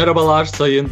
Merhabalar 0.00 0.44
sayın 0.44 0.90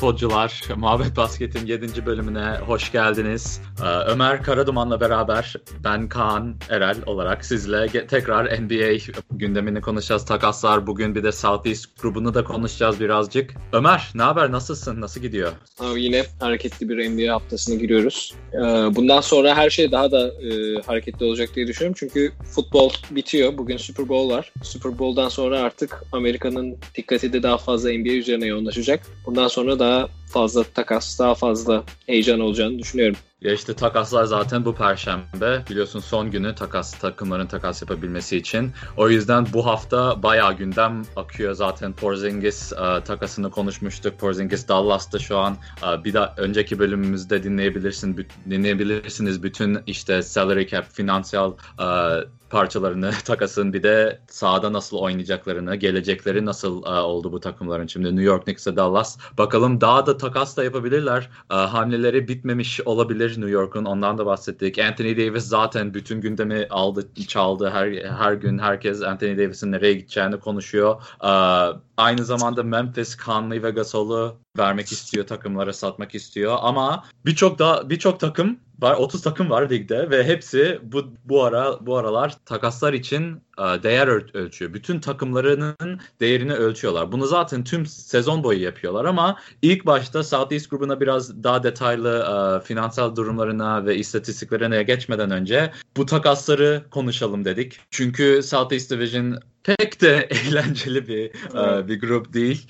basketbolcular. 0.00 0.62
Muhabbet 0.76 1.16
Basket'in 1.16 1.66
7. 1.66 2.06
bölümüne 2.06 2.58
hoş 2.66 2.92
geldiniz. 2.92 3.60
Ee, 3.82 3.84
Ömer 3.84 4.42
Karaduman'la 4.42 5.00
beraber 5.00 5.54
ben 5.84 6.08
Kaan 6.08 6.54
Erel 6.70 6.96
olarak 7.06 7.44
sizle 7.44 8.06
tekrar 8.06 8.62
NBA 8.62 9.14
gündemini 9.30 9.80
konuşacağız. 9.80 10.24
Takaslar 10.24 10.86
bugün 10.86 11.14
bir 11.14 11.22
de 11.22 11.32
Southeast 11.32 12.02
grubunu 12.02 12.34
da 12.34 12.44
konuşacağız 12.44 13.00
birazcık. 13.00 13.54
Ömer 13.72 14.10
ne 14.14 14.22
haber 14.22 14.52
nasılsın 14.52 15.00
nasıl 15.00 15.20
gidiyor? 15.20 15.52
Yine 15.96 16.24
hareketli 16.40 16.88
bir 16.88 17.10
NBA 17.10 17.34
haftasına 17.34 17.74
giriyoruz. 17.74 18.34
Ee, 18.52 18.58
bundan 18.96 19.20
sonra 19.20 19.56
her 19.56 19.70
şey 19.70 19.92
daha 19.92 20.12
da 20.12 20.26
e, 20.26 20.82
hareketli 20.86 21.26
olacak 21.26 21.48
diye 21.54 21.66
düşünüyorum. 21.66 21.96
Çünkü 21.98 22.32
futbol 22.54 22.90
bitiyor. 23.10 23.58
Bugün 23.58 23.76
Super 23.76 24.08
Bowl 24.08 24.34
var. 24.34 24.52
Super 24.62 24.98
Bowl'dan 24.98 25.28
sonra 25.28 25.60
artık 25.60 26.02
Amerika'nın 26.12 26.76
dikkati 26.94 27.32
de 27.32 27.42
daha 27.42 27.58
fazla 27.58 27.90
NBA 27.92 28.12
üzerine 28.12 28.46
yoğunlaşacak. 28.46 29.00
Bundan 29.26 29.48
sonra 29.48 29.78
daha 29.90 30.08
fazla 30.32 30.64
takas, 30.64 31.18
daha 31.18 31.34
fazla 31.34 31.84
heyecan 32.06 32.40
olacağını 32.40 32.78
düşünüyorum. 32.78 33.16
Ya 33.40 33.52
işte 33.52 33.74
takaslar 33.74 34.24
zaten 34.24 34.64
bu 34.64 34.74
perşembe. 34.74 35.62
Biliyorsun 35.70 36.00
son 36.00 36.30
günü 36.30 36.54
takas 36.54 36.98
takımların 36.98 37.46
takas 37.46 37.82
yapabilmesi 37.82 38.36
için. 38.36 38.72
O 38.96 39.08
yüzden 39.08 39.46
bu 39.52 39.66
hafta 39.66 40.22
bayağı 40.22 40.56
gündem 40.56 41.02
akıyor 41.16 41.52
zaten. 41.52 41.92
Porzingis 41.92 42.72
uh, 42.72 43.04
takasını 43.04 43.50
konuşmuştuk. 43.50 44.18
Porzingis 44.18 44.68
Dallas'ta 44.68 45.18
şu 45.18 45.38
an. 45.38 45.56
Uh, 45.82 46.04
bir 46.04 46.14
daha 46.14 46.34
önceki 46.36 46.78
bölümümüzde 46.78 47.42
dinleyebilirsin 47.42 48.26
dinleyebilirsiniz 48.50 49.42
bütün 49.42 49.78
işte 49.86 50.22
salary 50.22 50.66
cap, 50.66 50.84
finansal 50.92 51.52
uh, 51.78 52.39
parçalarını 52.50 53.10
takasın 53.24 53.72
bir 53.72 53.82
de 53.82 54.20
sahada 54.28 54.72
nasıl 54.72 54.96
oynayacaklarını, 54.96 55.76
gelecekleri 55.76 56.44
nasıl 56.44 56.82
uh, 56.82 57.04
oldu 57.04 57.32
bu 57.32 57.40
takımların. 57.40 57.86
Şimdi 57.86 58.08
New 58.08 58.22
York 58.22 58.44
Knicks'e 58.44 58.76
Dallas. 58.76 59.18
Bakalım 59.38 59.80
daha 59.80 60.06
da 60.06 60.16
takas 60.16 60.56
da 60.56 60.64
yapabilirler. 60.64 61.30
Uh, 61.52 61.56
hamleleri 61.56 62.28
bitmemiş 62.28 62.80
olabilir 62.80 63.30
New 63.30 63.50
York'un 63.50 63.84
ondan 63.84 64.18
da 64.18 64.26
bahsettik. 64.26 64.78
Anthony 64.78 65.16
Davis 65.16 65.44
zaten 65.44 65.94
bütün 65.94 66.20
gündemi 66.20 66.66
aldı, 66.70 67.08
çaldı. 67.28 67.70
Her 67.70 67.92
her 67.92 68.32
gün 68.32 68.58
herkes 68.58 69.02
Anthony 69.02 69.38
Davis'in 69.38 69.72
nereye 69.72 69.94
gideceğini 69.94 70.40
konuşuyor. 70.40 71.02
Uh, 71.22 71.80
aynı 71.96 72.24
zamanda 72.24 72.62
Memphis 72.62 73.16
Conley 73.16 73.62
ve 73.62 73.70
Gasol'u 73.70 74.36
vermek 74.58 74.92
istiyor 74.92 75.26
takımlara 75.26 75.72
satmak 75.72 76.14
istiyor 76.14 76.56
ama 76.60 77.04
birçok 77.26 77.58
da 77.58 77.90
birçok 77.90 78.20
takım 78.20 78.58
var 78.82 78.94
30 78.94 79.22
takım 79.22 79.50
var 79.50 79.70
ligde 79.70 80.10
ve 80.10 80.24
hepsi 80.24 80.80
bu 80.82 81.04
bu 81.24 81.44
ara 81.44 81.86
bu 81.86 81.96
aralar 81.96 82.36
takaslar 82.44 82.92
için 82.92 83.42
e, 83.58 83.62
değer 83.82 84.08
ölçüyor. 84.34 84.74
Bütün 84.74 85.00
takımlarının 85.00 86.00
değerini 86.20 86.52
ölçüyorlar. 86.52 87.12
Bunu 87.12 87.26
zaten 87.26 87.64
tüm 87.64 87.86
sezon 87.86 88.44
boyu 88.44 88.62
yapıyorlar 88.62 89.04
ama 89.04 89.36
ilk 89.62 89.86
başta 89.86 90.22
Southeast 90.22 90.70
grubuna 90.70 91.00
biraz 91.00 91.44
daha 91.44 91.62
detaylı 91.62 92.24
uh, 92.30 92.66
finansal 92.66 93.16
durumlarına 93.16 93.86
ve 93.86 93.96
istatistiklerine 93.96 94.82
geçmeden 94.82 95.30
önce 95.30 95.72
bu 95.96 96.06
takasları 96.06 96.82
konuşalım 96.90 97.44
dedik. 97.44 97.80
Çünkü 97.90 98.40
Southeast 98.42 98.90
Division 98.90 99.38
pek 99.62 100.00
de 100.00 100.16
eğlenceli 100.30 101.08
bir 101.08 101.30
evet. 101.54 101.88
bir 101.88 102.00
grup 102.00 102.32
değil. 102.32 102.66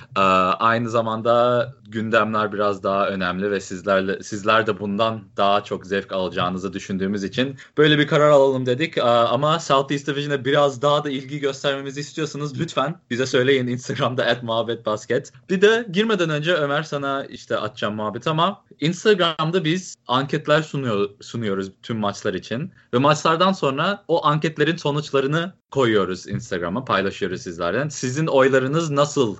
Aynı 0.59 0.91
zamanda 0.91 1.73
gündemler 1.91 2.53
biraz 2.53 2.83
daha 2.83 3.09
önemli 3.09 3.51
ve 3.51 3.61
sizlerle 3.61 4.23
sizler 4.23 4.67
de 4.67 4.81
bundan 4.81 5.23
daha 5.37 5.65
çok 5.65 5.87
zevk 5.87 6.13
alacağınızı 6.13 6.73
düşündüğümüz 6.73 7.25
için 7.25 7.57
böyle 7.79 7.99
bir 7.99 8.07
karar 8.07 8.31
alalım 8.31 8.67
dedik. 8.67 8.99
Ama 8.99 9.61
Southeast 9.61 10.07
Division'a 10.07 10.45
biraz 10.45 10.83
daha 10.83 11.05
da 11.05 11.11
ilgi 11.11 11.39
göstermemizi 11.39 12.01
istiyorsanız 12.01 12.61
lütfen 12.61 13.01
bize 13.11 13.27
söyleyin 13.27 13.67
Instagram'da 13.67 14.39
@muhabbetbasket. 14.43 15.33
Bir 15.51 15.61
de 15.61 15.87
girmeden 15.93 16.31
önce 16.31 16.55
Ömer 16.55 16.83
sana 16.83 17.25
işte 17.25 17.57
açacağım 17.57 17.95
muhabbet 17.95 18.27
ama 18.27 18.65
Instagram'da 18.81 19.65
biz 19.65 19.95
anketler 20.07 20.63
sunuyor, 20.63 21.11
sunuyoruz 21.21 21.73
tüm 21.83 21.99
maçlar 21.99 22.35
için 22.35 22.73
ve 22.95 22.99
maçlardan 22.99 23.53
sonra 23.53 24.05
o 24.09 24.27
anketlerin 24.27 24.77
sonuçlarını 24.77 25.53
koyuyoruz 25.71 26.29
Instagram'a 26.29 26.85
paylaşıyoruz 26.85 27.43
sizlerden. 27.43 27.89
Sizin 27.89 28.27
oylarınız 28.27 28.91
nasıl 28.91 29.37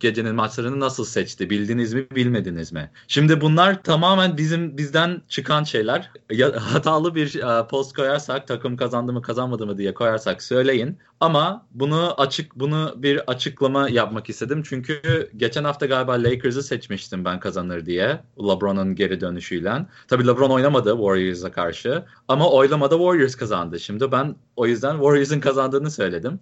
gecenin 0.00 0.34
maçlarını 0.34 0.80
nasıl 0.80 1.04
seçti? 1.04 1.47
Bildiniz 1.50 1.94
mi, 1.94 2.06
bilmediniz 2.14 2.72
mi? 2.72 2.90
Şimdi 3.08 3.40
bunlar 3.40 3.82
tamamen 3.82 4.36
bizim 4.36 4.78
bizden 4.78 5.22
çıkan 5.28 5.64
şeyler. 5.64 6.10
Ya, 6.30 6.52
hatalı 6.74 7.14
bir 7.14 7.40
post 7.70 7.96
koyarsak 7.96 8.46
takım 8.46 8.76
kazandı 8.76 9.12
mı, 9.12 9.22
kazanmadı 9.22 9.66
mı 9.66 9.78
diye 9.78 9.94
koyarsak 9.94 10.42
söyleyin. 10.42 10.98
Ama 11.20 11.66
bunu 11.70 12.14
açık 12.20 12.54
bunu 12.54 12.94
bir 12.96 13.30
açıklama 13.30 13.88
yapmak 13.88 14.28
istedim. 14.28 14.62
Çünkü 14.68 15.30
geçen 15.36 15.64
hafta 15.64 15.86
galiba 15.86 16.12
Lakers'ı 16.12 16.62
seçmiştim 16.62 17.24
ben 17.24 17.40
kazanır 17.40 17.86
diye. 17.86 18.20
LeBron'un 18.38 18.94
geri 18.94 19.20
dönüşüyle. 19.20 19.86
Tabii 20.08 20.26
LeBron 20.26 20.50
oynamadı 20.50 20.90
Warriors'a 20.90 21.52
karşı. 21.52 22.04
Ama 22.28 22.50
oylamada 22.50 22.96
Warriors 22.96 23.34
kazandı. 23.34 23.80
Şimdi 23.80 24.12
ben 24.12 24.34
o 24.56 24.66
yüzden 24.66 24.92
Warriors'ın 24.92 25.40
kazandığını 25.40 25.90
söyledim 25.90 26.40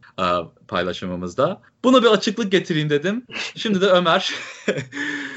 paylaşımımızda. 0.68 1.60
Buna 1.84 2.02
bir 2.02 2.08
açıklık 2.08 2.52
getireyim 2.52 2.90
dedim. 2.90 3.26
Şimdi 3.56 3.80
de 3.80 3.86
Ömer. 3.86 4.34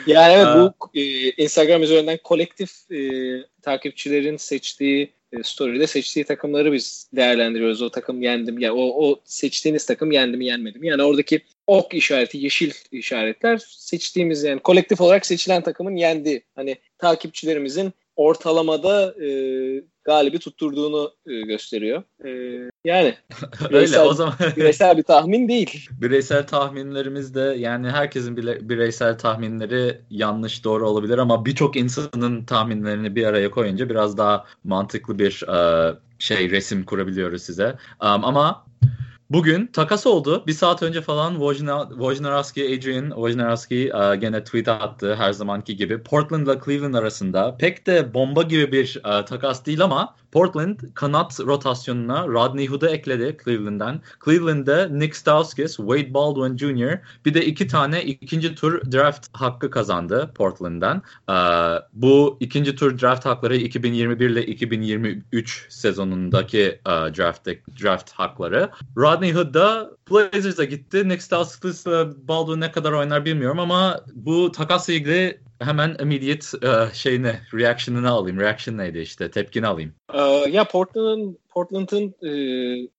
yani 0.08 0.34
evet 0.34 0.48
bu 0.56 0.90
e, 0.94 1.30
Instagram 1.30 1.84
üzerinden 1.84 2.20
kolektif 2.24 2.92
e, 2.92 3.00
takipçilerin 3.62 4.38
seçtiği 4.38 5.14
e, 5.34 5.44
story'de 5.44 5.88
seçtiği 5.88 6.25
takımları 6.25 6.74
biz 6.74 7.08
değerlendiriyoruz. 7.16 7.81
O 7.81 7.90
takım 7.90 8.22
yendim. 8.22 8.59
Ya 8.59 8.68
yani 8.68 8.80
o, 8.80 9.09
o 9.09 9.20
seçtiğiniz 9.25 9.86
takım 9.86 10.12
yendi 10.12 10.38
mi 10.38 10.46
yenmedi 10.46 10.80
mi? 10.80 10.88
Yani 10.88 11.03
oradaki 11.03 11.42
ok 11.68 11.94
işareti, 11.94 12.38
yeşil 12.38 12.72
işaretler 12.92 13.58
seçtiğimiz 13.68 14.44
yani 14.44 14.59
kolektif 14.59 15.02
olarak 15.02 15.25
seçilen 15.25 15.62
takımın 15.62 15.96
yendi. 15.96 16.44
Hani 16.56 16.78
takipçilerimizin 16.97 17.94
ortalamada 18.19 19.25
e, 19.25 19.30
galibi 20.03 20.40
tutturduğunu 20.40 21.12
e, 21.28 21.41
gösteriyor. 21.41 22.03
E, 22.25 22.30
yani 22.84 23.16
öyle 23.72 24.00
o 24.00 24.13
zaman 24.13 24.34
bireysel 24.57 24.97
bir 24.97 25.03
tahmin 25.03 25.47
değil. 25.47 25.90
Bireysel 26.02 26.47
tahminlerimiz 26.47 27.35
de 27.35 27.56
yani 27.58 27.90
herkesin 27.90 28.38
bile, 28.38 28.69
bireysel 28.69 29.18
tahminleri 29.18 30.02
yanlış 30.09 30.63
doğru 30.63 30.90
olabilir 30.90 31.18
ama 31.18 31.46
birçok 31.46 31.75
insanın 31.75 32.46
tahminlerini 32.46 33.16
bir 33.16 33.25
araya 33.25 33.52
koyunca 33.52 33.90
biraz 33.90 34.18
daha 34.18 34.46
mantıklı 34.63 35.19
bir 35.19 35.44
e, 35.47 35.94
şey 36.19 36.52
resim 36.52 36.85
kurabiliyoruz 36.85 37.41
size. 37.41 37.75
Um, 38.02 38.25
ama 38.25 38.66
Bugün 39.29 39.67
takas 39.67 40.07
oldu. 40.07 40.44
Bir 40.47 40.53
saat 40.53 40.84
önce 40.84 41.01
falan 41.01 41.34
Wojnarowski, 41.90 42.78
Adrian 42.78 43.09
Wojnarowski 43.09 43.91
uh, 43.94 44.22
gene 44.22 44.44
tweet 44.44 44.67
attı 44.67 45.16
her 45.16 45.34
zamanki 45.34 45.75
gibi. 45.75 46.03
Portland 46.03 46.47
ile 46.47 46.59
Cleveland 46.66 46.94
arasında 46.94 47.57
pek 47.57 47.88
de 47.88 48.13
bomba 48.13 48.44
gibi 48.44 48.72
bir 48.72 49.01
uh, 49.06 49.25
takas 49.25 49.66
değil 49.66 49.84
ama 49.84 50.16
Portland 50.31 50.79
kanat 50.94 51.40
rotasyonuna 51.40 52.28
Rodney 52.28 52.67
Hood'u 52.67 52.88
ekledi 52.88 53.38
Cleveland'dan. 53.44 54.01
Cleveland'da 54.25 54.88
Nick 54.90 55.17
Stauskas, 55.17 55.75
Wade 55.75 56.13
Baldwin 56.13 56.57
Jr. 56.57 57.00
bir 57.25 57.34
de 57.34 57.45
iki 57.45 57.67
tane 57.67 58.03
ikinci 58.03 58.56
tur 58.56 58.91
draft 58.91 59.28
hakkı 59.34 59.72
kazandı 59.72 60.31
Portland'dan. 60.35 61.01
Uh, 61.29 61.81
bu 61.94 62.38
ikinci 62.40 62.75
tur 62.75 63.00
draft 63.00 63.25
hakları 63.25 63.56
2021 63.57 64.29
ile 64.29 64.45
2023 64.45 65.66
sezonundaki 65.69 66.79
uh, 66.85 66.91
draft, 66.91 67.47
draft 67.84 68.11
hakları. 68.11 68.69
Rodney 68.97 69.34
Hood 69.34 69.53
da 69.53 69.91
Blazers'a 70.11 70.63
gitti. 70.63 71.09
Nick 71.09 71.23
Stauskas 71.23 71.85
Baldwin 72.28 72.61
ne 72.61 72.72
kadar 72.72 72.91
oynar 72.91 73.25
bilmiyorum 73.25 73.59
ama 73.59 74.00
bu 74.14 74.52
takasla 74.52 74.93
ilgili 74.93 75.40
hemen 75.59 75.97
immediate 76.02 76.67
uh, 76.67 76.94
şeyini, 76.94 77.34
reaction'ını 77.53 78.09
alayım. 78.09 78.40
Reaction 78.40 78.78
neydi 78.78 79.00
işte, 79.00 79.32
tepkini 79.32 79.67
alayım. 79.67 79.94
Uh, 80.14 80.53
ya 80.53 80.64
Portland'ın 80.64 81.40
Portland'ın 81.50 82.16
e, 82.28 82.32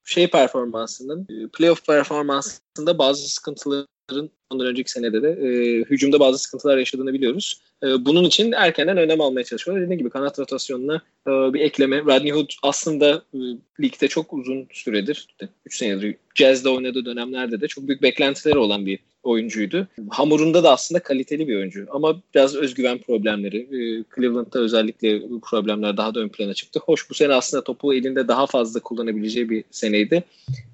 şey 0.05 0.31
performansının, 0.31 1.27
e, 1.31 1.49
playoff 1.49 1.87
performansında 1.87 2.99
bazı 2.99 3.29
sıkıntıların 3.29 4.31
ondan 4.51 4.67
önceki 4.67 4.91
senede 4.91 5.23
de 5.23 5.29
e, 5.29 5.79
hücumda 5.79 6.21
bazı 6.21 6.39
sıkıntılar 6.39 6.79
yaşadığını 6.79 7.12
biliyoruz. 7.12 7.61
E, 7.83 8.05
bunun 8.05 8.25
için 8.25 8.53
erkenden 8.53 8.97
önem 8.97 9.21
almaya 9.21 9.45
çalışıyorlar. 9.45 9.85
Dediğim 9.85 9.99
gibi 9.99 10.11
kanat 10.11 10.39
rotasyonuna 10.39 11.03
e, 11.27 11.31
bir 11.31 11.61
ekleme. 11.61 12.01
Rodney 12.01 12.33
Hood 12.33 12.51
aslında 12.62 13.23
e, 13.35 13.39
ligde 13.81 14.09
çok 14.09 14.33
uzun 14.33 14.69
süredir, 14.73 15.27
3 15.67 15.77
senedir 15.77 16.17
Jazz'de 16.35 16.69
oynadığı 16.69 17.05
dönemlerde 17.05 17.61
de 17.61 17.69
çok 17.69 17.89
büyük 17.89 18.03
beklentileri 18.03 18.59
olan 18.59 18.87
bir 18.87 18.99
oyuncuydu. 19.23 19.89
Hamurunda 20.11 20.65
da 20.65 20.73
aslında 20.73 21.03
kaliteli 21.03 21.49
bir 21.49 21.57
oyuncu 21.57 21.87
ama 21.91 22.21
biraz 22.35 22.57
özgüven 22.57 22.99
problemleri. 22.99 23.59
E, 23.59 24.05
Cleveland'da 24.17 24.59
özellikle 24.59 25.31
bu 25.31 25.41
problemler 25.41 25.97
daha 25.97 26.15
da 26.15 26.21
ön 26.21 26.29
plana 26.29 26.55
çıktı. 26.55 26.81
Hoş 26.85 27.11
bu 27.11 27.15
sene 27.15 27.35
aslında 27.35 27.65
topu 27.65 27.95
elinde 27.95 28.29
daha 28.29 28.47
fazla 28.47 28.81
kullanabileceği 28.81 29.51
bir 29.51 29.65
seneydi. 29.71 30.25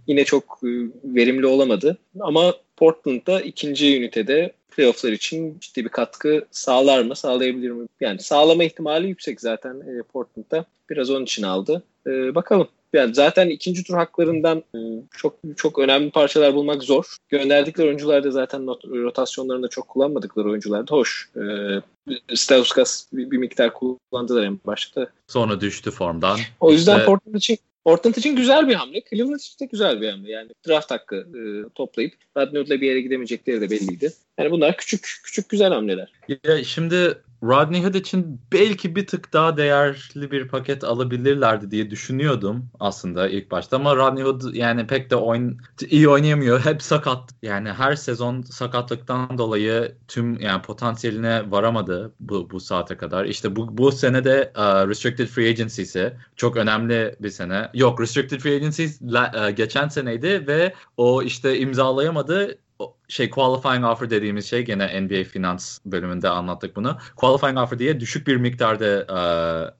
Yine 0.07 0.25
çok 0.25 0.59
e, 0.65 0.69
verimli 1.05 1.47
olamadı 1.47 1.99
ama 2.21 2.55
Portland'da 2.77 3.41
ikinci 3.41 3.97
ünitede 3.97 4.53
playofflar 4.77 5.13
için 5.13 5.59
ciddi 5.61 5.85
bir 5.85 5.89
katkı 5.89 6.47
sağlar 6.51 7.03
mı, 7.03 7.17
sağlayabilir 7.17 7.71
mi? 7.71 7.87
Yani 8.01 8.19
sağlama 8.21 8.65
ihtimali 8.65 9.09
yüksek 9.09 9.41
zaten 9.41 9.75
e, 9.81 10.03
Portland'da. 10.03 10.65
Biraz 10.91 11.11
onun 11.11 11.25
için 11.25 11.43
aldı. 11.43 11.83
E, 12.07 12.35
bakalım. 12.35 12.69
Yani 12.93 13.15
zaten 13.15 13.49
ikinci 13.49 13.85
tur 13.85 13.95
haklarından 13.95 14.63
e, 14.75 14.79
çok 15.17 15.39
çok 15.57 15.79
önemli 15.79 16.11
parçalar 16.11 16.55
bulmak 16.55 16.83
zor. 16.83 17.17
Gönderdikleri 17.29 17.87
oyuncular 17.87 18.25
da 18.25 18.31
zaten 18.31 18.67
rotasyonlarında 19.05 19.69
çok 19.69 19.89
kullanmadıkları 19.89 20.51
oyuncular 20.51 20.89
da 20.89 20.95
hoş. 20.95 21.31
E, 21.37 21.45
Stauskas 22.37 23.07
bir, 23.13 23.31
bir 23.31 23.39
miktar 23.39 23.73
kullandılar 23.73 24.45
en 24.45 24.61
başta. 24.67 25.11
Sonra 25.27 25.61
düştü 25.61 25.91
formdan. 25.91 26.39
O 26.61 26.73
yüzden 26.73 26.95
işte... 26.95 27.07
Portland 27.07 27.35
için 27.35 27.59
Portland 27.85 28.15
için 28.15 28.37
güzel 28.37 28.69
bir 28.69 28.75
hamle. 28.75 29.03
Cleveland 29.11 29.41
için 29.41 29.59
de 29.61 29.69
güzel 29.71 30.01
bir 30.01 30.11
hamle. 30.11 30.31
Yani 30.31 30.51
draft 30.69 30.91
hakkı 30.91 31.17
e, 31.17 31.41
toplayıp 31.75 32.13
Radnord'la 32.37 32.81
bir 32.81 32.87
yere 32.87 33.01
gidemeyecekleri 33.01 33.61
de 33.61 33.71
belliydi. 33.71 34.13
Yani 34.39 34.51
bunlar 34.51 34.77
küçük 34.77 35.21
küçük 35.25 35.49
güzel 35.49 35.73
hamleler. 35.73 36.13
Ya 36.45 36.65
şimdi 36.65 37.19
Rodney 37.47 37.85
Hood 37.85 37.95
için 37.95 38.41
belki 38.53 38.97
bir 38.97 39.07
tık 39.07 39.33
daha 39.33 39.57
değerli 39.57 40.31
bir 40.31 40.49
paket 40.49 40.85
alabilirlerdi 40.85 41.71
diye 41.71 41.91
düşünüyordum 41.91 42.71
aslında 42.81 43.29
ilk 43.29 43.51
başta 43.51 43.77
ama 43.77 43.97
Rodney 43.97 44.25
Hood 44.25 44.55
yani 44.55 44.87
pek 44.87 45.11
de 45.11 45.17
oyun 45.17 45.59
iyi 45.91 46.09
oynayamıyor. 46.09 46.61
Hep 46.61 46.83
sakat. 46.83 47.31
Yani 47.43 47.73
her 47.73 47.97
sezon 47.97 48.43
sakatlıktan 48.43 49.39
dolayı 49.39 49.97
tüm 50.09 50.41
yani 50.41 50.63
potansiyeline 50.63 51.51
varamadı 51.51 52.13
bu, 52.21 52.51
bu 52.51 52.61
saate 52.61 52.97
kadar. 52.97 53.25
İşte 53.25 53.57
bu 53.57 53.79
bu 53.79 53.93
sene 53.93 54.25
de 54.25 54.53
uh, 54.57 54.89
restricted 54.89 55.27
free 55.27 55.49
agency 55.49 55.83
ise 55.83 56.17
çok 56.37 56.57
önemli 56.57 57.17
bir 57.21 57.31
sene. 57.31 57.71
Yok 57.75 58.01
restricted 58.01 58.41
free 58.41 58.57
agency 58.57 58.85
uh, 58.85 59.57
geçen 59.57 59.89
seneydi 59.89 60.47
ve 60.47 60.75
o 60.97 61.23
işte 61.23 61.59
imzalayamadı 61.59 62.59
şey 63.09 63.31
qualifying 63.31 63.85
offer 63.85 64.11
dediğimiz 64.11 64.51
şey 64.51 64.65
gene 64.65 65.01
NBA 65.01 65.25
finans 65.25 65.79
bölümünde 65.87 66.29
anlattık 66.29 66.77
bunu. 66.77 66.99
Qualifying 67.17 67.59
offer 67.59 67.79
diye 67.79 68.01
düşük 68.01 68.27
bir 68.27 68.37
miktarda 68.37 68.87
e, 68.87 69.19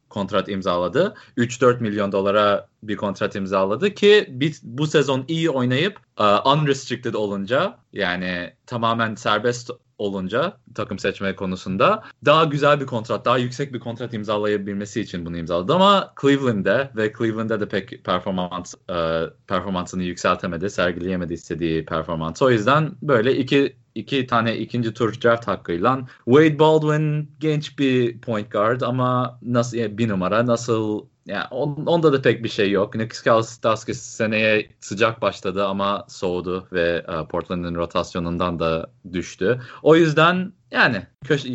kontrat 0.09 0.49
imzaladı. 0.49 1.15
3-4 1.37 1.81
milyon 1.81 2.13
dolara 2.13 2.69
bir 2.83 2.97
kontrat 2.97 3.37
imzaladı 3.37 3.95
ki 3.95 4.27
biz 4.29 4.63
bu 4.63 4.87
sezon 4.87 5.25
iyi 5.29 5.51
oynayıp 5.51 6.01
uh, 6.21 6.47
unrestricted 6.47 7.15
olunca 7.15 7.79
yani 7.93 8.53
tamamen 8.67 9.15
serbest 9.15 9.71
olunca 9.99 10.57
takım 10.75 10.99
seçme 10.99 11.37
konusunda 11.37 12.03
daha 12.25 12.45
güzel 12.45 12.81
bir 12.81 12.87
kontrat, 12.87 13.25
daha 13.25 13.39
yüksek 13.39 13.75
bir 13.75 13.81
kontrat 13.81 14.15
imzalayabilmesi 14.15 15.01
için 15.01 15.27
bunu 15.27 15.37
imzaladı 15.37 15.75
ama 15.75 16.13
Cleveland'de 16.21 16.91
ve 16.97 17.13
Cleveland'da 17.19 17.61
da 17.61 17.69
pek 17.69 18.05
performans 18.05 18.75
e, 18.91 19.23
performansını 19.47 20.03
yükseltemedi, 20.03 20.71
sergileyemedi 20.71 21.33
istediği 21.33 21.85
performans. 21.85 22.43
O 22.43 22.51
yüzden 22.51 22.93
böyle 23.03 23.37
iki 23.37 23.77
iki 23.95 24.27
tane 24.27 24.57
ikinci 24.57 24.95
tur 24.95 25.21
draft 25.25 25.49
hakkıyla 25.49 26.07
Wade 26.25 26.59
Baldwin 26.59 27.31
genç 27.41 27.79
bir 27.79 28.21
point 28.21 28.53
guard 28.53 28.81
ama 28.81 29.39
nasıl 29.43 29.79
bir 29.79 30.09
numara 30.09 30.47
nasıl 30.47 31.07
yani 31.27 31.45
on, 31.51 31.87
onda 31.87 32.13
da 32.13 32.23
pek 32.23 32.45
bir 32.45 32.49
şey 32.49 32.71
yok. 32.71 32.95
Nick 32.95 33.17
Stauskas 33.43 33.99
seneye 33.99 34.71
sıcak 34.81 35.23
başladı 35.23 35.67
ama 35.67 36.05
soğudu 36.09 36.69
ve 36.73 37.05
uh, 37.09 37.29
Portland'ın 37.29 37.75
rotasyonundan 37.75 38.59
da 38.59 38.91
düştü. 39.13 39.61
O 39.83 39.97
yüzden 39.97 40.53
yani 40.71 41.07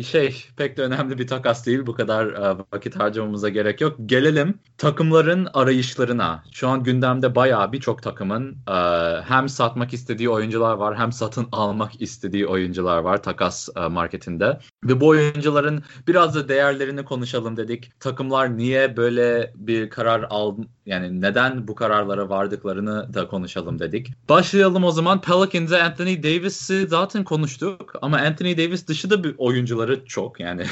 şey 0.04 0.44
pek 0.56 0.76
de 0.76 0.82
önemli 0.82 1.18
bir 1.18 1.26
takas 1.26 1.66
değil. 1.66 1.86
Bu 1.86 1.94
kadar 1.94 2.26
uh, 2.26 2.58
vakit 2.72 2.96
harcamamıza 2.96 3.48
gerek 3.48 3.80
yok. 3.80 3.96
Gelelim 4.06 4.58
takımların 4.78 5.48
arayışlarına. 5.54 6.42
Şu 6.52 6.68
an 6.68 6.82
gündemde 6.82 7.34
bayağı 7.34 7.72
birçok 7.72 8.02
takımın 8.02 8.56
uh, 8.68 9.22
hem 9.24 9.48
satmak 9.48 9.92
istediği 9.92 10.28
oyuncular 10.28 10.74
var 10.74 10.98
hem 10.98 11.12
satın 11.12 11.46
almak 11.52 12.02
istediği 12.02 12.46
oyuncular 12.46 12.98
var 12.98 13.22
takas 13.22 13.68
uh, 13.76 13.88
marketinde. 13.88 14.58
Ve 14.84 15.00
bu 15.00 15.06
oyuncuların 15.06 15.82
biraz 16.08 16.34
da 16.34 16.48
değerlerini 16.48 17.04
konuşalım 17.04 17.56
dedik. 17.56 18.00
Takımlar 18.00 18.56
niye 18.56 18.96
böyle 18.96 19.52
bir 19.56 19.90
karar 19.90 20.26
aldı 20.30 20.66
yani 20.86 21.20
neden 21.20 21.68
bu 21.68 21.74
kararlara 21.74 22.28
vardıklarını 22.28 23.14
da 23.14 23.28
konuşalım 23.28 23.78
dedik. 23.78 24.12
Başlayalım 24.28 24.84
o 24.84 24.90
zaman. 24.90 25.20
Pelicans'e 25.20 25.82
Anthony 25.82 26.22
Davis'i 26.22 26.86
zaten 26.88 27.24
konuştuk 27.24 27.92
ama 28.02 28.18
Anthony 28.18 28.56
Davis 28.56 28.86
dışı 28.86 29.10
da 29.10 29.24
bir 29.24 29.34
oyuncuları 29.62 30.04
çok 30.06 30.40
yani 30.40 30.64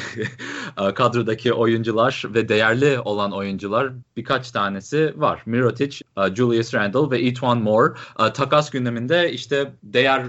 kadrodaki 0.95 1.53
oyuncular 1.53 2.25
ve 2.29 2.49
değerli 2.49 2.99
olan 2.99 3.33
oyuncular 3.33 3.93
birkaç 4.17 4.51
tanesi 4.51 5.15
var. 5.17 5.43
Mirotic, 5.47 5.99
Julius 6.35 6.75
Randle 6.75 7.11
ve 7.11 7.27
Etwan 7.27 7.59
Moore 7.59 7.93
takas 8.35 8.71
gündeminde 8.71 9.33
işte 9.33 9.73
değer 9.83 10.23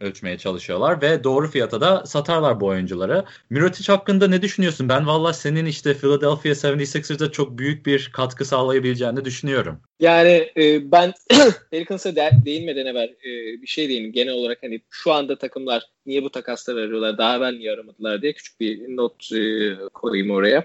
ölçmeye 0.00 0.38
çalışıyorlar 0.38 1.02
ve 1.02 1.24
doğru 1.24 1.48
fiyata 1.48 1.80
da 1.80 2.06
satarlar 2.06 2.60
bu 2.60 2.66
oyuncuları. 2.66 3.24
Mirotic 3.50 3.92
hakkında 3.92 4.28
ne 4.28 4.42
düşünüyorsun? 4.42 4.88
Ben 4.88 5.06
valla 5.06 5.32
senin 5.32 5.66
işte 5.66 5.94
Philadelphia 5.94 6.48
76ers'da 6.48 7.32
çok 7.32 7.58
büyük 7.58 7.86
bir 7.86 8.10
katkı 8.12 8.44
sağlayabileceğini 8.44 9.24
düşünüyorum. 9.24 9.80
Yani 10.00 10.50
e, 10.56 10.92
ben 10.92 11.12
Pelicans'a 11.70 12.16
de, 12.16 12.30
değinmeden 12.44 12.86
evvel 12.86 13.08
e, 13.08 13.62
bir 13.62 13.66
şey 13.66 13.88
diyeyim. 13.88 14.12
Genel 14.12 14.32
olarak 14.32 14.62
hani 14.62 14.80
şu 14.90 15.12
anda 15.12 15.38
takımlar 15.38 15.82
niye 16.06 16.22
bu 16.22 16.30
takasları 16.30 16.80
arıyorlar, 16.80 17.18
daha 17.18 17.36
evvel 17.36 17.52
niye 17.52 17.72
aramadılar 17.72 18.22
diye 18.22 18.32
küçük 18.32 18.60
bir 18.60 18.96
not 18.96 19.32
e, 19.32 19.74
koyayım 19.94 20.30
oraya. 20.30 20.64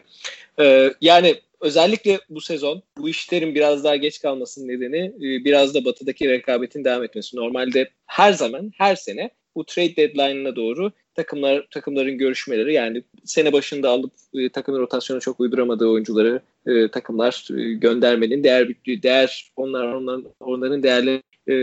E, 0.59 0.93
yani 1.01 1.35
özellikle 1.61 2.19
bu 2.29 2.41
sezon 2.41 2.83
bu 2.97 3.09
işlerin 3.09 3.55
biraz 3.55 3.83
daha 3.83 3.95
geç 3.95 4.21
kalmasının 4.21 4.67
nedeni 4.67 5.05
e, 5.17 5.45
biraz 5.45 5.73
da 5.73 5.85
batıdaki 5.85 6.29
rekabetin 6.29 6.83
devam 6.83 7.03
etmesi. 7.03 7.37
Normalde 7.37 7.89
her 8.05 8.33
zaman, 8.33 8.71
her 8.77 8.95
sene 8.95 9.29
bu 9.55 9.65
trade 9.65 9.95
deadline'ına 9.95 10.55
doğru 10.55 10.91
takımlar 11.19 11.68
takımların 11.71 12.18
görüşmeleri. 12.18 12.74
Yani 12.74 13.04
sene 13.25 13.54
başında 13.54 13.89
alıp 13.89 14.12
e, 14.33 14.50
takımın 14.50 14.80
rotasyona 14.80 15.19
çok 15.19 15.39
uyduramadığı 15.39 15.88
oyuncuları 15.88 16.42
e, 16.66 16.92
takımlar 16.92 17.48
e, 17.57 17.74
göndermenin 17.74 18.44
değer 18.44 18.68
değer 19.04 19.51
onlar 19.56 19.88
onların 19.88 20.25
onların 20.39 20.83
değerli 20.83 21.21
e, 21.50 21.54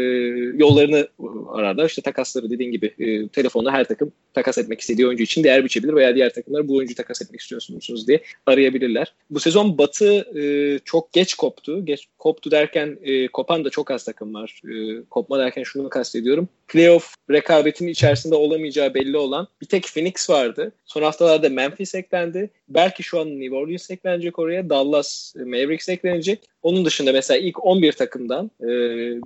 yollarını 0.59 1.09
ararlar. 1.53 1.87
İşte 1.87 2.03
takasları 2.03 2.51
dediğin 2.51 2.73
gibi 2.73 2.95
e, 2.99 3.29
telefonla 3.29 3.73
her 3.73 3.89
takım 3.89 4.13
takas 4.35 4.59
etmek 4.59 4.81
istediği 4.81 5.07
oyuncu 5.07 5.23
için 5.23 5.45
değer 5.45 5.65
biçebilir 5.65 5.95
veya 5.95 6.15
diğer 6.15 6.35
takımlar 6.35 6.69
bu 6.69 6.77
oyuncu 6.77 6.95
takas 6.95 7.23
etmek 7.23 7.41
istiyorsunuz 7.41 8.09
diye 8.09 8.23
arayabilirler. 8.47 9.15
Bu 9.31 9.41
sezon 9.41 9.79
Batı 9.79 10.39
e, 10.41 10.79
çok 10.85 11.13
geç 11.13 11.35
koptu. 11.35 11.85
Geç 11.85 12.07
koptu 12.19 12.51
derken 12.51 12.99
e, 13.03 13.29
kopan 13.29 13.65
da 13.65 13.71
çok 13.71 13.91
az 13.91 14.05
takım 14.05 14.35
var. 14.35 14.61
E, 14.65 15.05
kopma 15.11 15.39
derken 15.39 15.63
şunu 15.63 15.89
kastediyorum. 15.89 16.49
Playoff 16.69 17.15
rekabetinin 17.31 17.91
içerisinde 17.91 18.35
olamayacağı 18.35 18.95
belli 18.95 19.17
olan 19.17 19.49
bir 19.61 19.67
tek 19.67 19.87
Phoenix 19.87 20.31
vardı. 20.31 20.73
Son 20.85 21.03
haftalarda 21.03 21.49
Memphis 21.49 21.95
eklendi. 21.95 22.51
Belki 22.69 23.03
şu 23.03 23.21
an 23.21 23.41
New 23.41 23.57
Orleans 23.57 23.91
eklenecek 23.91 24.39
oraya. 24.39 24.71
Dallas 24.71 25.35
Mavericks 25.37 25.89
eklenecek. 25.89 26.41
Onun 26.67 26.85
dışında 26.85 27.13
mesela 27.13 27.39
ilk 27.39 27.65
11 27.65 27.93
takımdan 27.93 28.51
e, 28.61 28.67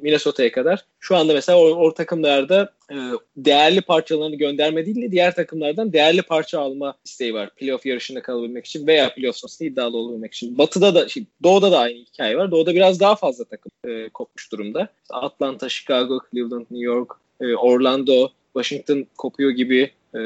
Minnesota'ya 0.03 0.53
kadar 0.53 0.85
şu 0.99 1.17
anda 1.17 1.35
mesela 1.35 1.59
o, 1.59 1.63
o 1.63 1.95
takımlarda 1.95 2.73
e, 2.93 2.97
değerli 3.37 3.81
parçalarını 3.81 4.37
gönderme 4.37 4.87
değil 4.87 5.03
de 5.03 5.13
diğer 5.13 5.35
takımlardan 5.35 5.93
değerli 5.93 6.23
parça 6.23 6.61
alma 6.61 6.95
isteği 7.05 7.35
var. 7.35 7.51
Playoff 7.55 7.87
yarışında 7.87 8.23
kalabilmek 8.23 8.67
için 8.67 8.87
veya 8.87 9.15
playoff 9.15 9.37
sonrasında 9.37 9.69
iddialı 9.69 9.97
olabilmek 9.97 10.35
için. 10.35 10.59
Batı'da 10.59 10.95
da, 10.95 11.09
şey, 11.09 11.25
Doğu'da 11.43 11.73
da 11.73 11.79
aynı 11.79 11.99
hikaye 11.99 12.37
var. 12.37 12.51
Doğu'da 12.51 12.75
biraz 12.75 13.01
daha 13.01 13.17
fazla 13.17 13.45
takım 13.45 13.73
e, 13.85 14.09
kopmuş 14.09 14.53
durumda. 14.53 14.89
Atlanta, 15.11 15.69
Chicago, 15.69 16.21
Cleveland, 16.33 16.67
New 16.71 16.85
York, 16.85 17.11
e, 17.41 17.55
Orlando, 17.55 18.29
Washington 18.57 19.07
kopuyor 19.19 19.51
gibi. 19.51 19.91
E, 20.15 20.21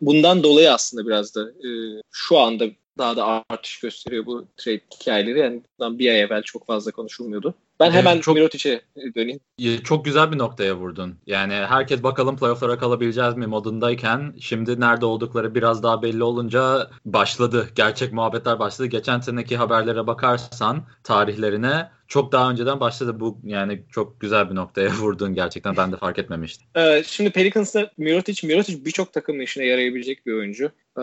bundan 0.00 0.42
dolayı 0.42 0.72
aslında 0.72 1.06
biraz 1.06 1.34
da 1.34 1.42
e, 1.42 1.70
şu 2.10 2.38
anda 2.38 2.64
daha 2.98 3.16
da 3.16 3.44
artış 3.48 3.80
gösteriyor 3.80 4.26
bu 4.26 4.48
trade 4.56 4.80
hikayeleri. 5.00 5.38
Yani 5.38 5.62
bundan 5.78 5.98
bir 5.98 6.10
ay 6.10 6.20
evvel 6.20 6.42
çok 6.42 6.66
fazla 6.66 6.90
konuşulmuyordu. 6.90 7.54
Ben 7.80 7.90
hemen 7.90 8.12
evet, 8.14 8.22
çok, 8.22 8.34
Mirotic'e 8.34 8.80
döneyim. 9.14 9.40
Çok 9.84 10.04
güzel 10.04 10.32
bir 10.32 10.38
noktaya 10.38 10.76
vurdun. 10.76 11.14
Yani 11.26 11.54
herkes 11.54 12.02
bakalım 12.02 12.36
playoff'lara 12.36 12.78
kalabileceğiz 12.78 13.36
mi 13.36 13.46
modundayken 13.46 14.34
şimdi 14.40 14.80
nerede 14.80 15.06
oldukları 15.06 15.54
biraz 15.54 15.82
daha 15.82 16.02
belli 16.02 16.22
olunca 16.22 16.90
başladı. 17.04 17.68
Gerçek 17.74 18.12
muhabbetler 18.12 18.58
başladı. 18.58 18.88
Geçen 18.88 19.20
seneki 19.20 19.56
haberlere 19.56 20.06
bakarsan 20.06 20.84
tarihlerine 21.04 21.90
çok 22.08 22.32
daha 22.32 22.50
önceden 22.50 22.80
başladı 22.80 23.20
bu 23.20 23.38
yani 23.44 23.82
çok 23.90 24.20
güzel 24.20 24.50
bir 24.50 24.54
noktaya 24.54 24.90
vurdun 24.90 25.34
gerçekten 25.34 25.76
ben 25.76 25.92
de 25.92 25.96
fark 25.96 26.18
etmemiştim. 26.18 26.68
Ee, 26.76 27.02
şimdi 27.06 27.30
Pelicans'ta 27.30 27.90
Mirotic, 27.98 28.46
Mirotic 28.46 28.84
birçok 28.84 29.12
takımın 29.12 29.40
işine 29.40 29.64
yarayabilecek 29.66 30.26
bir 30.26 30.32
oyuncu. 30.32 30.70
Ee, 31.00 31.02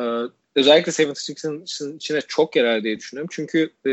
özellikle 0.56 0.92
76ers'ın 0.92 1.96
içine 1.96 2.22
çok 2.22 2.56
yarar 2.56 2.84
diye 2.84 3.00
düşünüyorum. 3.00 3.30
Çünkü 3.32 3.70
e, 3.88 3.92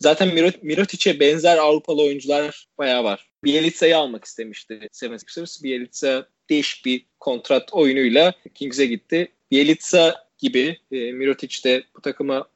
zaten 0.00 0.34
Mirot, 0.34 0.62
Mirotic'e 0.62 1.20
benzer 1.20 1.58
Avrupalı 1.58 2.02
oyuncular 2.02 2.68
bayağı 2.78 3.04
var. 3.04 3.30
Bielitsa'yı 3.44 3.96
almak 3.96 4.24
istemişti 4.24 4.74
76ers. 4.92 5.62
Bielitsa 5.62 6.28
değişik 6.50 6.84
bir 6.84 7.06
kontrat 7.20 7.72
oyunuyla 7.72 8.34
Kings'e 8.54 8.86
gitti. 8.86 9.32
Bielitsa 9.50 10.27
gibi 10.38 10.78
e, 10.92 11.12
Mirotic 11.12 11.64
de 11.64 11.84
bu 11.96 12.00
takıma 12.00 12.48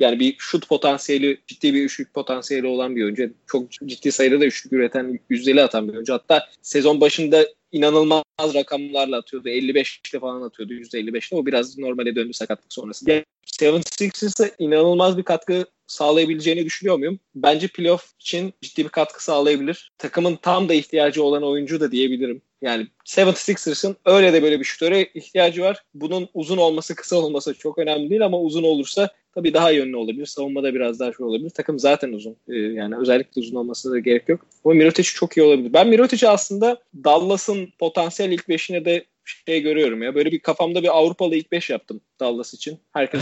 yani 0.00 0.20
bir 0.20 0.34
şut 0.38 0.68
potansiyeli, 0.68 1.38
ciddi 1.46 1.74
bir 1.74 1.84
üçlük 1.84 2.14
potansiyeli 2.14 2.66
olan 2.66 2.96
bir 2.96 3.04
oyuncu. 3.04 3.30
Çok 3.46 3.70
ciddi 3.70 4.12
sayıda 4.12 4.40
da 4.40 4.44
üçlük 4.44 4.72
üreten, 4.72 5.20
yüzdeli 5.30 5.62
atan 5.62 5.88
bir 5.88 5.94
oyuncu. 5.94 6.12
Hatta 6.12 6.48
sezon 6.62 7.00
başında 7.00 7.46
inanılmaz 7.72 8.24
rakamlarla 8.54 9.18
atıyordu. 9.18 9.48
55'te 9.48 10.18
falan 10.18 10.42
atıyordu. 10.42 10.72
%55'te. 10.72 11.36
O 11.36 11.46
biraz 11.46 11.78
normale 11.78 12.16
döndü 12.16 12.32
sakatlık 12.32 12.72
sonrası. 12.72 13.10
Yani 13.10 13.24
76ers'a 13.46 14.50
inanılmaz 14.58 15.18
bir 15.18 15.22
katkı 15.22 15.66
sağlayabileceğini 15.86 16.64
düşünüyor 16.64 16.98
muyum? 16.98 17.20
Bence 17.34 17.68
playoff 17.68 18.12
için 18.20 18.54
ciddi 18.62 18.84
bir 18.84 18.88
katkı 18.88 19.24
sağlayabilir. 19.24 19.92
Takımın 19.98 20.36
tam 20.36 20.68
da 20.68 20.74
ihtiyacı 20.74 21.22
olan 21.22 21.42
oyuncu 21.42 21.80
da 21.80 21.92
diyebilirim. 21.92 22.42
Yani 22.64 22.86
76ers'ın 23.06 23.96
öyle 24.04 24.32
de 24.32 24.42
böyle 24.42 24.60
bir 24.60 24.64
şutöre 24.64 25.04
ihtiyacı 25.14 25.62
var. 25.62 25.82
Bunun 25.94 26.28
uzun 26.34 26.58
olması, 26.58 26.94
kısa 26.94 27.16
olması 27.16 27.54
çok 27.54 27.78
önemli 27.78 28.10
değil 28.10 28.24
ama 28.24 28.40
uzun 28.40 28.62
olursa 28.62 29.08
tabii 29.34 29.54
daha 29.54 29.70
yönlü 29.70 29.96
olabilir. 29.96 30.26
Savunmada 30.26 30.74
biraz 30.74 31.00
daha 31.00 31.12
şey 31.12 31.26
olabilir. 31.26 31.50
Takım 31.50 31.78
zaten 31.78 32.12
uzun. 32.12 32.36
Ee, 32.48 32.54
yani 32.54 32.96
özellikle 32.96 33.40
uzun 33.40 33.56
olmasına 33.56 33.92
da 33.92 33.98
gerek 33.98 34.28
yok. 34.28 34.46
Ama 34.64 34.74
Mirotic 34.74 35.08
çok 35.14 35.36
iyi 35.36 35.42
olabilir. 35.42 35.72
Ben 35.72 35.88
Mirotic'i 35.88 36.28
aslında 36.28 36.82
Dallas'ın 37.04 37.68
potansiyel 37.78 38.32
ilk 38.32 38.48
beşine 38.48 38.84
de 38.84 39.04
şey 39.46 39.60
görüyorum 39.60 40.02
ya. 40.02 40.14
Böyle 40.14 40.32
bir 40.32 40.38
kafamda 40.38 40.82
bir 40.82 40.98
Avrupalı 40.98 41.36
ilk 41.36 41.52
beş 41.52 41.70
yaptım 41.70 42.00
Dallas 42.20 42.54
için. 42.54 42.78
Herkes 42.92 43.20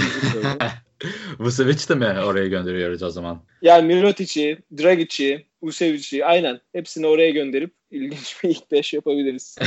Vucevic 1.39 1.89
de 1.89 1.95
mi 1.95 2.05
oraya 2.05 2.49
gönderiyoruz 2.49 3.03
o 3.03 3.11
zaman? 3.11 3.43
Yani 3.63 3.95
Mirotic'i, 3.95 4.59
Dragic'i, 4.79 5.47
Usevic'i 5.63 6.25
aynen 6.25 6.61
hepsini 6.73 7.07
oraya 7.07 7.31
gönderip 7.31 7.75
ilginç 7.91 8.37
bir 8.45 8.49
ilk 8.49 8.71
beş 8.73 8.93
yapabiliriz. 8.93 9.59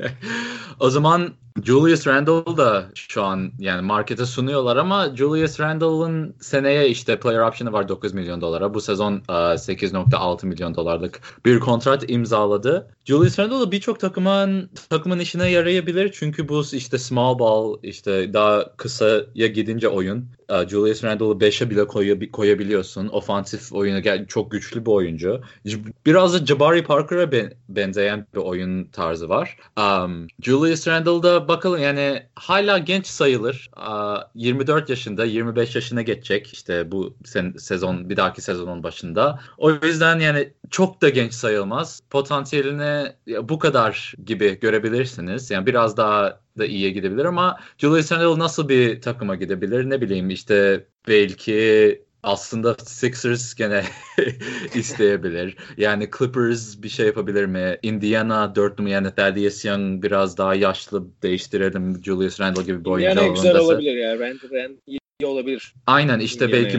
o 0.80 0.90
zaman 0.90 1.34
Julius 1.64 2.06
Randle 2.06 2.56
da 2.56 2.90
şu 2.94 3.22
an 3.22 3.52
yani 3.58 3.82
markete 3.82 4.26
sunuyorlar 4.26 4.76
ama 4.76 5.16
Julius 5.16 5.60
Randle'ın 5.60 6.34
seneye 6.40 6.88
işte 6.88 7.20
player 7.20 7.40
option'ı 7.40 7.72
var 7.72 7.88
9 7.88 8.14
milyon 8.14 8.40
dolara. 8.40 8.74
Bu 8.74 8.80
sezon 8.80 9.18
8.6 9.28 10.46
milyon 10.46 10.74
dolarlık 10.74 11.20
bir 11.44 11.60
kontrat 11.60 12.10
imzaladı. 12.10 12.90
Julius 13.04 13.38
Randle 13.38 13.70
birçok 13.70 14.00
takımın 14.00 14.70
takımın 14.90 15.18
işine 15.18 15.50
yarayabilir 15.50 16.12
çünkü 16.12 16.48
bu 16.48 16.62
işte 16.72 16.98
small 16.98 17.38
ball 17.38 17.78
işte 17.82 18.32
daha 18.32 18.76
kısaya 18.76 19.46
gidince 19.46 19.88
oyun 19.88 20.26
Julius 20.68 21.04
Randle'ı 21.04 21.34
5'e 21.34 21.70
bile 21.70 21.86
koyabiliyorsun. 22.32 23.08
Ofansif 23.08 23.72
oyunu 23.72 24.26
çok 24.28 24.50
güçlü 24.50 24.86
bir 24.86 24.90
oyuncu. 24.90 25.21
Biraz 26.06 26.34
da 26.34 26.46
Jabari 26.46 26.84
Parker'a 26.84 27.32
benzeyen 27.68 28.26
bir 28.34 28.40
oyun 28.40 28.84
tarzı 28.84 29.28
var. 29.28 29.56
Um, 29.76 30.26
Julius 30.42 30.88
Randle'da 30.88 31.48
bakalım 31.48 31.82
yani 31.82 32.22
hala 32.34 32.78
genç 32.78 33.06
sayılır. 33.06 33.70
Uh, 33.76 34.18
24 34.34 34.90
yaşında, 34.90 35.24
25 35.24 35.74
yaşına 35.74 36.02
geçecek 36.02 36.52
işte 36.52 36.92
bu 36.92 37.14
sen, 37.24 37.54
sezon 37.58 38.10
bir 38.10 38.16
dahaki 38.16 38.42
sezonun 38.42 38.82
başında. 38.82 39.40
O 39.58 39.70
yüzden 39.70 40.18
yani 40.18 40.52
çok 40.70 41.02
da 41.02 41.08
genç 41.08 41.34
sayılmaz. 41.34 42.00
Potansiyelini 42.10 43.12
bu 43.42 43.58
kadar 43.58 44.14
gibi 44.24 44.60
görebilirsiniz. 44.60 45.50
Yani 45.50 45.66
biraz 45.66 45.96
daha 45.96 46.40
da 46.58 46.66
iyiye 46.66 46.90
gidebilir 46.90 47.24
ama 47.24 47.60
Julius 47.78 48.12
Randle 48.12 48.38
nasıl 48.38 48.68
bir 48.68 49.00
takıma 49.00 49.36
gidebilir 49.36 49.90
ne 49.90 50.00
bileyim 50.00 50.30
işte 50.30 50.86
belki 51.08 52.02
aslında 52.22 52.76
Sixers 52.84 53.54
gene 53.54 53.84
isteyebilir. 54.74 55.56
Yani 55.76 56.08
Clippers 56.18 56.82
bir 56.82 56.88
şey 56.88 57.06
yapabilir 57.06 57.44
mi? 57.46 57.78
Indiana 57.82 58.54
4 58.54 58.78
numara 58.78 58.92
yani 58.92 59.14
Thaddeus 59.14 59.64
Young 59.64 60.02
biraz 60.02 60.38
daha 60.38 60.54
yaşlı 60.54 61.04
değiştirelim 61.22 62.04
Julius 62.04 62.40
Randle 62.40 62.62
gibi 62.62 62.84
bir 62.84 62.90
oyuncu. 62.90 63.10
Indiana 63.10 63.34
güzel 63.34 63.58
olabilir 63.58 63.96
ya. 63.96 64.18
Randle, 64.18 64.62
Randle 64.62 65.01
olabilir. 65.26 65.74
Aynen 65.86 66.20
işte 66.20 66.44
Indiana'ya. 66.44 66.64
belki 66.64 66.78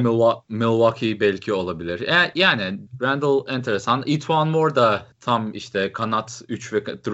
Milwaukee 0.49 1.19
belki 1.19 1.53
olabilir. 1.53 2.01
E, 2.01 2.31
yani 2.35 2.79
Randall 3.01 3.47
enteresan. 3.47 4.03
Etwan 4.05 4.47
Moore 4.47 4.75
da 4.75 5.05
tam 5.21 5.53
işte 5.53 5.91
kanat 5.91 6.41
3 6.49 6.73
ve 6.73 6.77
3 6.77 7.05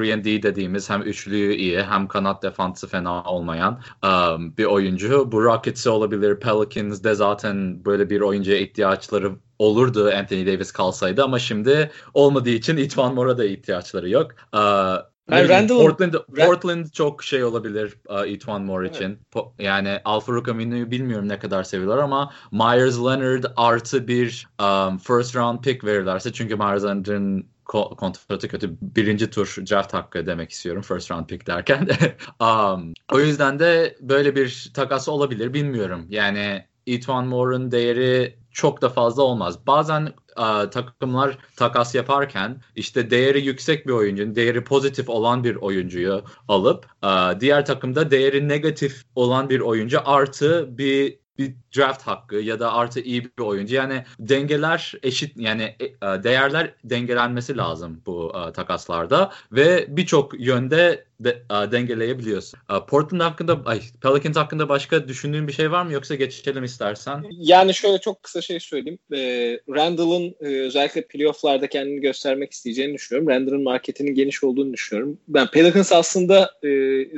dediğimiz 0.43 0.89
hem 0.89 1.01
üçlüyü 1.01 1.53
iyi 1.53 1.83
hem 1.83 2.07
kanat 2.07 2.43
defansı 2.43 2.87
fena 2.87 3.23
olmayan 3.23 3.81
um, 4.03 4.57
bir 4.57 4.65
oyuncu. 4.65 5.31
Bu 5.31 5.43
Rockets'e 5.43 5.89
olabilir. 5.89 6.39
Pelicans'de 6.39 7.13
zaten 7.13 7.85
böyle 7.85 8.09
bir 8.09 8.21
oyuncuya 8.21 8.57
ihtiyaçları 8.57 9.31
olurdu 9.59 10.11
Anthony 10.15 10.45
Davis 10.47 10.71
kalsaydı 10.71 11.23
ama 11.23 11.39
şimdi 11.39 11.91
olmadığı 12.13 12.49
için 12.49 12.77
Etwan 12.77 13.13
Moore'a 13.13 13.37
da 13.37 13.45
ihtiyaçları 13.45 14.09
yok. 14.09 14.31
Uh, 14.53 15.08
yani 15.31 15.49
Randall, 15.49 15.77
Portland, 15.77 16.13
Portland 16.35 16.85
çok 16.85 17.23
şey 17.23 17.43
olabilir 17.43 17.93
uh, 18.09 18.27
Etwan 18.27 18.61
Moore 18.61 18.87
evet. 18.87 18.95
için. 18.95 19.19
Po- 19.33 19.63
yani 19.63 19.99
Alfa 20.05 20.33
Rucamino'yu 20.33 20.91
bilmiyorum 20.91 21.29
ne 21.29 21.39
kadar 21.39 21.63
seviyorlar 21.63 21.97
ama 21.97 22.33
Myers 22.51 22.97
Leonard 22.97 23.43
artı 23.55 24.07
bir 24.07 24.47
um, 24.61 24.97
first 24.97 25.35
round 25.35 25.59
pick 25.59 25.83
verirlerse 25.83 26.33
çünkü 26.33 26.55
Myers 26.55 26.83
Leonard'ın 26.83 27.45
kontratı 27.69 28.47
kötü. 28.47 28.77
Birinci 28.81 29.29
tur 29.29 29.55
draft 29.69 29.93
hakkı 29.93 30.25
demek 30.25 30.51
istiyorum. 30.51 30.81
First 30.81 31.11
round 31.11 31.25
pick 31.25 31.47
derken. 31.47 31.87
um, 32.39 32.93
o 33.11 33.19
yüzden 33.19 33.59
de 33.59 33.97
böyle 34.01 34.35
bir 34.35 34.71
takas 34.73 35.09
olabilir. 35.09 35.53
Bilmiyorum. 35.53 36.05
Yani 36.09 36.65
Etwan 36.87 37.27
Moore'un 37.27 37.71
değeri 37.71 38.37
çok 38.51 38.81
da 38.81 38.89
fazla 38.89 39.23
olmaz. 39.23 39.67
Bazen 39.67 40.13
e, 40.39 40.69
takımlar 40.69 41.37
takas 41.55 41.95
yaparken 41.95 42.61
işte 42.75 43.09
değeri 43.09 43.45
yüksek 43.45 43.87
bir 43.87 43.91
oyuncunun, 43.91 44.35
değeri 44.35 44.63
pozitif 44.63 45.09
olan 45.09 45.43
bir 45.43 45.55
oyuncuyu 45.55 46.23
alıp 46.47 46.85
e, 47.03 47.39
diğer 47.39 47.65
takımda 47.65 48.11
değeri 48.11 48.47
negatif 48.47 49.03
olan 49.15 49.49
bir 49.49 49.59
oyuncu 49.59 49.99
artı 50.05 50.77
bir 50.77 51.19
bir 51.37 51.55
draft 51.77 52.01
hakkı 52.01 52.35
ya 52.35 52.59
da 52.59 52.73
artı 52.73 52.99
iyi 52.99 53.23
bir 53.23 53.43
oyuncu. 53.43 53.75
Yani 53.75 54.05
dengeler 54.19 54.93
eşit 55.03 55.37
yani 55.37 55.75
e, 55.79 56.23
değerler 56.23 56.73
dengelenmesi 56.83 57.57
lazım 57.57 58.01
bu 58.05 58.33
takaslarda 58.53 59.31
ve 59.51 59.85
birçok 59.89 60.39
yönde 60.39 61.08
de, 61.19 61.43
uh, 61.51 61.71
dengeleyebiliyorsun. 61.71 62.59
Uh, 62.69 62.85
Portland 62.87 63.21
hakkında, 63.21 63.61
ay 63.65 63.81
Pelicans 64.01 64.35
hakkında 64.35 64.69
başka 64.69 65.07
düşündüğün 65.07 65.47
bir 65.47 65.53
şey 65.53 65.71
var 65.71 65.85
mı 65.85 65.93
yoksa 65.93 66.15
geçelim 66.15 66.63
istersen? 66.63 67.23
Yani 67.31 67.73
şöyle 67.73 67.97
çok 67.97 68.23
kısa 68.23 68.41
şey 68.41 68.59
söyleyeyim. 68.59 68.99
E, 69.13 69.19
Randall'ın 69.69 70.35
e, 70.41 70.45
özellikle 70.45 71.01
playofflarda 71.01 71.67
kendini 71.67 72.01
göstermek 72.01 72.51
isteyeceğini 72.51 72.93
düşünüyorum. 72.93 73.29
Randall'ın 73.29 73.63
marketinin 73.63 74.15
geniş 74.15 74.43
olduğunu 74.43 74.73
düşünüyorum. 74.73 75.17
Ben 75.27 75.47
Pelicans 75.47 75.91
aslında 75.91 76.51
e, 76.63 76.69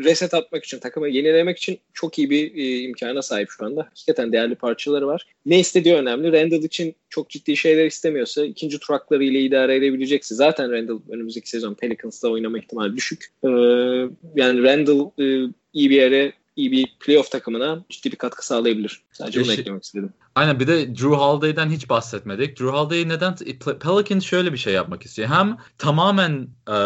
reset 0.03 0.33
atmak 0.33 0.63
için, 0.63 0.79
takımı 0.79 1.09
yenilemek 1.09 1.57
için 1.57 1.79
çok 1.93 2.19
iyi 2.19 2.29
bir 2.29 2.55
e, 2.55 2.79
imkana 2.79 3.21
sahip 3.21 3.49
şu 3.49 3.65
anda. 3.65 3.81
Hakikaten 3.81 4.31
değerli 4.31 4.55
parçaları 4.55 5.07
var. 5.07 5.25
Ne 5.45 5.59
istediği 5.59 5.95
önemli. 5.95 6.31
Randall 6.31 6.63
için 6.63 6.95
çok 7.09 7.29
ciddi 7.29 7.57
şeyler 7.57 7.85
istemiyorsa 7.85 8.45
ikinci 8.45 8.79
tur 8.79 8.93
hakları 8.93 9.23
ile 9.23 9.39
idare 9.39 9.75
edebilecekse 9.75 10.35
zaten 10.35 10.71
Randall 10.71 10.99
önümüzdeki 11.09 11.49
sezon 11.49 11.73
Pelicans'ta 11.73 12.27
oynama 12.27 12.59
ihtimali 12.59 12.97
düşük. 12.97 13.25
Ee, 13.43 13.47
yani 14.35 14.63
Randall 14.63 15.11
e, 15.19 15.53
iyi 15.73 15.89
bir 15.89 15.95
yere 15.95 16.33
iyi 16.55 16.71
bir 16.71 16.97
playoff 16.99 17.31
takımına 17.31 17.85
ciddi 17.89 18.11
bir 18.11 18.17
katkı 18.17 18.45
sağlayabilir. 18.45 19.03
Sadece 19.11 19.43
bunu 19.43 19.53
eklemek 19.53 19.83
istedim. 19.83 20.13
Aynen 20.35 20.59
bir 20.59 20.67
de 20.67 20.95
Drew 20.95 21.15
Holiday'den 21.15 21.69
hiç 21.69 21.89
bahsetmedik. 21.89 22.59
Drew 22.59 22.77
Holiday 22.77 23.09
neden 23.09 23.35
Pelicans 23.79 24.23
şöyle 24.23 24.53
bir 24.53 24.57
şey 24.57 24.73
yapmak 24.73 25.03
istiyor. 25.03 25.29
Hem 25.29 25.57
tamamen 25.77 26.47
e, 26.67 26.77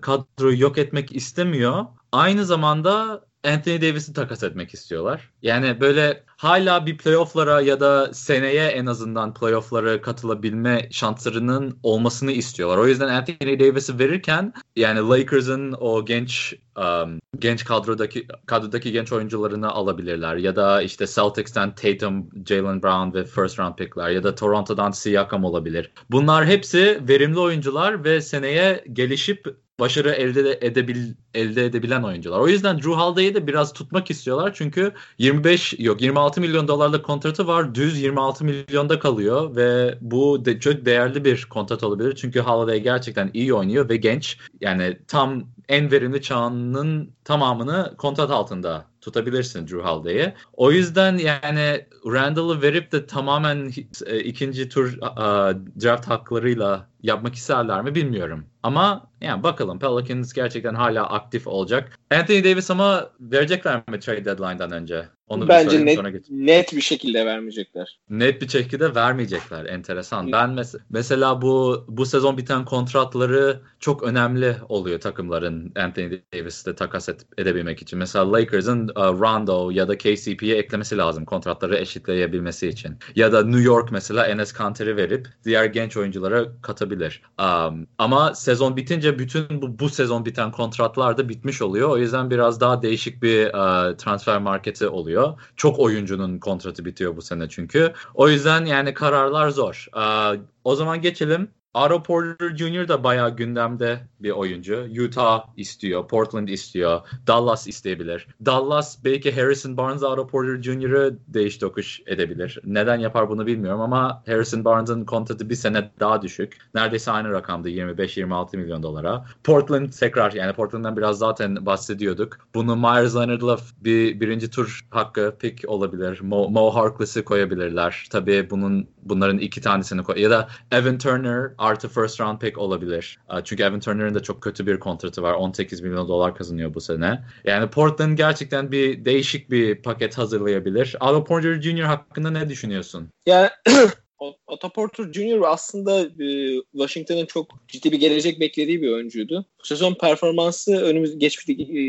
kadroyu 0.00 0.60
yok 0.60 0.78
etmek 0.78 1.16
istemiyor. 1.16 1.86
Aynı 2.12 2.44
zamanda 2.44 3.24
Anthony 3.44 3.82
Davis'i 3.82 4.12
takas 4.12 4.42
etmek 4.42 4.74
istiyorlar. 4.74 5.30
Yani 5.42 5.80
böyle 5.80 6.22
hala 6.36 6.86
bir 6.86 6.98
playofflara 6.98 7.60
ya 7.60 7.80
da 7.80 8.14
seneye 8.14 8.66
en 8.66 8.86
azından 8.86 9.34
playofflara 9.34 10.00
katılabilme 10.00 10.88
şanslarının 10.90 11.78
olmasını 11.82 12.32
istiyorlar. 12.32 12.78
O 12.78 12.86
yüzden 12.86 13.08
Anthony 13.08 13.60
Davis'i 13.60 13.98
verirken 13.98 14.52
yani 14.76 15.08
Lakers'ın 15.08 15.72
o 15.80 16.04
genç 16.04 16.54
um, 16.76 17.20
genç 17.38 17.64
kadrodaki 17.64 18.26
kadrodaki 18.46 18.92
genç 18.92 19.12
oyuncularını 19.12 19.70
alabilirler 19.70 20.36
ya 20.36 20.56
da 20.56 20.82
işte 20.82 21.06
Celtics'ten 21.06 21.74
Tatum, 21.74 22.30
Jalen 22.46 22.82
Brown 22.82 23.18
ve 23.18 23.24
first 23.24 23.58
round 23.58 23.74
pickler 23.74 24.10
ya 24.10 24.22
da 24.22 24.34
Toronto'dan 24.34 24.90
Siakam 24.90 25.44
olabilir. 25.44 25.90
Bunlar 26.10 26.46
hepsi 26.46 27.00
verimli 27.08 27.38
oyuncular 27.38 28.04
ve 28.04 28.20
seneye 28.20 28.84
gelişip 28.92 29.63
başarı 29.80 30.10
elde 30.10 30.58
edebil 30.60 31.12
elde 31.34 31.64
edebilen 31.64 32.02
oyuncular. 32.02 32.40
O 32.40 32.48
yüzden 32.48 32.76
Drew 32.76 32.92
Holiday'i 32.92 33.34
de 33.34 33.46
biraz 33.46 33.72
tutmak 33.72 34.10
istiyorlar 34.10 34.54
çünkü 34.54 34.92
25 35.18 35.74
yok 35.78 36.02
26 36.02 36.40
milyon 36.40 36.68
dolarlık 36.68 37.04
kontratı 37.04 37.46
var. 37.46 37.74
Düz 37.74 38.00
26 38.02 38.44
milyonda 38.44 38.98
kalıyor 38.98 39.56
ve 39.56 39.98
bu 40.00 40.44
de 40.44 40.60
çok 40.60 40.84
değerli 40.86 41.24
bir 41.24 41.46
kontrat 41.50 41.84
olabilir. 41.84 42.14
Çünkü 42.14 42.40
Holiday 42.40 42.80
gerçekten 42.80 43.30
iyi 43.34 43.54
oynuyor 43.54 43.88
ve 43.88 43.96
genç. 43.96 44.38
Yani 44.60 44.98
tam 45.08 45.44
en 45.68 45.90
verimli 45.90 46.22
çağının 46.22 47.14
tamamını 47.24 47.94
kontrat 47.98 48.30
altında 48.30 48.84
tutabilirsin 49.00 49.66
Drew 49.66 49.88
Holiday'i. 49.88 50.34
O 50.52 50.72
yüzden 50.72 51.18
yani 51.18 51.86
Randall'ı 52.06 52.62
verip 52.62 52.92
de 52.92 53.06
tamamen 53.06 53.72
e, 54.06 54.20
ikinci 54.20 54.68
tur 54.68 54.92
uh, 54.92 55.54
draft 55.82 56.08
haklarıyla 56.08 56.93
yapmak 57.04 57.34
isterler 57.34 57.82
mi 57.82 57.94
bilmiyorum. 57.94 58.46
Ama 58.62 59.10
yani 59.20 59.42
bakalım 59.42 59.78
Pelicans 59.78 60.32
gerçekten 60.32 60.74
hala 60.74 61.10
aktif 61.10 61.46
olacak. 61.46 61.98
Anthony 62.10 62.44
Davis 62.44 62.70
ama 62.70 63.10
verecekler 63.20 63.82
mi 63.88 64.00
trade 64.00 64.24
deadline'dan 64.24 64.72
önce? 64.72 65.08
Onu 65.28 65.48
Bence 65.48 65.84
net, 65.86 66.30
net 66.30 66.72
bir 66.72 66.80
şekilde 66.80 67.26
vermeyecekler. 67.26 67.98
Net 68.10 68.42
bir 68.42 68.48
şekilde 68.48 68.94
vermeyecekler. 68.94 69.64
Enteresan. 69.64 70.32
Ben 70.32 70.50
mes- 70.50 70.78
mesela 70.90 71.42
bu 71.42 71.84
bu 71.88 72.06
sezon 72.06 72.36
biten 72.36 72.64
kontratları 72.64 73.60
çok 73.80 74.02
önemli 74.02 74.56
oluyor 74.68 75.00
takımların 75.00 75.72
Anthony 75.76 76.20
Davis'te 76.34 76.74
takas 76.74 77.08
et- 77.08 77.26
edebilmek 77.38 77.82
için. 77.82 77.98
Mesela 77.98 78.32
Lakers'ın 78.32 78.88
uh, 78.88 78.94
Rondo 78.96 79.70
ya 79.70 79.88
da 79.88 79.98
KCP'ye 79.98 80.56
eklemesi 80.56 80.96
lazım 80.98 81.24
kontratları 81.24 81.76
eşitleyebilmesi 81.76 82.68
için. 82.68 82.98
Ya 83.16 83.32
da 83.32 83.44
New 83.44 83.62
York 83.62 83.92
mesela 83.92 84.26
Enes 84.26 84.52
Kanter'i 84.52 84.96
verip 84.96 85.28
diğer 85.44 85.64
genç 85.64 85.96
oyunculara 85.96 86.46
katabilir. 86.62 86.93
Um, 87.38 87.86
ama 87.98 88.34
sezon 88.34 88.76
bitince 88.76 89.18
bütün 89.18 89.62
bu, 89.62 89.78
bu 89.78 89.88
sezon 89.88 90.24
biten 90.24 90.52
kontratlar 90.52 91.18
da 91.18 91.28
bitmiş 91.28 91.62
oluyor. 91.62 91.88
O 91.88 91.98
yüzden 91.98 92.30
biraz 92.30 92.60
daha 92.60 92.82
değişik 92.82 93.22
bir 93.22 93.46
uh, 93.46 93.96
transfer 93.96 94.38
marketi 94.38 94.88
oluyor. 94.88 95.40
Çok 95.56 95.78
oyuncunun 95.78 96.38
kontratı 96.38 96.84
bitiyor 96.84 97.16
bu 97.16 97.22
sene 97.22 97.48
çünkü. 97.48 97.92
O 98.14 98.28
yüzden 98.28 98.64
yani 98.64 98.94
kararlar 98.94 99.48
zor. 99.48 99.86
Uh, 99.96 100.40
o 100.64 100.74
zaman 100.74 101.00
geçelim 101.00 101.48
Otto 101.74 102.02
Porter 102.02 102.56
Jr. 102.56 102.88
da 102.88 103.04
bayağı 103.04 103.36
gündemde 103.36 104.00
bir 104.20 104.30
oyuncu. 104.30 104.86
Utah 105.04 105.44
istiyor, 105.56 106.08
Portland 106.08 106.48
istiyor, 106.48 107.00
Dallas 107.26 107.68
isteyebilir. 107.68 108.26
Dallas 108.44 109.04
belki 109.04 109.36
Harrison 109.36 109.76
Barnes 109.76 110.02
Otto 110.02 110.26
Porter 110.26 110.62
Jr.'ı 110.62 111.18
değiş 111.28 111.58
tokuş 111.58 112.00
edebilir. 112.06 112.58
Neden 112.64 112.98
yapar 112.98 113.28
bunu 113.28 113.46
bilmiyorum 113.46 113.80
ama 113.80 114.22
Harrison 114.26 114.64
Barnes'ın 114.64 115.04
kontratı 115.04 115.50
bir 115.50 115.54
sene 115.54 115.90
daha 116.00 116.22
düşük. 116.22 116.58
Neredeyse 116.74 117.10
aynı 117.10 117.32
rakamda 117.32 117.70
25-26 117.70 118.56
milyon 118.56 118.82
dolara. 118.82 119.24
Portland 119.44 119.88
tekrar 119.88 120.32
yani 120.32 120.52
Portland'dan 120.52 120.96
biraz 120.96 121.18
zaten 121.18 121.66
bahsediyorduk. 121.66 122.38
Bunu 122.54 122.76
Myers 122.76 123.16
Leonard'la 123.16 123.58
bir 123.80 124.20
birinci 124.20 124.50
tur 124.50 124.86
hakkı 124.90 125.36
pick 125.40 125.68
olabilir. 125.68 126.20
Mo, 126.20 126.50
Mo 126.50 126.70
Harkless'ı 126.70 127.24
koyabilirler. 127.24 128.06
Tabii 128.10 128.50
bunun 128.50 128.88
bunların 129.02 129.38
iki 129.38 129.60
tanesini 129.60 130.02
koy 130.02 130.20
ya 130.20 130.30
da 130.30 130.48
Evan 130.70 130.98
Turner 130.98 131.52
artı 131.64 131.88
first 131.88 132.20
round 132.20 132.38
pick 132.38 132.58
olabilir. 132.58 133.18
Çünkü 133.44 133.62
Evan 133.62 133.80
Turner'ın 133.80 134.14
da 134.14 134.22
çok 134.22 134.42
kötü 134.42 134.66
bir 134.66 134.80
kontratı 134.80 135.22
var. 135.22 135.32
18 135.32 135.80
milyon 135.80 136.08
dolar 136.08 136.34
kazanıyor 136.34 136.74
bu 136.74 136.80
sene. 136.80 137.24
Yani 137.44 137.70
Portland 137.70 138.18
gerçekten 138.18 138.72
bir 138.72 139.04
değişik 139.04 139.50
bir 139.50 139.82
paket 139.82 140.18
hazırlayabilir. 140.18 140.96
Otto 141.00 141.24
Porter 141.24 141.62
Jr. 141.62 141.82
hakkında 141.82 142.30
ne 142.30 142.48
düşünüyorsun? 142.48 143.10
Yani 143.26 143.48
Otto 144.18 144.68
Porter 144.68 145.12
Jr. 145.12 145.40
aslında 145.46 146.00
e, 146.00 146.60
Washington'ın 146.72 147.26
çok 147.26 147.68
ciddi 147.68 147.92
bir 147.92 148.00
gelecek 148.00 148.40
beklediği 148.40 148.82
bir 148.82 148.92
oyuncuydu. 148.92 149.46
Bu 149.60 149.66
sezon 149.66 149.94
performansı 149.94 150.76
önümüz 150.76 151.18
geç, 151.18 151.46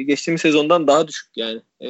geçtiğimiz 0.08 0.42
sezondan 0.42 0.88
daha 0.88 1.08
düşük 1.08 1.28
yani. 1.36 1.62
E, 1.82 1.88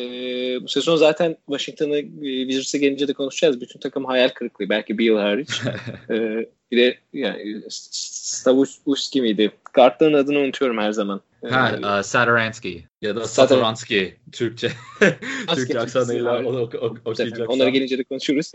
bu 0.63 0.67
sezon 0.67 0.95
zaten 0.95 1.37
Washington'ı 1.45 1.97
e, 1.97 2.45
Wizards'a 2.47 2.77
gelince 2.77 3.07
de 3.07 3.13
konuşacağız. 3.13 3.61
Bütün 3.61 3.79
takım 3.79 4.05
hayal 4.05 4.29
kırıklığı. 4.29 4.69
Belki 4.69 4.97
Bill 4.97 5.15
hariç. 5.15 5.61
e, 6.09 6.45
bir 6.71 6.77
de 6.77 6.97
yani 7.13 7.61
Stavuski 7.69 9.21
miydi? 9.21 9.51
Kartların 9.63 10.13
adını 10.13 10.39
unutuyorum 10.39 10.77
her 10.77 10.91
zaman. 10.91 11.21
Ha, 11.49 11.79
uh, 11.83 12.03
Saturansky 12.03 12.83
ya 13.01 13.15
da 13.15 13.27
Saturansky 13.27 14.15
Türkçe. 14.31 14.71
Türkçe 15.55 15.79
aksanıyla 15.79 16.39
onu 16.39 16.61
ok- 16.61 16.75
ok- 16.75 17.01
okuyacaksan. 17.05 17.47
Onlara 17.47 17.69
gelince 17.69 17.97
de 17.97 18.03
konuşuruz. 18.03 18.51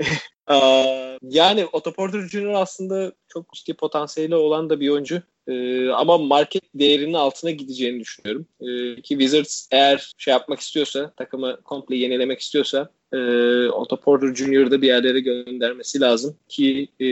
yani 1.23 1.67
Otto 1.73 1.93
Porter 1.93 2.21
Jr. 2.21 2.55
aslında 2.55 3.13
çok 3.29 3.53
ciddi 3.53 3.75
potansiyeli 3.75 4.35
olan 4.35 4.71
da 4.71 4.81
bir 4.81 4.89
oyuncu. 4.89 5.23
Ee, 5.49 5.89
ama 5.89 6.19
market 6.19 6.63
değerinin 6.75 7.13
altına 7.13 7.51
gideceğini 7.51 8.01
düşünüyorum. 8.01 8.47
Ee, 8.61 9.03
ki 9.03 9.19
Wizards 9.19 9.69
eğer 9.71 10.13
şey 10.19 10.33
yapmak 10.33 10.61
istiyorsa, 10.61 11.13
takımı 11.17 11.61
komple 11.63 11.97
yenilemek 11.97 12.41
istiyorsa 12.41 12.91
e, 13.13 13.17
Otto 13.69 14.01
Porter 14.01 14.35
Jr.'da 14.35 14.83
bir 14.83 14.87
yerlere 14.87 15.21
göndermesi 15.21 16.01
lazım. 16.01 16.37
Ki 16.49 16.89
e, 17.01 17.07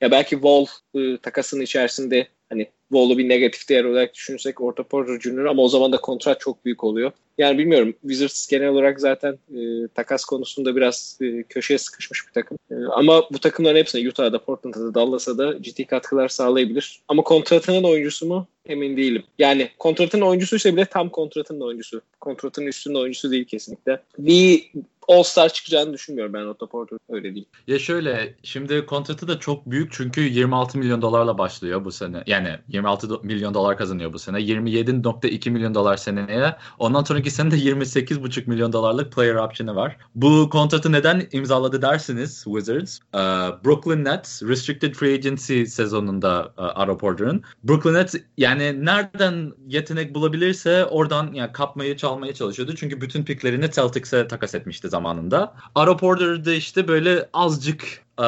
ya 0.00 0.10
belki 0.10 0.30
Wall 0.30 0.66
e, 0.94 1.18
takasının 1.18 1.62
içerisinde 1.62 2.28
hani 2.48 2.70
Wall'u 2.92 3.18
bir 3.18 3.28
negatif 3.28 3.68
değer 3.68 3.84
olarak 3.84 4.14
düşünürsek 4.14 4.60
Orta 4.60 4.82
Porter 4.82 5.20
Jr. 5.20 5.44
ama 5.44 5.62
o 5.62 5.68
zaman 5.68 5.92
da 5.92 5.96
kontrat 5.96 6.40
çok 6.40 6.64
büyük 6.64 6.84
oluyor. 6.84 7.12
Yani 7.38 7.58
bilmiyorum 7.58 7.94
Wizards 8.00 8.46
genel 8.46 8.68
olarak 8.68 9.00
zaten 9.00 9.38
e, 9.56 9.88
takas 9.94 10.24
konusunda 10.24 10.76
biraz 10.76 11.18
e, 11.22 11.42
köşeye 11.42 11.78
sıkışmış 11.78 12.26
bir 12.26 12.32
takım. 12.32 12.58
E, 12.70 12.74
ama 12.74 13.22
bu 13.32 13.38
takımların 13.38 13.76
hepsine 13.76 14.08
Utah'da, 14.08 14.44
Portland'da 14.44 14.80
da 14.80 14.94
Dallas'a 14.94 15.38
da 15.38 15.62
ciddi 15.62 15.86
katkılar 15.86 16.28
sağlayabilir. 16.28 17.00
Ama 17.08 17.22
kontratının 17.22 17.84
oyuncusu 17.84 18.26
mu? 18.26 18.46
Emin 18.66 18.96
değilim. 18.96 19.22
Yani 19.38 19.70
kontratın 19.78 20.20
oyuncusuysa 20.20 20.72
bile 20.72 20.84
tam 20.84 21.08
kontratın 21.08 21.60
oyuncusu. 21.60 22.02
Kontratın 22.20 22.66
üstünde 22.66 22.98
oyuncusu 22.98 23.30
değil 23.30 23.44
kesinlikle. 23.44 24.02
Bir 24.18 24.70
All-Star 25.08 25.52
çıkacağını 25.52 25.92
düşünmüyorum 25.92 26.32
ben 26.32 26.46
Otto 26.46 26.66
Porter 26.66 26.98
öyle 27.08 27.34
değil. 27.34 27.44
Ya 27.66 27.78
şöyle 27.78 28.34
şimdi 28.42 28.86
kontratı 28.86 29.28
da 29.28 29.40
çok 29.40 29.66
büyük 29.66 29.92
çünkü 29.92 30.20
26 30.20 30.78
milyon 30.78 31.02
dolarla 31.02 31.38
başlıyor 31.38 31.84
bu 31.84 31.92
sene. 31.92 32.22
Yani 32.26 32.48
26 32.76 33.08
milyon 33.22 33.54
dolar 33.54 33.78
kazanıyor 33.78 34.12
bu 34.12 34.18
sene. 34.18 34.38
27.2 34.38 35.50
milyon 35.50 35.74
dolar 35.74 35.96
seneye. 35.96 36.56
Ondan 36.78 37.04
sonraki 37.04 37.30
sene 37.30 37.50
de 37.50 37.56
28.5 37.56 38.46
milyon 38.46 38.72
dolarlık 38.72 39.12
player 39.12 39.34
option'ı 39.34 39.76
var. 39.76 39.96
Bu 40.14 40.50
kontratı 40.50 40.92
neden 40.92 41.28
imzaladı 41.32 41.82
dersiniz 41.82 42.44
Wizards? 42.44 42.98
Ee, 43.14 43.18
Brooklyn 43.64 44.04
Nets 44.04 44.42
Restricted 44.42 44.94
Free 44.94 45.14
Agency 45.14 45.64
sezonunda 45.64 46.52
uh, 46.58 46.80
Otto 46.80 46.98
Porter'ın. 46.98 47.42
Brooklyn 47.64 47.94
Nets 47.94 48.14
yani 48.36 48.84
nereden 48.84 49.52
yetenek 49.68 50.14
bulabilirse 50.14 50.84
oradan 50.84 51.32
yani 51.32 51.52
kapmayı 51.52 51.96
çalmaya 51.96 52.34
çalışıyordu. 52.34 52.74
Çünkü 52.76 53.00
bütün 53.00 53.24
piklerini 53.24 53.70
Celtics'e 53.70 54.28
takas 54.28 54.54
etmişti 54.54 54.88
zamanında. 54.88 55.54
Otto 55.74 55.96
Porter'da 55.96 56.52
işte 56.52 56.88
böyle 56.88 57.28
azıcık 57.32 58.06
uh, 58.18 58.24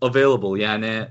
available 0.00 0.62
yani 0.62 1.08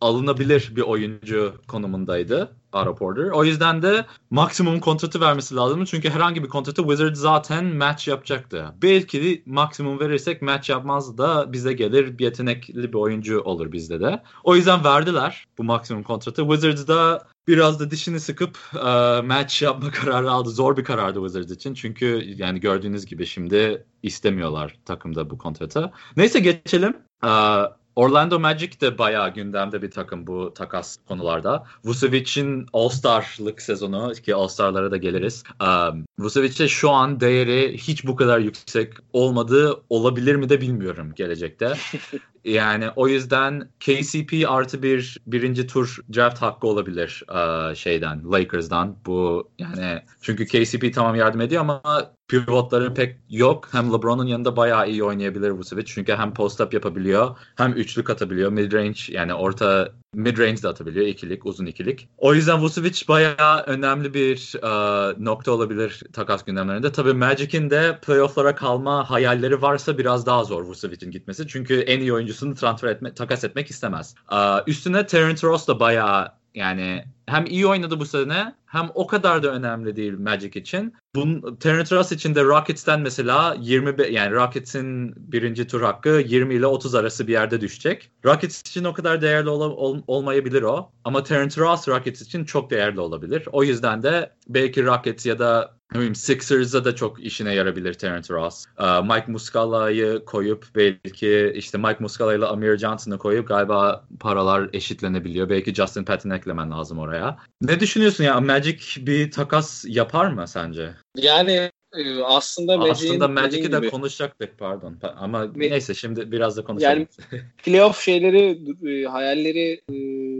alınabilir 0.00 0.72
bir 0.76 0.82
oyuncu 0.82 1.54
konumundaydı 1.68 2.52
Otto 2.72 2.94
Porter. 2.94 3.30
O 3.30 3.44
yüzden 3.44 3.82
de 3.82 4.06
maksimum 4.30 4.80
kontratı 4.80 5.20
vermesi 5.20 5.56
lazım. 5.56 5.84
Çünkü 5.84 6.10
herhangi 6.10 6.42
bir 6.42 6.48
kontratı 6.48 6.82
Wizards 6.82 7.20
zaten 7.20 7.64
match 7.64 8.08
yapacaktı. 8.08 8.74
Belki 8.82 9.42
maksimum 9.46 10.00
verirsek 10.00 10.42
match 10.42 10.70
yapmaz 10.70 11.18
da 11.18 11.52
bize 11.52 11.72
gelir 11.72 12.18
bir 12.18 12.24
yetenekli 12.24 12.92
bir 12.92 12.98
oyuncu 12.98 13.40
olur 13.40 13.72
bizde 13.72 14.00
de. 14.00 14.22
O 14.44 14.56
yüzden 14.56 14.84
verdiler 14.84 15.44
bu 15.58 15.64
maksimum 15.64 16.02
kontratı. 16.02 16.42
Wizards 16.42 16.88
da 16.88 17.26
biraz 17.48 17.80
da 17.80 17.90
dişini 17.90 18.20
sıkıp 18.20 18.58
uh, 18.74 19.24
match 19.24 19.62
yapma 19.62 19.90
kararı 19.92 20.30
aldı. 20.30 20.50
Zor 20.50 20.76
bir 20.76 20.84
karardı 20.84 21.18
Wizards 21.18 21.52
için. 21.52 21.74
Çünkü 21.74 22.22
yani 22.36 22.60
gördüğünüz 22.60 23.06
gibi 23.06 23.26
şimdi 23.26 23.86
istemiyorlar 24.02 24.78
takımda 24.84 25.30
bu 25.30 25.38
kontratı. 25.38 25.92
Neyse 26.16 26.40
geçelim. 26.40 26.96
Uh, 27.24 27.64
Orlando 27.98 28.38
Magic 28.38 28.80
de 28.80 28.98
bayağı 28.98 29.34
gündemde 29.34 29.82
bir 29.82 29.90
takım 29.90 30.26
bu 30.26 30.54
takas 30.54 30.96
konularda. 31.08 31.64
Vucevic'in 31.84 32.66
All-Star'lık 32.72 33.62
sezonu 33.62 34.12
ki 34.12 34.34
All-Star'lara 34.34 34.90
da 34.90 34.96
geliriz. 34.96 35.44
Um, 35.60 36.04
Vucevic'e 36.18 36.68
şu 36.68 36.90
an 36.90 37.20
değeri 37.20 37.78
hiç 37.78 38.06
bu 38.06 38.16
kadar 38.16 38.38
yüksek 38.38 38.92
olmadığı 39.12 39.82
olabilir 39.88 40.34
mi 40.34 40.48
de 40.48 40.60
bilmiyorum 40.60 41.12
gelecekte. 41.16 41.72
Yani 42.44 42.90
o 42.96 43.08
yüzden 43.08 43.68
KCP 43.80 44.44
artı 44.48 44.82
bir 44.82 45.18
birinci 45.26 45.66
tur 45.66 45.96
draft 46.14 46.42
hakkı 46.42 46.66
olabilir 46.66 47.22
uh, 47.30 47.74
şeyden 47.74 48.32
Lakers'dan. 48.32 48.96
Bu 49.06 49.50
yani 49.58 50.02
çünkü 50.20 50.46
KCP 50.46 50.94
tamam 50.94 51.14
yardım 51.14 51.40
ediyor 51.40 51.60
ama 51.60 51.82
pivotları 52.28 52.94
pek 52.94 53.16
yok. 53.30 53.68
Hem 53.72 53.92
LeBron'un 53.92 54.26
yanında 54.26 54.56
bayağı 54.56 54.90
iyi 54.90 55.04
oynayabilir 55.04 55.50
Vucevic. 55.50 55.84
Çünkü 55.84 56.14
hem 56.16 56.34
post-up 56.34 56.74
yapabiliyor 56.74 57.38
hem 57.56 57.72
üçlük 57.72 58.10
atabiliyor. 58.10 58.52
Mid-range 58.52 59.12
yani 59.12 59.34
orta 59.34 59.92
mid-range 60.14 60.62
de 60.62 60.68
atabiliyor. 60.68 61.06
ikilik, 61.06 61.46
uzun 61.46 61.66
ikilik. 61.66 62.08
O 62.18 62.34
yüzden 62.34 62.60
Vucevic 62.60 63.08
bayağı 63.08 63.62
önemli 63.66 64.14
bir 64.14 64.52
uh, 64.62 65.18
nokta 65.18 65.52
olabilir 65.52 66.02
takas 66.12 66.44
gündemlerinde. 66.44 66.92
Tabii 66.92 67.12
Magic'in 67.12 67.70
de 67.70 67.98
playoff'lara 68.06 68.54
kalma 68.54 69.10
hayalleri 69.10 69.62
varsa 69.62 69.98
biraz 69.98 70.26
daha 70.26 70.44
zor 70.44 70.62
Vucevic'in 70.62 71.10
gitmesi. 71.10 71.48
Çünkü 71.48 71.80
en 71.80 72.00
iyi 72.00 72.12
oyuncusunu 72.12 72.54
transfer 72.54 72.88
etme, 72.88 73.14
takas 73.14 73.44
etmek 73.44 73.70
istemez. 73.70 74.14
Uh, 74.32 74.68
üstüne 74.68 75.06
Terence 75.06 75.46
Ross 75.46 75.68
da 75.68 75.80
bayağı 75.80 76.38
yani 76.58 77.04
hem 77.26 77.46
iyi 77.46 77.66
oynadı 77.66 78.00
bu 78.00 78.06
sene 78.06 78.54
hem 78.66 78.90
o 78.94 79.06
kadar 79.06 79.42
da 79.42 79.52
önemli 79.52 79.96
değil 79.96 80.18
Magic 80.18 80.60
için. 80.60 80.94
Bun, 81.14 81.56
Terence 81.60 81.96
Ross 81.96 82.12
için 82.12 82.34
de 82.34 82.44
Rockets'ten 82.44 83.00
mesela 83.00 83.56
20 83.60 84.12
yani 84.12 84.32
Rockets'in 84.32 85.14
birinci 85.32 85.66
tur 85.66 85.82
hakkı 85.82 86.22
20 86.26 86.54
ile 86.54 86.66
30 86.66 86.94
arası 86.94 87.26
bir 87.26 87.32
yerde 87.32 87.60
düşecek. 87.60 88.10
Rockets 88.24 88.60
için 88.60 88.84
o 88.84 88.92
kadar 88.92 89.22
değerli 89.22 89.48
ol, 89.48 89.60
ol, 89.60 90.02
olmayabilir 90.06 90.62
o. 90.62 90.90
Ama 91.04 91.22
Terence 91.22 91.60
Ross 91.60 91.88
Rockets 91.88 92.22
için 92.22 92.44
çok 92.44 92.70
değerli 92.70 93.00
olabilir. 93.00 93.48
O 93.52 93.64
yüzden 93.64 94.02
de 94.02 94.32
belki 94.48 94.84
Rockets 94.84 95.26
ya 95.26 95.38
da 95.38 95.77
bileyim, 95.94 96.14
Sixers'a 96.14 96.84
da 96.84 96.96
çok 96.96 97.20
işine 97.20 97.54
yarabilir 97.54 97.94
Terence 97.94 98.34
Ross. 98.34 98.64
Uh, 98.78 99.02
Mike 99.02 99.32
Muscala'yı 99.32 100.24
koyup 100.24 100.66
belki 100.74 101.52
işte 101.54 101.78
Mike 101.78 101.96
Muscala 102.00 102.34
ile 102.34 102.44
Amir 102.44 102.78
Johnson'ı 102.78 103.18
koyup 103.18 103.48
galiba 103.48 104.04
paralar 104.20 104.70
eşitlenebiliyor. 104.72 105.48
Belki 105.48 105.74
Justin 105.74 106.04
Patton 106.04 106.30
eklemen 106.30 106.70
lazım 106.70 106.98
oraya. 106.98 107.38
Ne 107.60 107.80
düşünüyorsun 107.80 108.24
ya? 108.24 108.40
Magic 108.40 109.06
bir 109.06 109.30
takas 109.30 109.84
yapar 109.88 110.26
mı 110.30 110.48
sence? 110.48 110.94
Yani 111.16 111.70
e, 111.98 112.22
aslında 112.24 112.76
Magic'in 112.76 113.08
aslında 113.08 113.28
Magic'i 113.28 113.72
de 113.72 113.88
konuşacaktık 113.88 114.58
pardon 114.58 114.98
ama 115.16 115.44
Me- 115.44 115.70
neyse 115.70 115.94
şimdi 115.94 116.32
biraz 116.32 116.56
da 116.56 116.64
konuşalım. 116.64 117.06
Yani 117.30 117.42
playoff 117.64 118.00
şeyleri 118.00 118.58
e, 118.90 119.04
hayalleri 119.04 119.80
e, 119.92 119.96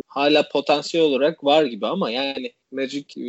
hala 0.07 0.49
potansiyel 0.49 1.07
olarak 1.07 1.45
var 1.45 1.65
gibi 1.65 1.87
ama 1.87 2.11
yani 2.11 2.53
Magic 2.73 3.21
e, 3.21 3.27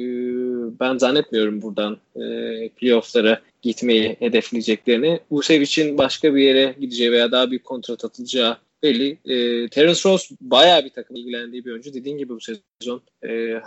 ben 0.79 0.97
zannetmiyorum 0.97 1.61
buradan 1.61 1.97
e, 2.15 2.21
playoff'lara 2.69 3.41
gitmeyi 3.61 4.15
hedefleyeceklerini. 4.19 5.19
Vucevic'in 5.31 5.97
başka 5.97 6.35
bir 6.35 6.41
yere 6.41 6.75
gideceği 6.79 7.11
veya 7.11 7.31
daha 7.31 7.49
büyük 7.49 7.63
kontrat 7.63 8.05
atılacağı 8.05 8.57
belli. 8.83 9.17
E, 9.25 9.69
Terence 9.69 10.09
Ross 10.09 10.31
bayağı 10.41 10.85
bir 10.85 10.89
takım 10.89 11.15
ilgilendiği 11.15 11.65
bir 11.65 11.71
oyuncu. 11.71 11.93
Dediğin 11.93 12.17
gibi 12.17 12.33
bu 12.33 12.39
sezon 12.39 13.01
e, 13.23 13.61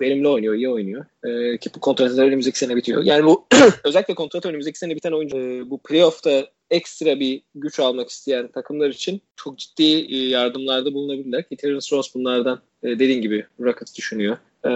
verimli 0.00 0.28
oynuyor, 0.28 0.54
iyi 0.54 0.68
oynuyor. 0.68 1.04
E, 1.24 1.58
ki 1.58 1.70
bu 1.76 1.80
kontratlar 1.80 2.26
önümüzdeki 2.26 2.58
sene 2.58 2.76
bitiyor. 2.76 3.04
Yani 3.04 3.24
bu 3.24 3.46
özellikle 3.84 4.14
kontrat 4.14 4.46
önümüzdeki 4.46 4.78
sene 4.78 4.96
biten 4.96 5.12
oyuncu 5.12 5.38
e, 5.38 5.70
bu 5.70 5.82
playoff'ta 5.82 6.46
ekstra 6.70 7.20
bir 7.20 7.42
güç 7.54 7.80
almak 7.80 8.08
isteyen 8.08 8.48
takımlar 8.48 8.88
için 8.88 9.22
çok 9.36 9.58
ciddi 9.58 9.82
e, 9.82 10.28
yardımlarda 10.28 10.94
bulunabilirler. 10.94 11.48
Ki 11.48 11.56
Terence 11.56 11.96
Ross 11.96 12.14
bunlardan 12.14 12.60
e, 12.82 12.88
dediğin 12.88 13.22
gibi 13.22 13.46
Rockets 13.60 13.96
düşünüyor. 13.96 14.36
E, 14.64 14.70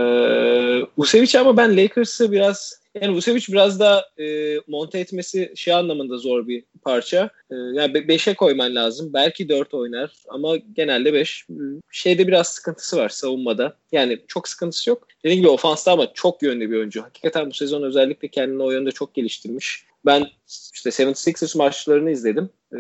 Vucevic 0.99 1.39
ama 1.39 1.57
ben 1.57 1.77
Lakers'ı 1.77 2.33
biraz 2.33 2.82
yani 3.01 3.17
Vucevic 3.17 3.45
biraz 3.49 3.81
da 3.81 4.09
e, 4.19 4.57
monte 4.67 4.99
etmesi 4.99 5.53
şey 5.57 5.75
anlamında 5.75 6.19
zor 6.19 6.49
bir 6.49 6.65
parça. 6.83 7.31
E, 7.51 7.55
yani 7.55 7.93
5'e 7.93 8.35
koyman 8.35 8.75
lazım. 8.75 9.11
Belki 9.13 9.49
4 9.49 9.75
oynar 9.75 10.13
ama 10.29 10.57
genelde 10.57 11.13
5. 11.13 11.47
Şeyde 11.91 12.29
biraz 12.29 12.49
sıkıntısı 12.49 12.97
var 12.97 13.09
savunmada. 13.09 13.77
Yani 13.93 14.19
çok 14.29 14.49
sıkıntısı 14.49 14.91
yok. 14.91 15.09
Dediğim 15.25 15.41
gibi 15.41 15.51
ofansta 15.51 15.93
ama 15.93 16.13
çok 16.15 16.43
yönlü 16.43 16.71
bir 16.71 16.77
oyuncu. 16.77 17.03
Hakikaten 17.03 17.51
bu 17.51 17.55
sezon 17.55 17.83
özellikle 17.83 18.29
kendini 18.29 18.63
o 18.63 18.71
yönde 18.71 18.91
çok 18.91 19.15
geliştirmiş. 19.15 19.85
Ben 20.07 20.27
işte 20.75 20.91
76ers 20.91 21.59
maçlarını 21.59 22.11
izledim. 22.11 22.51
Ee, 22.73 22.79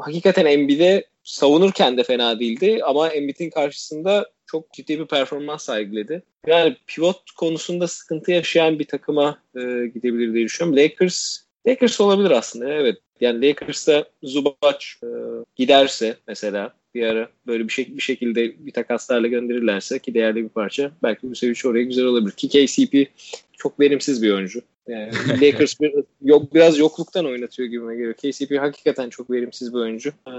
hakikaten 0.00 0.46
Embiid'e 0.46 1.04
savunurken 1.24 1.96
de 1.96 2.02
fena 2.02 2.40
değildi 2.40 2.80
ama 2.84 3.08
Embiid'in 3.08 3.50
karşısında 3.50 4.30
çok 4.50 4.72
ciddi 4.72 4.98
bir 4.98 5.06
performans 5.06 5.64
sergiledi. 5.64 6.22
Yani 6.46 6.76
pivot 6.86 7.30
konusunda 7.30 7.88
sıkıntı 7.88 8.30
yaşayan 8.30 8.78
bir 8.78 8.84
takıma 8.84 9.38
e, 9.56 9.60
gidebilir 9.94 10.34
diye 10.34 10.44
düşünüyorum. 10.44 10.84
Lakers 10.84 11.38
Lakers 11.66 12.00
olabilir 12.00 12.30
aslında 12.30 12.72
evet. 12.72 12.98
Yani 13.20 13.48
Lakers'ta 13.48 14.04
Zubac 14.22 14.84
e, 15.02 15.08
giderse 15.56 16.16
mesela 16.28 16.74
bir 16.94 17.02
ara 17.02 17.28
böyle 17.46 17.68
bir, 17.68 17.72
şey, 17.72 17.96
bir 17.96 18.02
şekilde 18.02 18.66
bir 18.66 18.72
takaslarla 18.72 19.26
gönderirlerse 19.26 19.98
ki 19.98 20.14
değerli 20.14 20.44
bir 20.44 20.48
parça 20.48 20.92
belki 21.02 21.30
bu 21.30 21.34
seviye 21.34 21.54
oraya 21.64 21.84
güzel 21.84 22.04
olabilir. 22.04 22.32
Ki 22.32 22.48
KCP 22.48 23.10
çok 23.52 23.80
verimsiz 23.80 24.22
bir 24.22 24.32
oyuncu. 24.32 24.60
Yani 24.90 25.12
Lakers 25.42 25.80
bir, 25.80 25.94
yok, 26.22 26.54
biraz 26.54 26.78
yokluktan 26.78 27.26
oynatıyor 27.26 27.68
gibi 27.68 27.84
geliyor. 27.92 28.14
KCP 28.14 28.58
hakikaten 28.58 29.10
çok 29.10 29.30
verimsiz 29.30 29.74
bir 29.74 29.78
oyuncu. 29.78 30.10
Ee, 30.10 30.30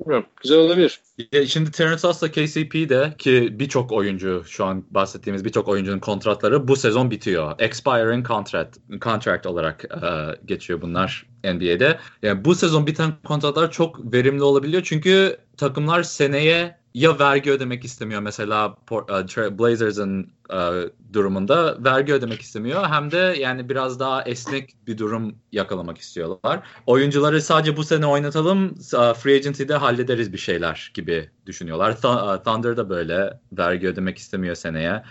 bilmiyorum. 0.00 0.26
Güzel 0.42 0.58
olabilir. 0.58 1.00
Ya 1.32 1.46
şimdi 1.46 1.70
Terence 1.70 2.08
Ross'la 2.08 2.30
KCP 2.30 2.88
de 2.88 3.14
ki 3.18 3.48
birçok 3.58 3.92
oyuncu 3.92 4.42
şu 4.46 4.64
an 4.64 4.84
bahsettiğimiz 4.90 5.44
birçok 5.44 5.68
oyuncunun 5.68 5.98
kontratları 5.98 6.68
bu 6.68 6.76
sezon 6.76 7.10
bitiyor. 7.10 7.54
Expiring 7.58 8.26
contract, 8.28 8.78
contract 9.00 9.46
olarak 9.46 9.84
e, 9.84 10.08
geçiyor 10.44 10.82
bunlar 10.82 11.26
NBA'de. 11.44 11.98
Yani 12.22 12.44
bu 12.44 12.54
sezon 12.54 12.86
biten 12.86 13.12
kontratlar 13.24 13.70
çok 13.70 14.12
verimli 14.12 14.42
olabiliyor 14.42 14.82
çünkü 14.82 15.36
takımlar 15.56 16.02
seneye 16.02 16.78
ya 16.94 17.18
vergi 17.18 17.50
ödemek 17.50 17.84
istemiyor 17.84 18.20
mesela 18.20 18.76
e, 18.92 19.58
Blazers'ın 19.58 20.32
e, 20.52 20.58
durumunda 21.12 21.84
vergi 21.84 22.12
ödemek 22.12 22.40
istemiyor 22.40 22.86
hem 22.86 23.10
de 23.10 23.36
yani 23.40 23.68
biraz 23.68 24.00
daha 24.00 24.22
esnek 24.22 24.74
bir 24.86 24.98
durum 24.98 25.34
yakalamak 25.52 25.98
istiyorlar. 25.98 26.60
Oyuncuları 26.86 27.42
sadece 27.42 27.76
bu 27.76 27.84
sene 27.84 28.06
oynatalım 28.06 28.66
e, 28.68 29.14
free 29.14 29.34
agency'de 29.34 29.74
hallederiz 29.74 30.32
bir 30.32 30.38
şeyler 30.38 30.90
gibi 30.94 31.30
düşünüyorlar. 31.46 31.92
Th- 31.92 32.44
Thunder 32.44 32.76
da 32.76 32.90
böyle 32.90 33.40
vergi 33.52 33.88
ödemek 33.88 34.18
istemiyor 34.18 34.54
seneye. 34.54 35.02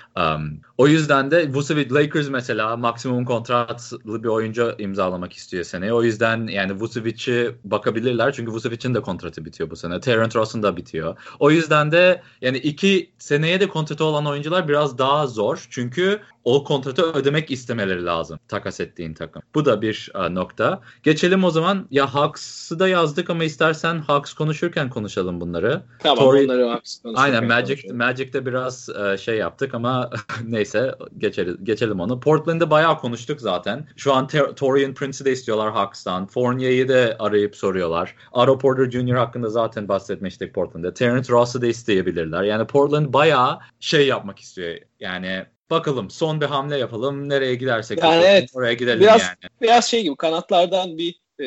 O 0.78 0.88
yüzden 0.88 1.32
de 1.32 1.54
Vucevic 1.54 1.94
Lakers 1.94 2.30
mesela 2.30 2.78
maksimum 2.78 3.26
kontratlı 3.26 4.24
bir 4.24 4.28
oyuncu 4.28 4.76
imzalamak 4.78 5.34
istiyor 5.34 5.64
seneye. 5.64 5.94
O 5.94 6.04
yüzden 6.04 6.48
yani 6.48 6.80
Vucevic'i 6.80 7.56
bakabilirler 7.64 8.34
çünkü 8.34 8.52
Vucevic'in 8.52 8.96
de 8.96 9.02
kontratı 9.02 9.46
bitiyor 9.46 9.70
bu 9.70 9.76
sene. 9.76 10.00
Terrence 10.00 10.40
Ross'un 10.40 10.64
da 10.64 10.78
bitiyor. 10.78 11.18
O 11.40 11.52
yüzden 11.52 11.92
de 11.92 12.22
yani 12.42 12.58
iki 12.58 13.12
seneye 13.18 13.60
de 13.60 13.68
kontratı 13.68 14.06
olan 14.06 14.26
oyuncular 14.26 14.68
biraz 14.68 14.98
daha 14.98 15.23
zor. 15.28 15.68
Çünkü 15.70 16.22
o 16.44 16.64
kontratı 16.64 17.14
ödemek 17.14 17.52
istemeleri 17.52 18.06
lazım 18.06 18.40
takas 18.48 18.80
ettiğin 18.80 19.14
takım. 19.14 19.42
Bu 19.56 19.66
da 19.66 19.82
bir 19.82 20.12
uh, 20.16 20.30
nokta. 20.30 20.82
Geçelim 21.04 21.44
o 21.44 21.52
zaman. 21.52 21.88
Ya 21.92 22.14
Hawks'ı 22.14 22.80
da 22.80 22.88
yazdık 22.88 23.30
ama 23.30 23.44
istersen 23.44 24.00
Hawks 24.00 24.34
konuşurken 24.34 24.90
konuşalım 24.90 25.42
bunları. 25.42 25.84
Tamam 26.00 26.26
Tory... 26.26 26.46
onları 26.46 26.68
Hawks 26.68 27.00
Aynen 27.16 27.46
Magic, 27.46 27.94
Magic'te 27.94 28.46
biraz 28.46 28.90
uh, 28.90 29.18
şey 29.18 29.38
yaptık 29.38 29.74
ama 29.74 30.10
neyse 30.44 30.96
geçeriz, 31.18 31.56
geçelim 31.64 32.00
onu. 32.00 32.20
Portland'da 32.20 32.70
bayağı 32.70 33.00
konuştuk 33.00 33.42
zaten. 33.42 33.88
Şu 33.98 34.14
an 34.14 34.28
Torian 34.56 34.94
Prince'i 34.94 35.26
de 35.26 35.32
istiyorlar 35.32 35.72
Hawks'tan. 35.72 36.28
Fournier'i 36.28 36.88
de 36.88 37.16
arayıp 37.20 37.56
soruyorlar. 37.56 38.16
Aro 38.34 38.58
Porter 38.58 38.92
Jr. 38.92 39.16
hakkında 39.16 39.50
zaten 39.50 39.88
bahsetmiştik 39.88 40.54
Portland'da. 40.54 40.94
Terrence 40.94 41.34
Ross'u 41.34 41.62
da 41.62 41.68
isteyebilirler. 41.68 42.44
Yani 42.44 42.68
Portland 42.68 43.14
bayağı 43.14 43.60
şey 43.80 44.08
yapmak 44.08 44.40
istiyor. 44.40 44.78
Yani 45.00 45.46
bakalım 45.74 46.10
son 46.10 46.42
bir 46.42 46.46
hamle 46.46 46.78
yapalım. 46.78 47.30
Nereye 47.30 47.56
gidersek 47.56 47.98
yani 47.98 48.14
yapalım, 48.14 48.30
evet, 48.30 48.50
oraya 48.54 48.74
gidelim 48.74 49.00
biraz, 49.00 49.22
yani. 49.22 49.36
Biraz 49.62 49.86
şey 49.86 50.04
gibi 50.04 50.16
kanatlardan 50.16 50.98
bir 50.98 51.16
e, 51.40 51.46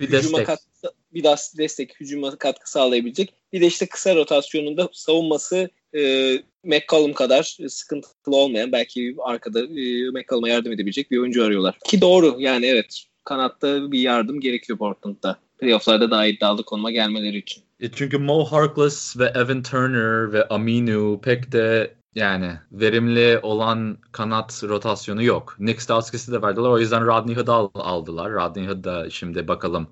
bir 0.00 0.12
destek. 0.12 0.46
Katkı, 0.46 0.66
bir 1.14 1.24
destek 1.58 2.00
hücuma 2.00 2.36
katkı 2.38 2.70
sağlayabilecek. 2.70 3.34
Bir 3.52 3.60
de 3.60 3.66
işte 3.66 3.86
kısa 3.86 4.14
rotasyonunda 4.14 4.88
savunması 4.92 5.70
e, 5.94 6.32
McCollum 6.64 7.12
kadar 7.12 7.56
sıkıntılı 7.68 8.36
olmayan 8.36 8.72
belki 8.72 9.16
arkada 9.24 9.60
e, 9.60 10.10
McCollum'a 10.10 10.48
yardım 10.48 10.72
edebilecek 10.72 11.10
bir 11.10 11.18
oyuncu 11.18 11.44
arıyorlar. 11.44 11.78
Ki 11.84 12.00
doğru 12.00 12.36
yani 12.38 12.66
evet 12.66 13.04
kanatta 13.24 13.92
bir 13.92 14.00
yardım 14.00 14.40
gerekiyor 14.40 14.78
Portland'da. 14.78 15.38
Playoff'larda 15.58 16.10
daha 16.10 16.26
iddialı 16.26 16.64
konuma 16.64 16.90
gelmeleri 16.90 17.38
için. 17.38 17.62
E 17.80 17.90
çünkü 17.92 18.18
Mo 18.18 18.44
Harkless 18.44 19.18
ve 19.18 19.24
Evan 19.24 19.62
Turner 19.62 20.32
ve 20.32 20.48
Aminu 20.48 21.20
pek 21.24 21.52
de 21.52 21.94
yani 22.14 22.52
verimli 22.72 23.38
olan 23.42 23.98
kanat 24.12 24.64
rotasyonu 24.64 25.22
yok. 25.22 25.56
Nick 25.58 25.80
Stauskas 25.80 26.28
de 26.28 26.42
verdiler. 26.42 26.68
O 26.68 26.78
yüzden 26.78 27.06
Rodney 27.06 27.36
Hood'u 27.36 27.70
aldılar. 27.74 28.32
Rodney 28.32 28.66
Hood 28.66 28.84
da 28.84 29.10
şimdi 29.10 29.48
bakalım 29.48 29.86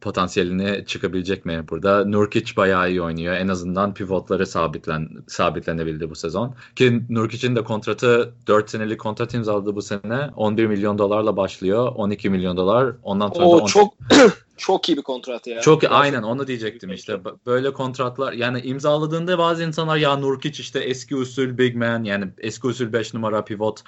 potansiyelini 0.00 0.84
çıkabilecek 0.86 1.44
mi 1.46 1.64
burada. 1.70 2.04
Nurkic 2.04 2.56
bayağı 2.56 2.90
iyi 2.90 3.02
oynuyor. 3.02 3.34
En 3.34 3.48
azından 3.48 3.94
pivotları 3.94 4.46
sabitlen, 4.46 5.08
sabitlenebildi 5.26 6.10
bu 6.10 6.14
sezon. 6.14 6.54
Ki 6.76 7.02
Nurkic'in 7.10 7.56
de 7.56 7.64
kontratı 7.64 8.34
4 8.46 8.70
senelik 8.70 9.00
kontrat 9.00 9.34
imzaladı 9.34 9.76
bu 9.76 9.82
sene. 9.82 10.30
11 10.36 10.66
milyon 10.66 10.98
dolarla 10.98 11.36
başlıyor. 11.36 11.92
12 11.94 12.30
milyon 12.30 12.56
dolar. 12.56 12.92
Ondan 13.02 13.30
sonra 13.30 13.46
Oo, 13.46 13.66
çok 13.66 13.94
Çok 14.58 14.88
iyi 14.88 14.96
bir 14.96 15.02
kontrat 15.02 15.46
ya. 15.46 15.60
Çok 15.60 15.80
Gerçekten. 15.80 16.00
aynen 16.00 16.22
onu 16.22 16.46
diyecektim 16.46 16.92
işte. 16.92 17.20
Böyle 17.46 17.72
kontratlar 17.72 18.32
yani 18.32 18.60
imzaladığında 18.60 19.38
bazı 19.38 19.64
insanlar 19.64 19.96
ya 19.96 20.16
Nurkic 20.16 20.62
işte 20.62 20.78
eski 20.78 21.16
usul 21.16 21.58
big 21.58 21.76
man 21.76 22.04
yani 22.04 22.28
eski 22.38 22.66
usul 22.66 22.92
5 22.92 23.14
numara 23.14 23.44
pivot 23.44 23.82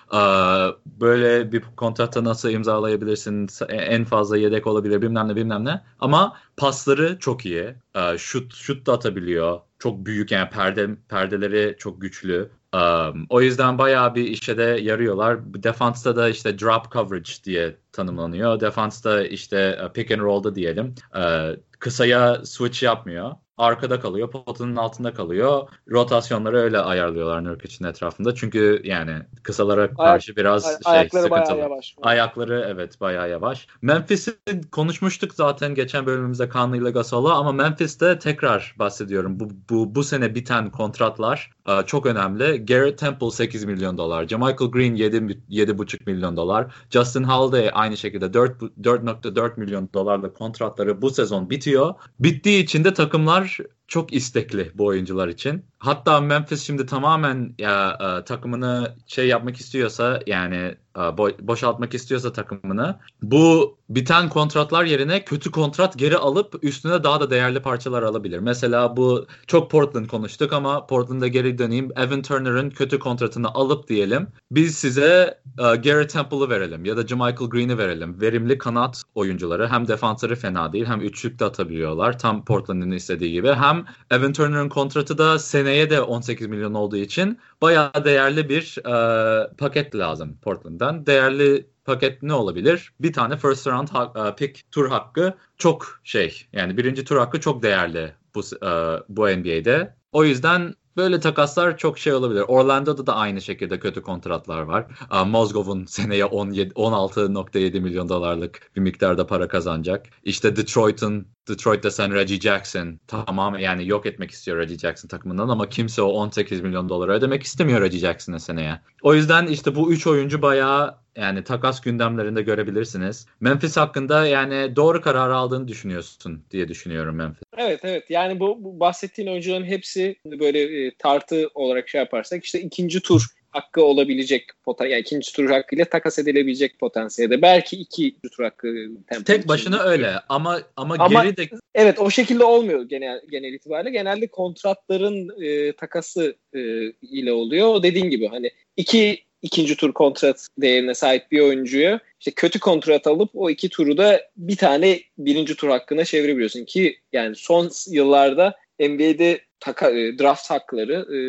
böyle 0.87 1.53
bir 1.53 1.63
kontratta 1.77 2.25
nasıl 2.25 2.51
imzalayabilirsin 2.51 3.49
en 3.69 4.05
fazla 4.05 4.37
yedek 4.37 4.67
olabilir 4.67 5.03
bilmem 5.03 5.29
ne 5.29 5.37
bilmem 5.37 5.65
ne 5.65 5.83
ama 6.01 6.37
pasları 6.57 7.19
çok 7.19 7.47
iyi. 7.47 7.75
Şut 8.17 8.55
şut 8.55 8.87
da 8.87 8.93
atabiliyor. 8.93 9.61
Çok 9.79 10.07
büyük 10.07 10.31
yani 10.31 10.51
perde 10.51 10.89
perdeleri 11.09 11.77
çok 11.79 12.01
güçlü. 12.01 12.51
Um, 12.75 13.27
o 13.29 13.41
yüzden 13.41 13.79
bayağı 13.79 14.15
bir 14.15 14.25
işe 14.25 14.59
de 14.59 14.63
yarıyorlar. 14.63 15.63
Defansta 15.63 16.17
da 16.17 16.29
işte 16.29 16.59
drop 16.59 16.93
coverage 16.93 17.33
diye 17.45 17.77
tanımlanıyor. 17.93 18.61
Defansta 18.61 19.23
işte 19.25 19.79
e, 19.85 19.93
pick 19.93 20.11
and 20.11 20.21
roll'da 20.21 20.55
diyelim. 20.55 20.95
Uh, 21.15 21.57
kısaya 21.79 22.45
switch 22.45 22.83
yapmıyor 22.83 23.33
arkada 23.61 24.01
kalıyor, 24.01 24.31
potanın 24.31 24.77
altında 24.77 25.15
kalıyor. 25.15 25.69
Rotasyonları 25.91 26.59
öyle 26.59 26.79
ayarlıyorlar 26.79 27.45
Nurkic'in 27.45 27.89
etrafında. 27.89 28.35
Çünkü 28.35 28.81
yani 28.85 29.13
kısalara 29.43 29.95
karşı 29.95 30.37
biraz 30.37 30.65
ay- 30.67 30.73
şey 30.73 30.93
ayakları 30.93 31.23
sıkıntılı. 31.23 31.57
Bayağı 31.57 31.71
yavaş. 31.71 31.97
Ayakları 32.03 32.67
evet 32.69 33.01
bayağı 33.01 33.31
yavaş. 33.31 33.67
Memphis'i 33.83 34.35
konuşmuştuk 34.73 35.35
zaten 35.35 35.75
geçen 35.75 36.07
bölümümüzde 36.07 36.49
Conley 36.53 36.81
ile 36.81 36.91
Gasol'u 36.91 37.29
ama 37.33 37.53
Memphis'te 37.53 38.19
tekrar 38.19 38.75
bahsediyorum. 38.79 39.41
Bu, 39.41 39.51
bu, 39.71 39.95
bu 39.95 40.05
sene 40.05 40.35
biten 40.35 40.71
kontratlar 40.71 41.51
e, 41.69 41.87
çok 41.87 42.07
önemli. 42.07 42.67
Garrett 42.67 42.99
Temple 42.99 43.31
8 43.31 43.65
milyon 43.65 43.99
dolar. 43.99 44.29
Jamichael 44.29 44.71
Green 44.71 44.95
7, 44.95 45.17
7,5 45.17 45.99
milyon 46.07 46.37
dolar. 46.37 46.75
Justin 46.91 47.25
Holiday 47.25 47.71
aynı 47.73 47.97
şekilde 47.97 48.25
4.4 48.25 49.61
milyon 49.61 49.89
dolarla 49.95 50.33
kontratları 50.33 51.03
bu 51.03 51.11
sezon 51.11 51.51
bitiyor. 51.51 51.95
Bittiği 52.21 52.65
için 52.65 52.85
de 52.85 52.95
takımlar 52.95 53.50
hommage 53.51 53.80
çok 53.91 54.13
istekli 54.13 54.71
bu 54.75 54.87
oyuncular 54.87 55.29
için. 55.29 55.65
Hatta 55.79 56.21
Memphis 56.21 56.63
şimdi 56.63 56.87
tamamen 56.87 57.55
ya 57.59 57.99
e, 58.01 58.25
takımını 58.25 58.95
şey 59.07 59.29
yapmak 59.29 59.57
istiyorsa 59.57 60.21
yani 60.27 60.57
e, 60.97 61.01
bo- 61.01 61.47
boşaltmak 61.49 61.95
istiyorsa 61.95 62.33
takımını 62.33 62.99
bu 63.23 63.79
biten 63.89 64.29
kontratlar 64.29 64.85
yerine 64.85 65.25
kötü 65.25 65.51
kontrat 65.51 65.99
geri 65.99 66.17
alıp 66.17 66.59
üstüne 66.63 67.05
daha 67.05 67.21
da 67.21 67.31
değerli 67.31 67.63
parçalar 67.63 68.03
alabilir. 68.03 68.39
Mesela 68.39 68.97
bu 68.97 69.27
çok 69.47 69.71
Portland 69.71 70.07
konuştuk 70.07 70.53
ama 70.53 70.87
Portland'a 70.87 71.29
geri 71.29 71.59
döneyim. 71.59 71.91
Evan 71.97 72.23
Turner'ın 72.23 72.71
kötü 72.71 72.99
kontratını 72.99 73.49
alıp 73.49 73.89
diyelim 73.89 74.27
biz 74.51 74.75
size 74.79 75.41
e, 75.59 75.63
Gary 75.63 76.07
Temple'ı 76.07 76.51
verelim 76.51 76.85
ya 76.85 76.97
da 76.97 77.07
Jamichael 77.07 77.51
Green'i 77.51 77.79
verelim. 77.79 78.21
Verimli 78.21 78.59
kanat 78.59 79.03
oyuncuları 79.15 79.69
hem 79.69 79.89
defansları 79.89 80.37
fena 80.37 80.73
değil 80.73 80.87
hem 80.87 81.01
üçlük 81.01 81.39
de 81.39 81.45
atabiliyorlar. 81.45 82.19
Tam 82.19 82.45
Portland'ın 82.45 82.91
istediği 82.91 83.33
gibi. 83.33 83.53
Hem 83.53 83.80
Evan 84.11 84.33
Turner'ın 84.33 84.69
kontratı 84.69 85.19
da 85.19 85.39
seneye 85.39 85.91
de 85.91 86.01
18 86.01 86.47
milyon 86.47 86.75
olduğu 86.75 86.97
için 86.97 87.39
bayağı 87.63 88.05
değerli 88.05 88.49
bir 88.49 88.79
e, 88.79 89.55
paket 89.59 89.95
lazım 89.95 90.39
Portland'dan. 90.43 91.07
Değerli 91.07 91.67
paket 91.85 92.23
ne 92.23 92.33
olabilir? 92.33 92.93
Bir 93.01 93.13
tane 93.13 93.37
first 93.37 93.67
round 93.67 93.89
ha- 93.89 94.35
pick 94.37 94.73
tur 94.73 94.89
hakkı 94.89 95.35
çok 95.59 96.01
şey. 96.05 96.47
Yani 96.53 96.77
birinci 96.77 97.05
tur 97.05 97.17
hakkı 97.17 97.41
çok 97.41 97.63
değerli 97.63 98.13
bu 98.35 98.41
e, 98.41 98.71
bu 99.09 99.29
NBA'de. 99.29 99.95
O 100.13 100.25
yüzden 100.25 100.75
Böyle 100.97 101.21
takaslar 101.21 101.79
çok 101.79 101.99
şey 101.99 102.13
olabilir. 102.13 102.45
Orlando'da 102.49 103.07
da 103.07 103.15
aynı 103.15 103.41
şekilde 103.41 103.79
kötü 103.79 104.03
kontratlar 104.03 104.63
var. 104.63 104.87
Mozgov'un 105.27 105.85
seneye 105.85 106.25
16.7 106.25 107.81
milyon 107.81 108.09
dolarlık 108.09 108.71
bir 108.77 108.81
miktarda 108.81 109.27
para 109.27 109.49
kazanacak. 109.49 110.07
İşte 110.25 110.57
Detroit'ın 110.57 111.27
Detroit'te 111.51 111.91
sen 111.91 112.15
Reggie 112.15 112.41
Jackson 112.41 113.01
tamam 113.07 113.59
yani 113.59 113.89
yok 113.89 114.07
etmek 114.07 114.31
istiyor 114.31 114.59
Reggie 114.59 114.79
Jackson 114.79 115.09
takımından 115.09 115.49
ama 115.49 115.69
kimse 115.69 116.03
o 116.03 116.09
18 116.09 116.61
milyon 116.61 116.89
doları 116.89 117.13
ödemek 117.13 117.43
istemiyor 117.43 117.81
Reggie 117.81 117.99
Jackson'a 117.99 118.39
seneye. 118.39 118.81
O 119.03 119.15
yüzden 119.15 119.47
işte 119.47 119.75
bu 119.75 119.93
üç 119.93 120.07
oyuncu 120.07 120.43
bayağı 120.43 120.97
yani 121.17 121.45
takas 121.45 121.81
gündemlerinde 121.81 122.43
görebilirsiniz. 122.43 123.27
Memphis 123.41 123.77
hakkında 123.77 124.27
yani 124.27 124.77
doğru 124.77 125.01
karar 125.01 125.31
aldığını 125.31 125.69
düşünüyorsun 125.69 126.45
diye 126.51 126.69
düşünüyorum 126.69 127.17
Memphis. 127.17 127.43
Evet 127.59 127.81
evet 127.83 128.11
yani 128.11 128.41
bu, 128.41 128.65
bu 128.65 128.81
bahsettiğin 128.81 129.29
oyuncuların 129.29 129.65
hepsi 129.65 130.17
böyle 130.25 130.87
e, 130.87 130.95
tartı 130.99 131.49
olarak 131.55 131.89
şey 131.89 132.01
yaparsak 132.01 132.45
işte 132.45 132.61
ikinci 132.61 133.01
tur 133.01 133.27
hakkı 133.51 133.85
olabilecek 133.85 134.47
potansiyel 134.65 134.93
yani 134.93 135.01
ikinci 135.01 135.33
tur 135.33 135.51
hakkıyla 135.51 135.85
takas 135.85 136.19
edilebilecek 136.19 136.79
potansiyelde. 136.79 137.43
Belki 137.43 137.77
iki 137.77 138.17
tur 138.37 138.45
hakkı 138.45 138.89
tek 139.25 139.49
başına 139.49 139.83
öyle 139.83 140.13
ama 140.29 140.61
ama, 140.77 140.97
ama 140.99 141.25
geri 141.25 141.37
de 141.37 141.49
evet 141.75 141.99
o 141.99 142.11
şekilde 142.11 142.45
olmuyor 142.45 142.83
genel 142.83 143.21
genel 143.31 143.53
itibariyle. 143.53 143.91
Genelde 143.91 144.27
kontratların 144.27 145.43
e, 145.43 145.73
takası 145.73 146.37
e, 146.55 146.61
ile 147.03 147.33
oluyor. 147.33 147.83
Dediğin 147.83 148.11
gibi 148.11 148.29
hani 148.29 148.51
iki 148.77 149.25
ikinci 149.43 149.77
tur 149.77 149.93
kontrat 149.93 150.47
değerine 150.59 150.95
sahip 150.95 151.33
bir 151.33 151.41
oyuncuyu 151.41 151.99
işte 152.21 152.31
kötü 152.31 152.61
kontrat 152.61 153.07
alıp 153.07 153.31
o 153.35 153.51
iki 153.51 153.69
turu 153.69 153.99
da 153.99 154.23
bir 154.37 154.57
tane 154.57 155.01
birinci 155.19 155.57
tur 155.57 155.69
hakkına 155.69 156.05
çevirebiliyorsun 156.05 156.65
ki 156.65 156.99
yani 157.13 157.37
son 157.37 157.71
yıllarda 157.91 158.57
NBA'de 158.81 159.41
taka, 159.61 159.91
e, 159.91 160.19
draft 160.19 160.51
hakları 160.51 161.17
e, 161.17 161.21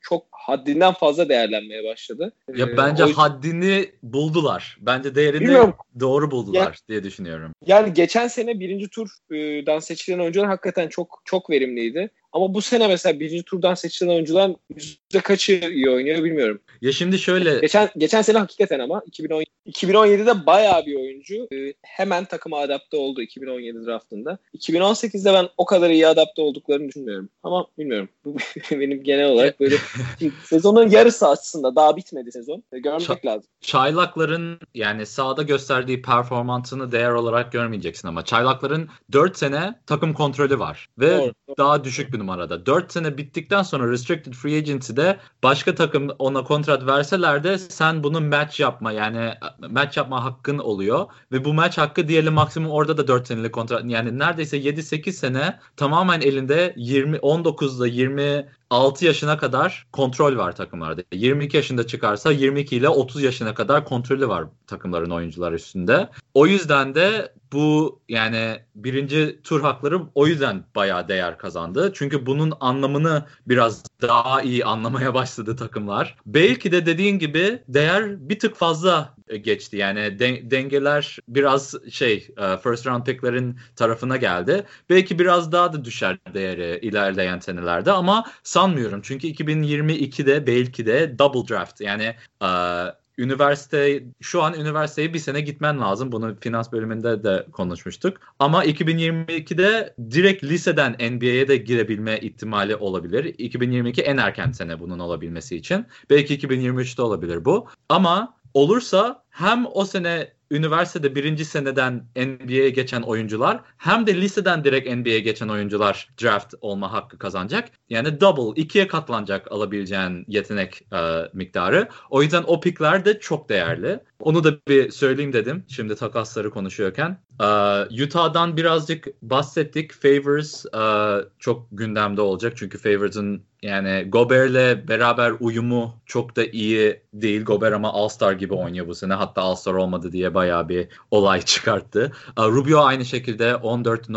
çok 0.00 0.26
haddinden 0.32 0.92
fazla 0.92 1.28
değerlenmeye 1.28 1.84
başladı. 1.84 2.32
Ya 2.54 2.66
e, 2.66 2.76
bence 2.76 3.04
o, 3.04 3.12
haddini 3.12 3.90
buldular. 4.02 4.78
Bence 4.80 5.14
değerini 5.14 5.40
bilmiyorum. 5.40 5.74
doğru 6.00 6.30
buldular 6.30 6.60
ya, 6.60 6.88
diye 6.88 7.04
düşünüyorum. 7.04 7.52
Yani 7.66 7.92
geçen 7.92 8.28
sene 8.28 8.60
birinci 8.60 8.88
turdan 8.88 9.78
seçilen 9.78 10.18
oyuncular 10.18 10.46
hakikaten 10.46 10.88
çok 10.88 11.22
çok 11.24 11.50
verimliydi. 11.50 12.10
Ama 12.32 12.54
bu 12.54 12.62
sene 12.62 12.88
mesela 12.88 13.20
birinci 13.20 13.42
turdan 13.42 13.74
seçilen 13.74 14.10
oyuncular 14.10 14.50
yüzde 14.74 15.20
kaçı 15.20 15.52
iyi 15.72 15.90
oynuyor 15.90 16.24
bilmiyorum. 16.24 16.60
Ya 16.80 16.92
şimdi 16.92 17.18
şöyle. 17.18 17.58
Geçen 17.58 17.88
geçen 17.96 18.22
sene 18.22 18.38
hakikaten 18.38 18.78
ama 18.80 19.02
2010, 19.06 19.44
2017'de 19.66 20.46
bayağı 20.46 20.86
bir 20.86 20.96
oyuncu 20.96 21.48
e, 21.54 21.74
hemen 21.82 22.24
takıma 22.24 22.58
adapte 22.58 22.96
oldu 22.96 23.22
2017 23.22 23.86
draftında. 23.86 24.38
2018'de 24.54 25.32
ben 25.32 25.48
o 25.56 25.64
kadar 25.64 25.90
iyi 25.90 26.06
adapte 26.06 26.42
olduklarını 26.42 26.88
düşünmüyorum. 26.88 27.28
Ama 27.42 27.66
bilmiyorum. 27.78 28.08
Bu 28.24 28.36
benim 28.70 29.02
genel 29.02 29.26
olarak 29.26 29.60
böyle 29.60 29.76
sezonun 30.44 30.90
yarısı 30.90 31.28
aslında 31.28 31.76
daha 31.76 31.96
bitmedi 31.96 32.32
sezon. 32.32 32.62
E, 32.72 32.78
görmek 32.78 33.00
Ç- 33.00 33.26
lazım. 33.26 33.50
Çaylakların 33.60 34.58
yani 34.74 35.06
sahada 35.06 35.42
gösterdiği 35.42 36.02
performansını 36.02 36.92
değer 36.92 37.10
olarak 37.10 37.52
görmeyeceksin 37.52 38.08
ama 38.08 38.24
Çaylakların 38.24 38.88
4 39.12 39.38
sene 39.38 39.74
takım 39.86 40.14
kontrolü 40.14 40.58
var 40.58 40.88
ve 40.98 41.10
doğru, 41.10 41.32
doğru. 41.48 41.56
daha 41.58 41.84
düşük 41.84 42.12
bir 42.12 42.19
numarada. 42.20 42.66
4 42.66 42.92
sene 42.92 43.18
bittikten 43.18 43.62
sonra 43.62 43.90
restricted 43.90 44.32
free 44.32 44.58
agency'de 44.58 45.16
başka 45.42 45.74
takım 45.74 46.08
ona 46.18 46.44
kontrat 46.44 46.86
verseler 46.86 47.44
de 47.44 47.58
sen 47.58 48.02
bunu 48.02 48.20
match 48.20 48.60
yapma 48.60 48.92
yani 48.92 49.34
match 49.70 49.96
yapma 49.96 50.24
hakkın 50.24 50.58
oluyor 50.58 51.06
ve 51.32 51.44
bu 51.44 51.54
match 51.54 51.78
hakkı 51.78 52.08
diyelim 52.08 52.32
maksimum 52.32 52.70
orada 52.70 52.96
da 52.96 53.08
4 53.08 53.26
senelik 53.26 53.52
kontrat 53.52 53.84
yani 53.84 54.18
neredeyse 54.18 54.58
7-8 54.58 55.12
sene 55.12 55.58
tamamen 55.76 56.20
elinde 56.20 56.74
20 56.76 57.16
19'da 57.16 57.86
20 57.86 58.48
6 58.70 59.04
yaşına 59.04 59.38
kadar 59.38 59.86
kontrol 59.92 60.36
var 60.36 60.56
takımlarda. 60.56 61.02
22 61.12 61.56
yaşında 61.56 61.86
çıkarsa 61.86 62.32
22 62.32 62.76
ile 62.76 62.88
30 62.88 63.22
yaşına 63.22 63.54
kadar 63.54 63.84
kontrolü 63.84 64.28
var 64.28 64.44
takımların 64.66 65.10
oyuncular 65.10 65.52
üstünde. 65.52 66.08
O 66.34 66.46
yüzden 66.46 66.94
de 66.94 67.32
bu 67.52 68.00
yani 68.08 68.58
birinci 68.74 69.40
tur 69.44 69.60
hakları 69.60 70.00
o 70.14 70.26
yüzden 70.26 70.64
bayağı 70.74 71.08
değer 71.08 71.38
kazandı. 71.38 71.92
Çünkü 71.94 72.26
bunun 72.26 72.52
anlamını 72.60 73.24
biraz 73.46 73.82
daha 74.02 74.42
iyi 74.42 74.64
anlamaya 74.64 75.14
başladı 75.14 75.56
takımlar. 75.56 76.16
Belki 76.26 76.72
de 76.72 76.86
dediğin 76.86 77.18
gibi 77.18 77.62
değer 77.68 78.28
bir 78.28 78.38
tık 78.38 78.56
fazla 78.56 79.14
geçti. 79.36 79.76
Yani 79.76 80.18
de- 80.18 80.50
dengeler 80.50 81.18
biraz 81.28 81.74
şey 81.90 82.28
e, 82.36 82.56
first 82.56 82.86
round 82.86 83.04
picklerin 83.04 83.58
tarafına 83.76 84.16
geldi. 84.16 84.64
Belki 84.90 85.18
biraz 85.18 85.52
daha 85.52 85.72
da 85.72 85.84
düşer 85.84 86.18
değeri 86.34 86.78
ilerleyen 86.82 87.38
senelerde 87.38 87.92
ama 87.92 88.24
sanmıyorum. 88.42 89.00
Çünkü 89.02 89.26
2022'de 89.28 90.46
belki 90.46 90.86
de 90.86 91.18
double 91.18 91.54
draft 91.54 91.80
yani 91.80 92.14
uh, 92.42 93.00
üniversite 93.20 94.04
şu 94.20 94.42
an 94.42 94.54
üniversiteye 94.54 95.14
bir 95.14 95.18
sene 95.18 95.40
gitmen 95.40 95.80
lazım. 95.80 96.12
Bunu 96.12 96.36
finans 96.40 96.72
bölümünde 96.72 97.24
de 97.24 97.46
konuşmuştuk. 97.52 98.16
Ama 98.38 98.64
2022'de 98.64 99.94
direkt 100.10 100.44
liseden 100.44 100.92
NBA'ye 100.92 101.48
de 101.48 101.56
girebilme 101.56 102.18
ihtimali 102.18 102.76
olabilir. 102.76 103.24
2022 103.24 104.02
en 104.02 104.16
erken 104.16 104.52
sene 104.52 104.80
bunun 104.80 104.98
olabilmesi 104.98 105.56
için. 105.56 105.86
Belki 106.10 106.38
2023'te 106.38 107.02
olabilir 107.02 107.44
bu. 107.44 107.68
Ama 107.88 108.39
olursa 108.54 109.22
hem 109.30 109.66
o 109.72 109.84
sene 109.84 110.32
üniversitede 110.50 111.14
birinci 111.14 111.44
seneden 111.44 112.04
NBA'ye 112.16 112.70
geçen 112.70 113.02
oyuncular 113.02 113.60
hem 113.76 114.06
de 114.06 114.20
liseden 114.20 114.64
direkt 114.64 114.90
NBA'ye 114.96 115.20
geçen 115.20 115.48
oyuncular 115.48 116.08
draft 116.22 116.54
olma 116.60 116.92
hakkı 116.92 117.18
kazanacak. 117.18 117.68
Yani 117.88 118.20
double, 118.20 118.62
ikiye 118.62 118.88
katlanacak 118.88 119.52
alabileceğin 119.52 120.24
yetenek 120.28 120.82
e, 120.92 121.30
miktarı. 121.32 121.88
O 122.10 122.22
yüzden 122.22 122.44
o 122.46 122.60
pickler 122.60 123.04
de 123.04 123.20
çok 123.20 123.48
değerli. 123.48 124.00
Onu 124.20 124.44
da 124.44 124.58
bir 124.68 124.90
söyleyeyim 124.90 125.32
dedim 125.32 125.64
şimdi 125.68 125.94
takasları 125.94 126.50
konuşuyorken. 126.50 127.18
Uh, 127.40 128.02
Utah'dan 128.02 128.56
birazcık 128.56 129.06
bahsettik. 129.22 129.92
Favors 129.92 130.64
uh, 130.74 131.28
çok 131.38 131.66
gündemde 131.72 132.20
olacak 132.20 132.52
çünkü 132.56 132.78
Favors'ın 132.78 133.42
yani 133.62 134.06
Gobert'le 134.08 134.88
beraber 134.88 135.32
uyumu 135.40 135.94
çok 136.06 136.36
da 136.36 136.44
iyi 136.44 137.02
değil. 137.14 137.44
Gobert 137.44 137.74
ama 137.74 137.92
All-Star 137.92 138.32
gibi 138.32 138.54
oynuyor 138.54 138.86
bu 138.86 138.94
sene. 138.94 139.14
Hatta 139.14 139.42
All-Star 139.42 139.74
olmadı 139.74 140.12
diye 140.12 140.34
bayağı 140.34 140.68
bir 140.68 140.88
olay 141.10 141.42
çıkarttı. 141.44 142.12
Uh, 142.38 142.44
Rubio 142.44 142.80
aynı 142.80 143.04
şekilde 143.04 143.56
14 143.56 144.08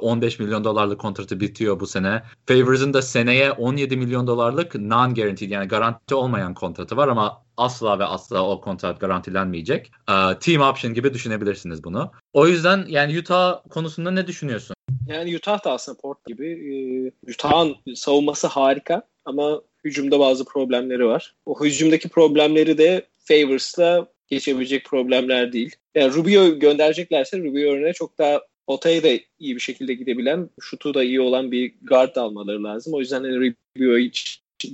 15 0.00 0.38
milyon 0.38 0.64
dolarlık 0.64 1.00
kontratı 1.00 1.40
bitiyor 1.40 1.80
bu 1.80 1.86
sene. 1.86 2.22
Favors'ın 2.46 2.94
da 2.94 3.02
seneye 3.02 3.52
17 3.52 3.96
milyon 3.96 4.26
dolarlık 4.26 4.74
non-guaranteed 4.74 5.48
yani 5.48 5.68
garanti 5.68 6.14
olmayan 6.14 6.54
kontratı 6.54 6.96
var 6.96 7.08
ama 7.08 7.42
asla 7.56 7.98
ve 7.98 8.04
asla 8.04 8.48
o 8.48 8.60
kontrat 8.60 9.00
garantilenmeyecek. 9.00 9.90
Uh, 10.10 10.34
team 10.34 10.62
option 10.62 10.94
gibi 10.94 11.14
düşünebilirsiniz 11.14 11.84
bunu. 11.84 12.12
O 12.32 12.46
yüzden 12.46 12.84
yani 12.88 13.18
Utah 13.18 13.60
konusunda 13.70 14.10
ne 14.10 14.26
düşünüyorsun? 14.26 14.76
Yani 15.06 15.36
Utah 15.36 15.64
da 15.64 15.72
aslında 15.72 15.98
Port 15.98 16.26
gibi. 16.26 16.48
E, 16.48 17.30
Utah'ın 17.30 17.76
savunması 17.94 18.46
harika 18.46 19.02
ama 19.24 19.62
hücumda 19.84 20.20
bazı 20.20 20.44
problemleri 20.44 21.06
var. 21.06 21.34
O 21.46 21.64
hücumdaki 21.64 22.08
problemleri 22.08 22.78
de 22.78 23.06
Favors'la 23.18 24.06
geçebilecek 24.26 24.84
problemler 24.84 25.52
değil. 25.52 25.76
Yani 25.94 26.14
Rubio 26.14 26.58
göndereceklerse 26.58 27.38
Rubio 27.38 27.72
örneğine 27.72 27.92
çok 27.92 28.18
daha 28.18 28.40
potaya 28.66 29.02
da 29.02 29.08
iyi 29.38 29.54
bir 29.54 29.60
şekilde 29.60 29.94
gidebilen, 29.94 30.50
şutu 30.60 30.94
da 30.94 31.04
iyi 31.04 31.20
olan 31.20 31.52
bir 31.52 31.74
guard 31.82 32.16
almaları 32.16 32.64
lazım. 32.64 32.94
O 32.94 33.00
yüzden 33.00 33.22
hani 33.22 33.36
Rubio'yu 33.36 34.10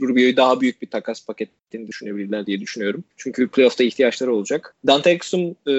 Rubio'yu 0.00 0.36
daha 0.36 0.60
büyük 0.60 0.82
bir 0.82 0.90
takas 0.90 1.26
paketini 1.26 1.86
düşünebilirler 1.86 2.46
diye 2.46 2.60
düşünüyorum. 2.60 3.04
Çünkü 3.16 3.48
playoff'ta 3.48 3.84
ihtiyaçları 3.84 4.34
olacak. 4.34 4.76
Dante 4.86 5.10
Exum 5.10 5.56
e, 5.68 5.74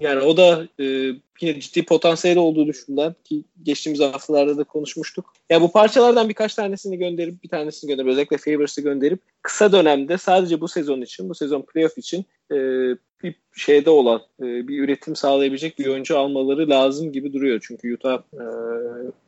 Yani 0.00 0.20
o 0.20 0.36
da 0.36 0.68
e, 0.80 0.84
yine 1.40 1.60
ciddi 1.60 1.84
potansiyeli 1.84 2.38
olduğu 2.38 2.66
düşünülen 2.66 3.14
ki 3.24 3.44
geçtiğimiz 3.62 4.00
haftalarda 4.00 4.56
da 4.56 4.64
konuşmuştuk. 4.64 5.24
Ya 5.34 5.42
yani 5.50 5.62
bu 5.62 5.72
parçalardan 5.72 6.28
birkaç 6.28 6.54
tanesini 6.54 6.98
gönderip 6.98 7.42
bir 7.42 7.48
tanesini 7.48 7.88
gönderip 7.88 8.10
özellikle 8.10 8.36
Favors'ı 8.36 8.80
gönderip 8.80 9.20
kısa 9.42 9.72
dönemde 9.72 10.18
sadece 10.18 10.60
bu 10.60 10.68
sezon 10.68 11.00
için, 11.00 11.28
bu 11.28 11.34
sezon 11.34 11.62
playoff 11.62 11.98
için 11.98 12.24
e, 12.52 12.56
bir 13.22 13.34
şeyde 13.56 13.90
olan 13.90 14.22
e, 14.40 14.68
bir 14.68 14.78
üretim 14.78 15.16
sağlayabilecek 15.16 15.78
bir 15.78 15.86
oyuncu 15.86 16.18
almaları 16.18 16.70
lazım 16.70 17.12
gibi 17.12 17.32
duruyor. 17.32 17.64
Çünkü 17.68 17.94
Utah 17.94 18.18
e, 18.18 18.44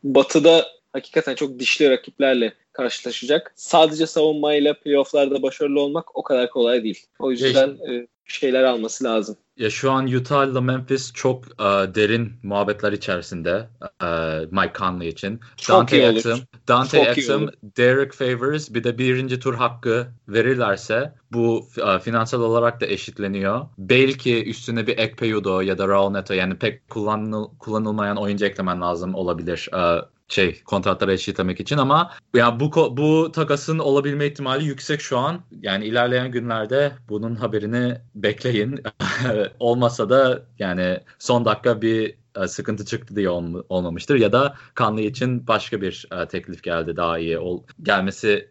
batıda 0.05 0.67
hakikaten 0.95 1.35
çok 1.35 1.59
dişli 1.59 1.91
rakiplerle 1.91 2.55
karşılaşacak. 2.73 3.53
Sadece 3.57 4.07
savunmayla 4.07 4.75
playofflarda 4.75 5.43
başarılı 5.43 5.81
olmak 5.81 6.17
o 6.17 6.23
kadar 6.23 6.51
kolay 6.51 6.85
değil. 6.85 7.07
O 7.19 7.31
yüzden 7.31 7.69
e, 7.69 8.07
şeyler 8.25 8.65
alması 8.65 9.05
lazım. 9.05 9.37
Ya 9.57 9.71
şu 9.71 9.91
an 9.93 10.07
Utah 10.07 10.47
ile 10.47 10.61
Memphis 10.61 11.13
çok 11.13 11.45
uh, 11.45 11.95
derin 11.95 12.33
muhabbetler 12.43 12.93
içerisinde 12.93 13.69
uh, 14.03 14.53
Mike 14.53 14.79
Conley 14.79 15.09
için. 15.09 15.41
Çok 15.57 15.77
Dante 15.77 15.97
Exum, 15.97 16.39
Dante 16.69 16.99
çok 16.99 17.19
Exum, 17.19 17.51
Derek 17.63 18.13
Favors 18.13 18.75
bir 18.75 18.85
de 18.85 18.99
birinci 18.99 19.41
tur 19.41 19.55
hakkı 19.55 20.07
verirlerse 20.29 21.15
bu 21.33 21.69
uh, 21.79 21.99
finansal 21.99 22.41
olarak 22.41 22.81
da 22.81 22.87
eşitleniyor. 22.87 23.67
Belki 23.79 24.45
üstüne 24.45 24.87
bir 24.87 24.99
Ekpeyudo 24.99 25.61
ya 25.61 25.79
da 25.79 25.89
Raul 25.89 26.11
Neto 26.11 26.35
yani 26.35 26.59
pek 26.59 26.91
kullanıl 26.91 27.49
kullanılmayan 27.59 28.17
oyuncu 28.17 28.47
eklemen 28.47 28.81
lazım 28.81 29.15
olabilir. 29.15 29.69
Uh, 29.73 30.14
şey 30.29 30.63
kontratları 30.63 31.13
eşitlemek 31.13 31.61
için 31.61 31.79
ama 31.79 32.11
yani 32.35 32.61
bu 32.61 32.97
bu 32.97 33.33
takasın 33.33 33.79
olabilme 33.79 34.27
ihtimali 34.27 34.65
yüksek 34.65 35.01
şu 35.01 35.19
an. 35.19 35.41
Yani 35.61 35.87
ilerleyen 35.87 36.31
günlerde 36.31 36.93
bunun 37.09 37.35
haberini 37.35 37.97
bekleyin. 38.15 38.81
Olmasa 39.61 40.11
da 40.11 40.43
yani 40.59 41.01
son 41.19 41.45
dakika 41.45 41.83
bir 41.83 42.15
e, 42.43 42.49
sıkıntı 42.49 42.85
çıktı 42.85 43.17
diye 43.17 43.31
ol, 43.31 43.63
olmamıştır 43.69 44.17
ya 44.17 44.33
da 44.33 44.55
Kanlı 44.75 45.01
için 45.01 45.47
başka 45.47 45.81
bir 45.81 46.07
uh, 46.13 46.25
teklif 46.25 46.63
geldi 46.63 46.97
daha 46.97 47.19
iyi 47.19 47.39
ol, 47.39 47.63
gelmesi 47.83 48.51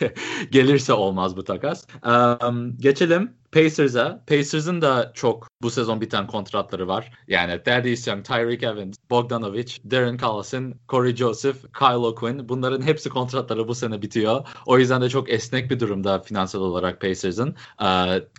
gelirse 0.50 0.92
olmaz 0.92 1.36
bu 1.36 1.44
takas. 1.44 1.86
Um, 2.06 2.78
geçelim 2.78 3.32
Pacers'a. 3.52 4.24
Pacers'ın 4.26 4.82
da 4.82 5.12
çok 5.14 5.48
bu 5.62 5.70
sezon 5.70 6.00
biten 6.00 6.26
kontratları 6.26 6.88
var. 6.88 7.12
Yani 7.28 7.62
Thaddeus 7.62 8.06
Young, 8.06 8.24
Tyreek 8.24 8.62
Evans, 8.62 8.96
Bogdanovic, 9.10 9.72
Darren 9.90 10.16
Collison, 10.16 10.74
Corey 10.88 11.16
Joseph, 11.16 11.56
Kyle 11.78 11.96
O'Quinn 11.96 12.48
bunların 12.48 12.82
hepsi 12.82 13.08
kontratları 13.08 13.68
bu 13.68 13.74
sene 13.74 14.02
bitiyor. 14.02 14.48
O 14.66 14.78
yüzden 14.78 15.02
de 15.02 15.08
çok 15.08 15.30
esnek 15.30 15.70
bir 15.70 15.80
durumda 15.80 16.18
finansal 16.18 16.60
olarak 16.60 17.00
Pacers'ın. 17.00 17.56
Ee, 17.82 17.86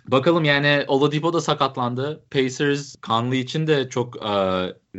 bakalım 0.06 0.44
yani 0.44 0.84
Oladipo 0.88 1.32
da 1.32 1.40
sakatlandı. 1.40 2.24
Pacers 2.30 2.96
Conley 3.02 3.40
için 3.40 3.66
de 3.66 3.88
çok 3.88 4.26
e, 4.26 4.30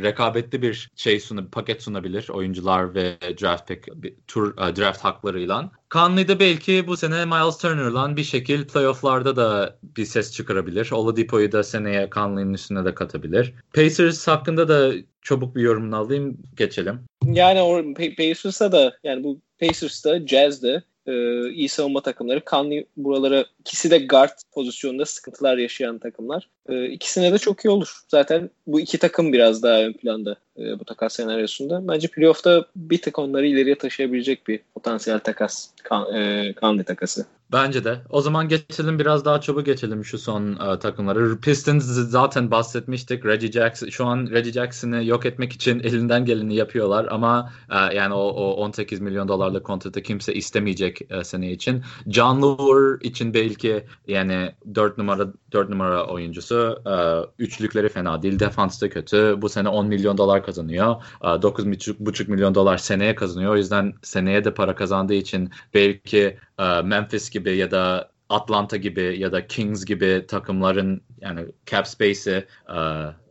rekabetli 0.02 0.62
bir 0.62 0.90
şey 0.96 1.20
sunu, 1.20 1.50
paket 1.50 1.82
sunabilir 1.82 2.28
oyuncular 2.28 2.94
ve 2.94 3.16
draft 3.42 3.68
pick, 3.68 3.88
tur 4.26 4.56
uh, 4.56 4.76
draft 4.76 5.04
haklarıyla. 5.04 5.70
Conley'de 5.90 6.40
belki 6.40 6.86
bu 6.86 6.96
sene 6.96 7.24
Miles 7.24 7.58
Turner'la 7.58 8.16
bir 8.16 8.24
şekil 8.24 8.66
playofflarda 8.66 9.36
da 9.36 9.78
bir 9.82 10.04
ses 10.04 10.32
çıkarabilir. 10.32 10.90
Oladipo'yu 10.92 11.52
da 11.52 11.62
seneye 11.62 12.08
Conley'nin 12.12 12.54
üstüne 12.54 12.84
de 12.84 12.94
katabilir. 12.94 13.54
Pacers 13.74 14.28
hakkında 14.28 14.68
da 14.68 14.92
çabuk 15.22 15.56
bir 15.56 15.62
yorumunu 15.62 15.96
alayım 15.96 16.38
geçelim. 16.56 17.00
Yani 17.24 17.60
o 17.60 17.94
Pacers'a 17.94 18.72
da 18.72 18.98
yani 19.04 19.24
bu 19.24 19.40
Pacers'da, 19.60 20.26
Jazz'de 20.26 20.82
e, 21.06 21.12
iyi 21.50 21.68
savunma 21.68 22.02
takımları. 22.02 22.42
Conley 22.50 22.86
buralara 22.96 23.44
ikisi 23.60 23.90
de 23.90 23.98
guard 23.98 24.38
pozisyonunda 24.52 25.04
sıkıntılar 25.04 25.58
yaşayan 25.58 25.98
takımlar. 25.98 26.48
E, 26.68 26.86
ikisine 26.86 27.32
de 27.32 27.38
çok 27.38 27.64
iyi 27.64 27.68
olur. 27.68 28.00
Zaten 28.08 28.50
bu 28.66 28.80
iki 28.80 28.98
takım 28.98 29.32
biraz 29.32 29.62
daha 29.62 29.82
ön 29.82 29.92
planda 29.92 30.36
e, 30.58 30.78
bu 30.78 30.84
takas 30.84 31.14
senaryosunda. 31.14 31.88
Bence 31.88 32.08
playoff'ta 32.08 32.66
bir 32.76 33.02
tık 33.02 33.18
onları 33.18 33.46
ileriye 33.46 33.78
taşıyabilecek 33.78 34.46
bir 34.48 34.60
potansiyel 34.74 35.18
takas. 35.18 35.68
Kan, 35.82 36.14
e, 36.14 36.54
Conley 36.60 36.84
takası. 36.84 37.26
Bence 37.52 37.84
de. 37.84 37.98
O 38.10 38.20
zaman 38.20 38.48
geçelim 38.48 38.98
biraz 38.98 39.24
daha 39.24 39.40
çabuk 39.40 39.66
geçelim 39.66 40.04
şu 40.04 40.18
son 40.18 40.52
uh, 40.52 40.78
takımları. 40.78 41.40
Pistons 41.40 41.84
zaten 41.84 42.50
bahsetmiştik. 42.50 43.26
Reggie 43.26 43.52
Jackson 43.52 43.88
şu 43.88 44.06
an 44.06 44.28
Reggie 44.30 44.52
Jackson'ı 44.52 45.04
yok 45.04 45.26
etmek 45.26 45.52
için 45.52 45.80
elinden 45.80 46.24
geleni 46.24 46.54
yapıyorlar 46.56 47.06
ama 47.10 47.52
uh, 47.70 47.94
yani 47.94 48.14
o, 48.14 48.18
o 48.18 48.54
18 48.54 49.00
milyon 49.00 49.28
dolarlık 49.28 49.64
kontratı 49.64 50.02
kimse 50.02 50.34
istemeyecek 50.34 51.00
uh, 51.10 51.22
sene 51.22 51.52
için. 51.52 51.82
John 52.06 52.42
Lure 52.42 53.06
için 53.06 53.34
belki 53.34 53.84
yani 54.08 54.52
4 54.74 54.98
numara 54.98 55.28
4 55.52 55.68
numara 55.68 56.06
oyuncusu 56.06 56.55
uh, 56.56 57.30
üçlükleri 57.38 57.88
fena 57.88 58.22
değil. 58.22 58.38
Defans 58.38 58.82
da 58.82 58.88
kötü. 58.88 59.34
Bu 59.42 59.48
sene 59.48 59.68
10 59.68 59.86
milyon 59.86 60.18
dolar 60.18 60.44
kazanıyor. 60.44 60.90
Uh, 61.20 61.26
9,5 61.26 62.30
milyon 62.30 62.54
dolar 62.54 62.78
seneye 62.78 63.14
kazanıyor. 63.14 63.52
O 63.52 63.56
yüzden 63.56 63.94
seneye 64.02 64.44
de 64.44 64.54
para 64.54 64.74
kazandığı 64.74 65.14
için 65.14 65.50
belki 65.74 66.36
uh, 66.58 66.82
Memphis 66.84 67.30
gibi 67.30 67.56
ya 67.56 67.70
da 67.70 68.10
Atlanta 68.28 68.76
gibi 68.76 69.16
ya 69.18 69.32
da 69.32 69.46
Kings 69.46 69.84
gibi 69.84 70.24
takımların 70.28 71.02
yani 71.20 71.46
cap 71.66 71.88
space'i 71.88 72.46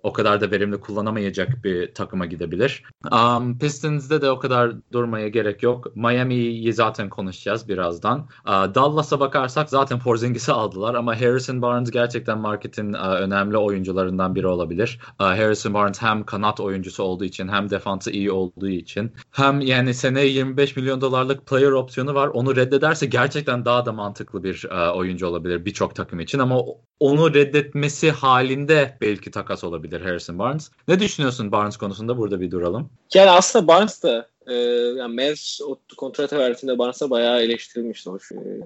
o 0.05 0.13
kadar 0.13 0.41
da 0.41 0.51
verimli 0.51 0.77
kullanamayacak 0.77 1.63
bir 1.63 1.93
takıma 1.93 2.25
gidebilir. 2.25 2.83
Um, 3.11 3.59
Pistons'de 3.59 4.21
de 4.21 4.31
o 4.31 4.39
kadar 4.39 4.71
durmaya 4.91 5.27
gerek 5.27 5.63
yok. 5.63 5.95
Miami'yi 5.95 6.73
zaten 6.73 7.09
konuşacağız 7.09 7.69
birazdan. 7.69 8.19
Uh, 8.19 8.75
Dallas'a 8.75 9.19
bakarsak 9.19 9.69
zaten 9.69 9.99
Porzingis'i 9.99 10.51
aldılar 10.51 10.95
ama 10.95 11.21
Harrison 11.21 11.61
Barnes 11.61 11.91
gerçekten 11.91 12.37
marketin 12.37 12.93
uh, 12.93 12.99
önemli 12.99 13.57
oyuncularından 13.57 14.35
biri 14.35 14.47
olabilir. 14.47 14.99
Uh, 15.19 15.25
Harrison 15.25 15.73
Barnes 15.73 16.01
hem 16.01 16.23
kanat 16.23 16.59
oyuncusu 16.59 17.03
olduğu 17.03 17.25
için 17.25 17.47
hem 17.47 17.69
defansı 17.69 18.11
iyi 18.11 18.31
olduğu 18.31 18.69
için 18.69 19.11
hem 19.31 19.61
yani 19.61 19.93
seneye 19.93 20.27
25 20.27 20.75
milyon 20.75 21.01
dolarlık 21.01 21.45
player 21.47 21.71
opsiyonu 21.71 22.13
var. 22.13 22.27
Onu 22.27 22.55
reddederse 22.55 23.05
gerçekten 23.05 23.65
daha 23.65 23.85
da 23.85 23.91
mantıklı 23.91 24.43
bir 24.43 24.65
uh, 24.71 24.97
oyuncu 24.97 25.27
olabilir 25.27 25.65
birçok 25.65 25.95
takım 25.95 26.19
için 26.19 26.39
ama 26.39 26.61
onu 26.99 27.33
reddetmesi 27.33 28.11
halinde 28.11 28.97
belki 29.01 29.31
takas 29.31 29.63
olabilir 29.63 29.94
Harrison 30.01 30.39
Barnes. 30.39 30.71
Ne 30.88 30.99
düşünüyorsun 30.99 31.51
Barnes 31.51 31.77
konusunda? 31.77 32.17
Burada 32.17 32.41
bir 32.41 32.51
duralım. 32.51 32.89
Yani 33.13 33.29
aslında 33.29 33.67
Barnes 33.67 34.03
da 34.03 34.27
e, 34.47 34.53
yani 34.97 35.15
Mavs 35.15 35.62
o 35.62 35.77
kontratı 35.97 36.38
verdiğinde 36.38 36.77
Barnes'a 36.77 37.10
bayağı 37.10 37.41
eleştirilmişti. 37.41 38.10
O. 38.10 38.17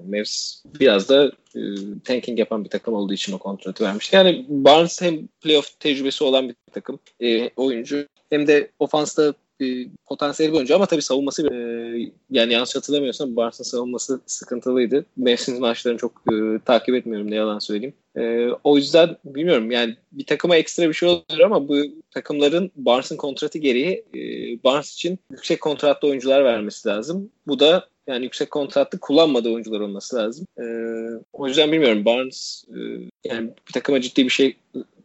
Mavs 0.08 0.62
biraz 0.80 1.08
da 1.08 1.32
e, 1.56 1.60
tanking 2.04 2.38
yapan 2.38 2.64
bir 2.64 2.70
takım 2.70 2.94
olduğu 2.94 3.12
için 3.12 3.32
o 3.32 3.38
kontratı 3.38 3.84
vermişti. 3.84 4.16
Yani 4.16 4.46
Barnes 4.48 5.02
hem 5.02 5.26
playoff 5.26 5.80
tecrübesi 5.80 6.24
olan 6.24 6.48
bir 6.48 6.54
takım 6.72 6.98
e, 7.20 7.50
oyuncu 7.56 8.06
hem 8.30 8.46
de 8.46 8.70
ofansta 8.78 9.34
e, 9.60 9.86
potansiyel 10.06 10.52
bir 10.52 10.56
oyuncu 10.56 10.74
ama 10.74 10.86
tabii 10.86 11.02
savunması 11.02 11.54
e, 11.54 11.56
yani 12.30 12.52
yanlış 12.52 12.76
hatırlamıyorsam 12.76 13.36
Barnes'ın 13.36 13.64
savunması 13.64 14.20
sıkıntılıydı. 14.26 15.06
Mavs'in 15.16 15.60
maçlarını 15.60 15.98
çok 15.98 16.22
e, 16.32 16.34
takip 16.64 16.94
etmiyorum 16.94 17.30
ne 17.30 17.34
yalan 17.34 17.58
söyleyeyim. 17.58 17.94
E, 18.16 18.48
o 18.64 18.76
yüzden 18.76 19.16
bilmiyorum 19.24 19.70
yani 19.70 19.96
bir 20.12 20.26
takıma 20.26 20.56
ekstra 20.56 20.88
bir 20.88 20.94
şey 20.94 21.08
olur 21.08 21.40
ama 21.44 21.68
bu 21.68 21.82
takımların 22.10 22.70
Barnes'ın 22.76 23.16
kontratı 23.16 23.58
gereği 23.58 24.04
e, 24.14 24.20
Barnes 24.64 24.94
için 24.94 25.18
yüksek 25.30 25.60
kontratlı 25.60 26.08
oyuncular 26.08 26.44
vermesi 26.44 26.88
lazım. 26.88 27.30
Bu 27.46 27.60
da 27.60 27.88
yani 28.06 28.24
yüksek 28.24 28.50
kontratlı 28.50 28.98
kullanmadığı 28.98 29.50
oyuncular 29.50 29.80
olması 29.80 30.16
lazım. 30.16 30.46
E, 30.58 30.64
o 31.32 31.48
yüzden 31.48 31.72
bilmiyorum 31.72 32.04
Barnes 32.04 32.64
e, 32.68 32.78
yani 33.24 33.50
bir 33.68 33.72
takıma 33.72 34.00
ciddi 34.00 34.24
bir 34.24 34.30
şey 34.30 34.56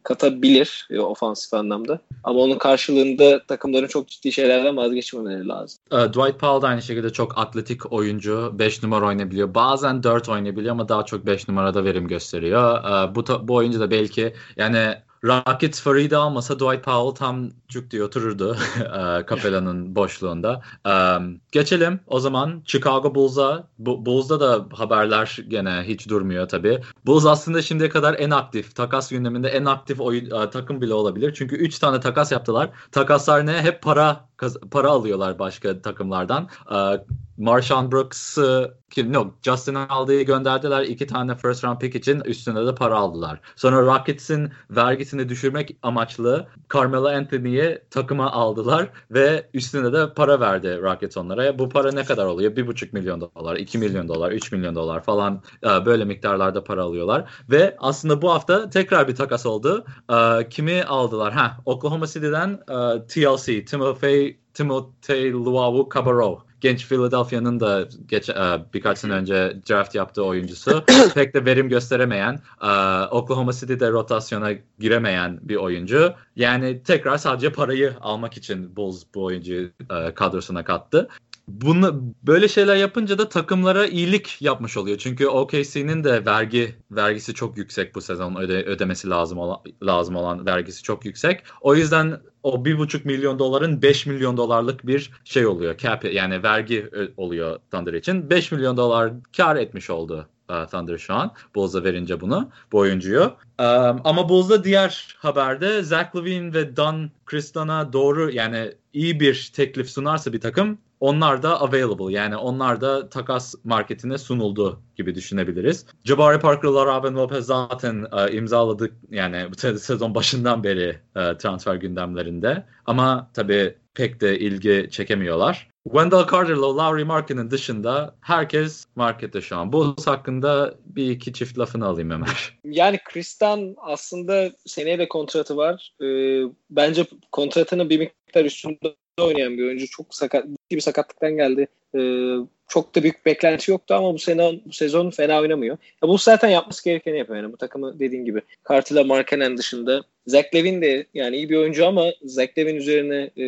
katabilir 0.05 0.87
e, 0.91 0.99
ofansif 0.99 1.53
anlamda. 1.53 1.99
Ama 2.23 2.39
onun 2.39 2.57
karşılığında 2.57 3.43
takımların 3.47 3.87
çok 3.87 4.07
ciddi 4.07 4.31
şeylerden 4.31 4.77
vazgeçmemeleri 4.77 5.47
lazım. 5.47 5.79
E, 5.91 5.95
Dwight 5.95 6.39
Powell 6.39 6.61
da 6.61 6.67
aynı 6.67 6.81
şekilde 6.81 7.09
çok 7.09 7.37
atletik 7.37 7.93
oyuncu. 7.93 8.51
5 8.53 8.83
numara 8.83 9.05
oynayabiliyor. 9.07 9.53
Bazen 9.53 10.03
4 10.03 10.29
oynayabiliyor 10.29 10.71
ama 10.71 10.89
daha 10.89 11.05
çok 11.05 11.25
5 11.25 11.47
numarada 11.47 11.83
verim 11.83 12.07
gösteriyor. 12.07 12.77
E, 12.77 13.15
bu, 13.15 13.47
bu 13.47 13.55
oyuncu 13.55 13.79
da 13.79 13.91
belki 13.91 14.33
yani 14.57 14.95
Rockets 15.25 15.81
Farid'i 15.81 16.15
almasa 16.15 16.55
Dwight 16.55 16.83
Powell 16.83 17.15
tam 17.15 17.51
cuk 17.67 17.91
diye 17.91 18.03
otururdu 18.03 18.57
Capella'nın 19.29 19.95
boşluğunda. 19.95 20.61
Um, 20.85 21.41
geçelim 21.51 21.99
o 22.07 22.19
zaman 22.19 22.63
Chicago 22.65 23.15
Bulls'a. 23.15 23.67
Bu, 23.79 24.05
Bulls'da 24.05 24.39
da 24.39 24.65
haberler 24.77 25.37
gene 25.47 25.83
hiç 25.83 26.09
durmuyor 26.09 26.47
tabii. 26.47 26.81
Bulls 27.05 27.25
aslında 27.25 27.61
şimdiye 27.61 27.89
kadar 27.89 28.15
en 28.19 28.29
aktif, 28.29 28.75
takas 28.75 29.09
gündeminde 29.09 29.49
en 29.49 29.65
aktif 29.65 30.01
oyun, 30.01 30.29
uh, 30.31 30.49
takım 30.51 30.81
bile 30.81 30.93
olabilir. 30.93 31.33
Çünkü 31.37 31.55
3 31.55 31.79
tane 31.79 31.99
takas 31.99 32.31
yaptılar. 32.31 32.69
Takaslar 32.91 33.45
ne? 33.45 33.61
Hep 33.61 33.81
para 33.81 34.25
para 34.71 34.89
alıyorlar 34.89 35.39
başka 35.39 35.81
takımlardan. 35.81 36.49
Uh, 36.71 36.97
Marshawn 37.37 37.91
Brooks'ı 37.91 38.77
kim 38.89 39.13
yok 39.13 39.33
Justin 39.41 39.75
Aldi'yi 39.75 40.25
gönderdiler 40.25 40.81
iki 40.81 41.07
tane 41.07 41.35
first 41.35 41.63
round 41.63 41.79
pick 41.79 41.95
için 41.95 42.19
üstüne 42.19 42.65
de 42.65 42.75
para 42.75 42.97
aldılar. 42.97 43.39
Sonra 43.55 43.81
Rockets'in 43.81 44.51
vergisini 44.69 45.29
düşürmek 45.29 45.77
amaçlı 45.83 46.47
Carmelo 46.73 47.07
Anthony'yi 47.07 47.79
takıma 47.89 48.31
aldılar 48.31 48.89
ve 49.11 49.49
üstüne 49.53 49.93
de 49.93 50.13
para 50.13 50.39
verdi 50.39 50.79
Rockets 50.81 51.17
onlara. 51.17 51.59
Bu 51.59 51.69
para 51.69 51.91
ne 51.91 52.03
kadar 52.03 52.25
oluyor? 52.25 52.51
1,5 52.51 52.89
milyon 52.91 53.21
dolar, 53.21 53.55
2 53.55 53.77
milyon 53.77 54.07
dolar, 54.07 54.31
3 54.31 54.51
milyon 54.51 54.75
dolar 54.75 55.03
falan 55.03 55.41
e, 55.63 55.85
böyle 55.85 56.05
miktarlarda 56.05 56.63
para 56.63 56.83
alıyorlar. 56.83 57.29
Ve 57.49 57.75
aslında 57.79 58.21
bu 58.21 58.31
hafta 58.33 58.69
tekrar 58.69 59.07
bir 59.07 59.15
takas 59.15 59.45
oldu. 59.45 59.85
E, 60.11 60.49
kimi 60.49 60.83
aldılar? 60.83 61.33
Ha, 61.33 61.57
Oklahoma 61.65 62.07
City'den 62.07 62.49
e, 62.49 63.07
TLC, 63.07 63.65
Timothy 63.65 64.34
Timothy 64.55 65.33
Luawu 65.33 65.89
Cabarro 65.93 66.45
genç 66.65 66.87
Philadelphia'nın 66.87 67.59
da 67.59 67.87
geç, 68.07 68.29
e, 68.29 68.65
birkaç 68.73 68.97
sene 68.97 69.13
önce 69.13 69.57
draft 69.69 69.95
yaptığı 69.95 70.23
oyuncusu. 70.23 70.83
Pek 71.15 71.33
de 71.33 71.45
verim 71.45 71.69
gösteremeyen, 71.69 72.39
e, 72.61 72.69
Oklahoma 73.11 73.53
City'de 73.53 73.91
rotasyona 73.91 74.51
giremeyen 74.79 75.39
bir 75.41 75.55
oyuncu. 75.55 76.13
Yani 76.35 76.83
tekrar 76.83 77.17
sadece 77.17 77.51
parayı 77.51 77.93
almak 78.01 78.37
için 78.37 78.75
Bulls 78.75 79.03
bu 79.15 79.23
oyuncuyu 79.23 79.69
e, 79.89 80.13
kadrosuna 80.13 80.63
kattı. 80.63 81.07
Bunu 81.47 82.13
böyle 82.23 82.47
şeyler 82.47 82.75
yapınca 82.75 83.17
da 83.17 83.29
takımlara 83.29 83.87
iyilik 83.87 84.41
yapmış 84.41 84.77
oluyor. 84.77 84.97
Çünkü 84.97 85.27
OKC'nin 85.27 86.03
de 86.03 86.25
vergi 86.25 86.75
vergisi 86.91 87.33
çok 87.33 87.57
yüksek 87.57 87.95
bu 87.95 88.01
sezon 88.01 88.35
öde, 88.35 88.63
ödemesi 88.63 89.09
lazım 89.09 89.37
olan 89.37 89.57
lazım 89.83 90.15
olan 90.15 90.45
vergisi 90.45 90.83
çok 90.83 91.05
yüksek. 91.05 91.43
O 91.61 91.75
yüzden 91.75 92.19
o 92.43 92.65
bir 92.65 92.77
buçuk 92.77 93.05
milyon 93.05 93.39
doların 93.39 93.81
5 93.81 94.05
milyon 94.05 94.37
dolarlık 94.37 94.87
bir 94.87 95.11
şey 95.23 95.45
oluyor. 95.45 95.77
Cap 95.77 96.13
yani 96.13 96.43
vergi 96.43 96.89
oluyor 97.17 97.59
Thunder 97.71 97.93
için. 97.93 98.29
5 98.29 98.51
milyon 98.51 98.77
dolar 98.77 99.13
kar 99.37 99.55
etmiş 99.55 99.89
oldu 99.89 100.27
uh, 100.49 100.65
Thunder 100.65 100.97
şu 100.97 101.13
an. 101.13 101.31
Bulls'a 101.55 101.83
verince 101.83 102.21
bunu 102.21 102.49
bu 102.71 102.77
oyuncuyu. 102.77 103.21
Um, 103.59 104.01
ama 104.03 104.29
Bulls'da 104.29 104.63
diğer 104.63 105.15
haberde 105.19 105.83
Zach 105.83 106.15
Levine 106.15 106.53
ve 106.53 106.75
Don 106.75 107.11
Kristan'a 107.25 107.93
doğru 107.93 108.31
yani 108.31 108.71
iyi 108.93 109.19
bir 109.19 109.51
teklif 109.55 109.89
sunarsa 109.89 110.33
bir 110.33 110.41
takım 110.41 110.77
onlar 111.05 111.43
da 111.43 111.61
available 111.61 112.13
yani 112.13 112.37
onlar 112.37 112.81
da 112.81 113.09
takas 113.09 113.55
marketine 113.63 114.17
sunuldu 114.17 114.81
gibi 114.95 115.15
düşünebiliriz. 115.15 115.85
Jabari 116.03 116.39
Parker'la 116.39 116.85
Robin 116.85 117.15
Lopez 117.15 117.45
zaten 117.45 118.07
e, 118.17 118.31
imzaladık 118.31 118.93
yani 119.11 119.47
sezon 119.79 120.15
başından 120.15 120.63
beri 120.63 120.99
e, 121.15 121.37
transfer 121.37 121.75
gündemlerinde 121.75 122.65
ama 122.85 123.31
tabii 123.33 123.75
pek 123.93 124.21
de 124.21 124.39
ilgi 124.39 124.87
çekemiyorlar. 124.91 125.67
Wendell 125.83 126.27
Carter'la 126.31 126.77
Lowry 126.77 127.03
Markin'in 127.03 127.51
dışında 127.51 128.15
herkes 128.21 128.85
markette 128.95 129.41
şu 129.41 129.57
an. 129.57 129.73
Bu 129.73 129.95
hakkında 130.05 130.75
bir 130.85 131.09
iki 131.11 131.33
çift 131.33 131.59
lafını 131.59 131.85
alayım 131.85 132.09
Ömer. 132.09 132.57
Yani 132.63 132.99
Kristan 133.05 133.75
aslında 133.77 134.51
seneye 134.65 134.99
de 134.99 135.07
kontratı 135.07 135.57
var. 135.57 135.93
Ee, 136.01 136.41
bence 136.69 137.05
kontratının 137.31 137.89
bir 137.89 137.99
miktar 137.99 138.45
üstünde 138.45 138.95
oynayan 139.23 139.57
bir 139.57 139.63
oyuncu. 139.63 139.87
Çok 139.89 140.15
sakat, 140.15 140.45
bir 140.71 140.81
sakatlıktan 140.81 141.35
geldi. 141.35 141.67
Ee, 141.97 142.35
çok 142.67 142.95
da 142.95 143.03
büyük 143.03 143.25
beklenti 143.25 143.71
yoktu 143.71 143.93
ama 143.93 144.13
bu 144.13 144.19
sezon 144.19 144.61
bu 144.65 144.73
sezon 144.73 145.09
fena 145.09 145.41
oynamıyor. 145.41 145.77
Ya 146.03 146.09
bu 146.09 146.17
zaten 146.17 146.49
yapması 146.49 146.83
gerekeni 146.83 147.17
yapıyor 147.17 147.37
yani 147.37 147.53
bu 147.53 147.57
takımı 147.57 147.99
dediğin 147.99 148.25
gibi. 148.25 148.41
Cartilla 148.69 149.03
Markkanen 149.03 149.57
dışında 149.57 150.03
Zach 150.27 150.55
Levin 150.55 150.81
de 150.81 151.05
yani 151.13 151.35
iyi 151.35 151.49
bir 151.49 151.57
oyuncu 151.57 151.87
ama 151.87 152.05
Zach 152.23 152.57
Levin 152.57 152.75
üzerine 152.75 153.29
e, 153.37 153.43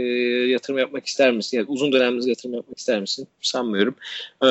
yatırım 0.51 0.79
yapmak 0.79 1.05
ister 1.05 1.31
misin? 1.31 1.57
Yani 1.57 1.67
uzun 1.69 1.91
dönemli 1.91 2.29
yatırım 2.29 2.53
yapmak 2.53 2.77
ister 2.77 3.01
misin? 3.01 3.27
Sanmıyorum. 3.41 3.95
Ee, 4.43 4.47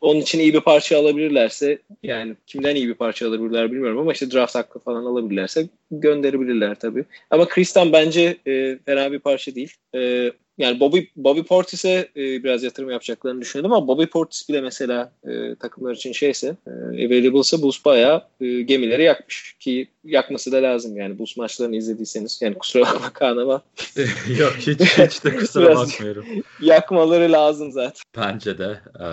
onun 0.00 0.20
için 0.20 0.38
iyi 0.38 0.54
bir 0.54 0.60
parça 0.60 0.98
alabilirlerse 0.98 1.78
yani 2.02 2.36
kimden 2.46 2.76
iyi 2.76 2.88
bir 2.88 2.94
parça 2.94 3.28
alabilirler 3.28 3.72
bilmiyorum 3.72 3.98
ama 3.98 4.12
işte 4.12 4.30
draft 4.30 4.54
hakkı 4.54 4.78
falan 4.78 5.04
alabilirlerse 5.04 5.68
gönderebilirler 5.90 6.74
tabii. 6.74 7.04
Ama 7.30 7.48
Kristan 7.48 7.92
bence 7.92 8.36
e, 8.46 8.78
fena 8.86 9.12
bir 9.12 9.18
parça 9.18 9.54
değil. 9.54 9.72
E, 9.94 10.32
yani 10.58 10.80
Bobby, 10.80 11.00
Bobby 11.16 11.40
Portis'e 11.40 12.08
e, 12.16 12.44
biraz 12.44 12.62
yatırım 12.62 12.90
yapacaklarını 12.90 13.40
düşünüyordum 13.40 13.72
ama 13.72 13.88
Bobby 13.88 14.04
Portis 14.04 14.48
bile 14.48 14.60
mesela 14.60 15.12
e, 15.24 15.54
takımlar 15.54 15.94
için 15.94 16.12
şeyse 16.12 16.56
e, 16.66 16.70
available'sa 17.06 17.62
Bulls 17.62 17.84
bayağı 17.84 18.22
e, 18.40 18.62
gemileri 18.62 19.02
yakmış 19.02 19.56
ki 19.60 19.88
yakması 20.04 20.52
da 20.52 20.56
lazım 20.56 20.96
yani 20.96 21.18
Bulls 21.18 21.36
maçlarını 21.36 21.76
izlediyseniz 21.76 22.38
yani 22.42 22.54
kusura 22.54 22.82
bakma 22.82 23.12
Kaan 23.12 23.36
ama 23.36 23.62
yok 24.38 24.52
hiç 24.58 24.80
hiç 24.80 25.24
de 25.24 25.36
kusura 25.36 25.76
bakmıyorum. 25.76 26.24
Yakmaları 26.60 27.32
lazım 27.32 27.72
zaten. 27.72 28.02
Bence 28.16 28.58
de. 28.58 28.80
Ee, 29.00 29.06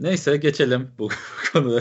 neyse 0.00 0.36
geçelim 0.36 0.88
bu 0.98 1.08
konu 1.52 1.80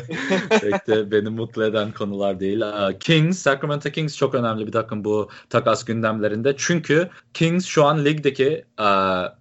pek 0.62 0.88
de 0.88 1.12
beni 1.12 1.30
mutlu 1.30 1.66
eden 1.66 1.92
konular 1.92 2.40
değil. 2.40 2.62
Ee, 2.62 3.00
Kings, 3.00 3.40
Sacramento 3.40 3.90
Kings 3.90 4.18
çok 4.18 4.36
önemli 4.36 4.68
bir 4.68 4.72
takım 4.72 5.04
bu 5.04 5.30
takas 5.50 5.86
gündemlerinde. 5.86 6.56
Çünkü 6.58 7.10
Kings 7.34 7.66
şu 7.66 7.86
an 7.86 8.06
ligdeki 8.06 8.66
e, 8.80 8.84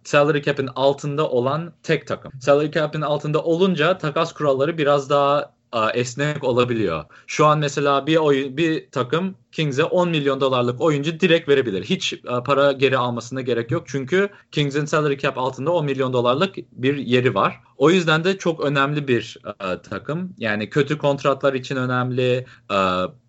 salary 0.04 0.42
cap'in 0.42 0.68
altında 0.76 1.30
olan 1.30 1.72
tek 1.82 2.06
takım. 2.06 2.32
Salary 2.40 2.70
cap'in 2.70 3.00
altında 3.00 3.44
olunca 3.44 3.98
takas 3.98 4.32
kuralları 4.32 4.78
biraz 4.78 5.11
daha 5.11 5.59
e, 5.72 5.78
esnek 5.94 6.44
olabiliyor. 6.44 7.04
Şu 7.26 7.46
an 7.46 7.59
mesela 7.59 8.06
bir 8.06 8.16
oyun 8.16 8.56
bir 8.56 8.90
takım 8.90 9.34
Kings'e 9.52 9.84
10 9.84 10.09
milyon 10.09 10.40
dolarlık 10.40 10.80
oyuncu 10.80 11.20
direkt 11.20 11.48
verebilir. 11.48 11.84
Hiç 11.84 12.12
e, 12.12 12.18
para 12.46 12.72
geri 12.72 12.98
almasına 12.98 13.40
gerek 13.40 13.70
yok. 13.70 13.84
Çünkü 13.86 14.28
Kings'in 14.52 14.84
salary 14.84 15.18
cap 15.18 15.38
altında 15.38 15.72
10 15.72 15.84
milyon 15.84 16.12
dolarlık 16.12 16.56
bir 16.72 16.96
yeri 16.96 17.34
var. 17.34 17.61
O 17.76 17.90
yüzden 17.90 18.24
de 18.24 18.38
çok 18.38 18.61
önemli 18.61 19.09
bir 19.09 19.36
e, 19.46 19.82
takım. 19.82 20.34
Yani 20.38 20.70
kötü 20.70 20.98
kontratlar 20.98 21.54
için 21.54 21.76
önemli. 21.76 22.46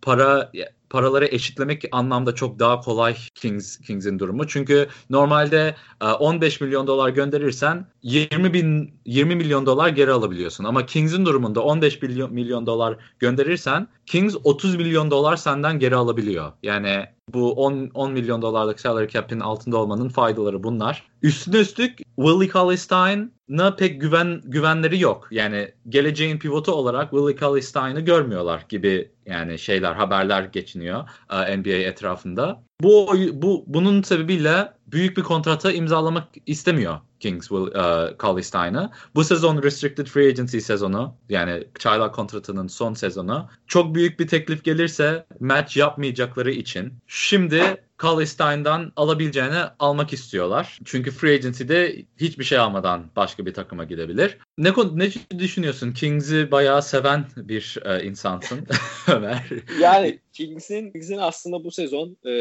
Para 0.02 0.52
paraları 0.90 1.26
eşitlemek 1.26 1.84
anlamda 1.92 2.36
çok 2.36 2.60
daha 2.60 2.80
kolay 2.82 3.16
Kings 3.36 3.78
Kings'in 3.78 4.20
durumu. 4.20 4.48
Çünkü 4.48 4.88
normalde 5.10 5.76
15 6.20 6.62
e, 6.62 6.66
milyon 6.66 6.88
dolar 6.88 7.10
gönderirsen 7.10 7.86
20 8.04 8.54
bin 8.54 9.00
20 9.06 9.36
milyon 9.36 9.66
dolar 9.66 9.90
geri 9.90 10.12
alabiliyorsun. 10.12 10.64
Ama 10.64 10.86
Kings'in 10.86 11.26
durumunda 11.26 11.62
15 11.64 12.02
milyon, 12.02 12.34
milyon 12.34 12.66
dolar 12.66 12.98
gönderirsen 13.20 13.88
Kings 14.06 14.36
30 14.44 14.76
milyon 14.76 15.12
dolar 15.12 15.36
senden 15.38 15.80
geri 15.80 15.96
alabiliyor. 15.96 16.52
Yani 16.64 17.06
bu 17.34 17.54
10, 17.54 17.92
10 17.94 18.12
milyon 18.12 18.42
dolarlık 18.42 18.80
salary 18.80 19.08
cap'in 19.08 19.40
altında 19.40 19.78
olmanın 19.78 20.10
faydaları 20.10 20.64
bunlar. 20.64 21.04
Üstüne 21.22 21.58
üstlük 21.58 21.98
Willie 21.98 22.50
Cauley-Stein'a 22.54 23.76
pek 23.76 24.02
güven 24.02 24.42
güvenleri 24.46 25.00
yok. 25.00 25.28
Yani 25.32 25.72
geleceğin 25.90 26.40
pivotu 26.40 26.72
olarak 26.72 27.12
Willie 27.12 27.38
Cauley-Stein'ı 27.40 28.00
görmüyorlar 28.00 28.66
gibi 28.70 29.12
yani 29.30 29.60
şeyler 29.60 29.94
haberler 29.94 30.44
geçiniyor 30.44 31.10
e, 31.30 31.58
NBA 31.58 31.70
etrafında. 31.70 32.64
Bu 32.82 33.14
bu 33.34 33.64
bunun 33.68 34.02
sebebiyle 34.02 34.74
büyük 34.88 35.18
bir 35.18 35.24
kontrata 35.24 35.72
imzalamak 35.72 36.28
istemiyor 36.46 37.00
Kings 37.20 37.48
will, 37.48 37.62
uh, 37.62 38.18
Cauley-Stein'ı. 38.22 38.92
Bu 39.16 39.24
sezon 39.24 39.64
restricted 39.64 40.08
free 40.08 40.28
agency 40.28 40.58
sezonu 40.58 41.16
yani 41.30 41.64
çaylak 41.80 42.16
kontratının 42.16 42.68
son 42.68 42.94
sezonu. 42.94 43.50
Çok 43.68 43.96
büyük 43.96 44.20
bir 44.20 44.28
teklif 44.28 44.64
gelirse 44.64 45.26
match 45.40 45.78
yapmayacakları 45.78 46.52
için 46.52 46.94
şimdi 47.08 47.84
Cauley-Stein'dan 48.02 48.92
alabileceğini 48.96 49.60
almak 49.80 50.14
istiyorlar. 50.14 50.80
Çünkü 50.86 51.12
free 51.12 51.34
agency'de 51.34 52.06
hiçbir 52.22 52.44
şey 52.44 52.58
almadan 52.58 53.06
başka 53.16 53.46
bir 53.46 53.54
takıma 53.54 53.84
gidebilir. 53.84 54.38
Ne 54.58 54.70
ne 54.94 55.40
düşünüyorsun? 55.40 55.92
Kings'i 55.92 56.52
bayağı 56.52 56.82
seven 56.82 57.26
bir 57.38 57.78
e, 57.86 58.04
insansın 58.04 58.68
Ömer. 59.08 59.50
Yani 59.82 60.20
Kings'in 60.34 60.92
Kings'in 60.92 61.18
aslında 61.18 61.64
bu 61.64 61.72
sezon 61.72 62.18
e, 62.24 62.32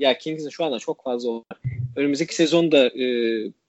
ya 0.00 0.18
Kings'in 0.18 0.48
şu 0.48 0.64
anda 0.64 0.78
çok 0.78 1.04
fazla 1.04 1.34
var. 1.34 1.44
Önümüzdeki 1.96 2.34
sezonda 2.34 2.86
e, 2.86 3.06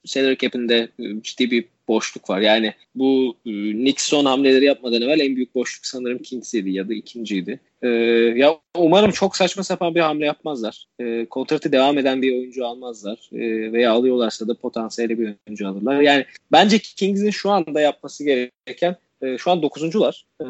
salary 0.04 0.36
cap'inde 0.36 0.88
e, 0.98 1.22
ciddi 1.22 1.50
bir 1.50 1.64
boşluk 1.88 2.30
var. 2.30 2.40
Yani 2.40 2.74
bu 2.94 3.36
e, 3.46 3.50
Knicks 3.72 4.12
hamleleri 4.12 4.64
yapmadan 4.64 5.02
evvel 5.02 5.20
en 5.20 5.36
büyük 5.36 5.54
boşluk 5.54 5.86
sanırım 5.86 6.18
Kings'iydi 6.18 6.70
ya 6.70 6.88
da 6.88 6.94
ikinciydi. 6.94 7.60
E, 7.82 7.88
ya 8.36 8.58
umarım 8.76 9.10
çok 9.10 9.36
saçma 9.36 9.62
sapan 9.62 9.94
bir 9.94 10.00
hamle 10.00 10.26
yapmazlar. 10.26 10.86
E, 11.00 11.26
kontratı 11.26 11.72
devam 11.72 11.98
eden 11.98 12.22
bir 12.22 12.32
oyuncu 12.32 12.66
almazlar. 12.66 13.30
E, 13.32 13.72
veya 13.72 13.92
alıyorlarsa 13.92 14.48
da 14.48 14.54
potansiyeli 14.54 15.18
bir 15.18 15.34
oyuncu 15.46 15.68
alırlar. 15.68 16.00
Yani 16.00 16.24
bence 16.52 16.78
Kings'in 16.78 17.30
şu 17.30 17.50
anda 17.50 17.80
yapması 17.80 18.24
gereken 18.24 18.96
e, 19.22 19.38
şu 19.38 19.50
an 19.50 19.62
dokuzuncular. 19.62 20.24
E, 20.40 20.46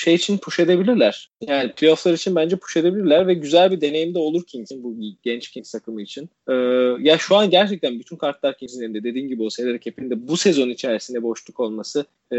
şey 0.00 0.14
için 0.14 0.38
push 0.38 0.60
edebilirler. 0.60 1.30
Yani 1.40 1.72
playofflar 1.72 2.12
için 2.12 2.34
bence 2.34 2.56
push 2.56 2.76
edebilirler 2.76 3.26
ve 3.26 3.34
güzel 3.34 3.70
bir 3.70 3.80
deneyim 3.80 4.14
de 4.14 4.18
olur 4.18 4.42
Kings'in 4.46 4.82
bu 4.82 4.96
genç 5.22 5.50
Kings 5.50 5.72
takımı 5.72 6.02
için. 6.02 6.30
Ee, 6.48 6.54
ya 7.00 7.18
şu 7.18 7.36
an 7.36 7.50
gerçekten 7.50 7.98
bütün 7.98 8.16
kartlar 8.16 8.56
Kings'in 8.58 8.82
elinde. 8.82 9.04
Dediğim 9.04 9.28
gibi 9.28 9.42
o 9.42 9.50
salary 9.50 9.78
cap'in 9.78 10.28
bu 10.28 10.36
sezon 10.36 10.68
içerisinde 10.68 11.22
boşluk 11.22 11.60
olması 11.60 12.04
e, 12.32 12.36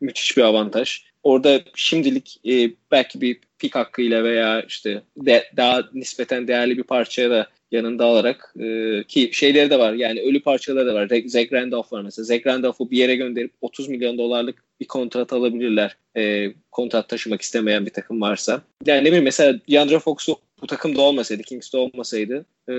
müthiş 0.00 0.36
bir 0.36 0.42
avantaj. 0.42 1.02
Orada 1.22 1.60
şimdilik 1.74 2.40
e, 2.48 2.70
belki 2.90 3.20
bir 3.20 3.40
pik 3.58 3.74
hakkıyla 3.74 4.24
veya 4.24 4.62
işte 4.62 5.02
de, 5.16 5.44
daha 5.56 5.88
nispeten 5.94 6.48
değerli 6.48 6.78
bir 6.78 6.82
parçaya 6.82 7.30
da 7.30 7.48
yanında 7.72 8.04
alarak 8.04 8.54
e, 8.60 9.04
ki 9.08 9.30
şeyleri 9.32 9.70
de 9.70 9.78
var 9.78 9.92
yani 9.92 10.20
ölü 10.20 10.42
parçaları 10.42 10.86
da 10.86 10.94
var. 10.94 11.08
Zach 11.26 11.52
Randolph 11.52 11.92
var 11.92 12.02
mesela. 12.02 12.24
Zach 12.24 12.46
Randolph'u 12.46 12.90
bir 12.90 12.98
yere 12.98 13.16
gönderip 13.16 13.52
30 13.60 13.88
milyon 13.88 14.18
dolarlık 14.18 14.64
bir 14.82 14.88
kontrat 14.88 15.32
alabilirler. 15.32 15.96
E, 16.16 16.52
kontrat 16.72 17.08
taşımak 17.08 17.42
istemeyen 17.42 17.86
bir 17.86 17.90
takım 17.90 18.20
varsa. 18.20 18.62
Yani 18.86 19.00
ne 19.00 19.06
bileyim 19.06 19.24
mesela 19.24 19.60
DeAndre 19.70 19.98
Fox'u 19.98 20.36
bu 20.62 20.66
takımda 20.66 21.02
olmasaydı, 21.02 21.42
Kings'te 21.42 21.78
olmasaydı 21.78 22.46
e, 22.68 22.74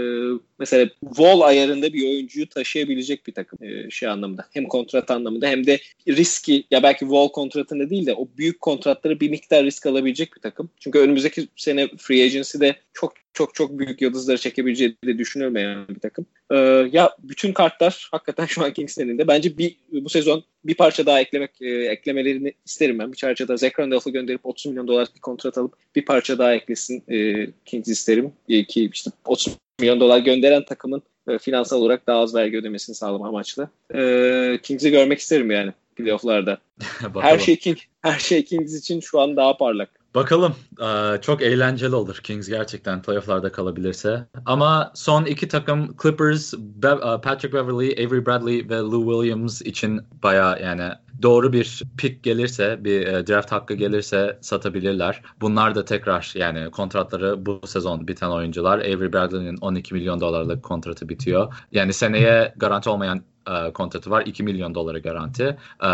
mesela 0.59 0.89
Wall 1.05 1.41
ayarında 1.41 1.93
bir 1.93 2.09
oyuncuyu 2.09 2.49
taşıyabilecek 2.49 3.27
bir 3.27 3.33
takım 3.33 3.63
e, 3.63 3.89
şey 3.89 4.09
anlamında. 4.09 4.45
Hem 4.51 4.65
kontrat 4.65 5.11
anlamında 5.11 5.47
hem 5.47 5.67
de 5.67 5.79
riski 6.07 6.63
ya 6.71 6.83
belki 6.83 6.99
Wall 6.99 7.27
kontratında 7.27 7.89
değil 7.89 8.05
de 8.05 8.13
o 8.13 8.27
büyük 8.37 8.61
kontratları 8.61 9.19
bir 9.19 9.29
miktar 9.29 9.65
risk 9.65 9.85
alabilecek 9.85 10.35
bir 10.35 10.41
takım. 10.41 10.69
Çünkü 10.79 10.99
önümüzdeki 10.99 11.47
sene 11.55 11.87
free 11.97 12.23
agency'de 12.23 12.75
çok 12.93 13.13
çok 13.33 13.55
çok 13.55 13.79
büyük 13.79 14.01
yıldızları 14.01 14.37
çekebileceği 14.37 14.97
de 15.05 15.17
düşünülmeyen 15.17 15.87
bir 15.87 15.99
takım. 15.99 16.25
Ee, 16.51 16.57
ya 16.91 17.17
bütün 17.23 17.53
kartlar 17.53 18.07
hakikaten 18.11 18.45
şu 18.45 18.63
an 18.63 18.73
Kings'in 18.73 19.03
elinde. 19.03 19.27
Bence 19.27 19.57
bir 19.57 19.75
bu 19.91 20.09
sezon 20.09 20.43
bir 20.65 20.75
parça 20.75 21.05
daha 21.05 21.21
eklemek 21.21 21.61
e, 21.61 21.69
eklemelerini 21.69 22.53
isterim 22.65 22.99
ben. 22.99 23.11
Bir 23.13 23.21
parça 23.21 23.47
daha 23.47 23.57
Zach 23.57 23.79
Randolph'u 23.79 24.11
gönderip 24.11 24.45
30 24.45 24.65
milyon 24.65 24.87
dolar 24.87 25.07
bir 25.15 25.21
kontrat 25.21 25.57
alıp 25.57 25.73
bir 25.95 26.05
parça 26.05 26.37
daha 26.37 26.53
eklesin 26.53 27.03
e, 27.11 27.47
Kings 27.73 27.87
isterim. 27.87 28.33
E, 28.49 28.63
ki 28.63 28.89
işte 28.93 29.11
30 29.25 29.53
milyon 29.79 29.99
dolar 29.99 30.19
gönderen 30.19 30.65
takımın 30.65 31.01
e, 31.27 31.37
finansal 31.37 31.81
olarak 31.81 32.07
daha 32.07 32.19
az 32.19 32.35
vergi 32.35 32.57
ödemesini 32.57 32.95
sağlama 32.95 33.27
amaçlı. 33.27 33.69
E, 33.95 34.59
Kings'i 34.63 34.91
görmek 34.91 35.19
isterim 35.19 35.51
yani 35.51 35.73
playoff'larda. 35.95 36.57
her 37.21 37.39
şey 37.39 37.55
King, 37.55 37.77
her 38.01 38.19
şey 38.19 38.45
Kings 38.45 38.79
için 38.79 38.99
şu 38.99 39.19
an 39.21 39.35
daha 39.35 39.57
parlak. 39.57 39.89
Bakalım. 40.15 40.55
Ee, 40.81 41.21
çok 41.21 41.41
eğlenceli 41.41 41.95
olur 41.95 42.15
Kings 42.23 42.47
gerçekten 42.47 43.01
playofflarda 43.01 43.51
kalabilirse. 43.51 44.27
Ama 44.45 44.91
son 44.95 45.25
iki 45.25 45.47
takım 45.47 45.95
Clippers, 46.01 46.53
e, 46.53 47.21
Patrick 47.21 47.53
Beverly, 47.53 48.05
Avery 48.05 48.25
Bradley 48.25 48.69
ve 48.69 48.77
Lou 48.77 49.21
Williams 49.21 49.61
için 49.61 50.01
baya 50.23 50.57
yani 50.57 50.89
doğru 51.21 51.53
bir 51.53 51.81
pick 51.97 52.23
gelirse, 52.23 52.83
bir 52.83 53.07
e, 53.07 53.27
draft 53.27 53.51
hakkı 53.51 53.73
gelirse 53.73 54.37
satabilirler. 54.41 55.21
Bunlar 55.41 55.75
da 55.75 55.85
tekrar 55.85 56.33
yani 56.35 56.71
kontratları 56.71 57.45
bu 57.45 57.61
sezon 57.65 58.07
biten 58.07 58.29
oyuncular. 58.29 58.79
Avery 58.79 59.13
Bradley'nin 59.13 59.57
12 59.57 59.93
milyon 59.93 60.21
dolarlık 60.21 60.63
kontratı 60.63 61.09
bitiyor. 61.09 61.53
Yani 61.71 61.93
seneye 61.93 62.53
garanti 62.57 62.89
olmayan 62.89 63.23
e, 63.47 63.73
kontratı 63.73 64.09
var. 64.09 64.23
2 64.25 64.43
milyon 64.43 64.75
dolara 64.75 64.99
garanti. 64.99 65.57
E, 65.83 65.89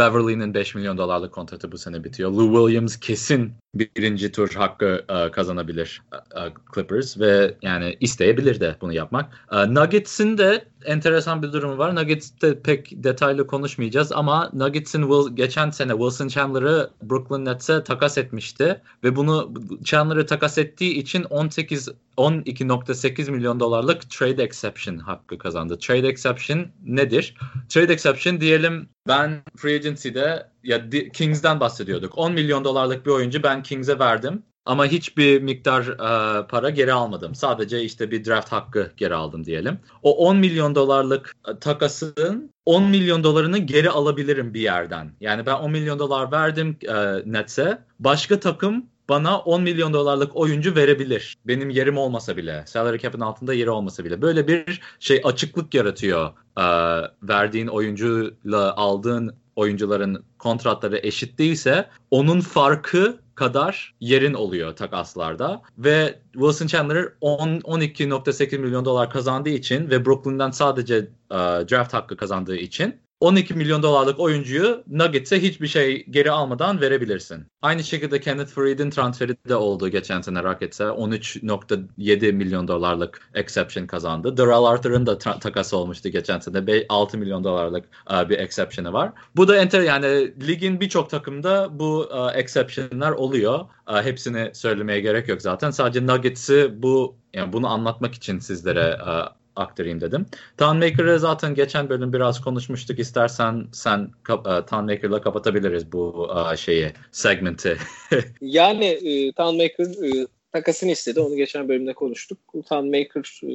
Beverly'nin 0.00 0.54
5 0.54 0.74
milyon 0.74 0.98
dolarlık 0.98 1.32
kontratı 1.32 1.72
bu 1.72 1.78
sene 1.78 2.04
bitiyor. 2.04 2.30
Lou 2.30 2.66
Williams 2.66 2.96
kesin 2.96 3.52
birinci 3.74 4.32
tur 4.32 4.50
hakkı 4.54 5.04
uh, 5.10 5.32
kazanabilir 5.32 6.02
uh, 6.36 6.48
Clippers 6.74 7.18
ve 7.18 7.54
yani 7.62 7.96
isteyebilir 8.00 8.60
de 8.60 8.76
bunu 8.80 8.92
yapmak. 8.92 9.32
Uh, 9.52 9.66
Nuggets'in 9.66 10.38
de 10.38 10.64
enteresan 10.84 11.42
bir 11.42 11.52
durumu 11.52 11.78
var. 11.78 11.94
Nuggets'te 11.94 12.60
pek 12.60 12.90
detaylı 12.92 13.46
konuşmayacağız 13.46 14.12
ama 14.12 14.50
Nuggets'in 14.52 15.02
Will, 15.02 15.36
geçen 15.36 15.70
sene 15.70 15.92
Wilson 15.92 16.28
Chandler'ı 16.28 16.90
Brooklyn 17.02 17.44
Nets'e 17.44 17.84
takas 17.84 18.18
etmişti 18.18 18.80
ve 19.04 19.16
bunu 19.16 19.54
Chandler'ı 19.84 20.26
takas 20.26 20.58
ettiği 20.58 20.94
için 20.94 21.24
18 21.24 21.88
12.8 22.20 23.30
milyon 23.30 23.60
dolarlık 23.60 24.10
trade 24.10 24.42
exception 24.42 24.98
hakkı 24.98 25.38
kazandı. 25.38 25.78
Trade 25.78 26.08
exception 26.08 26.66
nedir? 26.84 27.34
Trade 27.68 27.92
exception 27.92 28.40
diyelim 28.40 28.88
ben 29.08 29.42
free 29.56 29.74
agency'de 29.74 30.46
ya 30.64 30.90
Kings'den 31.12 31.60
bahsediyorduk. 31.60 32.18
10 32.18 32.32
milyon 32.32 32.64
dolarlık 32.64 33.06
bir 33.06 33.10
oyuncu 33.10 33.42
ben 33.42 33.62
Kings'e 33.62 33.98
verdim. 33.98 34.42
Ama 34.64 34.86
hiçbir 34.86 35.42
miktar 35.42 35.86
e, 35.86 36.46
para 36.46 36.70
geri 36.70 36.92
almadım. 36.92 37.34
Sadece 37.34 37.82
işte 37.82 38.10
bir 38.10 38.24
draft 38.24 38.52
hakkı 38.52 38.92
geri 38.96 39.14
aldım 39.14 39.44
diyelim. 39.44 39.78
O 40.02 40.28
10 40.28 40.36
milyon 40.36 40.74
dolarlık 40.74 41.36
e, 41.48 41.58
takasın 41.58 42.50
10 42.66 42.82
milyon 42.82 43.24
dolarını 43.24 43.58
geri 43.58 43.90
alabilirim 43.90 44.54
bir 44.54 44.60
yerden. 44.60 45.12
Yani 45.20 45.46
ben 45.46 45.54
10 45.54 45.70
milyon 45.70 45.98
dolar 45.98 46.32
verdim 46.32 46.76
e, 46.88 46.94
Nets'e. 47.32 47.78
Başka 47.98 48.40
takım 48.40 48.86
bana 49.10 49.38
10 49.38 49.62
milyon 49.62 49.92
dolarlık 49.92 50.36
oyuncu 50.36 50.76
verebilir. 50.76 51.36
Benim 51.44 51.70
yerim 51.70 51.98
olmasa 51.98 52.36
bile. 52.36 52.64
Salary 52.66 52.98
cap'in 52.98 53.20
altında 53.20 53.54
yeri 53.54 53.70
olmasa 53.70 54.04
bile. 54.04 54.22
Böyle 54.22 54.48
bir 54.48 54.80
şey 55.00 55.20
açıklık 55.24 55.74
yaratıyor. 55.74 56.30
E, 56.58 56.64
verdiğin 57.22 57.66
oyuncuyla 57.66 58.76
aldığın 58.76 59.36
oyuncuların 59.56 60.24
kontratları 60.38 61.00
eşit 61.02 61.38
değilse 61.38 61.88
onun 62.10 62.40
farkı 62.40 63.20
kadar 63.34 63.94
yerin 64.00 64.34
oluyor 64.34 64.76
takaslarda 64.76 65.62
ve 65.78 66.18
Wilson 66.32 66.66
Chandler 66.66 67.04
12.8 67.22 68.58
milyon 68.58 68.84
dolar 68.84 69.10
kazandığı 69.10 69.48
için 69.48 69.90
ve 69.90 70.06
Brooklyn'den 70.06 70.50
sadece 70.50 70.98
uh, 71.30 71.36
draft 71.70 71.94
hakkı 71.94 72.16
kazandığı 72.16 72.56
için 72.56 73.00
12 73.20 73.54
milyon 73.54 73.82
dolarlık 73.82 74.20
oyuncuyu 74.20 74.84
Nuggets'e 74.86 75.42
hiçbir 75.42 75.66
şey 75.66 76.04
geri 76.06 76.30
almadan 76.30 76.80
verebilirsin. 76.80 77.46
Aynı 77.62 77.84
şekilde 77.84 78.20
Kenneth 78.20 78.50
Faried'in 78.50 78.90
transferi 78.90 79.36
de 79.48 79.56
oldu 79.56 79.88
geçen 79.88 80.20
sene 80.20 80.42
Rockets'e. 80.42 80.84
13.7 80.84 82.32
milyon 82.32 82.68
dolarlık 82.68 83.30
exception 83.34 83.86
kazandı. 83.86 84.36
Darrell 84.36 84.64
Arthur'ın 84.64 85.06
da 85.06 85.18
ta- 85.18 85.38
takası 85.38 85.76
olmuştu 85.76 86.08
geçen 86.08 86.38
sene. 86.38 86.84
6 86.88 87.18
milyon 87.18 87.44
dolarlık 87.44 87.84
uh, 88.10 88.28
bir 88.28 88.38
exception'ı 88.38 88.92
var. 88.92 89.12
Bu 89.36 89.48
da 89.48 89.56
enter 89.56 89.80
yani 89.80 90.32
ligin 90.46 90.80
birçok 90.80 91.10
takımda 91.10 91.78
bu 91.78 92.08
uh, 92.12 92.34
exception'lar 92.34 93.12
oluyor. 93.12 93.60
Uh, 93.90 94.02
hepsini 94.02 94.50
söylemeye 94.54 95.00
gerek 95.00 95.28
yok 95.28 95.42
zaten. 95.42 95.70
Sadece 95.70 96.06
Nuggets'i 96.06 96.82
bu 96.82 97.16
yani 97.34 97.52
bunu 97.52 97.68
anlatmak 97.68 98.14
için 98.14 98.38
sizlere 98.38 98.98
uh, 99.02 99.39
aktarayım 99.56 100.00
dedim. 100.00 100.26
Townmaker'ı 100.58 101.18
zaten 101.18 101.54
geçen 101.54 101.88
bölüm 101.88 102.12
biraz 102.12 102.40
konuşmuştuk. 102.40 102.98
İstersen 102.98 103.66
sen 103.72 104.10
uh, 104.28 104.66
Townmaker'la 104.66 105.20
kapatabiliriz 105.20 105.92
bu 105.92 106.28
uh, 106.30 106.56
şeyi, 106.56 106.92
segmenti. 107.12 107.76
yani 108.40 108.86
e, 108.86 109.32
Townmaker 109.32 109.84
e, 109.84 110.26
takasını 110.52 110.90
istedi. 110.90 111.20
Onu 111.20 111.36
geçen 111.36 111.68
bölümde 111.68 111.92
konuştuk. 111.92 112.38
Townmaker 112.68 113.40
e, 113.42 113.54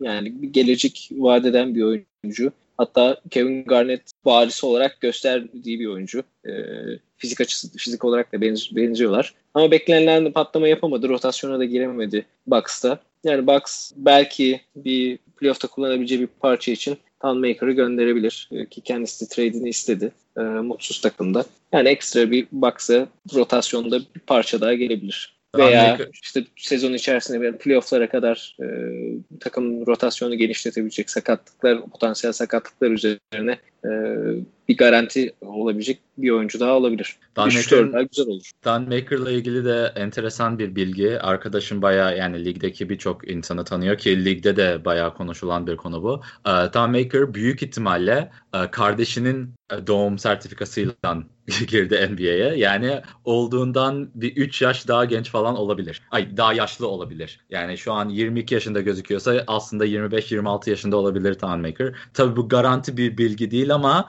yani 0.00 0.42
bir 0.42 0.48
gelecek 0.48 1.08
vadeden 1.12 1.74
bir 1.74 1.82
oyuncu. 1.82 2.52
Hatta 2.76 3.20
Kevin 3.30 3.64
Garnett 3.64 4.10
varisi 4.24 4.66
olarak 4.66 5.00
gösterdiği 5.00 5.80
bir 5.80 5.86
oyuncu. 5.86 6.22
E, 6.46 6.52
fizik 7.16 7.40
açısı, 7.40 7.76
fizik 7.76 8.04
olarak 8.04 8.32
da 8.32 8.40
benziyorlar. 8.76 9.34
Ama 9.54 9.70
beklenilen 9.70 10.32
patlama 10.32 10.68
yapamadı. 10.68 11.08
Rotasyona 11.08 11.58
da 11.58 11.64
giremedi 11.64 12.26
Bucks'ta. 12.46 13.00
Yani 13.24 13.46
Bucks 13.46 13.92
belki 13.96 14.60
bir 14.76 15.18
playoff'ta 15.36 15.68
kullanabileceği 15.68 16.20
bir 16.20 16.26
parça 16.26 16.72
için 16.72 16.98
Maker'ı 17.22 17.72
gönderebilir. 17.72 18.48
Ee, 18.52 18.66
ki 18.66 18.80
kendisi 18.80 19.28
trade'ini 19.28 19.68
istedi. 19.68 20.12
E, 20.36 20.40
mutsuz 20.40 21.00
takımda. 21.00 21.44
Yani 21.72 21.88
ekstra 21.88 22.30
bir 22.30 22.46
Bucks'a 22.52 23.08
rotasyonda 23.34 24.00
bir 24.00 24.20
parça 24.20 24.60
daha 24.60 24.74
gelebilir. 24.74 25.42
Veya 25.56 25.98
işte 26.22 26.44
sezon 26.56 26.92
içerisinde 26.92 27.40
bir 27.40 27.58
playoff'lara 27.58 28.08
kadar 28.08 28.56
e, 28.62 28.66
takım 29.40 29.86
rotasyonu 29.86 30.34
genişletebilecek 30.34 31.10
sakatlıklar, 31.10 31.90
potansiyel 31.90 32.32
sakatlıklar 32.32 32.90
üzerine 32.90 33.58
e, 33.84 33.90
bir 34.68 34.76
garanti 34.76 35.34
olabilecek 35.40 35.98
bir 36.18 36.30
oyuncu 36.30 36.60
daha 36.60 36.72
olabilir. 36.72 37.16
Dan 37.36 37.44
Maker, 37.46 38.02
güzel 38.02 38.26
olur. 38.26 38.50
Dan 38.64 38.82
Maker'la 38.82 39.30
ilgili 39.30 39.64
de 39.64 39.92
enteresan 39.96 40.58
bir 40.58 40.76
bilgi. 40.76 41.20
Arkadaşım 41.20 41.82
bayağı 41.82 42.18
yani 42.18 42.44
ligdeki 42.44 42.88
birçok 42.88 43.30
insanı 43.30 43.64
tanıyor 43.64 43.98
ki 43.98 44.24
ligde 44.24 44.56
de 44.56 44.84
bayağı 44.84 45.14
konuşulan 45.14 45.66
bir 45.66 45.76
konu 45.76 46.02
bu. 46.02 46.12
Uh, 46.46 46.72
Dan 46.72 46.90
Maker 46.90 47.34
büyük 47.34 47.62
ihtimalle 47.62 48.30
uh, 48.54 48.70
kardeşinin 48.70 49.54
e, 49.72 49.86
doğum 49.86 50.18
sertifikasıyla 50.18 50.94
girdi 51.68 52.08
NBA'ye. 52.12 52.54
Yani 52.56 53.02
olduğundan 53.24 54.10
bir 54.14 54.36
3 54.36 54.62
yaş 54.62 54.88
daha 54.88 55.04
genç 55.04 55.30
falan 55.30 55.56
olabilir. 55.56 56.02
Ay 56.10 56.36
daha 56.36 56.52
yaşlı 56.52 56.88
olabilir. 56.88 57.40
Yani 57.50 57.78
şu 57.78 57.92
an 57.92 58.08
22 58.08 58.54
yaşında 58.54 58.80
gözüküyorsa 58.80 59.44
aslında 59.46 59.86
25-26 59.86 60.70
yaşında 60.70 60.96
olabilir 60.96 61.34
Tan 61.34 61.60
Maker. 61.60 61.94
Tabii 62.14 62.36
bu 62.36 62.48
garanti 62.48 62.96
bir 62.96 63.18
bilgi 63.18 63.50
değil 63.50 63.74
ama 63.74 64.08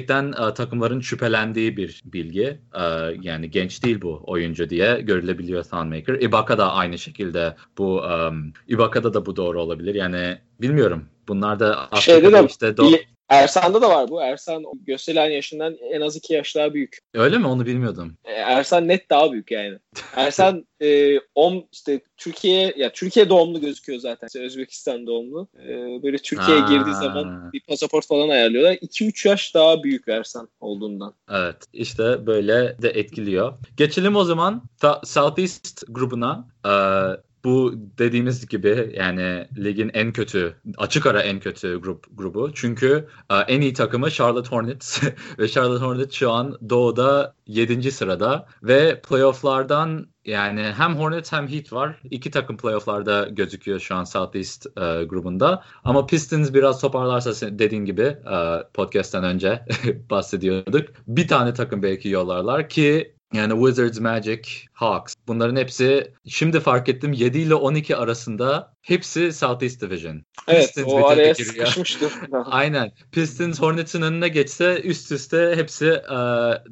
gerçekten 0.00 0.42
uh, 0.42 0.54
takımların 0.54 1.00
şüphelendiği 1.00 1.76
bir 1.76 2.02
bilgi. 2.04 2.58
Uh, 2.74 3.24
yani 3.24 3.50
genç 3.50 3.84
değil 3.84 4.00
bu 4.02 4.22
oyuncu 4.24 4.70
diye 4.70 5.00
görülebiliyor 5.00 5.64
Thonmaker. 5.64 6.14
Ibaka 6.14 6.58
da 6.58 6.72
aynı 6.72 6.98
şekilde 6.98 7.56
bu 7.78 8.02
um, 8.02 8.52
Ibaka'da 8.68 9.14
da 9.14 9.26
bu 9.26 9.36
doğru 9.36 9.62
olabilir. 9.62 9.94
Yani 9.94 10.38
bilmiyorum. 10.60 11.04
Bunlar 11.28 11.60
da 11.60 11.88
Şeyde 12.00 12.32
de 12.32 12.46
işte 12.46 12.66
do- 12.66 13.04
Ersan'da 13.30 13.82
da 13.82 13.90
var 13.90 14.08
bu. 14.08 14.22
Ersan 14.22 14.64
gösterilen 14.86 15.30
yaşından 15.30 15.76
en 15.92 16.00
az 16.00 16.16
iki 16.16 16.34
yaş 16.34 16.56
daha 16.56 16.74
büyük. 16.74 16.98
Öyle 17.14 17.38
mi? 17.38 17.46
Onu 17.46 17.66
bilmiyordum. 17.66 18.16
E, 18.24 18.32
Ersan 18.32 18.88
net 18.88 19.10
daha 19.10 19.32
büyük 19.32 19.50
yani. 19.50 19.78
Ersan 20.16 20.66
e, 20.82 21.18
on, 21.34 21.64
işte 21.72 22.00
Türkiye 22.16 22.74
ya 22.76 22.92
Türkiye 22.92 23.28
doğumlu 23.28 23.60
gözüküyor 23.60 23.98
zaten. 23.98 24.26
İşte 24.26 24.40
Özbekistan 24.40 25.06
doğumlu. 25.06 25.48
E, 25.68 25.68
böyle 26.02 26.16
Türkiye'ye 26.18 26.62
girdiği 26.62 26.94
zaman 26.94 27.52
bir 27.52 27.60
pasaport 27.60 28.06
falan 28.06 28.28
ayarlıyorlar. 28.28 28.72
2-3 28.72 29.28
yaş 29.28 29.54
daha 29.54 29.82
büyük 29.82 30.08
Ersan 30.08 30.48
olduğundan. 30.60 31.14
Evet. 31.30 31.56
işte 31.72 32.26
böyle 32.26 32.76
de 32.82 32.88
etkiliyor. 32.88 33.52
Geçelim 33.76 34.16
o 34.16 34.24
zaman 34.24 34.62
Southeast 35.04 35.82
grubuna. 35.88 36.48
Ee, 36.66 37.29
bu 37.44 37.72
dediğimiz 37.98 38.46
gibi 38.46 38.94
yani 38.96 39.48
ligin 39.56 39.90
en 39.94 40.12
kötü, 40.12 40.56
açık 40.76 41.06
ara 41.06 41.22
en 41.22 41.40
kötü 41.40 41.80
grup 41.80 42.06
grubu. 42.12 42.50
Çünkü 42.54 43.08
e, 43.30 43.34
en 43.34 43.60
iyi 43.60 43.72
takımı 43.72 44.10
Charlotte 44.10 44.50
Hornets 44.50 45.02
ve 45.38 45.48
Charlotte 45.48 45.84
Hornets 45.84 46.14
şu 46.14 46.30
an 46.30 46.58
doğuda 46.70 47.34
7. 47.46 47.92
sırada 47.92 48.46
ve 48.62 49.00
playofflardan 49.00 50.06
yani 50.24 50.62
hem 50.62 50.96
Hornets 50.96 51.32
hem 51.32 51.48
Heat 51.48 51.72
var. 51.72 52.00
İki 52.10 52.30
takım 52.30 52.56
playofflarda 52.56 53.28
gözüküyor 53.30 53.80
şu 53.80 53.94
an 53.94 54.04
Southeast 54.04 54.66
e, 54.66 55.04
grubunda. 55.04 55.64
Ama 55.84 56.06
Pistons 56.06 56.54
biraz 56.54 56.80
toparlarsa 56.80 57.58
dediğin 57.58 57.84
gibi 57.84 58.02
e, 58.02 58.62
podcast'ten 58.74 59.24
önce 59.24 59.64
bahsediyorduk. 60.10 60.88
Bir 61.06 61.28
tane 61.28 61.54
takım 61.54 61.82
belki 61.82 62.08
yollarlar 62.08 62.68
ki 62.68 63.14
yani 63.32 63.52
Wizards, 63.66 64.00
Magic, 64.00 64.42
Hawks. 64.72 65.14
Bunların 65.28 65.56
hepsi 65.56 66.12
şimdi 66.28 66.60
fark 66.60 66.88
ettim 66.88 67.12
7 67.12 67.38
ile 67.38 67.54
12 67.54 67.96
arasında 67.96 68.74
hepsi 68.82 69.32
Southeast 69.32 69.80
Division. 69.80 70.22
Evet 70.48 70.74
Pistons 70.74 70.92
o 70.92 71.06
araya 71.06 71.34
sıkışmıştı. 71.34 72.08
Aynen. 72.44 72.92
Pistons 73.12 73.60
Hornets'in 73.60 74.02
önüne 74.02 74.28
geçse 74.28 74.80
üst 74.80 75.12
üste 75.12 75.52
hepsi 75.56 75.86
e, 75.86 76.18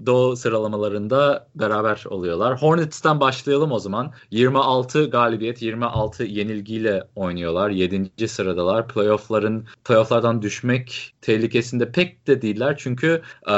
doğu 0.07 0.37
sıralamalarında 0.37 1.49
beraber 1.55 2.05
oluyorlar. 2.11 2.63
Hornets'ten 2.63 3.21
başlayalım 3.21 3.73
o 3.73 3.79
zaman. 3.79 4.13
26 4.31 5.11
galibiyet, 5.11 5.63
26 5.63 6.25
yenilgiyle 6.25 7.05
oynuyorlar. 7.15 7.71
7. 7.71 8.29
sıradalar. 8.29 8.89
Playoff'ların 8.89 9.67
playoff'lardan 9.85 10.43
düşmek 10.43 11.15
tehlikesinde 11.23 11.93
pek 11.93 12.27
de 12.27 12.43
değiller 12.43 12.77
çünkü 12.79 13.23
e, 13.47 13.53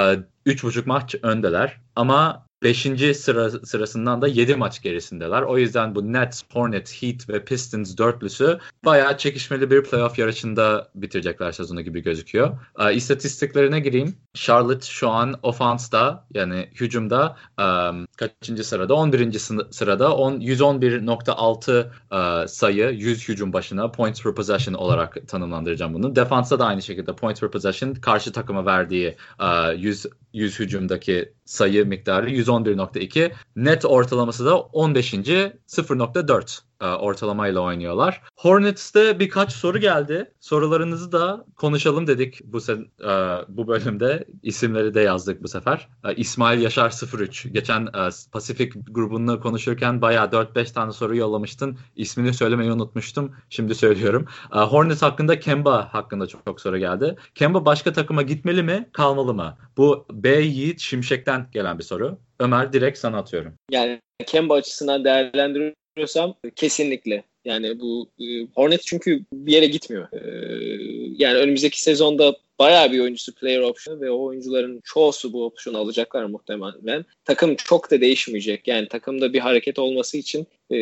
3,5 0.47 0.83
maç 0.87 1.15
öndeler. 1.23 1.81
Ama 1.97 2.50
5. 2.63 3.17
Sıra, 3.17 3.51
sırasından 3.51 4.23
da 4.23 4.29
7 4.29 4.55
maç 4.55 4.83
gerisindeler. 4.83 5.43
O 5.43 5.59
yüzden 5.59 5.95
bu 5.95 6.13
Nets, 6.13 6.43
Hornets, 6.53 7.03
Heat 7.03 7.29
ve 7.29 7.45
Pistons 7.45 7.97
dörtlüsü 7.97 8.59
bayağı 8.85 9.19
çekişmeli 9.19 9.71
bir 9.71 9.83
playoff 9.83 10.19
yarışında 10.19 10.89
bitirecekler 10.95 11.53
sezonu 11.53 11.81
gibi 11.81 12.03
gözüküyor. 12.03 12.59
E, 12.79 12.95
istatistiklerine 12.95 13.81
gireyim. 13.81 14.17
Charlotte 14.35 14.87
şu 14.87 15.11
an 15.11 15.35
ofansta 15.43 16.27
yani 16.35 16.69
hücumda 16.75 17.37
um, 17.59 18.07
kaçıncı 18.17 18.65
sırada? 18.65 18.95
11. 18.95 19.39
sırada 19.71 20.17
10, 20.17 20.41
111.6 20.41 21.87
uh, 22.11 22.47
sayı 22.47 22.91
100 22.91 23.29
hücum 23.29 23.53
başına 23.53 23.91
points 23.91 24.23
per 24.23 24.35
possession 24.35 24.75
olarak 24.75 25.29
tanımlandıracağım 25.29 25.95
bunu. 25.95 26.17
Defansta 26.17 26.59
da 26.59 26.67
aynı 26.67 26.83
şekilde 26.83 27.17
points 27.17 27.41
per 27.41 27.51
possession 27.51 27.95
karşı 27.95 28.33
takıma 28.33 28.67
verdiği 28.67 29.17
uh, 29.41 29.83
100 29.83 30.07
100 30.33 30.61
hücumdaki 30.61 31.33
sayı 31.51 31.87
miktarı 31.87 32.31
111.2. 32.31 33.33
Net 33.57 33.85
ortalaması 33.85 34.47
da 34.47 34.61
15. 34.61 35.15
0.4 35.15 36.70
e, 36.81 36.87
ortalamayla 36.87 37.61
oynuyorlar. 37.61 38.23
Hornets'te 38.37 39.19
birkaç 39.19 39.53
soru 39.53 39.79
geldi. 39.79 40.33
Sorularınızı 40.41 41.13
da 41.13 41.45
konuşalım 41.57 42.07
dedik 42.07 42.41
bu 42.45 42.59
e, 42.59 43.13
bu 43.49 43.69
bölümde. 43.69 44.25
İsimleri 44.43 44.95
de 44.95 45.01
yazdık 45.01 45.43
bu 45.43 45.49
sefer. 45.49 45.89
E, 46.05 46.15
İsmail 46.15 46.63
Yaşar 46.63 46.95
03. 47.19 47.53
Geçen 47.53 47.89
Pasifik 48.33 48.73
grubunu 48.91 49.41
konuşurken 49.41 50.03
bayağı 50.03 50.27
4-5 50.27 50.73
tane 50.73 50.93
soru 50.93 51.17
yollamıştın. 51.17 51.79
İsmini 51.97 52.35
söylemeyi 52.35 52.73
unutmuştum. 52.73 53.35
Şimdi 53.51 53.75
söylüyorum. 53.75 54.27
Hornets 54.51 55.03
hakkında 55.03 55.41
Kemba 55.41 55.95
hakkında 55.95 56.27
çok, 56.27 56.45
çok 56.45 56.61
soru 56.61 56.79
geldi. 56.79 57.17
Kemba 57.35 57.65
başka 57.65 57.93
takıma 57.93 58.23
gitmeli 58.23 58.63
mi, 58.63 58.89
kalmalı 58.93 59.35
mı? 59.35 59.59
Bu 59.77 60.07
B 60.11 60.29
Yiğit 60.29 60.81
Şimşek'ten 60.81 61.47
gelen 61.53 61.79
bir 61.79 61.85
soru. 61.85 62.19
Ömer 62.39 62.73
direkt 62.73 62.99
sana 62.99 63.19
atıyorum. 63.19 63.55
Yani 63.71 64.01
Kemba 64.27 64.55
açısından 64.55 65.05
değerlendiriyorum 65.05 65.75
hatırlıyorsam 66.01 66.35
kesinlikle. 66.57 67.25
Yani 67.45 67.81
bu 67.81 68.11
e, 68.21 68.47
Hornets 68.55 68.85
çünkü 68.87 69.25
bir 69.33 69.53
yere 69.53 69.67
gitmiyor. 69.67 70.09
E, 70.13 70.21
yani 71.19 71.39
önümüzdeki 71.39 71.83
sezonda 71.83 72.37
bayağı 72.59 72.93
bir 72.93 73.01
oyuncusu 73.01 73.35
player 73.35 73.61
option 73.61 74.01
ve 74.01 74.11
o 74.11 74.25
oyuncuların 74.25 74.81
çoğusu 74.85 75.33
bu 75.33 75.45
opsiyonu 75.45 75.79
alacaklar 75.79 76.25
muhtemelen. 76.25 77.05
Takım 77.25 77.57
çok 77.57 77.91
da 77.91 78.01
değişmeyecek. 78.01 78.69
Yani 78.69 78.89
takımda 78.89 79.33
bir 79.33 79.39
hareket 79.39 79.79
olması 79.79 80.19
için 80.19 80.47
e, 80.71 80.77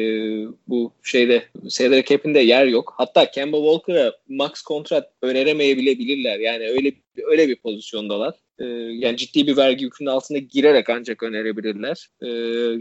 bu 0.69 0.93
şeyde 1.03 1.43
salary 1.69 2.03
cap'inde 2.03 2.41
yer 2.41 2.67
yok. 2.67 2.95
Hatta 2.97 3.31
Kemba 3.31 3.57
Walker'a 3.57 4.13
max 4.29 4.63
kontrat 4.63 5.13
öneremeyebilirler. 5.23 6.39
Yani 6.39 6.69
öyle 6.69 6.93
öyle 7.17 7.49
bir 7.49 7.57
pozisyondalar. 7.57 8.35
E, 8.59 8.65
yani 8.93 9.17
ciddi 9.17 9.47
bir 9.47 9.57
vergi 9.57 9.85
yükünün 9.85 10.11
altında 10.11 10.39
girerek 10.39 10.91
ancak 10.91 11.23
önerebilirler. 11.23 12.09
E, 12.23 12.27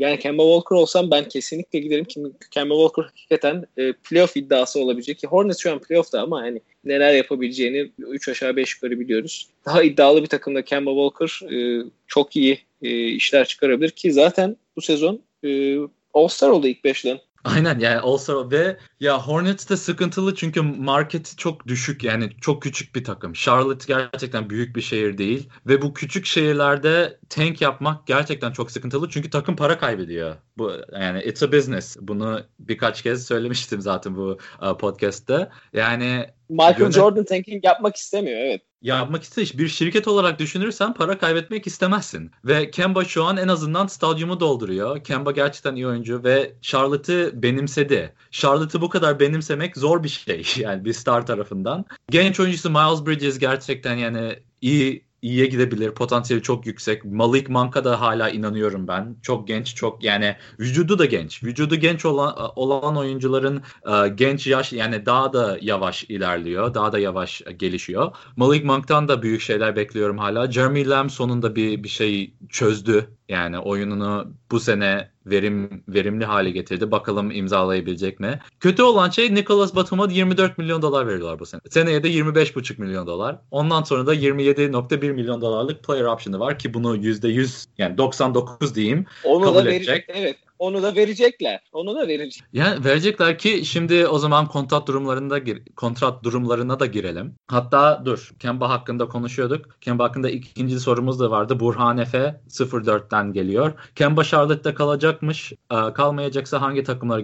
yani 0.04 0.20
Kemba 0.20 0.44
Walker 0.44 0.76
olsam 0.76 1.12
ben 1.12 1.30
kesinlikle 1.30 1.80
giderim. 1.80 2.06
Kemba 2.52 2.74
Walker 2.74 3.04
hakikaten 3.04 3.66
e, 3.78 3.94
playoff 3.94 4.38
iddiası 4.38 4.80
olabilecek. 4.80 5.20
Ki 5.20 5.28
Hornets 5.28 5.60
şu 5.60 5.72
an 5.72 5.80
playoff'ta 5.80 6.22
ama 6.22 6.42
hani 6.42 6.62
neler 6.84 7.14
yapabileceğini 7.14 7.92
3 8.00 8.30
aşağı 8.30 8.56
5 8.56 8.76
yukarı 8.76 9.00
biliyoruz. 9.00 9.48
Daha 9.66 9.84
iddialı 9.84 10.22
bir 10.22 10.28
takımda 10.28 10.66
Kemba 10.66 10.92
Walker 10.92 11.56
e, 11.56 11.86
çok 12.08 12.36
iyi 12.36 12.60
e, 12.82 13.08
işler 13.08 13.46
çıkarabilir 13.48 13.90
ki 13.90 14.14
zaten 14.14 14.58
bu 14.76 14.82
sezon 14.82 15.22
e, 15.44 15.78
All-Star 16.14 16.50
oldu 16.50 16.68
ilk 16.68 16.84
beşten. 16.84 17.20
Aynen 17.44 17.80
yani 17.80 18.00
All-Star 18.00 18.52
ve 18.52 18.78
ya 19.00 19.20
Hornets 19.28 19.70
de 19.70 19.78
sıkıntılı 19.78 20.36
çünkü 20.36 20.62
marketi 20.62 21.36
çok 21.36 21.68
düşük 21.68 22.04
yani 22.04 22.30
çok 22.42 22.64
küçük 22.64 22.96
bir 22.96 23.04
takım. 23.04 23.34
Charlotte 23.34 23.86
gerçekten 23.94 24.50
büyük 24.50 24.76
bir 24.76 24.82
şehir 24.82 25.18
değil 25.18 25.50
ve 25.68 25.82
bu 25.82 25.94
küçük 25.94 26.26
şehirlerde 26.26 27.20
tank 27.30 27.62
yapmak 27.62 28.08
gerçekten 28.08 28.52
çok 28.52 28.72
sıkıntılı 28.72 29.10
çünkü 29.10 29.30
takım 29.30 29.56
para 29.56 29.78
kaybediyor. 29.80 30.36
Bu 30.58 30.72
yani 30.94 31.22
it's 31.24 31.44
a 31.44 31.52
business. 31.52 31.98
Bunu 32.02 32.42
birkaç 32.60 33.02
kez 33.02 33.28
söylemiştim 33.28 33.82
zaten 33.82 34.16
bu 34.16 34.38
uh, 34.62 34.78
podcast'te. 34.78 35.50
Yani 35.74 36.26
Michael 36.50 36.80
yönet- 36.80 36.96
Jordan 36.96 37.26
tanking 37.26 37.66
yapmak 37.66 37.96
istemiyor 37.96 38.40
evet. 38.40 38.62
Yapmak 38.82 39.24
istiyor. 39.24 39.48
Bir 39.54 39.68
şirket 39.68 40.08
olarak 40.08 40.40
düşünürsen 40.40 40.94
para 40.94 41.18
kaybetmek 41.18 41.68
istemezsin. 41.68 42.32
Ve 42.46 42.72
Kemba 42.72 43.06
şu 43.06 43.24
an 43.24 43.38
en 43.38 43.48
azından 43.48 43.88
stadyumu 43.88 44.40
dolduruyor. 44.40 45.04
Kemba 45.04 45.32
gerçekten 45.32 45.76
iyi 45.76 45.88
oyuncu 45.88 46.24
ve 46.24 46.54
Charlotte'ı 46.62 47.32
benimsedi. 47.34 48.14
Charlotte'ı 48.32 48.82
bu 48.82 48.90
kadar 48.90 49.20
benimsemek 49.20 49.78
zor 49.78 50.04
bir 50.04 50.10
şey 50.10 50.44
yani 50.58 50.86
bir 50.86 50.94
star 50.94 51.26
tarafından. 51.26 51.86
Genç 52.10 52.40
oyuncusu 52.40 52.70
Miles 52.70 53.06
Bridges 53.06 53.40
gerçekten 53.40 53.96
yani 53.96 54.40
iyi 54.62 55.07
iyiye 55.22 55.46
gidebilir. 55.46 55.92
Potansiyeli 55.92 56.44
çok 56.44 56.66
yüksek. 56.66 57.06
Malik 57.06 57.50
Monk'a 57.50 57.84
da 57.84 58.02
hala 58.02 58.30
inanıyorum 58.30 58.88
ben. 58.88 59.16
Çok 59.22 59.48
genç, 59.48 59.76
çok 59.76 60.04
yani 60.04 60.36
vücudu 60.60 61.00
da 61.00 61.06
genç. 61.06 61.44
Vücudu 61.44 61.76
genç 61.76 62.06
olan 62.06 62.34
olan 62.56 62.98
oyuncuların 62.98 63.64
e, 63.88 64.08
genç 64.08 64.48
yaş 64.48 64.74
yani 64.74 65.06
daha 65.06 65.34
da 65.34 65.58
yavaş 65.62 66.04
ilerliyor. 66.04 66.74
Daha 66.74 66.92
da 66.92 67.00
yavaş 67.00 67.42
gelişiyor. 67.58 68.16
Malik 68.36 68.66
Monk'tan 68.66 69.08
da 69.08 69.22
büyük 69.22 69.42
şeyler 69.42 69.76
bekliyorum 69.76 70.18
hala. 70.18 70.52
Jeremy 70.52 70.90
Lamb 70.90 71.10
sonunda 71.10 71.56
bir 71.56 71.84
bir 71.84 71.90
şey 71.90 72.34
çözdü. 72.50 73.17
Yani 73.30 73.60
oyununu 73.60 74.34
bu 74.52 74.60
sene 74.60 75.10
verim 75.26 75.84
verimli 75.88 76.26
hale 76.26 76.50
getirdi. 76.50 76.92
Bakalım 76.92 77.32
imzalayabilecek 77.32 78.20
mi? 78.20 78.40
Kötü 78.60 78.84
olan 78.84 79.10
şey 79.10 79.36
Nicholas 79.36 79.76
Batum'a 79.76 80.08
24 80.12 80.58
milyon 80.58 80.82
dolar 80.82 81.08
veriyorlar 81.08 81.40
bu 81.40 81.46
sene. 81.46 81.62
Seneye 81.70 82.04
de 82.04 82.10
25,5 82.10 82.82
milyon 82.82 83.08
dolar. 83.08 83.40
Ondan 83.52 83.84
sonra 83.84 84.08
da 84.08 84.16
27.1 84.16 85.12
milyon 85.12 85.42
dolarlık 85.42 85.84
player 85.84 86.04
option'ı 86.04 86.40
var 86.40 86.60
ki 86.60 86.74
bunu 86.74 86.98
%100 86.98 87.66
yani 87.78 87.98
99 87.98 88.76
diyeyim 88.76 89.06
Onu 89.24 89.46
kabul 89.46 89.66
da 89.66 89.72
edecek. 89.72 90.06
Evet. 90.08 90.38
Onu 90.60 90.84
da 90.84 90.96
verecekler. 90.96 91.60
Onu 91.74 91.96
da 91.96 92.08
verecek. 92.08 92.44
Yani 92.54 92.86
verecekler 92.86 93.38
ki 93.38 93.66
şimdi 93.66 94.08
o 94.08 94.20
zaman 94.20 94.48
kontrat 94.48 94.88
durumlarında 94.88 95.40
kontrat 95.76 96.24
durumlarına 96.24 96.80
da 96.80 96.86
girelim. 96.86 97.36
Hatta 97.48 98.02
dur 98.06 98.32
Kemba 98.40 98.70
hakkında 98.70 99.08
konuşuyorduk. 99.08 99.82
Kemba 99.82 100.04
hakkında 100.04 100.30
ikinci 100.30 100.80
sorumuz 100.80 101.20
da 101.20 101.32
vardı. 101.32 101.60
Burhan 101.60 101.98
Efe 101.98 102.42
04'ten 102.50 103.34
geliyor. 103.34 103.74
Kemba 103.96 104.24
Charlotte'da 104.24 104.76
kalacakmış. 104.76 105.54
Ee, 105.72 105.94
kalmayacaksa 105.94 106.62
hangi 106.62 106.84
takımlar 106.84 107.20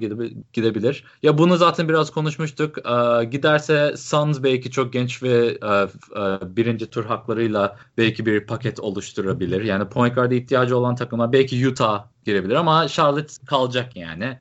gidebilir? 0.53 1.03
Ya 1.23 1.37
bunu 1.37 1.57
zaten 1.57 1.89
biraz 1.89 2.11
konuşmuştuk. 2.11 2.77
Ee, 2.77 3.25
giderse 3.25 3.97
Suns 3.97 4.43
belki 4.43 4.71
çok 4.71 4.93
genç 4.93 5.23
ve 5.23 5.57
e, 5.61 5.67
e, 6.19 6.55
birinci 6.55 6.89
tur 6.89 7.05
haklarıyla 7.05 7.77
belki 7.97 8.25
bir 8.25 8.47
paket 8.47 8.79
oluşturabilir. 8.79 9.61
Yani 9.61 9.89
point 9.89 10.15
guard'a 10.15 10.35
ihtiyacı 10.35 10.77
olan 10.77 10.95
takımlar 10.95 11.31
belki 11.33 11.67
Utah 11.67 12.12
girebilir 12.25 12.55
ama 12.55 12.87
Charlotte 12.87 13.33
kalacak 13.45 13.95
yani. 13.95 14.39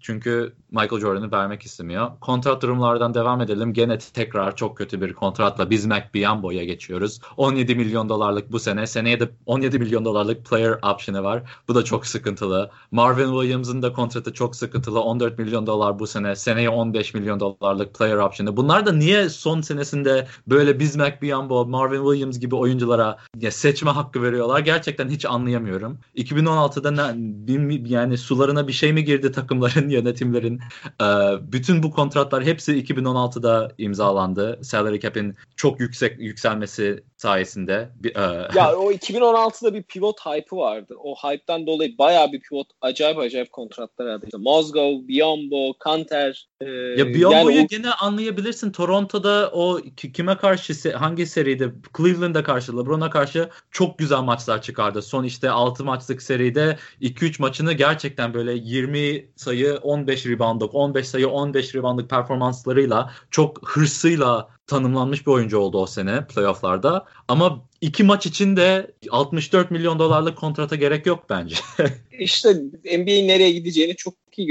Çünkü 0.00 0.52
Michael 0.70 1.00
Jordan'ı 1.00 1.32
vermek 1.32 1.62
istemiyor. 1.62 2.10
Kontrat 2.20 2.62
durumlardan 2.62 3.14
devam 3.14 3.40
edelim. 3.40 3.72
Gene 3.72 3.98
tekrar 3.98 4.56
çok 4.56 4.76
kötü 4.76 5.00
bir 5.00 5.12
kontratla 5.12 5.70
Bismack 5.70 6.14
Biyombo'ya 6.14 6.64
geçiyoruz. 6.64 7.20
17 7.36 7.74
milyon 7.74 8.08
dolarlık 8.08 8.52
bu 8.52 8.58
sene. 8.58 8.86
Seneye 8.86 9.20
de 9.20 9.30
17 9.46 9.78
milyon 9.78 10.04
dolarlık 10.04 10.46
player 10.46 10.78
option'ı 10.82 11.22
var. 11.22 11.42
Bu 11.68 11.74
da 11.74 11.84
çok 11.84 12.06
sıkıntılı. 12.06 12.70
Marvin 12.90 13.40
Williams'ın 13.40 13.82
da 13.82 13.92
kontratı 13.92 14.32
çok 14.32 14.56
sıkıntılı. 14.56 15.00
14 15.00 15.38
milyon 15.38 15.66
dolar 15.66 15.98
bu 15.98 16.06
sene. 16.06 16.36
Seneye 16.36 16.70
15 16.70 17.14
milyon 17.14 17.40
dolarlık 17.40 17.94
player 17.94 18.16
option'ı. 18.16 18.56
Bunlar 18.56 18.86
da 18.86 18.92
niye 18.92 19.28
son 19.28 19.60
senesinde 19.60 20.26
böyle 20.46 20.80
Bismack 20.80 21.22
Biyombo, 21.22 21.66
Marvin 21.66 22.02
Williams 22.02 22.38
gibi 22.38 22.54
oyunculara 22.54 23.16
seçme 23.50 23.90
hakkı 23.90 24.22
veriyorlar? 24.22 24.60
Gerçekten 24.60 25.08
hiç 25.08 25.24
anlayamıyorum. 25.24 25.98
2016'da 26.16 26.90
ne, 26.90 27.88
yani 27.88 28.18
sularına 28.18 28.68
bir 28.68 28.72
şey 28.72 28.92
mi 28.92 29.04
girdi 29.04 29.29
takımların? 29.32 29.80
bütün 29.80 29.88
yönetimlerin 29.96 30.60
e, 31.00 31.06
bütün 31.52 31.82
bu 31.82 31.90
kontratlar 31.90 32.44
hepsi 32.44 32.72
2016'da 32.72 33.72
imzalandı. 33.78 34.58
Salary 34.62 35.00
cap'in 35.00 35.36
çok 35.56 35.80
yüksek 35.80 36.20
yükselmesi 36.20 37.04
sayesinde. 37.16 37.90
E, 38.04 38.20
ya 38.58 38.76
o 38.76 38.92
2016'da 38.92 39.74
bir 39.74 39.82
pivot 39.82 40.20
hype'ı 40.20 40.58
vardı. 40.58 40.94
O 41.04 41.14
hype'dan 41.14 41.66
dolayı 41.66 41.98
bayağı 41.98 42.32
bir 42.32 42.40
pivot 42.40 42.66
acayip 42.80 43.18
acayip 43.18 43.52
kontratlar 43.52 44.06
aldı. 44.06 44.26
İşte 44.26 44.38
Mozgov, 44.38 45.08
Biombo, 45.08 45.72
Kanter. 45.78 46.49
E, 46.60 46.70
ya 46.70 47.14
Biombo'yu 47.14 47.56
yani 47.56 47.64
o... 47.64 47.66
gene 47.66 47.90
anlayabilirsin. 47.90 48.72
Toronto'da 48.72 49.50
o 49.52 49.80
kime 50.14 50.36
karşı 50.36 50.96
hangi 50.96 51.26
seride 51.26 51.72
Cleveland'a 51.96 52.42
karşı 52.42 52.78
LeBron'a 52.78 53.10
karşı 53.10 53.50
çok 53.70 53.98
güzel 53.98 54.20
maçlar 54.20 54.62
çıkardı. 54.62 55.02
Son 55.02 55.24
işte 55.24 55.50
6 55.50 55.84
maçlık 55.84 56.22
seride 56.22 56.78
2-3 57.00 57.42
maçını 57.42 57.72
gerçekten 57.72 58.34
böyle 58.34 58.52
20 58.52 59.26
sayı 59.36 59.78
15 59.82 60.26
reboundluk 60.26 60.74
15 60.74 61.08
sayı 61.08 61.28
15 61.28 61.74
reboundluk 61.74 62.10
performanslarıyla 62.10 63.12
çok 63.30 63.68
hırsıyla 63.68 64.48
tanımlanmış 64.66 65.26
bir 65.26 65.32
oyuncu 65.32 65.58
oldu 65.58 65.78
o 65.78 65.86
sene 65.86 66.26
playofflarda. 66.26 67.06
Ama 67.28 67.64
iki 67.80 68.04
maç 68.04 68.26
için 68.26 68.56
de 68.56 68.94
64 69.10 69.70
milyon 69.70 69.98
dolarlık 69.98 70.38
kontrata 70.38 70.76
gerek 70.76 71.06
yok 71.06 71.24
bence. 71.30 71.56
İşte 72.18 72.54
NBA'in 72.84 73.28
nereye 73.28 73.50
gideceğini 73.52 73.96
çok 73.96 74.14
iyi 74.36 74.46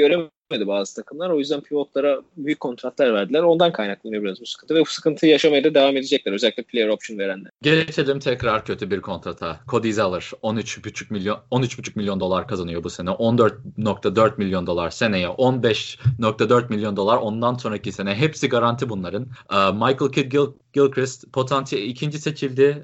göremiyorum 0.49 0.67
bazı 0.79 0.95
takımlar. 0.95 1.29
O 1.29 1.39
yüzden 1.39 1.61
pivotlara 1.61 2.21
büyük 2.37 2.59
kontratlar 2.59 3.13
verdiler. 3.13 3.43
Ondan 3.43 3.71
kaynaklanıyor 3.71 4.23
biraz 4.23 4.41
bu 4.41 4.45
sıkıntı 4.45 4.75
ve 4.75 4.81
bu 4.81 4.85
sıkıntıyı 4.85 5.31
yaşamaya 5.31 5.63
da 5.63 5.73
devam 5.73 5.97
edecekler. 5.97 6.33
Özellikle 6.33 6.63
player 6.63 6.87
option 6.87 7.19
verenler. 7.19 7.51
Geçelim 7.61 8.19
tekrar 8.19 8.65
kötü 8.65 8.91
bir 8.91 9.01
kontrata. 9.01 9.59
Cody 9.67 9.91
Zeller 9.91 10.31
13,5 10.43 11.13
milyon 11.13 11.37
13,5 11.51 11.91
milyon 11.95 12.19
dolar 12.19 12.47
kazanıyor 12.47 12.83
bu 12.83 12.89
sene. 12.89 13.09
14,4 13.09 14.37
milyon 14.37 14.67
dolar 14.67 14.89
seneye. 14.89 15.27
15,4 15.27 16.69
milyon 16.69 16.97
dolar 16.97 17.17
ondan 17.17 17.53
sonraki 17.53 17.91
sene. 17.91 18.15
Hepsi 18.15 18.49
garanti 18.49 18.89
bunların. 18.89 19.23
Ee, 19.23 19.71
Michael 19.71 20.11
Kidd 20.11 20.33
Gilchrist 20.73 21.33
potansiyel 21.33 21.83
ikinci 21.83 22.19
seçildi. 22.19 22.83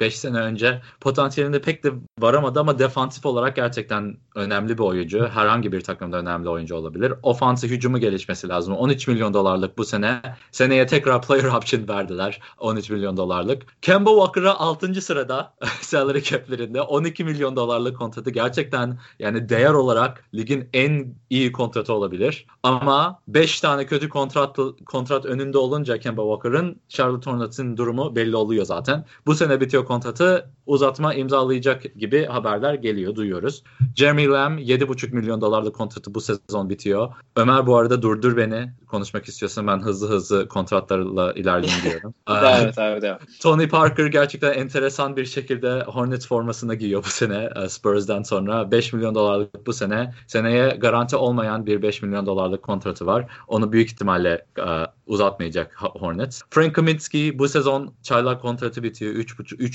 5 0.00 0.18
sene 0.18 0.38
önce 0.38 0.82
potansiyelinde 1.00 1.60
pek 1.60 1.84
de 1.84 1.92
varamadı 2.18 2.60
ama 2.60 2.78
defansif 2.78 3.26
olarak 3.26 3.56
gerçekten 3.56 4.16
önemli 4.34 4.78
bir 4.78 4.82
oyuncu. 4.82 5.28
Herhangi 5.28 5.72
bir 5.72 5.80
takımda 5.80 6.16
önemli 6.16 6.48
oyuncu 6.48 6.76
olabilir. 6.76 7.12
Ofansı 7.22 7.66
hücumu 7.66 7.98
gelişmesi 7.98 8.48
lazım. 8.48 8.74
13 8.74 9.08
milyon 9.08 9.34
dolarlık 9.34 9.78
bu 9.78 9.84
sene. 9.84 10.22
Seneye 10.52 10.86
tekrar 10.86 11.22
player 11.22 11.44
option 11.44 11.88
verdiler. 11.88 12.40
13 12.58 12.90
milyon 12.90 13.16
dolarlık. 13.16 13.82
Kemba 13.82 14.10
Walker'a 14.10 14.58
6. 14.58 15.02
sırada 15.02 15.54
salary 15.80 16.22
cap'lerinde 16.22 16.80
12 16.80 17.24
milyon 17.24 17.56
dolarlık 17.56 17.98
kontratı 17.98 18.30
gerçekten 18.30 18.98
yani 19.18 19.48
değer 19.48 19.72
olarak 19.72 20.24
ligin 20.34 20.68
en 20.72 21.14
iyi 21.30 21.52
kontratı 21.52 21.92
olabilir. 21.92 22.46
Ama 22.62 23.20
5 23.28 23.60
tane 23.60 23.86
kötü 23.86 24.08
kontrat 24.08 24.58
kontrat 24.86 25.24
önünde 25.26 25.58
olunca 25.58 25.98
Kemba 25.98 26.22
Walker'ın 26.22 26.80
Charlotte 26.88 27.30
Hornets'in 27.30 27.76
durumu 27.76 28.16
belli 28.16 28.36
oluyor 28.36 28.64
zaten. 28.64 29.04
Bu 29.26 29.34
sene 29.34 29.60
bitiyor 29.60 29.84
kontratı 29.94 30.50
uzatma 30.66 31.14
imzalayacak 31.14 31.82
gibi 31.96 32.26
haberler 32.26 32.74
geliyor, 32.74 33.14
duyuyoruz. 33.14 33.62
Jeremy 33.96 34.28
Lamb 34.28 34.58
7,5 34.58 35.14
milyon 35.14 35.40
dolarlık 35.40 35.74
kontratı 35.74 36.14
bu 36.14 36.20
sezon 36.20 36.70
bitiyor. 36.70 37.14
Ömer 37.36 37.66
bu 37.66 37.76
arada 37.76 38.02
durdur 38.02 38.36
beni. 38.36 38.72
Konuşmak 38.86 39.28
istiyorsan 39.28 39.66
ben 39.66 39.78
hızlı 39.78 40.08
hızlı 40.08 40.48
kontratlarla 40.48 41.32
ilerleyeyim 41.32 41.82
diyorum. 41.84 42.14
evet, 42.28 42.74
evet, 42.78 43.04
evet. 43.04 43.20
Tony 43.40 43.68
Parker 43.68 44.06
gerçekten 44.06 44.52
enteresan 44.52 45.16
bir 45.16 45.26
şekilde 45.26 45.82
Hornets 45.82 46.26
formasını 46.28 46.74
giyiyor 46.74 47.04
bu 47.04 47.08
sene 47.08 47.50
e, 47.56 47.68
Spurs'dan 47.68 48.22
sonra. 48.22 48.70
5 48.70 48.92
milyon 48.92 49.14
dolarlık 49.14 49.66
bu 49.66 49.72
sene. 49.72 50.14
Seneye 50.26 50.68
garanti 50.68 51.16
olmayan 51.16 51.66
bir 51.66 51.82
5 51.82 52.02
milyon 52.02 52.26
dolarlık 52.26 52.62
kontratı 52.62 53.06
var. 53.06 53.26
Onu 53.48 53.72
büyük 53.72 53.90
ihtimalle 53.90 54.46
uh, 54.58 54.86
uzatmayacak 55.06 55.74
Hornets. 55.76 56.42
Frank 56.50 56.74
Kaminsky 56.74 57.38
bu 57.38 57.48
sezon 57.48 57.94
çaylak 58.02 58.42
kontratı 58.42 58.82
bitiyor. 58.82 59.14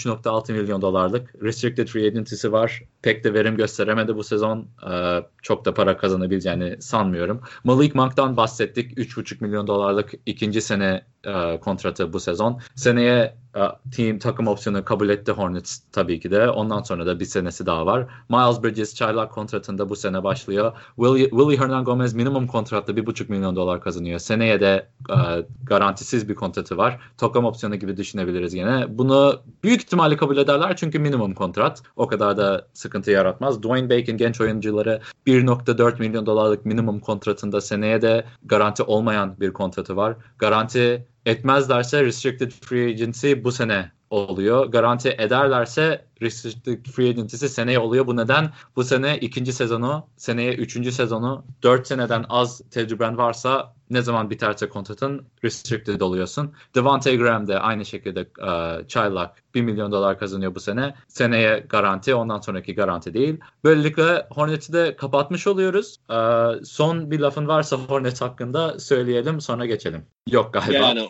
3.6 0.06 0.54
milyon 0.54 0.82
dolarlık. 0.82 1.44
Restricted 1.44 1.88
Free 1.88 2.08
Agency'si 2.08 2.52
var. 2.52 2.84
Pek 3.02 3.24
de 3.24 3.34
verim 3.34 3.58
gösteremedi 3.58 4.16
bu 4.16 4.24
sezon. 4.24 4.68
Ee, 4.92 5.24
çok 5.42 5.66
da 5.66 5.74
para 5.74 5.98
kazanabileceğini 5.98 6.82
sanmıyorum. 6.82 7.42
Malik 7.64 7.96
Monk'tan 7.96 8.38
bahsettik. 8.38 8.98
3.5 8.98 9.44
milyon 9.44 9.68
dolarlık 9.68 10.14
ikinci 10.26 10.62
sene 10.62 11.06
e, 11.26 11.60
kontratı 11.60 12.14
bu 12.14 12.20
sezon. 12.20 12.62
Seneye 12.76 13.36
e, 13.56 13.62
team 13.96 14.20
takım 14.20 14.48
opsiyonu 14.48 14.86
kabul 14.86 15.10
etti 15.10 15.32
Hornets 15.32 15.80
tabii 15.92 16.20
ki 16.20 16.32
de. 16.32 16.50
Ondan 16.50 16.82
sonra 16.82 17.06
da 17.06 17.20
bir 17.20 17.26
senesi 17.26 17.66
daha 17.66 17.86
var. 17.86 18.08
Miles 18.30 18.64
Bridges 18.64 18.96
çaylak 18.96 19.32
kontratında 19.32 19.90
bu 19.90 19.96
sene 19.96 20.24
başlıyor. 20.24 20.72
Willie, 20.96 21.30
Willie 21.30 21.58
Hernan 21.58 21.84
Gomez 21.84 22.14
minimum 22.14 22.48
kontratla 22.48 22.94
1,5 22.94 23.30
milyon 23.30 23.56
dolar 23.56 23.82
kazanıyor. 23.82 24.20
Seneye 24.20 24.60
de 24.60 24.88
e, 25.10 25.16
garantisiz 25.64 26.30
bir 26.30 26.36
kontratı 26.36 26.78
var. 26.78 27.00
Takım 27.18 27.46
opsiyonu 27.46 27.76
gibi 27.76 27.98
düşünebiliriz 27.98 28.54
yine. 28.54 28.86
Bunu 28.90 29.42
büyük 29.64 29.82
ihtimalle 29.82 30.18
kabul 30.18 30.38
ederler 30.38 30.76
çünkü 30.76 31.00
minimum 31.00 31.34
kontrat. 31.34 31.84
O 31.96 32.08
kadar 32.08 32.38
da 32.38 32.68
sıkıntı 32.74 33.12
yaratmaz. 33.12 33.64
Dwayne 33.64 33.90
Bacon 33.90 34.18
genç 34.18 34.42
oyuncuları 34.42 35.02
1.4 35.28 36.00
milyon 36.00 36.26
dolarlık 36.26 36.66
minimum 36.66 37.00
kontratında 37.00 37.62
seneye 37.62 38.02
de 38.02 38.26
garanti 38.46 38.84
olmayan 38.84 39.40
bir 39.40 39.54
kontratı 39.54 39.96
var. 39.96 40.16
Garanti 40.38 41.09
etmezlerse 41.26 42.04
restricted 42.04 42.52
free 42.52 42.94
agency 42.94 43.44
bu 43.44 43.52
sene 43.52 43.92
oluyor. 44.10 44.66
Garanti 44.66 45.10
ederlerse 45.10 46.06
restricted 46.22 46.86
free 46.86 47.10
agency 47.10 47.46
seneye 47.46 47.80
oluyor. 47.80 48.08
Bu 48.08 48.18
neden? 48.18 48.50
Bu 48.76 48.84
sene 48.84 49.18
ikinci 49.18 49.54
sezonu, 49.54 50.08
seneye 50.18 50.54
üçüncü 50.54 50.92
sezonu, 50.92 51.46
dört 51.64 51.88
seneden 51.88 52.26
az 52.30 52.62
tecrüben 52.72 53.18
varsa 53.18 53.74
ne 53.90 54.02
zaman 54.02 54.30
biterse 54.30 54.70
kontratın 54.70 55.26
restricted 55.44 56.02
oluyorsun. 56.02 56.54
Devante 56.76 57.16
Graham 57.16 57.48
de 57.48 57.60
aynı 57.60 57.86
şekilde 57.86 58.28
uh, 58.42 58.88
çaylak 58.88 59.44
1 59.56 59.62
milyon 59.62 59.92
dolar 59.92 60.20
kazanıyor 60.20 60.56
bu 60.56 60.60
sene. 60.60 60.94
Seneye 61.08 61.66
garanti 61.70 62.16
ondan 62.16 62.40
sonraki 62.40 62.76
garanti 62.76 63.14
değil. 63.14 63.38
Böylelikle 63.64 64.28
Hornets'i 64.30 64.74
de 64.74 64.96
kapatmış 64.96 65.48
oluyoruz. 65.48 65.98
Uh, 66.10 66.64
son 66.64 67.12
bir 67.12 67.20
lafın 67.20 67.48
varsa 67.48 67.78
Hornets 67.78 68.22
hakkında 68.22 68.80
söyleyelim 68.80 69.42
sonra 69.42 69.66
geçelim. 69.66 70.06
Yok 70.32 70.54
galiba. 70.54 70.74
Yani 70.74 71.08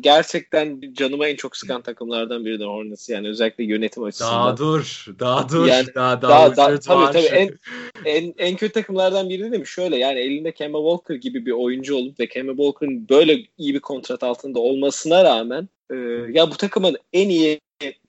gerçekten 0.00 0.80
canıma 0.92 1.28
en 1.28 1.36
çok 1.36 1.56
sıkan 1.56 1.82
takımlardan 1.82 2.44
biri 2.44 2.60
de 2.60 2.64
Hornets. 2.64 3.08
Yani 3.08 3.28
özellikle 3.28 3.64
yönetim 3.92 4.02
açısından. 4.02 4.32
Daha 4.32 4.56
dur. 4.56 5.06
Daha 5.18 5.48
dur. 5.48 5.66
Yani, 5.66 5.86
daha, 5.94 6.22
daha, 6.22 6.56
daha, 6.56 6.78
tabii, 6.80 7.12
tabii 7.12 7.26
en, 7.26 7.58
en, 8.04 8.34
en 8.38 8.56
kötü 8.56 8.72
takımlardan 8.72 9.28
biri 9.28 9.40
değil 9.40 9.60
mi? 9.60 9.66
Şöyle 9.66 9.96
yani 9.96 10.20
elinde 10.20 10.52
Kemba 10.52 10.78
Walker 10.78 11.14
gibi 11.14 11.46
bir 11.46 11.52
oyuncu 11.52 11.96
olup 11.96 12.20
ve 12.20 12.26
Kemba 12.26 12.50
Walker'ın 12.50 13.08
böyle 13.08 13.46
iyi 13.58 13.74
bir 13.74 13.80
kontrat 13.80 14.22
altında 14.22 14.60
olmasına 14.60 15.24
rağmen 15.24 15.68
e, 15.90 15.96
ya 16.32 16.50
bu 16.50 16.56
takımın 16.56 16.96
en 17.12 17.28
iyi 17.28 17.60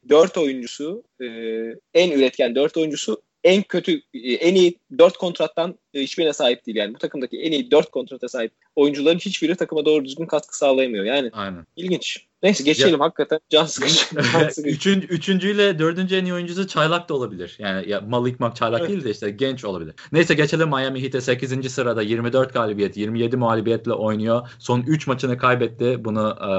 dört 0.09 0.38
oyuncusu, 0.38 1.03
e, 1.21 1.25
en 1.93 2.11
üretken 2.11 2.55
dört 2.55 2.77
oyuncusu 2.77 3.21
en 3.43 3.63
kötü, 3.63 4.01
en 4.13 4.55
iyi 4.55 4.79
dört 4.97 5.17
kontrattan 5.17 5.75
hiçbirine 5.93 6.34
sahip 6.34 6.65
değil. 6.65 6.77
Yani 6.77 6.93
bu 6.93 6.97
takımdaki 6.97 7.41
en 7.41 7.51
iyi 7.51 7.71
dört 7.71 7.91
kontrata 7.91 8.29
sahip 8.29 8.51
oyuncuların 8.75 9.19
hiçbiri 9.19 9.55
takıma 9.55 9.86
doğru 9.86 10.05
düzgün 10.05 10.25
katkı 10.25 10.57
sağlayamıyor. 10.57 11.05
Yani 11.05 11.29
Aynen. 11.34 11.65
ilginç. 11.75 12.25
Neyse 12.43 12.63
geçelim 12.63 12.99
ya, 12.99 13.05
hakikaten 13.05 13.39
can 13.49 13.65
sıkıcı. 13.65 14.69
Üçün, 14.69 15.01
üçüncüyle 15.01 15.79
dördüncü 15.79 16.15
en 16.15 16.25
iyi 16.25 16.33
oyuncusu 16.33 16.67
çaylak 16.67 17.09
da 17.09 17.13
olabilir. 17.13 17.55
Yani 17.59 17.89
ya 17.89 18.01
Malik 18.01 18.39
Monk 18.39 18.55
çaylak 18.55 18.79
evet. 18.79 18.89
değil 18.89 19.03
de 19.03 19.11
işte 19.11 19.29
genç 19.29 19.65
olabilir. 19.65 19.93
Neyse 20.11 20.33
geçelim 20.33 20.69
Miami 20.69 21.03
Heat'e 21.03 21.21
8. 21.21 21.71
sırada 21.71 22.01
24 22.01 22.53
galibiyet 22.53 22.97
27 22.97 23.37
mağlubiyetle 23.37 23.93
oynuyor. 23.93 24.49
Son 24.59 24.81
3 24.81 25.07
maçını 25.07 25.37
kaybetti. 25.37 26.05
Bunu 26.05 26.37
e, 26.41 26.51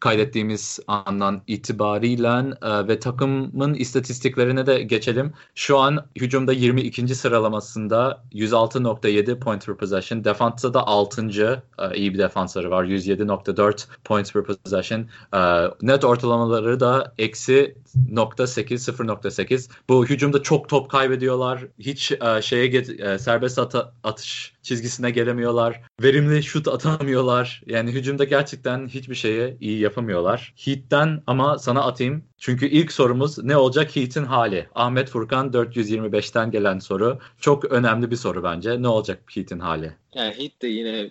kaydettiğimiz 0.00 0.80
andan 0.86 1.42
itibariyle 1.46 2.18
e, 2.62 2.88
ve 2.88 2.98
takımın 2.98 3.74
istatistiklerine 3.74 4.66
de 4.66 4.82
geçelim. 4.82 5.32
Şu 5.54 5.78
an 5.78 6.06
hücumda 6.16 6.52
22. 6.52 7.14
sıralamasında 7.14 8.22
106.7 8.32 9.38
point 9.38 9.66
per 9.66 9.76
possession. 9.76 10.24
Defansta 10.24 10.74
da 10.74 10.86
6. 10.86 11.18
E, 11.18 11.96
iyi 11.96 12.14
bir 12.14 12.18
defansları 12.18 12.70
var. 12.70 12.84
107.4 12.84 13.86
points 14.04 14.32
per 14.32 14.44
possession. 14.44 15.06
E, 15.34 15.40
net 15.82 16.04
ortalamaları 16.04 16.80
da 16.80 17.14
eksi 17.18 17.76
0.8 18.10 18.74
0.8. 18.74 19.70
Bu 19.88 20.06
hücumda 20.06 20.42
çok 20.42 20.68
top 20.68 20.90
kaybediyorlar. 20.90 21.66
Hiç 21.78 22.12
e, 22.12 22.42
şeye 22.42 22.66
e, 22.66 23.18
serbest 23.18 23.58
ata, 23.58 23.92
atış 24.04 24.52
çizgisine 24.62 25.10
gelemiyorlar. 25.10 25.82
Verimli 26.02 26.42
şut 26.42 26.68
atamıyorlar. 26.68 27.62
Yani 27.66 27.92
hücumda 27.92 28.24
gerçekten 28.24 28.86
hiçbir 28.86 29.14
şeye 29.14 29.56
iyi 29.60 29.80
yapamıyorlar. 29.80 30.54
Heat'ten 30.64 31.22
ama 31.26 31.58
sana 31.58 31.82
atayım. 31.84 32.24
Çünkü 32.38 32.66
ilk 32.66 32.92
sorumuz 32.92 33.44
ne 33.44 33.56
olacak 33.56 33.96
Heat'in 33.96 34.24
hali? 34.24 34.66
Ahmet 34.74 35.08
Furkan 35.08 35.50
425'ten 35.50 36.50
gelen 36.50 36.78
soru. 36.78 37.18
Çok 37.40 37.64
önemli 37.64 38.10
bir 38.10 38.16
soru 38.16 38.42
bence. 38.42 38.82
Ne 38.82 38.88
olacak 38.88 39.22
Heat'in 39.34 39.58
hali? 39.58 39.92
Yani 40.14 40.34
Heat 40.38 40.62
de 40.62 40.68
yine 40.68 41.10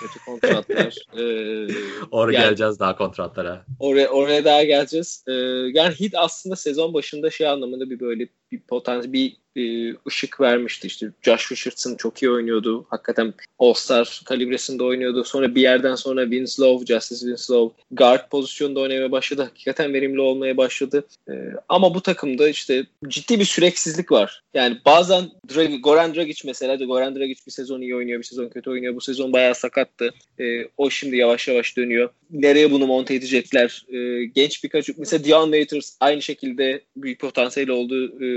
kötü 0.00 0.24
kontratlar. 0.26 0.96
ee, 1.18 1.68
oraya 2.10 2.34
yani, 2.34 2.44
geleceğiz 2.44 2.80
daha 2.80 2.96
kontratlara. 2.96 3.64
Oraya, 3.78 4.08
oraya 4.08 4.44
daha 4.44 4.64
geleceğiz. 4.64 5.24
Ee, 5.28 5.32
yani 5.74 5.94
Heat 5.98 6.12
aslında 6.14 6.56
sezon 6.56 6.94
başında 6.94 7.30
şey 7.30 7.48
anlamında 7.48 7.90
bir 7.90 8.00
böyle 8.00 8.28
bir 8.52 8.60
potansiyel 8.60 9.12
bir 9.12 9.36
e, 9.56 9.94
ışık 10.08 10.40
vermişti. 10.40 10.86
İşte 10.86 11.06
Josh 11.22 11.52
Richardson 11.52 11.94
çok 11.94 12.22
iyi 12.22 12.30
oynuyordu. 12.30 12.86
Hakikaten 12.90 13.34
All-Star 13.58 14.22
kalibresinde 14.24 14.84
oynuyordu. 14.84 15.24
Sonra 15.24 15.54
bir 15.54 15.62
yerden 15.62 15.94
sonra 15.94 16.22
Winslow, 16.22 16.94
Justice 16.94 17.20
Winslow 17.20 17.82
guard 17.90 18.28
pozisyonda 18.30 18.80
oynamaya 18.80 19.12
başladı. 19.12 19.42
Hakikaten 19.42 19.94
verimli 19.94 20.20
olmaya 20.20 20.56
başladı. 20.56 21.06
E, 21.28 21.32
ama 21.68 21.94
bu 21.94 22.00
takımda 22.00 22.48
işte 22.48 22.86
ciddi 23.08 23.40
bir 23.40 23.44
süreksizlik 23.44 24.12
var. 24.12 24.42
Yani 24.54 24.78
bazen 24.86 25.30
Drag 25.54 25.82
Goran 25.82 26.14
Dragic 26.14 26.42
mesela 26.44 26.80
de 26.80 26.84
Goran 26.84 27.16
Dragic 27.16 27.40
bir 27.46 27.52
sezon 27.52 27.80
iyi 27.80 27.96
oynuyor, 27.96 28.18
bir 28.18 28.24
sezon 28.24 28.48
kötü 28.48 28.70
oynuyor. 28.70 28.94
Bu 28.94 29.00
sezon 29.00 29.32
bayağı 29.32 29.54
sakattı. 29.54 30.14
E, 30.40 30.44
o 30.78 30.90
şimdi 30.90 31.16
yavaş 31.16 31.48
yavaş 31.48 31.76
dönüyor. 31.76 32.10
Nereye 32.30 32.70
bunu 32.70 32.86
monte 32.86 33.14
edecekler? 33.14 33.86
E, 33.88 34.24
genç 34.24 34.64
birkaç 34.64 34.90
mesela 34.98 35.24
Dion 35.24 35.44
Waiters 35.44 35.96
aynı 36.00 36.22
şekilde 36.22 36.80
büyük 36.96 37.20
potansiyeli 37.20 37.72
olduğu 37.72 38.06
e, 38.06 38.30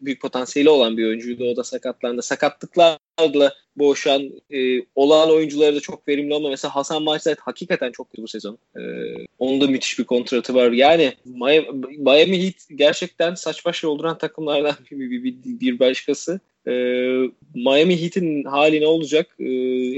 büyük 0.00 0.20
potansiyeli 0.26 0.70
olan 0.70 0.96
bir 0.96 1.06
oyuncuydu. 1.06 1.44
O 1.44 1.56
da 1.56 1.64
sakatlandı. 1.64 2.22
Sakatlıklarla 2.22 3.54
boğuşan 3.76 4.30
e, 4.50 4.58
olan 4.94 5.30
oyuncuları 5.30 5.76
da 5.76 5.80
çok 5.80 6.08
verimli 6.08 6.34
olma. 6.34 6.48
Mesela 6.48 6.74
Hasan 6.74 7.04
Whiteside 7.04 7.40
hakikaten 7.40 7.92
çok 7.92 8.10
kötü 8.10 8.22
bu 8.22 8.28
sezon. 8.28 8.58
E, 8.76 8.80
onun 9.38 9.60
da 9.60 9.66
müthiş 9.66 9.98
bir 9.98 10.04
kontratı 10.04 10.54
var. 10.54 10.72
Yani 10.72 11.12
Miami, 11.24 11.66
Miami 11.98 12.44
Heat 12.44 12.54
gerçekten 12.74 13.34
saç 13.34 13.66
baş 13.66 13.82
yolduran 13.82 14.18
takımlardan 14.18 14.74
bir, 14.90 15.10
bir, 15.10 15.24
bir, 15.24 15.60
bir 15.60 15.78
başkası. 15.78 16.40
E, 16.68 16.72
Miami 17.54 18.02
Heat'in 18.02 18.44
hali 18.44 18.80
ne 18.80 18.86
olacak 18.86 19.36
e, 19.38 19.44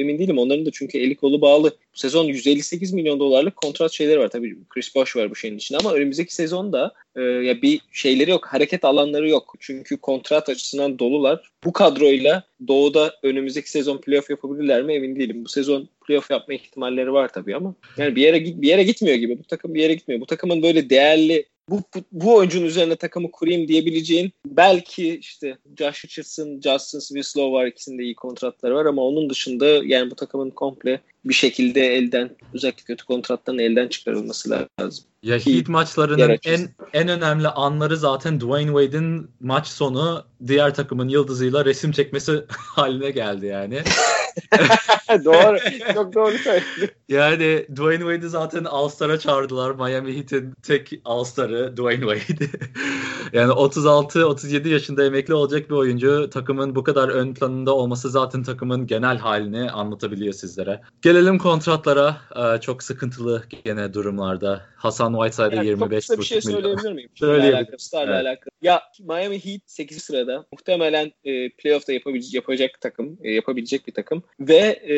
emin 0.01 0.19
değilim. 0.19 0.39
Onların 0.39 0.67
da 0.67 0.71
çünkü 0.73 0.99
eli 0.99 1.17
kolu 1.17 1.41
bağlı. 1.41 1.71
Bu 1.71 1.99
sezon 1.99 2.25
158 2.25 2.93
milyon 2.93 3.21
dolarlık 3.21 3.57
kontrat 3.57 3.93
şeyleri 3.93 4.19
var. 4.19 4.29
Tabii 4.29 4.57
Chris 4.69 4.95
Bosh 4.95 5.17
var 5.17 5.31
bu 5.31 5.37
şeyin 5.37 5.57
içinde 5.57 5.79
ama 5.79 5.93
önümüzdeki 5.93 6.35
sezonda 6.35 6.95
e, 7.17 7.21
ya 7.23 7.63
bir 7.63 7.81
şeyleri 7.93 8.31
yok. 8.31 8.47
Hareket 8.47 8.85
alanları 8.85 9.29
yok. 9.29 9.55
Çünkü 9.61 9.97
kontrat 9.97 10.49
açısından 10.49 10.99
dolular. 10.99 11.51
Bu 11.65 11.73
kadroyla 11.73 12.43
Doğu'da 12.69 13.15
önümüzdeki 13.23 13.71
sezon 13.71 13.99
playoff 13.99 14.31
yapabilirler 14.31 14.83
mi 14.83 14.95
emin 14.95 15.17
değilim. 15.17 15.45
Bu 15.45 15.49
sezon 15.49 15.89
playoff 16.07 16.31
yapma 16.31 16.55
ihtimalleri 16.55 17.13
var 17.13 17.33
tabii 17.33 17.57
ama 17.57 17.75
yani 17.97 18.17
bir 18.17 18.23
yere 18.23 18.45
bir 18.45 18.69
yere 18.69 18.83
gitmiyor 18.83 19.17
gibi. 19.17 19.39
Bu 19.39 19.43
takım 19.43 19.75
bir 19.75 19.81
yere 19.81 19.95
gitmiyor. 19.95 20.21
Bu 20.21 20.27
takımın 20.27 20.63
böyle 20.63 20.91
değerli 20.91 21.47
bu, 21.71 21.83
bu, 21.95 21.99
bu 22.13 22.35
oyuncunun 22.35 22.67
üzerine 22.67 22.97
takımı 22.97 23.31
kurayım 23.31 23.69
diyebileceğin 23.69 24.33
belki 24.47 25.19
işte 25.19 25.59
Josh 25.79 26.05
Richardson, 26.05 26.61
Justin 26.61 27.01
Winslow 27.01 27.53
var 27.53 27.67
ikisinde 27.67 28.03
iyi 28.03 28.15
kontratları 28.15 28.75
var 28.75 28.87
ama 28.87 29.03
onun 29.03 29.31
dışında 29.31 29.67
yani 29.67 30.11
bu 30.11 30.15
takımın 30.15 30.51
komple 30.51 31.01
bir 31.25 31.35
şekilde 31.35 31.81
elden 31.95 32.31
özellikle 32.55 32.85
kötü 32.85 33.05
kontratların 33.05 33.59
elden 33.59 33.89
çıkarılması 33.89 34.51
lazım. 34.81 35.05
Ya 35.23 35.39
Heat 35.39 35.69
maçlarının 35.69 36.39
en 36.45 36.69
en 36.93 37.09
önemli 37.09 37.49
anları 37.49 37.97
zaten 37.97 38.41
Dwayne 38.41 38.71
Wade'in 38.71 39.31
maç 39.41 39.67
sonu 39.67 40.25
diğer 40.47 40.75
takımın 40.75 41.09
yıldızıyla 41.09 41.65
resim 41.65 41.93
çekmesi 41.93 42.45
haline 42.49 43.11
geldi 43.11 43.47
yani. 43.47 43.83
doğru. 45.25 45.59
Çok 45.95 46.15
doğru 46.15 46.39
söyledin. 46.39 46.91
Yani 47.09 47.67
Dwayne 47.77 47.99
Wade'i 47.99 48.29
zaten 48.29 48.65
All-Star'a 48.65 49.19
çağırdılar. 49.19 49.75
Miami 49.75 50.17
Heat'in 50.17 50.53
tek 50.63 50.93
All-Star'ı 51.05 51.77
Dwayne 51.77 52.19
Wade. 52.19 52.51
yani 53.33 53.53
36-37 53.53 54.69
yaşında 54.69 55.05
emekli 55.05 55.35
olacak 55.35 55.71
bir 55.71 55.75
oyuncu. 55.75 56.31
Takımın 56.31 56.75
bu 56.75 56.85
kadar 56.85 57.09
ön 57.09 57.35
planında 57.35 57.75
olması 57.75 58.11
zaten 58.11 58.43
takımın 58.43 58.87
genel 58.87 59.19
halini 59.19 59.71
anlatabiliyor 59.71 60.33
sizlere. 60.33 60.81
Gelelim 61.03 61.39
kontratlara. 61.39 62.17
Ee, 62.37 62.61
çok 62.61 62.83
sıkıntılı 62.83 63.43
gene 63.65 63.95
durumlarda. 63.95 64.63
Hasan 64.77 65.13
Whiteside'e 65.13 65.57
yani 65.57 65.67
25 65.67 66.07
çok 66.07 66.19
bir 66.19 66.25
şey 66.25 66.41
söyleyebilir 66.41 66.93
miyim? 66.93 67.11
Söyleyebilirim. 67.15 67.79
Star'la 67.79 68.15
evet. 68.15 68.27
alakalı. 68.27 68.51
Ya 68.63 68.83
Miami 69.01 69.45
Heat 69.45 69.61
8. 69.67 70.03
sırada. 70.03 70.47
Muhtemelen 70.53 71.13
e, 71.25 71.51
playoff'ta 71.51 71.93
yapabilecek, 71.93 72.35
yapacak 72.35 72.81
takım. 72.81 73.19
E, 73.23 73.31
yapabilecek 73.31 73.87
bir 73.87 73.95
takım. 73.95 74.23
Ve 74.41 74.81
e, 74.83 74.98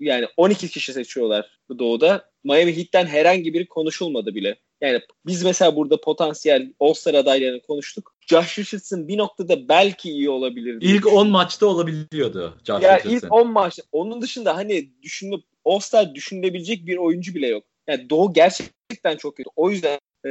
yani 0.00 0.26
12 0.36 0.68
kişi 0.68 0.92
seçiyorlar 0.92 1.58
doğuda. 1.78 2.30
Miami 2.44 2.76
Heat'ten 2.76 3.06
herhangi 3.06 3.54
biri 3.54 3.66
konuşulmadı 3.66 4.34
bile. 4.34 4.56
Yani 4.80 5.00
biz 5.26 5.44
mesela 5.44 5.76
burada 5.76 6.00
potansiyel 6.00 6.72
All-Star 6.80 7.14
adaylarını 7.14 7.60
konuştuk. 7.62 8.14
Josh 8.26 8.58
Richardson 8.58 9.08
bir 9.08 9.18
noktada 9.18 9.68
belki 9.68 10.10
iyi 10.10 10.30
olabilir. 10.30 10.78
İlk 10.80 11.06
10 11.06 11.28
maçta 11.28 11.66
olabiliyordu 11.66 12.58
Josh 12.64 12.82
ya 12.82 12.96
Richardson. 12.98 13.16
İlk 13.16 13.32
10 13.32 13.52
maçta. 13.52 13.82
Onun 13.92 14.22
dışında 14.22 14.56
hani 14.56 14.90
düşünüp 15.02 15.44
All-Star 15.64 16.14
düşünülebilecek 16.14 16.86
bir 16.86 16.96
oyuncu 16.96 17.34
bile 17.34 17.48
yok. 17.48 17.64
Yani 17.86 18.10
Doğu 18.10 18.32
gerçekten 18.32 19.16
çok 19.16 19.36
kötü. 19.36 19.50
O 19.56 19.70
yüzden 19.70 19.98
e, 20.26 20.30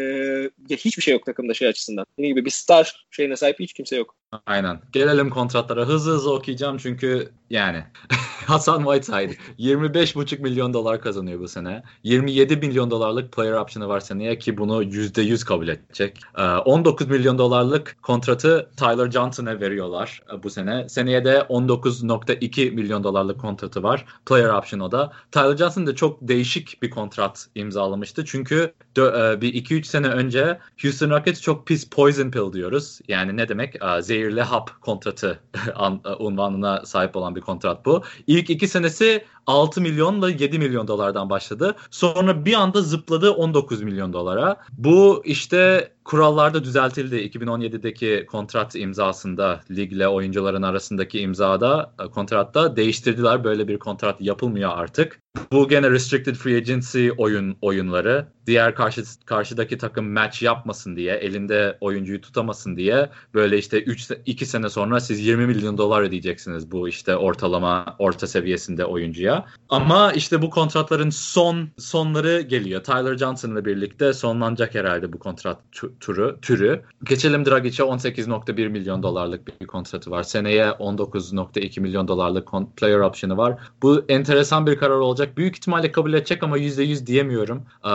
hiçbir 0.69 1.03
şey 1.03 1.13
yok 1.13 1.25
takımda 1.25 1.53
şey 1.53 1.67
açısından. 1.67 2.05
Dediğim 2.17 2.35
gibi 2.35 2.45
bir 2.45 2.51
star 2.51 3.05
şeyine 3.11 3.35
sahip 3.35 3.59
hiç 3.59 3.73
kimse 3.73 3.95
yok. 3.95 4.15
Aynen. 4.45 4.81
Gelelim 4.91 5.29
kontratlara. 5.29 5.85
Hızlı 5.85 6.11
hızlı 6.11 6.33
okuyacağım 6.33 6.77
çünkü 6.77 7.31
yani 7.49 7.83
Hasan 8.51 8.83
Whiteside 8.83 9.35
25,5 9.59 10.41
milyon 10.41 10.73
dolar 10.73 11.01
kazanıyor 11.01 11.39
bu 11.39 11.47
sene. 11.47 11.83
27 12.03 12.55
milyon 12.55 12.91
dolarlık 12.91 13.31
player 13.31 13.53
option'ı 13.53 13.87
var 13.87 13.99
seneye 13.99 14.37
ki 14.37 14.57
bunu 14.57 14.83
%100 14.83 15.45
kabul 15.45 15.67
edecek. 15.67 16.19
19 16.65 17.07
ee, 17.07 17.09
milyon 17.09 17.37
dolarlık 17.37 17.95
kontratı 18.01 18.69
Tyler 18.77 19.11
Johnson'a 19.11 19.59
veriyorlar 19.59 20.23
e, 20.33 20.43
bu 20.43 20.49
sene. 20.49 20.89
Seneye 20.89 21.25
de 21.25 21.37
19.2 21.49 22.71
milyon 22.71 23.03
dolarlık 23.03 23.41
kontratı 23.41 23.83
var. 23.83 24.05
Player 24.25 24.49
option 24.49 24.91
da. 24.91 25.11
Tyler 25.31 25.57
Johnson 25.57 25.87
da 25.87 25.95
çok 25.95 26.17
değişik 26.21 26.81
bir 26.81 26.89
kontrat 26.89 27.47
imzalamıştı. 27.55 28.25
Çünkü 28.25 28.73
e, 28.97 29.41
bir 29.41 29.53
2-3 29.53 29.83
sene 29.83 30.07
önce 30.07 30.59
Houston 30.81 31.09
Rockets 31.09 31.41
çok 31.41 31.67
pis 31.67 31.89
poison 31.89 32.31
pill 32.31 32.53
diyoruz. 32.53 32.99
Yani 33.07 33.37
ne 33.37 33.49
demek? 33.49 33.73
Zehir 33.73 34.01
zehirli 34.01 34.41
hap 34.41 34.81
kontratı 34.81 35.39
unvanına 36.19 36.85
sahip 36.85 37.15
olan 37.15 37.35
bir 37.35 37.41
kontrat 37.41 37.85
bu. 37.85 38.03
İlk 38.27 38.40
iki 38.49 38.67
senesi 38.67 39.25
6 39.47 39.81
milyonla 39.81 40.29
7 40.29 40.59
milyon 40.59 40.87
dolardan 40.87 41.29
başladı. 41.29 41.75
Sonra 41.91 42.45
bir 42.45 42.53
anda 42.53 42.81
zıpladı 42.81 43.31
19 43.31 43.81
milyon 43.81 44.13
dolara. 44.13 44.57
Bu 44.71 45.21
işte 45.25 45.91
kurallarda 46.11 46.63
düzeltildi. 46.63 47.15
2017'deki 47.15 48.25
kontrat 48.31 48.75
imzasında 48.75 49.61
ligle 49.71 50.07
oyuncuların 50.07 50.61
arasındaki 50.61 51.19
imzada 51.19 51.93
e, 52.03 52.07
kontratta 52.07 52.75
değiştirdiler. 52.75 53.43
Böyle 53.43 53.67
bir 53.67 53.79
kontrat 53.79 54.21
yapılmıyor 54.21 54.71
artık. 54.73 55.19
Bu 55.51 55.67
gene 55.67 55.91
restricted 55.91 56.35
free 56.35 56.57
agency 56.57 57.09
oyun 57.17 57.57
oyunları. 57.61 58.27
Diğer 58.47 58.75
karşı 58.75 59.03
karşıdaki 59.25 59.77
takım 59.77 60.13
match 60.13 60.43
yapmasın 60.43 60.95
diye, 60.95 61.15
elinde 61.15 61.77
oyuncuyu 61.81 62.21
tutamasın 62.21 62.75
diye 62.75 63.09
böyle 63.33 63.57
işte 63.57 63.83
3 63.83 64.11
2 64.25 64.45
sene 64.45 64.69
sonra 64.69 64.99
siz 64.99 65.25
20 65.25 65.47
milyon 65.47 65.77
dolar 65.77 66.01
ödeyeceksiniz 66.01 66.71
bu 66.71 66.89
işte 66.89 67.15
ortalama 67.15 67.95
orta 67.99 68.27
seviyesinde 68.27 68.85
oyuncuya. 68.85 69.45
Ama 69.69 70.11
işte 70.11 70.41
bu 70.41 70.49
kontratların 70.49 71.09
son 71.09 71.69
sonları 71.77 72.41
geliyor. 72.41 72.83
Tyler 72.83 73.17
Johnson'la 73.17 73.65
birlikte 73.65 74.13
sonlanacak 74.13 74.75
herhalde 74.75 75.13
bu 75.13 75.19
kontrat 75.19 75.59
turu 76.01 76.39
türü. 76.41 76.81
Geçelim 77.03 77.45
Dragic'e 77.45 77.83
18.1 77.83 78.69
milyon 78.69 79.03
dolarlık 79.03 79.61
bir 79.61 79.67
kontratı 79.67 80.11
var. 80.11 80.23
Seneye 80.23 80.63
19.2 80.63 81.79
milyon 81.79 82.07
dolarlık 82.07 82.47
player 82.77 82.99
option'ı 82.99 83.37
var. 83.37 83.59
Bu 83.83 84.05
enteresan 84.09 84.67
bir 84.67 84.75
karar 84.77 84.95
olacak. 84.95 85.37
Büyük 85.37 85.55
ihtimalle 85.55 85.91
kabul 85.91 86.13
edecek 86.13 86.43
ama 86.43 86.57
%100 86.57 87.07
diyemiyorum. 87.07 87.65
Ee, 87.85 87.89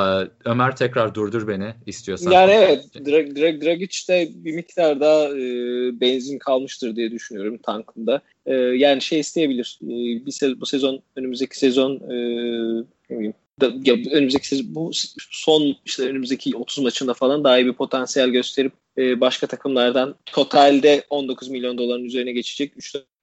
Ömer 0.44 0.76
tekrar 0.76 1.14
durdur 1.14 1.48
beni 1.48 1.74
istiyorsan. 1.86 2.30
Yani 2.30 2.52
evet 2.52 2.84
Drag, 2.94 3.36
Drag, 3.36 3.64
Dragic'te 3.64 4.28
bir 4.34 4.54
miktar 4.54 5.00
daha 5.00 5.28
e, 5.28 5.40
benzin 6.00 6.38
kalmıştır 6.38 6.96
diye 6.96 7.10
düşünüyorum 7.10 7.58
tankında. 7.58 8.20
E, 8.46 8.54
yani 8.54 9.02
şey 9.02 9.20
isteyebilir. 9.20 9.78
E, 9.82 9.86
bir 10.26 10.32
se- 10.32 10.60
bu 10.60 10.66
sezon 10.66 11.02
önümüzdeki 11.16 11.58
sezon 11.58 11.92
e, 11.94 12.16
ne 13.10 13.16
bileyim 13.16 13.34
ya 13.62 13.94
önümüzdeki 14.12 14.74
bu 14.74 14.90
son 15.30 15.76
işte 15.84 16.02
önümüzdeki 16.02 16.56
30 16.56 16.84
maçında 16.84 17.14
falan 17.14 17.44
daha 17.44 17.58
iyi 17.58 17.66
bir 17.66 17.72
potansiyel 17.72 18.28
gösterip 18.28 18.72
e, 18.98 19.20
başka 19.20 19.46
takımlardan 19.46 20.14
totalde 20.26 21.04
19 21.10 21.48
milyon 21.48 21.78
doların 21.78 22.04
üzerine 22.04 22.32
geçecek 22.32 22.72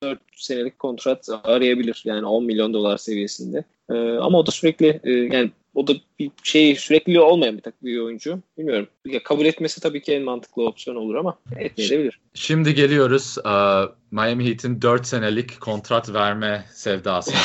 3-4 0.04 0.18
senelik 0.36 0.80
kontrat 0.80 1.30
arayabilir. 1.44 2.02
Yani 2.06 2.26
10 2.26 2.46
milyon 2.46 2.74
dolar 2.74 2.98
seviyesinde. 2.98 3.64
E, 3.90 3.94
ama 3.94 4.40
o 4.40 4.46
da 4.46 4.52
sürekli 4.52 5.00
e, 5.04 5.12
yani 5.12 5.52
o 5.74 5.88
da 5.88 5.94
bir 6.20 6.32
şey 6.44 6.76
sürekli 6.76 7.20
olmayan 7.20 7.58
bir 7.58 7.62
takım 7.62 7.88
bir 7.88 8.00
oyuncu. 8.00 8.40
Bilmiyorum. 8.58 8.88
Ya 9.06 9.24
kabul 9.24 9.46
etmesi 9.46 9.82
tabii 9.82 10.02
ki 10.02 10.14
en 10.14 10.24
mantıklı 10.24 10.68
opsiyon 10.68 10.98
olur 10.98 11.16
ama 11.16 11.38
etmeyebilir. 11.60 12.20
Şimdi 12.34 12.76
geliyoruz 12.76 13.38
uh, 13.46 13.92
Miami 14.12 14.46
Heat'in 14.46 14.82
4 14.82 15.08
senelik 15.08 15.62
kontrat 15.62 16.14
verme 16.14 16.66
sevdasına. 16.74 17.38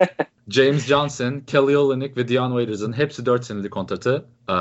James 0.48 0.86
Johnson, 0.86 1.40
Kelly 1.46 1.76
Olynyk 1.76 2.16
ve 2.16 2.28
Dion 2.28 2.50
Waiters'ın 2.50 2.92
hepsi 2.92 3.26
4 3.26 3.44
senelik 3.44 3.72
kontratı. 3.72 4.24
Ee, 4.50 4.54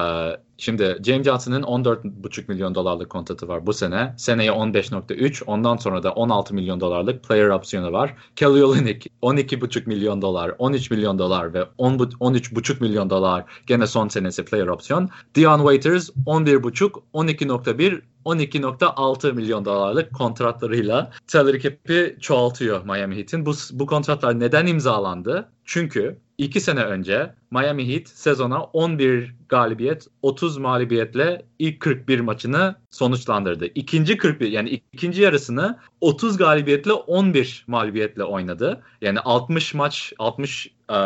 şimdi 0.58 0.98
James 1.04 1.26
Johnson'ın 1.26 1.64
14,5 1.64 2.44
milyon 2.48 2.76
dolarlık 2.76 3.10
kontratı 3.10 3.48
var 3.48 3.66
bu 3.66 3.74
sene. 3.74 4.14
Seneye 4.18 4.52
15,3. 4.52 5.44
Ondan 5.44 5.78
sonra 5.78 6.04
da 6.04 6.12
16 6.12 6.54
milyon 6.54 6.80
dolarlık 6.80 7.24
player 7.24 7.50
opsiyonu 7.50 7.92
var. 7.92 8.16
Kelly 8.36 8.64
Olynyk 8.64 9.08
12,5 9.22 9.88
milyon 9.88 10.22
dolar, 10.22 10.56
13 10.58 10.92
milyon 10.92 11.20
dolar 11.20 11.54
ve 11.54 11.60
13,5 11.60 12.82
milyon 12.82 13.10
dolar 13.10 13.46
gene 13.68 13.88
son 13.88 14.08
senesi 14.08 14.46
player 14.46 14.68
opsiyon. 14.68 15.10
Dion 15.36 15.58
Waiters 15.58 16.10
11,5, 16.10 17.02
12,1, 17.14 18.02
12.6 18.28 19.34
milyon 19.34 19.65
dolarlık 19.65 20.13
kontratlarıyla 20.13 21.11
salary 21.28 21.59
cap'i 21.59 22.17
çoğaltıyor 22.19 22.86
Miami 22.86 23.17
Heat'in. 23.17 23.45
Bu, 23.45 23.53
bu 23.71 23.86
kontratlar 23.86 24.39
neden 24.39 24.65
imzalandı? 24.65 25.49
Çünkü 25.65 26.17
2 26.38 26.61
sene 26.61 26.84
önce 26.84 27.34
Miami 27.51 27.93
Heat 27.93 28.07
sezona 28.07 28.63
11 28.63 29.36
galibiyet 29.49 30.07
30 30.21 30.57
mağlubiyetle 30.57 31.45
ilk 31.59 31.80
41 31.80 32.19
maçını 32.19 32.75
sonuçlandırdı. 32.89 33.65
İkinci 33.65 34.17
41 34.17 34.51
yani 34.51 34.82
ikinci 34.93 35.21
yarısını 35.21 35.80
30 36.01 36.38
galibiyetle 36.38 36.93
11 36.93 37.65
mağlubiyetle 37.67 38.23
oynadı. 38.23 38.82
Yani 39.01 39.19
60 39.19 39.73
maç 39.73 40.13
60 40.19 40.67
e, 40.91 40.97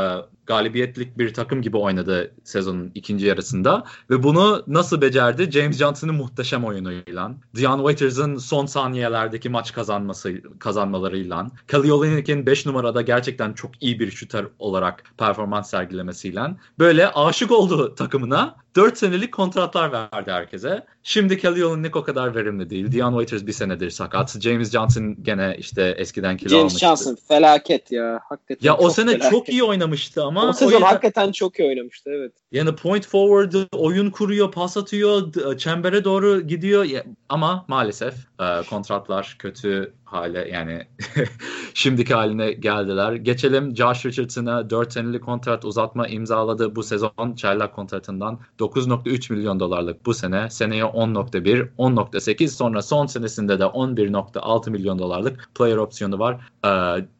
galibiyetlik 0.51 1.17
bir 1.17 1.33
takım 1.33 1.61
gibi 1.61 1.77
oynadı 1.77 2.31
sezonun 2.43 2.91
ikinci 2.95 3.25
yarısında 3.25 3.83
ve 4.09 4.23
bunu 4.23 4.63
nasıl 4.67 5.01
becerdi? 5.01 5.51
James 5.51 5.77
Johnson'ın 5.77 6.15
muhteşem 6.15 6.65
oyunuyla, 6.65 7.31
Dion 7.55 7.77
Waiters'ın 7.77 8.37
son 8.37 8.65
saniyelerdeki 8.65 9.49
maç 9.49 9.73
kazanması 9.73 10.33
kazanmalarıyla, 10.59 11.47
Kelly 11.67 11.91
Olynyk'in 11.91 12.45
5 12.45 12.65
numarada 12.65 13.01
gerçekten 13.01 13.53
çok 13.53 13.71
iyi 13.83 13.99
bir 13.99 14.11
şüter 14.11 14.45
olarak 14.59 15.03
performans 15.17 15.69
sergilemesiyle 15.69 16.41
böyle 16.79 17.07
aşık 17.11 17.51
olduğu 17.51 17.95
takımına 17.95 18.55
4 18.75 18.97
senelik 18.97 19.31
kontratlar 19.31 19.91
verdi 19.91 20.31
herkese. 20.31 20.85
Şimdi 21.03 21.37
Kelly 21.37 21.65
Olynyk 21.65 21.95
o 21.95 22.03
kadar 22.03 22.35
verimli 22.35 22.69
değil. 22.69 22.91
Dion 22.91 23.11
Waiters 23.11 23.47
bir 23.47 23.53
senedir 23.53 23.89
sakat. 23.89 24.41
James 24.41 24.71
Johnson 24.71 25.17
gene 25.21 25.55
işte 25.59 25.95
eskiden 25.97 26.37
kilo 26.37 26.49
James 26.49 26.61
almıştı. 26.61 26.79
Johnson 26.79 27.17
felaket 27.27 27.91
ya. 27.91 28.19
Hakikaten 28.29 28.67
Ya 28.67 28.77
o 28.77 28.89
sene 28.89 29.11
felaket. 29.11 29.31
çok 29.31 29.49
iyi 29.49 29.63
oynamıştı 29.63 30.23
ama 30.23 30.40
O 30.49 30.53
sezon 30.53 30.67
o 30.67 30.71
yüzden- 30.71 30.85
hakikaten 30.87 31.31
çok 31.31 31.59
iyi 31.59 31.69
oynamıştı 31.69 32.09
evet. 32.13 32.31
yani 32.51 32.75
point 32.75 33.07
forward 33.07 33.53
oyun 33.71 34.09
kuruyor, 34.11 34.51
pas 34.51 34.77
atıyor, 34.77 35.33
çembere 35.57 36.03
doğru 36.03 36.41
gidiyor 36.41 36.85
ama 37.29 37.65
maalesef 37.67 38.13
e, 38.39 38.63
kontratlar 38.69 39.35
kötü 39.39 39.93
hale 40.11 40.49
yani 40.49 40.87
şimdiki 41.73 42.13
haline 42.13 42.51
geldiler. 42.51 43.13
Geçelim 43.13 43.75
Josh 43.75 44.05
Richardson'a 44.05 44.69
4 44.69 44.93
senelik 44.93 45.23
kontrat 45.23 45.65
uzatma 45.65 46.07
imzaladı 46.07 46.75
bu 46.75 46.83
sezon 46.83 47.35
çaylak 47.35 47.75
kontratından 47.75 48.39
9.3 48.59 49.33
milyon 49.33 49.59
dolarlık 49.59 50.05
bu 50.05 50.13
sene 50.13 50.49
seneye 50.49 50.83
10.1 50.83 51.67
10.8 51.77 52.47
sonra 52.47 52.81
son 52.81 53.05
senesinde 53.05 53.59
de 53.59 53.63
11.6 53.63 54.69
milyon 54.69 54.99
dolarlık 54.99 55.49
player 55.55 55.77
opsiyonu 55.77 56.19
var. 56.19 56.41
E, 56.65 56.71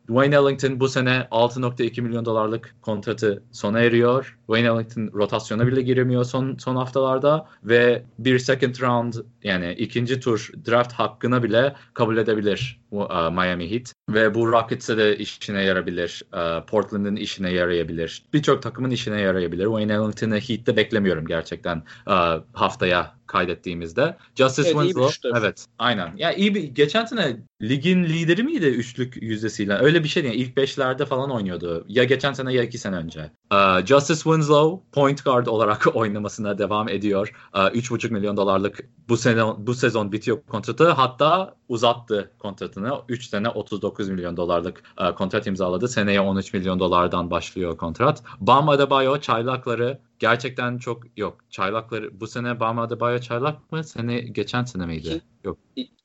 Wayne 0.08 0.36
Ellington 0.36 0.80
bu 0.80 0.88
sene 0.88 1.28
6.2 1.32 2.02
milyon 2.02 2.26
dolarlık 2.26 2.76
kontratı 2.82 3.44
sona 3.52 3.80
eriyor. 3.80 4.38
Wayne 4.48 4.68
Ellington 4.68 5.10
rotasyona 5.14 5.68
bile 5.68 5.82
giremiyor 5.82 6.24
son 6.24 6.58
son 6.58 6.76
haftalarda 6.76 7.48
ve 7.64 8.04
bir 8.20 8.40
second 8.40 8.76
round 8.82 9.14
yani 9.44 9.74
ikinci 9.74 10.20
tur 10.20 10.50
draft 10.68 10.94
hakkına 10.94 11.44
bile 11.44 11.76
kabul 11.94 12.18
edebilir 12.18 12.81
Miami 12.92 13.72
Heat 13.72 13.94
ve 14.10 14.34
bu 14.36 14.52
Rockets'e 14.52 14.98
de 14.98 15.18
işine 15.18 15.64
yarayabilir. 15.64 16.24
e, 16.34 16.66
Portland'ın 16.66 17.16
işine 17.16 17.52
yarayabilir. 17.52 18.24
Birçok 18.34 18.62
takımın 18.64 18.90
işine 18.92 19.22
yarayabilir. 19.22 19.66
Wayne 19.66 19.94
Ellington'ı 19.94 20.40
Heat'te 20.40 20.78
beklemiyorum 20.78 21.26
gerçekten 21.28 21.84
e, 22.08 22.16
haftaya 22.54 23.21
kaydettiğimizde. 23.32 24.18
Justice 24.36 24.70
Evet, 24.70 24.82
Winslow 24.82 25.30
evet 25.40 25.66
aynen. 25.80 26.14
Ya 26.18 26.34
iyi 26.34 26.56
bir 26.56 26.64
geçen 26.64 27.06
sene 27.06 27.38
ligin 27.62 28.04
lideri 28.04 28.44
miydi 28.44 28.66
üçlük 28.66 29.24
yüzdesiyle? 29.24 29.74
Öyle 29.74 30.04
bir 30.04 30.08
şey 30.08 30.24
değil. 30.24 30.36
İlk 30.36 30.58
beşlerde 30.58 31.06
falan 31.06 31.32
oynuyordu. 31.32 31.86
Ya 31.88 32.04
geçen 32.04 32.34
sene 32.34 32.54
ya 32.54 32.64
iki 32.64 32.78
sene 32.78 32.96
önce. 32.96 33.32
Ee, 33.54 33.86
Justice 33.86 34.22
Winslow 34.22 34.92
point 34.92 35.26
guard 35.26 35.48
olarak 35.48 35.88
oynamasına 35.96 36.58
devam 36.58 36.90
ediyor. 36.90 37.34
Ee, 37.54 37.58
3,5 37.58 38.14
milyon 38.14 38.38
dolarlık 38.38 38.80
bu 39.10 39.18
sene 39.18 39.44
bu 39.58 39.74
sezon 39.74 40.12
bitiyor 40.12 40.42
kontratı. 40.48 40.90
Hatta 40.90 41.56
uzattı 41.70 42.32
kontratını. 42.40 43.02
3 43.10 43.30
sene 43.30 43.50
39 43.50 44.10
milyon 44.10 44.38
dolarlık 44.38 44.84
e, 45.00 45.16
kontrat 45.16 45.48
imzaladı. 45.48 45.88
Seneye 45.88 46.22
13 46.22 46.54
milyon 46.54 46.80
dolardan 46.80 47.32
başlıyor 47.32 47.78
kontrat. 47.78 48.24
Bam 48.40 48.70
Adebayo 48.70 49.20
çaylakları 49.20 50.00
gerçekten 50.22 50.78
çok 50.78 51.18
yok. 51.18 51.38
Çaylakları 51.50 52.20
bu 52.20 52.28
sene 52.28 52.60
Bam 52.60 52.80
Adebayo 52.80 53.20
çaylak 53.20 53.72
mı? 53.72 53.84
Sene 53.84 54.20
geçen 54.20 54.64
sene 54.64 54.86
miydi? 54.86 55.22
Yok. 55.44 55.58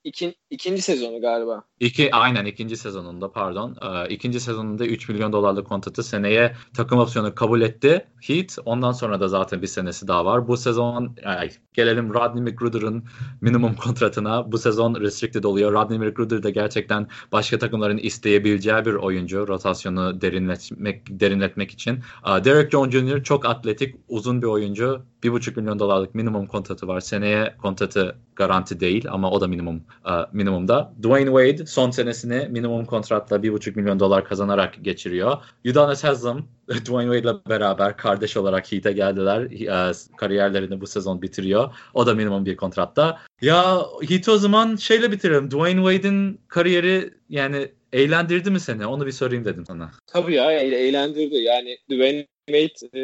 İkin- 0.04 0.34
ikinci 0.50 0.82
sezonu 0.82 1.20
galiba. 1.20 1.64
İki, 1.80 2.14
aynen 2.14 2.44
ikinci 2.44 2.76
sezonunda 2.76 3.32
pardon. 3.32 3.76
Ee, 3.82 4.08
ikinci 4.14 4.40
sezonunda 4.40 4.86
3 4.86 5.08
milyon 5.08 5.32
dolarlık 5.32 5.66
kontratı 5.66 6.02
seneye 6.02 6.54
takım 6.76 6.98
opsiyonu 6.98 7.34
kabul 7.34 7.60
etti. 7.60 8.06
Heat 8.26 8.58
ondan 8.64 8.92
sonra 8.92 9.20
da 9.20 9.28
zaten 9.28 9.62
bir 9.62 9.66
senesi 9.66 10.08
daha 10.08 10.24
var. 10.24 10.48
Bu 10.48 10.56
sezon 10.56 11.16
ay, 11.24 11.50
gelelim 11.74 12.14
Rodney 12.14 12.42
McGruder'ın 12.42 13.04
minimum 13.40 13.74
kontratına. 13.74 14.52
Bu 14.52 14.58
sezon 14.58 14.94
restricted 15.00 15.44
oluyor. 15.44 15.72
Rodney 15.72 15.98
McGruder 15.98 16.42
da 16.42 16.50
gerçekten 16.50 17.08
başka 17.32 17.58
takımların 17.58 17.98
isteyebileceği 17.98 18.84
bir 18.84 18.94
oyuncu. 18.94 19.48
Rotasyonu 19.48 20.20
derinletmek, 20.20 21.02
derinletmek 21.10 21.70
için. 21.70 21.94
Ee, 22.26 22.44
Derek 22.44 22.72
Jones 22.72 22.92
Jr. 22.92 23.22
çok 23.22 23.46
atletik, 23.46 23.94
uzun 24.08 24.42
bir 24.42 24.46
oyuncu. 24.46 25.02
1,5 25.22 25.56
milyon 25.56 25.78
dolarlık 25.78 26.14
minimum 26.14 26.46
kontratı 26.46 26.88
var. 26.88 27.00
Seneye 27.00 27.54
kontratı 27.62 28.16
garanti 28.36 28.80
değil 28.80 29.06
ama 29.10 29.25
o 29.30 29.40
da 29.40 29.46
minimum 29.48 29.76
e, 30.06 30.12
minimumda. 30.32 30.92
Dwayne 31.02 31.26
Wade 31.30 31.66
son 31.66 31.90
senesini 31.90 32.48
minimum 32.50 32.84
kontratla 32.84 33.36
1,5 33.36 33.76
milyon 33.76 34.00
dolar 34.00 34.24
kazanarak 34.24 34.84
geçiriyor. 34.84 35.36
Udonis 35.70 36.04
Haslem 36.04 36.44
Dwayne 36.68 37.14
Wade'la 37.14 37.40
beraber 37.48 37.96
kardeş 37.96 38.36
olarak 38.36 38.72
Heat'e 38.72 38.92
geldiler. 38.92 39.42
E, 39.90 39.92
kariyerlerini 40.16 40.80
bu 40.80 40.86
sezon 40.86 41.22
bitiriyor. 41.22 41.74
O 41.94 42.06
da 42.06 42.14
minimum 42.14 42.46
bir 42.46 42.56
kontratta. 42.56 43.18
Ya 43.42 43.78
Heat 44.08 44.28
o 44.28 44.38
zaman 44.38 44.76
şeyle 44.76 45.12
bitirelim. 45.12 45.50
Dwayne 45.50 45.92
Wade'in 45.92 46.40
kariyeri 46.48 47.10
yani 47.28 47.68
eğlendirdi 47.92 48.50
mi 48.50 48.60
seni? 48.60 48.86
Onu 48.86 49.06
bir 49.06 49.12
sorayım 49.12 49.44
dedim 49.44 49.64
sana. 49.66 49.90
Tabii 50.06 50.34
ya 50.34 50.52
eğ- 50.52 50.74
eğlendirdi. 50.74 51.34
Yani 51.36 51.78
Dwayne 51.90 52.26
Wade 52.46 52.98
e, 53.00 53.02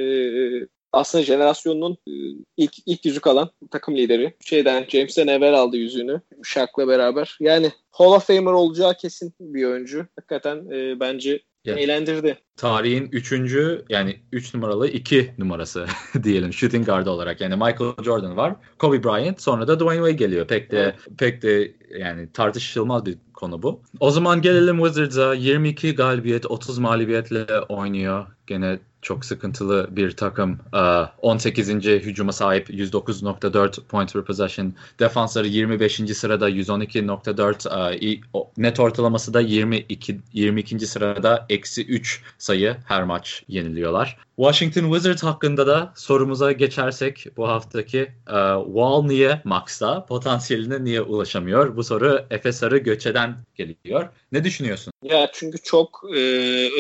aslında 0.92 1.24
jenerasyonunun 1.24 1.92
e, 2.08 2.12
ilk 2.56 2.72
ilk 2.86 3.04
yüzük 3.04 3.26
alan 3.26 3.50
takım 3.70 3.96
lideri. 3.96 4.34
Şeyden 4.44 4.84
James'ten 4.88 5.26
evvel 5.26 5.54
aldı 5.54 5.76
yüzüğünü 5.76 6.20
Shaq'la 6.44 6.88
beraber. 6.88 7.36
Yani 7.40 7.70
Hall 7.90 8.12
of 8.12 8.26
Famer 8.26 8.52
olacağı 8.52 8.94
kesin 8.96 9.34
bir 9.40 9.64
oyuncu. 9.64 10.06
Hakikaten 10.16 10.56
e, 10.70 11.00
bence 11.00 11.40
Ya. 11.64 11.74
eğlendirdi. 11.76 12.38
tarihin 12.56 13.08
üçüncü 13.12 13.84
yani 13.88 14.16
3 14.32 14.54
numaralı 14.54 14.88
2 14.88 15.34
numarası 15.38 15.86
diyelim 16.22 16.52
shooting 16.52 16.86
guard 16.86 17.06
olarak. 17.06 17.40
Yani 17.40 17.54
Michael 17.56 18.04
Jordan 18.04 18.36
var, 18.36 18.54
Kobe 18.78 19.04
Bryant 19.04 19.40
sonra 19.42 19.68
da 19.68 19.80
Dwayne 19.80 19.98
Wade 20.06 20.24
geliyor. 20.26 20.46
Pek 20.46 20.70
de 20.70 20.96
pek 21.18 21.42
de 21.42 21.72
yani 21.98 22.32
tartışılmaz 22.32 23.06
bir 23.06 23.18
konu 23.34 23.62
bu. 23.62 23.82
O 24.00 24.10
zaman 24.10 24.42
gelelim 24.42 24.76
Wizards'a. 24.84 25.34
22 25.34 25.94
galibiyet, 25.94 26.46
30 26.46 26.78
mağlubiyetle 26.78 27.46
oynuyor. 27.68 28.26
Gene 28.46 28.78
çok 29.02 29.24
sıkıntılı 29.24 29.88
bir 29.90 30.10
takım. 30.10 30.58
Ee, 30.74 30.78
18. 31.22 31.68
hücuma 31.84 32.32
sahip 32.32 32.70
109.4 32.70 33.84
point 33.84 34.12
per 34.12 34.24
possession. 34.24 34.74
Defansları 34.98 35.46
25. 35.46 35.94
sırada 35.94 36.50
112.4. 36.50 37.94
Ee, 37.94 38.20
Net 38.56 38.80
ortalaması 38.80 39.34
da 39.34 39.40
22 39.40 40.20
22. 40.32 40.86
sırada 40.86 41.46
eksi 41.48 41.86
3 41.86 42.22
sayı 42.38 42.76
her 42.86 43.04
maç 43.04 43.44
yeniliyorlar. 43.48 44.18
Washington 44.36 44.92
Wizards 44.92 45.22
hakkında 45.22 45.66
da 45.66 45.92
sorumuza 45.96 46.52
geçersek 46.52 47.26
bu 47.36 47.48
haftaki 47.48 47.98
e, 47.98 48.38
Wall 48.64 49.02
niye 49.06 49.40
Max'ta 49.44 50.06
potansiyeline 50.06 50.84
niye 50.84 51.00
ulaşamıyor? 51.00 51.76
Bu 51.76 51.84
soru 51.84 52.26
Efe 52.30 52.52
Sarı 52.52 52.78
Göçe'den 52.78 53.36
geliyor. 53.54 54.08
Ne 54.32 54.44
düşünüyorsun? 54.44 54.92
Ya 55.04 55.30
çünkü 55.32 55.58
çok 55.62 56.04
e, 56.16 56.18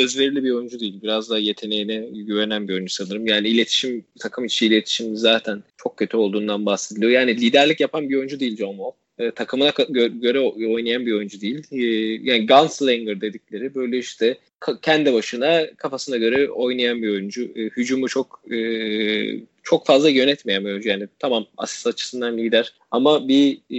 özverili 0.02 0.44
bir 0.44 0.50
oyuncu 0.50 0.80
değil. 0.80 1.02
Biraz 1.02 1.30
da 1.30 1.38
yeteneğine 1.38 1.96
güvenen 2.12 2.68
bir 2.68 2.74
oyuncu 2.74 2.94
sanırım. 2.94 3.26
Yani 3.26 3.48
iletişim, 3.48 4.04
takım 4.20 4.44
içi 4.44 4.66
iletişim 4.66 5.16
zaten 5.16 5.62
çok 5.76 5.96
kötü 5.96 6.16
olduğundan 6.16 6.66
bahsediliyor. 6.66 7.12
Yani 7.12 7.40
liderlik 7.40 7.80
yapan 7.80 8.08
bir 8.08 8.16
oyuncu 8.16 8.40
değil 8.40 8.56
John 8.56 8.72
Wall. 8.72 9.01
E, 9.18 9.30
takımına 9.30 9.68
gö- 9.68 10.20
göre 10.20 10.40
oynayan 10.40 11.06
bir 11.06 11.12
oyuncu 11.12 11.40
değil. 11.40 11.64
E, 11.72 11.84
yani 12.30 12.46
gunslinger 12.46 13.20
dedikleri 13.20 13.74
böyle 13.74 13.98
işte 13.98 14.38
ka- 14.60 14.80
kendi 14.80 15.12
başına 15.12 15.66
kafasına 15.76 16.16
göre 16.16 16.50
oynayan 16.50 17.02
bir 17.02 17.08
oyuncu. 17.08 17.42
E, 17.42 17.64
hücumu 17.64 18.08
çok 18.08 18.42
e, 18.52 18.58
çok 19.62 19.86
fazla 19.86 20.08
yönetmeyen 20.08 20.64
bir 20.64 20.70
oyuncu. 20.70 20.88
Yani 20.88 21.08
tamam 21.18 21.46
asist 21.56 21.86
açısından 21.86 22.38
lider 22.38 22.74
ama 22.90 23.28
bir 23.28 23.58
e, 23.70 23.78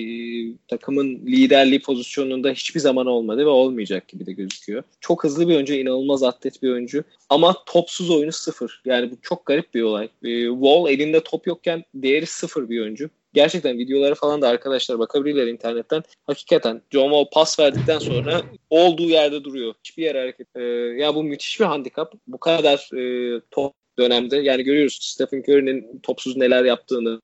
takımın 0.67 1.15
liderliği 1.25 1.81
pozisyonunda 1.81 2.51
hiçbir 2.51 2.79
zaman 2.79 3.07
olmadı 3.07 3.45
ve 3.45 3.49
olmayacak 3.49 4.07
gibi 4.07 4.25
de 4.25 4.33
gözüküyor. 4.33 4.83
Çok 4.99 5.23
hızlı 5.23 5.49
bir 5.49 5.55
oyuncu, 5.55 5.73
inanılmaz 5.73 6.23
atlet 6.23 6.63
bir 6.63 6.69
oyuncu 6.69 7.03
ama 7.29 7.55
topsuz 7.65 8.09
oyunu 8.09 8.31
sıfır. 8.31 8.81
Yani 8.85 9.11
bu 9.11 9.15
çok 9.21 9.45
garip 9.45 9.73
bir 9.73 9.81
olay. 9.81 10.05
E, 10.23 10.47
Wall 10.47 10.89
elinde 10.89 11.23
top 11.23 11.47
yokken 11.47 11.83
değeri 11.93 12.25
sıfır 12.25 12.69
bir 12.69 12.79
oyuncu. 12.81 13.09
Gerçekten 13.33 13.77
videoları 13.77 14.15
falan 14.15 14.41
da 14.41 14.47
arkadaşlar 14.47 14.99
bakabilirler 14.99 15.47
internetten. 15.47 16.03
Hakikaten 16.27 16.81
John 16.91 17.09
Wall 17.09 17.25
pas 17.33 17.59
verdikten 17.59 17.99
sonra 17.99 18.41
olduğu 18.69 19.09
yerde 19.09 19.43
duruyor. 19.43 19.73
Hiçbir 19.83 20.03
yere 20.03 20.19
hareket. 20.19 20.47
E, 20.55 20.61
ya 21.01 21.15
bu 21.15 21.23
müthiş 21.23 21.59
bir 21.59 21.65
handikap. 21.65 22.13
Bu 22.27 22.37
kadar 22.37 22.89
e, 22.97 23.41
top 23.51 23.73
dönemde 23.99 24.37
yani 24.37 24.63
görüyoruz 24.63 24.99
Stephen 25.01 25.39
Curry'nin 25.39 25.99
topsuz 26.03 26.37
neler 26.37 26.63
yaptığını 26.63 27.21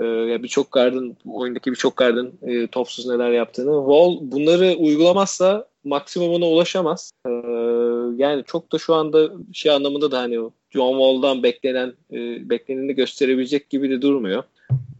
e, 0.00 0.42
birçok 0.42 0.72
gardın 0.72 1.16
oyundaki 1.32 1.70
birçok 1.70 1.96
gardın 1.96 2.38
e, 2.42 2.66
topsuz 2.66 3.06
neler 3.06 3.30
yaptığını. 3.30 3.80
Wall 3.80 4.18
bunları 4.20 4.74
uygulamazsa 4.78 5.68
maksimumuna 5.84 6.46
ulaşamaz. 6.46 7.12
E, 7.26 7.30
yani 8.16 8.44
çok 8.46 8.72
da 8.72 8.78
şu 8.78 8.94
anda 8.94 9.30
şey 9.52 9.72
anlamında 9.72 10.10
da 10.10 10.18
hani 10.18 10.34
John 10.70 10.92
Wall'dan 10.92 11.42
beklenen 11.42 11.92
e, 12.12 12.50
bekleneni 12.50 12.94
gösterebilecek 12.94 13.70
gibi 13.70 13.90
de 13.90 14.02
durmuyor. 14.02 14.42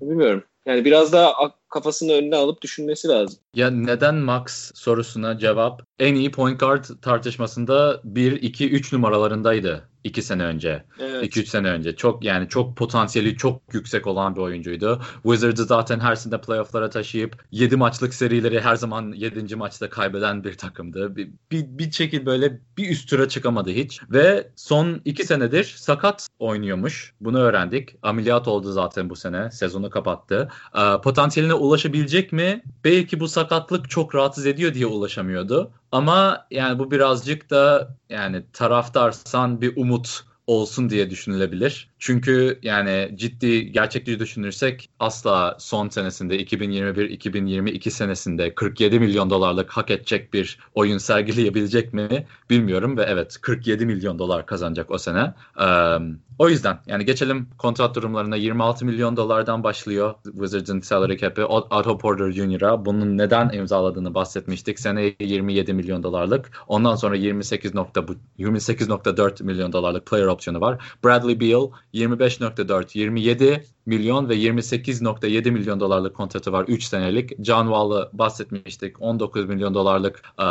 Bilmiyorum. 0.01 0.43
Yani 0.67 0.85
biraz 0.85 1.13
daha 1.13 1.33
kafasını 1.73 2.13
önüne 2.13 2.37
alıp 2.37 2.63
düşünmesi 2.63 3.09
lazım. 3.09 3.39
Ya 3.55 3.71
neden 3.71 4.15
Max 4.15 4.71
sorusuna 4.75 5.39
cevap 5.39 5.83
en 5.99 6.15
iyi 6.15 6.31
point 6.31 6.61
guard 6.61 6.85
tartışmasında 7.03 8.01
1 8.05 8.33
2 8.33 8.71
3 8.71 8.93
numaralarındaydı 8.93 9.89
2 10.05 10.23
sene 10.23 10.45
önce. 10.45 10.85
2-3 10.99 11.39
evet. 11.39 11.49
sene 11.49 11.69
önce. 11.69 11.97
Çok 11.97 12.25
yani 12.25 12.49
çok 12.49 12.77
potansiyeli 12.77 13.37
çok 13.37 13.63
yüksek 13.73 14.07
olan 14.07 14.37
bir 14.37 14.41
oyuncuydu. 14.41 15.03
Wizards'ı 15.23 15.65
zaten 15.65 16.01
her 16.01 16.15
sene 16.15 16.41
playoff'lara 16.41 16.91
taşıyıp 16.91 17.45
7 17.51 17.77
maçlık 17.77 18.15
serileri 18.15 18.61
her 18.61 18.77
zaman 18.77 19.13
7. 19.13 19.57
maçta 19.57 19.91
kaybeden 19.91 20.45
bir 20.45 20.57
takımdı. 20.57 21.17
Bir, 21.17 21.31
bir, 21.51 21.67
bir 21.67 21.93
şekilde 21.93 22.27
böyle 22.27 22.61
bir 22.79 22.91
üst 22.91 23.11
tura 23.11 23.29
çıkamadı 23.29 23.71
hiç. 23.71 24.01
Ve 24.11 24.51
son 24.57 25.01
2 25.05 25.25
senedir 25.25 25.65
sakat 25.65 26.29
oynuyormuş. 26.39 27.15
Bunu 27.21 27.39
öğrendik. 27.39 27.97
Ameliyat 28.03 28.49
oldu 28.49 28.73
zaten 28.73 29.11
bu 29.11 29.17
sene. 29.17 29.51
Sezonu 29.51 29.91
kapattı. 29.91 30.49
Ee, 30.75 31.01
potansiyeline 31.03 31.55
ulaşabilecek 31.63 32.33
mi? 32.33 32.63
Belki 32.85 33.21
bu 33.21 33.29
sakatlık 33.29 33.91
çok 33.91 34.15
rahatsız 34.15 34.47
ediyor 34.47 34.75
diye 34.75 34.87
ulaşamıyordu. 34.87 35.71
Ama 35.93 36.47
yani 36.51 36.79
bu 36.79 36.91
birazcık 36.91 37.51
da 37.51 37.97
yani 38.11 38.45
taraftarsan 38.53 39.61
bir 39.61 39.77
umut 39.77 40.25
olsun 40.47 40.91
diye 40.91 41.11
düşünülebilir. 41.11 41.89
Çünkü 41.99 42.59
yani 42.63 43.11
ciddi 43.15 43.73
gerçekçi 43.73 44.19
düşünürsek 44.19 44.91
asla 45.01 45.57
son 45.59 45.89
senesinde 45.89 46.37
2021-2022 46.37 47.91
senesinde 47.91 48.55
47 48.55 49.01
milyon 49.01 49.31
dolarlık 49.31 49.71
hak 49.71 49.91
edecek 49.91 50.33
bir 50.33 50.59
oyun 50.75 50.99
sergileyebilecek 50.99 51.93
mi 51.95 52.27
bilmiyorum 52.51 52.97
ve 52.97 53.03
evet 53.03 53.39
47 53.41 53.87
milyon 53.87 54.19
dolar 54.19 54.47
kazanacak 54.47 54.91
o 54.91 54.99
sene. 54.99 55.35
Ee, 55.61 55.99
o 56.39 56.49
yüzden 56.49 56.79
yani 56.87 57.05
geçelim 57.05 57.49
kontrat 57.59 57.95
durumlarına 57.97 58.37
26 58.37 58.85
milyon 58.85 59.17
dolardan 59.17 59.65
başlıyor 59.65 60.15
Wizards'ın 60.25 60.81
salary 60.81 61.17
cap'i 61.17 61.45
Otto 61.45 61.99
Porter 61.99 62.33
Jr.'a. 62.33 62.85
Bunun 62.85 63.19
neden 63.19 63.51
imzaladığını 63.53 64.15
bahsetmiştik. 64.15 64.81
Seneye 64.81 65.17
27 65.21 65.73
milyon 65.73 66.03
dolarlık. 66.03 66.51
Ondan 66.69 66.95
sonra 66.95 67.17
28.4 67.17 68.17
28.4 68.39 69.45
milyon 69.45 69.73
dolarlık 69.73 70.07
player 70.07 70.32
opsiyonu 70.33 70.61
var. 70.61 70.85
Bradley 71.05 71.41
Beal 71.41 71.71
25.4, 71.95 72.99
27 72.99 73.65
milyon 73.87 74.29
ve 74.29 74.37
28.7 74.37 75.51
milyon 75.51 75.81
dolarlık 75.81 76.17
kontratı 76.17 76.53
var 76.53 76.65
3 76.69 76.85
senelik. 76.85 77.45
John 77.45 77.65
Wall'ı 77.65 78.11
bahsetmiştik. 78.13 79.03
19 79.03 79.45
milyon 79.45 79.75
dolarlık 79.75 80.23
e, 80.41 80.45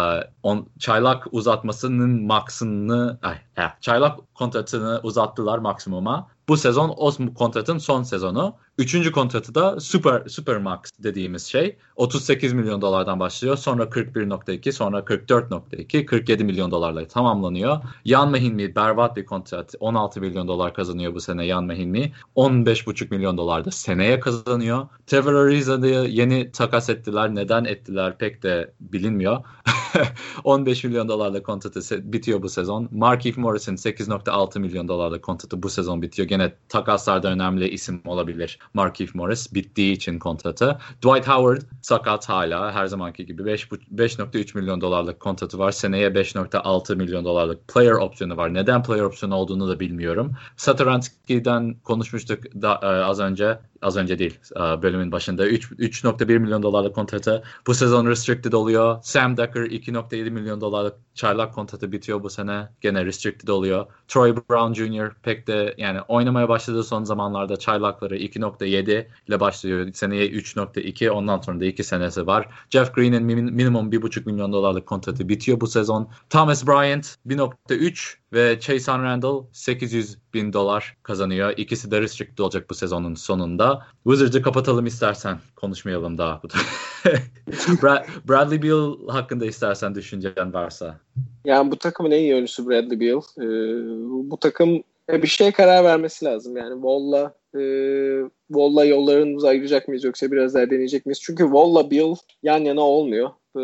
on, 0.43 0.67
çaylak 0.79 1.27
uzatmasının 1.31 2.23
maksimını 2.23 3.19
ay, 3.21 3.35
eh, 3.57 3.81
çaylak 3.81 4.35
kontratını 4.35 4.99
uzattılar 5.03 5.57
maksimuma. 5.57 6.27
Bu 6.49 6.57
sezon 6.57 6.93
o 6.97 7.33
kontratın 7.33 7.77
son 7.77 8.03
sezonu. 8.03 8.55
Üçüncü 8.77 9.11
kontratı 9.11 9.55
da 9.55 9.79
Super, 9.79 10.27
Super 10.27 10.57
Max 10.57 10.79
dediğimiz 10.99 11.45
şey. 11.45 11.77
38 11.95 12.53
milyon 12.53 12.81
dolardan 12.81 13.19
başlıyor. 13.19 13.57
Sonra 13.57 13.83
41.2, 13.83 14.71
sonra 14.71 14.99
44.2, 14.99 16.05
47 16.05 16.43
milyon 16.43 16.71
dolarla 16.71 17.07
tamamlanıyor. 17.07 17.77
Yan 18.05 18.31
Mehinmi 18.31 18.75
berbat 18.75 19.17
bir 19.17 19.25
kontrat. 19.25 19.75
16 19.79 20.21
milyon 20.21 20.47
dolar 20.47 20.73
kazanıyor 20.73 21.13
bu 21.13 21.21
sene 21.21 21.45
Yan 21.45 21.63
Mehinmi. 21.63 22.11
15.5 22.35 23.09
milyon 23.11 23.37
dolar 23.37 23.65
da 23.65 23.71
seneye 23.71 24.19
kazanıyor. 24.19 24.87
Trevor 25.07 25.33
Ariza'yı 25.33 26.09
yeni 26.09 26.51
takas 26.51 26.89
ettiler. 26.89 27.35
Neden 27.35 27.65
ettiler 27.65 28.17
pek 28.17 28.43
de 28.43 28.73
bilinmiyor. 28.79 29.43
15 30.43 30.83
milyon 30.83 31.09
dolarla 31.09 31.43
kontratı 31.43 32.13
bitiyor 32.13 32.41
bu 32.41 32.49
sezon. 32.49 32.89
Markieff 32.91 33.37
Morrison 33.37 33.73
8.6 33.73 34.59
milyon 34.59 34.87
dolarla 34.87 35.21
kontratı 35.21 35.63
bu 35.63 35.69
sezon 35.69 36.01
bitiyor. 36.01 36.27
Gene 36.27 36.53
takaslarda 36.69 37.31
önemli 37.31 37.69
isim 37.69 38.01
olabilir. 38.05 38.59
Markieff 38.73 39.15
Morris 39.15 39.53
bittiği 39.53 39.95
için 39.95 40.19
kontratı. 40.19 40.77
Dwight 41.01 41.27
Howard 41.27 41.61
sakat 41.81 42.29
hala 42.29 42.71
her 42.71 42.85
zamanki 42.87 43.25
gibi 43.25 43.41
5.3 43.41 44.57
milyon 44.57 44.81
dolarlık 44.81 45.19
kontratı 45.19 45.59
var. 45.59 45.71
Seneye 45.71 46.07
5.6 46.07 46.95
milyon 46.95 47.25
dolarlık 47.25 47.67
player 47.67 47.91
opsiyonu 47.91 48.37
var. 48.37 48.53
Neden 48.53 48.83
player 48.83 49.03
opsiyonu 49.03 49.35
olduğunu 49.35 49.69
da 49.69 49.79
bilmiyorum. 49.79 50.31
Satoranski'den 50.57 51.75
konuşmuştuk 51.83 52.43
da, 52.61 52.79
e, 52.83 52.85
az 52.85 53.19
önce 53.19 53.59
az 53.81 53.97
önce 53.97 54.19
değil 54.19 54.39
e, 54.55 54.59
bölümün 54.59 55.11
başında 55.11 55.47
3.1 55.47 56.39
milyon 56.39 56.63
dolarlık 56.63 56.95
kontratı 56.95 57.43
bu 57.67 57.73
sezon 57.73 58.07
restricted 58.07 58.53
oluyor. 58.53 58.99
Sam 59.03 59.37
Decker 59.37 59.61
2.7 59.61 60.29
milyon 60.29 60.61
dolarlık 60.61 60.95
çaylak 61.13 61.53
kontratı 61.53 61.91
bitiyor 61.91 62.23
bu 62.23 62.29
sene. 62.29 62.69
Gene 62.81 63.05
restricted 63.05 63.47
oluyor. 63.47 63.85
Troy 64.07 64.35
Brown 64.35 64.73
Jr. 64.73 65.11
pek 65.23 65.47
de 65.47 65.75
yani 65.77 66.01
oynamaya 66.01 66.49
başladığı 66.49 66.83
son 66.83 67.03
zamanlarda 67.03 67.57
çaylakları 67.57 68.17
2.7 68.17 69.07
ile 69.27 69.39
başlıyor. 69.39 69.93
Seneye 69.93 70.27
3.2 70.27 71.09
ondan 71.09 71.41
sonra 71.41 71.59
da 71.59 71.65
2 71.65 71.83
senesi 71.83 72.27
var. 72.27 72.47
Jeff 72.69 72.95
Green'in 72.95 73.23
minimum 73.23 73.91
1.5 73.91 74.25
milyon 74.25 74.53
dolarlık 74.53 74.85
kontratı 74.85 75.29
bitiyor 75.29 75.61
bu 75.61 75.67
sezon. 75.67 76.09
Thomas 76.29 76.67
Bryant 76.67 77.15
1.3 77.27 78.20
ve 78.33 78.59
Chase 78.59 78.91
Randall 78.91 79.43
800 79.51 80.17
bin 80.33 80.53
dolar 80.53 80.97
kazanıyor. 81.03 81.53
İkisi 81.57 81.91
de 81.91 82.01
restricted 82.01 82.37
olacak 82.37 82.69
bu 82.69 82.73
sezonun 82.75 83.15
sonunda. 83.15 83.85
Wizards'ı 84.03 84.41
kapatalım 84.41 84.85
istersen. 84.85 85.37
Konuşmayalım 85.55 86.17
daha. 86.17 86.41
Bradley 88.29 88.63
Beal 88.63 89.07
hakkında 89.07 89.45
istersen 89.45 89.95
düşüncen 89.95 90.53
varsa. 90.53 90.99
Yani 91.45 91.71
bu 91.71 91.75
takımın 91.75 92.11
en 92.11 92.19
iyi 92.19 92.33
oyuncusu 92.33 92.69
Bradley 92.69 92.99
Beal. 92.99 93.21
Ee, 93.37 93.43
bu 94.31 94.37
takım 94.37 94.83
bir 95.09 95.27
şey 95.27 95.51
karar 95.51 95.83
vermesi 95.83 96.25
lazım. 96.25 96.57
Yani 96.57 96.73
Wall'la 96.73 97.33
e, 97.55 97.61
Wall'la 98.47 98.85
yollarımızı 98.85 99.47
ayıracak 99.47 99.87
mıyız 99.87 100.03
yoksa 100.03 100.31
biraz 100.31 100.53
daha 100.53 100.69
deneyecek 100.69 101.05
miyiz? 101.05 101.19
Çünkü 101.21 101.43
Wall'la 101.43 101.91
Beal 101.91 102.15
yan 102.43 102.59
yana 102.59 102.81
olmuyor. 102.81 103.29
E, 103.57 103.61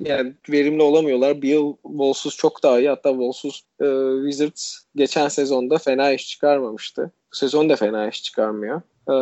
yani 0.00 0.34
verimli 0.48 0.82
olamıyorlar. 0.82 1.42
Beal 1.42 1.74
Wall'suz 1.82 2.36
çok 2.36 2.62
daha 2.62 2.80
iyi. 2.80 2.88
Hatta 2.88 3.10
Wall'suz 3.10 3.64
e, 3.80 3.86
Wizards 4.30 4.78
geçen 4.96 5.28
sezonda 5.28 5.78
fena 5.78 6.12
iş 6.12 6.28
çıkarmamıştı. 6.28 7.12
Bu 7.32 7.36
sezon 7.36 7.68
da 7.68 7.76
fena 7.76 8.08
iş 8.08 8.22
çıkarmıyor. 8.22 8.82
Ee, 9.08 9.12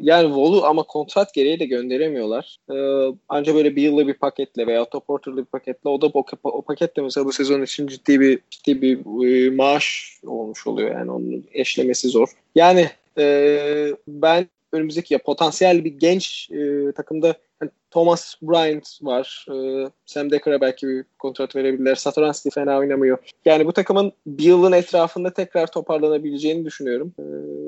yani 0.00 0.26
Wall'u 0.26 0.64
ama 0.64 0.82
kontrat 0.82 1.34
gereği 1.34 1.60
de 1.60 1.64
gönderemiyorlar. 1.64 2.58
Ee, 2.70 3.16
ancak 3.28 3.54
böyle 3.54 3.76
bir 3.76 3.82
yıllık 3.82 4.06
bir 4.06 4.14
paketle 4.14 4.66
veya 4.66 4.84
top 4.84 5.10
ortalı 5.10 5.36
bir 5.36 5.44
paketle 5.44 5.90
o 5.90 6.00
da 6.00 6.06
o, 6.06 6.24
o 6.42 6.62
paketle 6.62 7.02
mesela 7.02 7.26
bu 7.26 7.32
sezon 7.32 7.62
için 7.62 7.86
ciddi 7.86 8.20
bir 8.20 8.40
ciddi 8.50 8.82
bir 8.82 8.98
e, 9.26 9.50
maaş 9.50 10.18
olmuş 10.26 10.66
oluyor 10.66 10.90
yani 10.90 11.10
onun 11.10 11.46
eşlemesi 11.52 12.08
zor. 12.08 12.28
Yani 12.54 12.88
e, 13.18 13.96
ben 14.08 14.48
önümüzdeki 14.74 15.14
ya 15.14 15.22
potansiyel 15.22 15.84
bir 15.84 15.92
genç 15.92 16.50
e, 16.50 16.92
takımda 16.92 17.34
yani 17.62 17.70
Thomas 17.90 18.34
Bryant 18.42 18.98
var. 19.02 19.46
E, 19.50 19.88
Sam 20.06 20.30
Decker'a 20.30 20.60
belki 20.60 20.88
bir 20.88 21.04
kontrat 21.18 21.56
verebilirler. 21.56 21.94
Satoranski 21.94 22.50
fena 22.50 22.78
oynamıyor. 22.78 23.18
Yani 23.44 23.66
bu 23.66 23.72
takımın 23.72 24.12
bir 24.26 24.44
yılın 24.44 24.72
etrafında 24.72 25.32
tekrar 25.32 25.66
toparlanabileceğini 25.66 26.64
düşünüyorum. 26.64 27.14
E, 27.18 27.24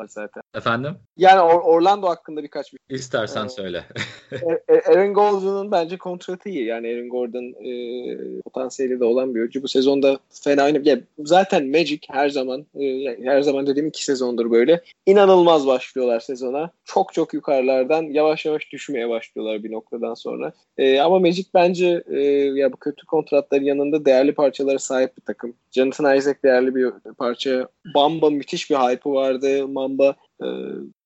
efendim? 0.55 0.97
Yani 1.17 1.39
Or- 1.39 1.63
Orlando 1.63 2.09
hakkında 2.09 2.43
birkaç 2.43 2.73
bir 2.73 2.79
İstersen 2.89 3.47
ee, 3.47 3.49
söyle. 3.49 3.85
E, 4.33 4.75
e, 4.75 4.81
Aaron 4.81 5.15
Gordon'un 5.15 5.73
bence 5.73 5.99
kontratı 5.99 6.49
iyi. 6.49 6.65
Yani 6.65 6.89
Aaron 6.89 7.09
Gordon 7.09 7.45
e, 7.45 7.71
potansiyeli 8.43 9.01
de 9.01 9.05
olan 9.05 9.35
bir 9.35 9.41
oyuncu. 9.41 9.63
Bu 9.63 9.69
sezonda 9.69 10.19
fena 10.31 10.65
oynadı. 10.65 10.89
Yani 10.89 11.03
zaten 11.19 11.67
Magic 11.69 12.01
her 12.11 12.29
zaman 12.29 12.67
e, 12.81 13.17
her 13.25 13.43
zaman 13.43 13.67
dediğim 13.67 13.89
iki 13.89 14.05
sezondur 14.05 14.51
böyle. 14.51 14.83
İnanılmaz 15.07 15.67
başlıyorlar 15.67 16.21
sezona. 16.21 16.71
Çok 16.85 17.13
çok 17.15 17.35
yukarılardan 17.35 18.03
yavaş 18.03 18.47
yavaş 18.47 18.73
düşmeye 18.73 19.09
başlıyorlar 19.09 19.65
bir 19.65 19.73
noktadan 19.73 20.15
sonra. 20.15 20.53
E, 20.79 21.01
ama 21.01 21.19
Magic 21.19 21.47
bence 21.55 22.03
e, 22.07 22.21
ya 22.55 22.73
bu 22.73 22.77
kötü 22.77 23.07
kontratların 23.07 23.65
yanında 23.65 24.05
değerli 24.05 24.35
parçalara 24.35 24.79
sahip 24.79 25.17
bir 25.17 25.23
takım. 25.23 25.55
Jonathan 25.71 26.17
Isaac 26.17 26.43
değerli 26.45 26.75
bir 26.75 26.91
parça. 27.19 27.68
Bamba 27.95 28.31
müthiş 28.31 28.70
bir 28.70 28.77
hype'ı 28.77 29.12
vardı. 29.12 29.69
Mamba 29.69 30.16
e, 30.43 30.47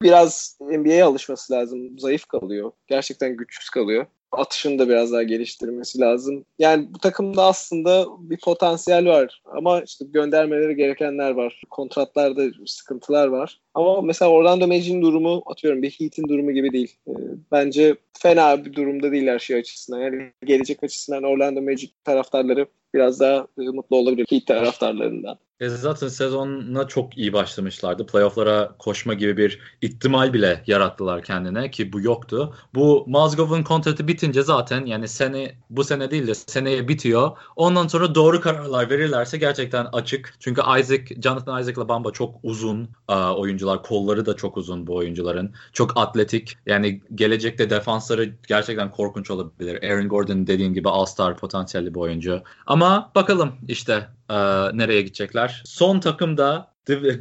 biraz 0.03 0.59
NBA'ye 0.61 1.05
alışması 1.05 1.53
lazım. 1.53 1.99
Zayıf 1.99 2.27
kalıyor. 2.27 2.73
Gerçekten 2.87 3.37
güçsüz 3.37 3.71
kalıyor 3.71 4.07
atışını 4.33 4.79
da 4.79 4.89
biraz 4.89 5.13
daha 5.13 5.23
geliştirmesi 5.23 6.01
lazım. 6.01 6.45
Yani 6.59 6.89
bu 6.95 6.99
takımda 6.99 7.45
aslında 7.45 8.07
bir 8.19 8.39
potansiyel 8.39 9.07
var 9.07 9.43
ama 9.45 9.81
işte 9.81 10.05
göndermeleri 10.09 10.77
gerekenler 10.77 11.31
var. 11.31 11.63
Kontratlarda 11.71 12.43
sıkıntılar 12.67 13.27
var. 13.27 13.61
Ama 13.75 14.01
mesela 14.01 14.31
Orlando 14.31 14.67
Magic'in 14.67 15.03
durumu 15.03 15.43
atıyorum 15.47 15.83
bir 15.83 15.91
Heat'in 15.91 16.29
durumu 16.29 16.53
gibi 16.53 16.73
değil. 16.73 16.97
Ee, 17.09 17.13
bence 17.53 17.97
fena 18.19 18.65
bir 18.65 18.75
durumda 18.75 19.13
değil 19.13 19.27
her 19.27 19.39
şey 19.39 19.57
açısından. 19.57 20.01
Yani 20.01 20.33
gelecek 20.45 20.85
açısından 20.85 21.23
Orlando 21.23 21.63
Magic 21.63 21.91
taraftarları 22.05 22.67
biraz 22.95 23.21
daha 23.21 23.47
e, 23.59 23.63
mutlu 23.63 23.97
olabilir 23.97 24.27
Heat 24.31 24.47
taraftarlarından. 24.47 25.39
E 25.63 25.69
zaten 25.69 26.09
sezonuna 26.09 26.89
çok 26.89 27.19
iyi 27.19 27.33
başlamışlardı. 27.33 28.07
Playoff'lara 28.07 28.75
koşma 28.79 29.15
gibi 29.15 29.37
bir 29.37 29.59
ihtimal 29.83 30.33
bile 30.33 30.63
yarattılar 30.67 31.23
kendine 31.23 31.71
ki 31.71 31.93
bu 31.93 32.01
yoktu. 32.01 32.55
Bu 32.75 33.05
Mazgov'un 33.09 33.63
kontratı 33.63 34.09
bitince 34.09 34.43
zaten 34.43 34.87
yani 34.87 35.09
sene 35.09 35.55
bu 35.71 35.85
sene 35.85 36.11
değil 36.11 36.27
de 36.27 36.35
seneye 36.35 36.89
bitiyor. 36.89 37.31
Ondan 37.57 37.87
sonra 37.87 38.15
doğru 38.15 38.41
kararlar 38.41 38.91
verirlerse 38.91 39.39
gerçekten 39.39 39.87
açık. 39.93 40.35
Çünkü 40.41 40.63
Isaac, 40.81 41.23
Jonathan 41.23 41.61
Isaac'la 41.61 41.89
Bamba 41.89 42.11
çok 42.11 42.35
uzun 42.43 42.89
uh, 43.09 43.39
oyuncular. 43.39 43.83
Kolları 43.83 44.27
da 44.27 44.37
çok 44.37 44.57
uzun 44.57 44.87
bu 44.87 44.97
oyuncuların. 44.97 45.55
Çok 45.73 45.93
atletik. 45.97 46.57
Yani 46.67 47.03
gelecekte 47.15 47.71
defansları 47.71 48.35
gerçekten 48.49 48.91
korkunç 48.91 49.31
olabilir. 49.31 49.83
Aaron 49.83 50.09
Gordon 50.09 50.47
dediğin 50.47 50.75
gibi 50.75 50.89
All-Star 50.89 51.37
potansiyelli 51.37 51.95
bir 51.95 52.01
oyuncu. 52.01 52.43
Ama 52.67 53.11
bakalım 53.15 53.53
işte 53.69 54.09
e, 54.33 54.37
nereye 54.79 55.03
gidecekler. 55.03 55.63
Son 55.65 56.01
takım 56.01 56.37
da 56.37 56.73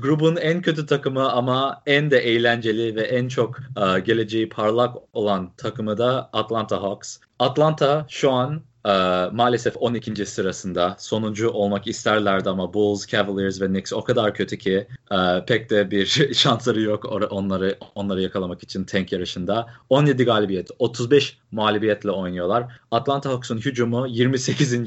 grubun 0.02 0.36
en 0.36 0.62
kötü 0.62 0.86
takımı 0.86 1.32
ama 1.32 1.82
en 1.86 2.12
de 2.12 2.18
eğlenceli 2.18 2.96
ve 2.96 3.02
en 3.02 3.28
çok 3.28 3.60
e, 3.60 4.00
geleceği 4.00 4.50
parlak 4.50 4.98
olan 5.14 5.54
takımı 5.58 5.98
da 5.98 6.30
Atlanta 6.34 6.82
Hawks. 6.82 7.18
Atlanta 7.40 8.06
şu 8.10 8.32
an 8.32 8.62
e, 8.86 8.92
maalesef 9.32 9.78
12. 9.78 10.26
sırasında 10.26 10.96
sonuncu 11.00 11.50
olmak 11.50 11.88
isterlerdi 11.88 12.50
ama 12.50 12.74
Bulls, 12.74 13.08
Cavaliers 13.08 13.62
ve 13.62 13.68
Knicks 13.68 13.94
o 13.94 14.04
kadar 14.04 14.34
kötü 14.34 14.58
ki 14.58 14.88
e, 15.12 15.46
pek 15.48 15.70
de 15.70 15.92
bir 15.92 16.06
şansları 16.34 16.82
yok 16.82 17.06
onları 17.32 17.78
onları 17.96 18.22
yakalamak 18.22 18.64
için 18.64 18.84
tank 18.84 19.12
yarışında. 19.12 19.68
17 19.90 20.26
galibiyet, 20.26 20.70
35 20.80 21.38
mağlubiyetle 21.52 22.12
oynuyorlar. 22.12 22.80
Atlanta 22.92 23.30
Hawks'un 23.30 23.58
hücumu 23.58 24.08
28. 24.08 24.72
Uh, 24.72 24.78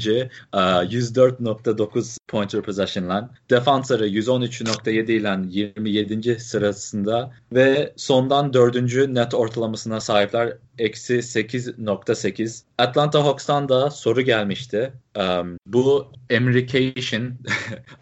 104.9 0.52 2.18
pointer 2.28 2.62
possession'la. 2.62 3.30
Defansları 3.50 4.08
113.7 4.08 5.12
ile 5.12 5.24
27. 5.48 6.40
sırasında 6.40 7.30
ve 7.52 7.92
sondan 7.96 8.52
4. 8.52 9.08
net 9.08 9.34
ortalamasına 9.34 10.00
sahipler. 10.00 10.56
Eksi 10.78 11.14
8.8. 11.14 12.62
Atlanta 12.78 13.24
Hawks'tan 13.24 13.68
da 13.68 13.90
soru 13.90 14.20
gelmişti. 14.20 14.92
Um, 15.18 15.58
bu 15.66 16.06
Americation 16.36 17.32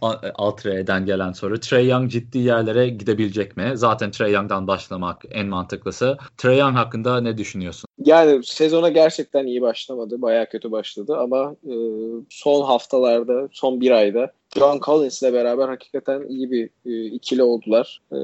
Altre'den 0.34 1.06
gelen 1.06 1.32
soru. 1.32 1.60
Trey 1.60 1.88
Young 1.88 2.10
ciddi 2.10 2.38
yerlere 2.38 2.88
gidebilecek 2.88 3.56
mi? 3.56 3.72
Zaten 3.74 4.10
Trey 4.10 4.32
Young'dan 4.32 4.66
başlamak 4.66 5.22
en 5.30 5.46
mantıklısı. 5.46 6.18
Trey 6.36 6.58
Young 6.58 6.76
hakkında 6.76 7.20
ne 7.20 7.38
düşünüyorsun? 7.38 7.86
Yani 7.98 8.44
sezona 8.44 8.88
gerçekten 8.88 9.46
iyi 9.46 9.62
başlamadı. 9.62 10.22
Bayağı 10.22 10.48
kötü 10.48 10.70
başladı 10.70 11.16
ama 11.16 11.56
e, 11.64 11.74
son 12.30 12.64
haftalarda, 12.64 13.48
son 13.52 13.80
bir 13.80 13.90
ayda 13.90 14.32
John 14.58 14.80
Collins 14.80 15.22
ile 15.22 15.32
beraber 15.32 15.68
hakikaten 15.68 16.28
iyi 16.28 16.50
bir 16.50 16.70
e, 16.86 17.04
ikili 17.04 17.42
oldular. 17.42 18.02
E, 18.12 18.16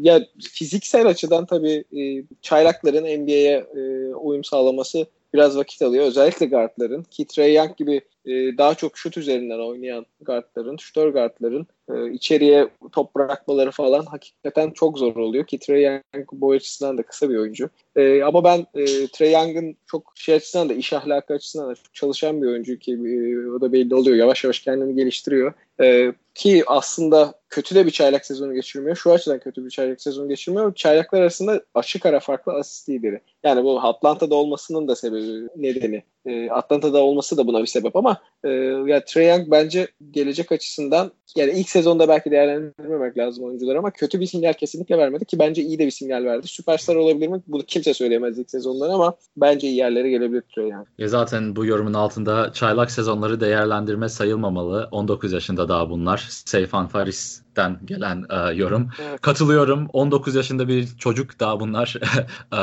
ya 0.00 0.20
fiziksel 0.52 1.06
açıdan 1.06 1.46
tabii 1.46 1.84
e, 1.98 2.24
çaylakların 2.42 3.22
NBA'ye 3.22 3.66
e, 3.76 4.14
uyum 4.14 4.44
sağlaması 4.44 5.06
biraz 5.34 5.56
vakit 5.56 5.82
alıyor. 5.82 6.04
Özellikle 6.04 6.46
guardların. 6.46 7.02
Ki 7.02 7.26
Trey 7.26 7.54
Young 7.54 7.76
gibi 7.76 8.00
e, 8.26 8.30
daha 8.58 8.74
çok 8.74 8.98
şut 8.98 9.16
üzerinden 9.16 9.58
oynayan 9.58 10.06
guardların, 10.20 10.76
şutör 10.76 11.08
guardların 11.08 11.66
e, 11.94 12.12
içeriye 12.12 12.68
top 12.92 13.14
bırakmaları 13.14 13.70
falan 13.70 14.04
hakikaten 14.04 14.70
çok 14.70 14.98
zor 14.98 15.16
oluyor 15.16 15.46
ki 15.46 15.58
Trey 15.58 15.82
Young 15.82 16.28
bu 16.32 16.52
açısından 16.52 16.98
da 16.98 17.02
kısa 17.02 17.30
bir 17.30 17.36
oyuncu. 17.36 17.70
E, 17.96 18.22
ama 18.22 18.44
ben 18.44 18.66
e, 18.74 18.84
Trey 19.06 19.32
Young'ın 19.32 19.76
çok 19.86 20.12
şey 20.14 20.34
açısından 20.34 20.68
da 20.68 20.74
iş 20.74 20.92
ahlakı 20.92 21.34
açısından 21.34 21.70
da 21.70 21.74
çalışan 21.92 22.42
bir 22.42 22.46
oyuncu 22.46 22.78
ki 22.78 22.92
e, 22.92 23.48
o 23.48 23.60
da 23.60 23.72
belli 23.72 23.94
oluyor. 23.94 24.16
Yavaş 24.16 24.44
yavaş 24.44 24.60
kendini 24.60 24.94
geliştiriyor. 24.94 25.52
E, 25.82 26.12
ki 26.34 26.64
aslında 26.66 27.34
kötü 27.48 27.74
de 27.74 27.86
bir 27.86 27.90
çaylak 27.90 28.26
sezonu 28.26 28.54
geçirmiyor. 28.54 28.96
Şu 28.96 29.12
açıdan 29.12 29.38
kötü 29.38 29.64
bir 29.64 29.70
çaylak 29.70 30.00
sezonu 30.00 30.28
geçirmiyor. 30.28 30.74
Çaylaklar 30.74 31.20
arasında 31.20 31.62
açık 31.74 32.06
ara 32.06 32.20
farklı 32.20 32.52
asist 32.52 32.88
lideri. 32.88 33.20
Yani 33.44 33.64
bu 33.64 33.80
Atlanta'da 33.80 34.34
olmasının 34.34 34.88
da 34.88 34.96
sebebi 34.96 35.48
nedeni 35.56 36.02
E, 36.26 36.50
Atlanta'da 36.50 36.98
olması 36.98 37.36
da 37.36 37.46
buna 37.46 37.60
bir 37.60 37.66
sebep 37.66 37.96
ama 37.96 38.16
e, 38.44 38.48
ya 38.86 39.04
Trae 39.04 39.24
Young 39.24 39.50
bence 39.50 39.88
gelecek 40.10 40.52
açısından 40.52 41.12
yani 41.36 41.52
ilk 41.52 41.68
sezonda 41.68 42.08
belki 42.08 42.30
değerlendirmemek 42.30 43.18
lazım 43.18 43.44
oyuncular 43.44 43.76
ama 43.76 43.90
kötü 43.90 44.20
bir 44.20 44.26
sinyal 44.26 44.52
kesinlikle 44.52 44.98
vermedi 44.98 45.24
ki 45.24 45.38
bence 45.38 45.62
iyi 45.62 45.78
de 45.78 45.86
bir 45.86 45.90
sinyal 45.90 46.24
verdi. 46.24 46.48
Süperstar 46.48 46.96
olabilir 46.96 47.28
mi? 47.28 47.42
Bunu 47.46 47.62
kimse 47.62 47.94
söyleyemez 47.94 48.38
ilk 48.38 48.50
sezondan 48.50 48.90
ama 48.90 49.14
bence 49.36 49.68
iyi 49.68 49.76
yerlere 49.76 50.10
gelebilir 50.10 50.42
Trae 50.54 50.68
Young. 50.68 50.86
Ya 50.98 51.08
zaten 51.08 51.56
bu 51.56 51.66
yorumun 51.66 51.94
altında 51.94 52.52
çaylak 52.52 52.90
sezonları 52.90 53.40
değerlendirme 53.40 54.08
sayılmamalı. 54.08 54.88
19 54.90 55.32
yaşında 55.32 55.68
daha 55.68 55.90
bunlar. 55.90 56.26
Seyfan 56.28 56.86
Faris 56.86 57.42
den 57.56 57.80
gelen 57.84 58.24
e, 58.30 58.54
yorum. 58.54 58.88
Evet. 59.02 59.20
Katılıyorum. 59.20 59.88
19 59.92 60.34
yaşında 60.34 60.68
bir 60.68 60.88
çocuk 60.98 61.40
daha 61.40 61.60
bunlar. 61.60 61.96
e, 62.52 62.58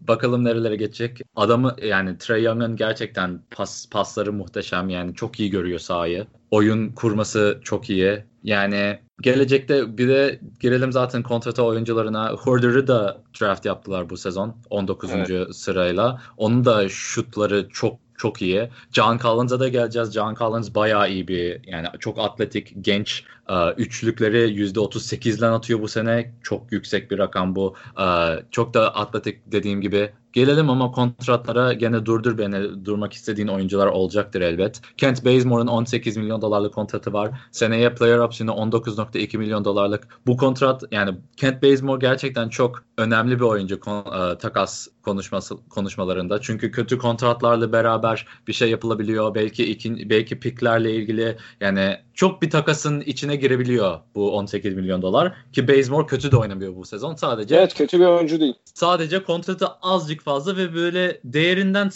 bakalım 0.00 0.44
nerelere 0.44 0.76
geçecek. 0.76 1.20
Adamı 1.36 1.76
yani 1.82 2.18
Trey 2.18 2.42
Young'ın 2.42 2.76
gerçekten 2.76 3.40
pas, 3.50 3.88
pasları 3.90 4.32
muhteşem. 4.32 4.88
Yani 4.88 5.14
çok 5.14 5.40
iyi 5.40 5.50
görüyor 5.50 5.78
sahayı. 5.78 6.26
Oyun 6.50 6.88
kurması 6.92 7.60
çok 7.64 7.90
iyi. 7.90 8.24
Yani 8.42 8.98
gelecekte 9.20 9.98
bir 9.98 10.08
de 10.08 10.40
girelim 10.60 10.92
zaten 10.92 11.22
kontrata 11.22 11.62
oyuncularına. 11.62 12.30
Horder'ı 12.30 12.86
da 12.86 13.22
draft 13.40 13.66
yaptılar 13.66 14.10
bu 14.10 14.16
sezon 14.16 14.56
19. 14.70 15.10
Evet. 15.10 15.54
sırayla. 15.54 16.22
Onun 16.36 16.64
da 16.64 16.88
şutları 16.88 17.68
çok 17.68 17.98
çok 18.22 18.42
iyi. 18.42 18.68
John 18.92 19.18
Collins'a 19.18 19.60
da 19.60 19.68
geleceğiz. 19.68 20.12
John 20.12 20.34
Collins 20.34 20.74
bayağı 20.74 21.10
iyi 21.10 21.28
bir 21.28 21.60
yani 21.66 21.86
çok 21.98 22.18
atletik, 22.18 22.72
genç. 22.80 23.24
E, 23.52 23.72
üçlükleri 23.72 24.38
%38'den 24.38 25.52
atıyor 25.52 25.82
bu 25.82 25.88
sene. 25.88 26.32
Çok 26.42 26.72
yüksek 26.72 27.10
bir 27.10 27.18
rakam 27.18 27.56
bu. 27.56 27.74
E, 28.00 28.06
çok 28.50 28.74
da 28.74 28.94
atletik 28.94 29.52
dediğim 29.52 29.80
gibi 29.80 30.10
Gelelim 30.32 30.70
ama 30.70 30.90
kontratlara 30.90 31.72
gene 31.72 32.06
durdur 32.06 32.38
beni 32.38 32.84
durmak 32.84 33.12
istediğin 33.12 33.48
oyuncular 33.48 33.86
olacaktır 33.86 34.40
elbet. 34.40 34.80
Kent 34.96 35.24
Bazemore'un 35.24 35.66
18 35.66 36.16
milyon 36.16 36.42
dolarlık 36.42 36.74
kontratı 36.74 37.12
var. 37.12 37.30
Seneye 37.50 37.94
player 37.94 38.18
option'ı 38.18 38.50
19.2 38.50 39.38
milyon 39.38 39.64
dolarlık. 39.64 40.08
Bu 40.26 40.36
kontrat 40.36 40.82
yani 40.90 41.16
Kent 41.36 41.62
Bazemore 41.62 41.98
gerçekten 42.00 42.48
çok 42.48 42.84
önemli 42.98 43.36
bir 43.36 43.44
oyuncu 43.44 43.74
e, 43.74 44.38
takas 44.38 44.88
konuşması 45.02 45.56
konuşmalarında. 45.68 46.40
Çünkü 46.40 46.70
kötü 46.70 46.98
kontratlarla 46.98 47.72
beraber 47.72 48.26
bir 48.48 48.52
şey 48.52 48.70
yapılabiliyor. 48.70 49.34
Belki 49.34 49.70
iki, 49.70 50.10
belki 50.10 50.40
piklerle 50.40 50.94
ilgili 50.94 51.36
yani 51.60 51.96
çok 52.14 52.42
bir 52.42 52.50
takasın 52.50 53.00
içine 53.00 53.36
girebiliyor 53.42 54.00
bu 54.14 54.36
18 54.36 54.74
milyon 54.74 55.02
dolar 55.02 55.32
ki 55.52 55.68
Bazemore 55.68 56.06
kötü 56.06 56.32
de 56.32 56.36
oynamıyor 56.36 56.76
bu 56.76 56.84
sezon 56.84 57.14
sadece. 57.14 57.56
Evet 57.56 57.74
kötü 57.74 58.00
bir 58.00 58.04
oyuncu 58.04 58.40
değil. 58.40 58.54
Sadece 58.64 59.22
kontratı 59.22 59.66
azıcık 59.66 60.22
fazla 60.22 60.56
ve 60.56 60.74
böyle 60.74 61.20
değerinden 61.24 61.90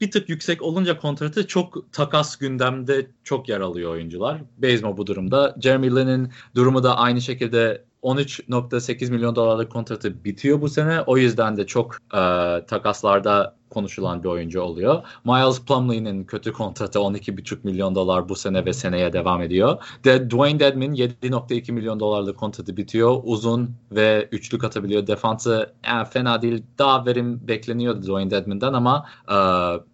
bir 0.00 0.10
tık 0.10 0.28
yüksek 0.28 0.62
olunca 0.62 0.98
kontratı 0.98 1.46
çok 1.46 1.92
takas 1.92 2.36
gündemde 2.36 3.06
çok 3.24 3.48
yer 3.48 3.60
alıyor 3.60 3.90
oyuncular. 3.92 4.40
Bazemore 4.58 4.96
bu 4.96 5.06
durumda. 5.06 5.56
Jeremy 5.60 5.96
Lin'in 5.96 6.32
durumu 6.54 6.82
da 6.82 6.96
aynı 6.96 7.20
şekilde 7.20 7.84
13.8 8.02 9.10
milyon 9.10 9.36
dolarlık 9.36 9.72
kontratı 9.72 10.24
bitiyor 10.24 10.60
bu 10.60 10.68
sene. 10.68 11.00
O 11.00 11.16
yüzden 11.16 11.56
de 11.56 11.66
çok 11.66 11.94
e, 11.94 12.20
takaslarda 12.66 13.56
konuşulan 13.70 14.22
bir 14.22 14.28
oyuncu 14.28 14.60
oluyor. 14.60 15.02
Miles 15.24 15.60
Plumlee'nin 15.60 16.24
kötü 16.24 16.52
kontratı 16.52 16.98
12,5 16.98 17.58
milyon 17.62 17.94
dolar 17.94 18.28
bu 18.28 18.36
sene 18.36 18.64
ve 18.64 18.72
seneye 18.72 19.12
devam 19.12 19.42
ediyor. 19.42 19.82
De 20.04 20.30
Dwayne 20.30 20.60
Dedman 20.60 20.94
7,2 20.94 21.72
milyon 21.72 22.00
dolarlık 22.00 22.38
kontratı 22.38 22.76
bitiyor. 22.76 23.20
Uzun 23.24 23.70
ve 23.92 24.28
üçlük 24.32 24.64
atabiliyor. 24.64 25.06
Defansı 25.06 25.72
yani 25.86 26.08
fena 26.08 26.42
değil. 26.42 26.62
Daha 26.78 27.06
verim 27.06 27.48
bekleniyordu 27.48 28.02
Dwayne 28.02 28.30
Dedman'dan 28.30 28.72
ama 28.72 29.06
e, 29.30 29.36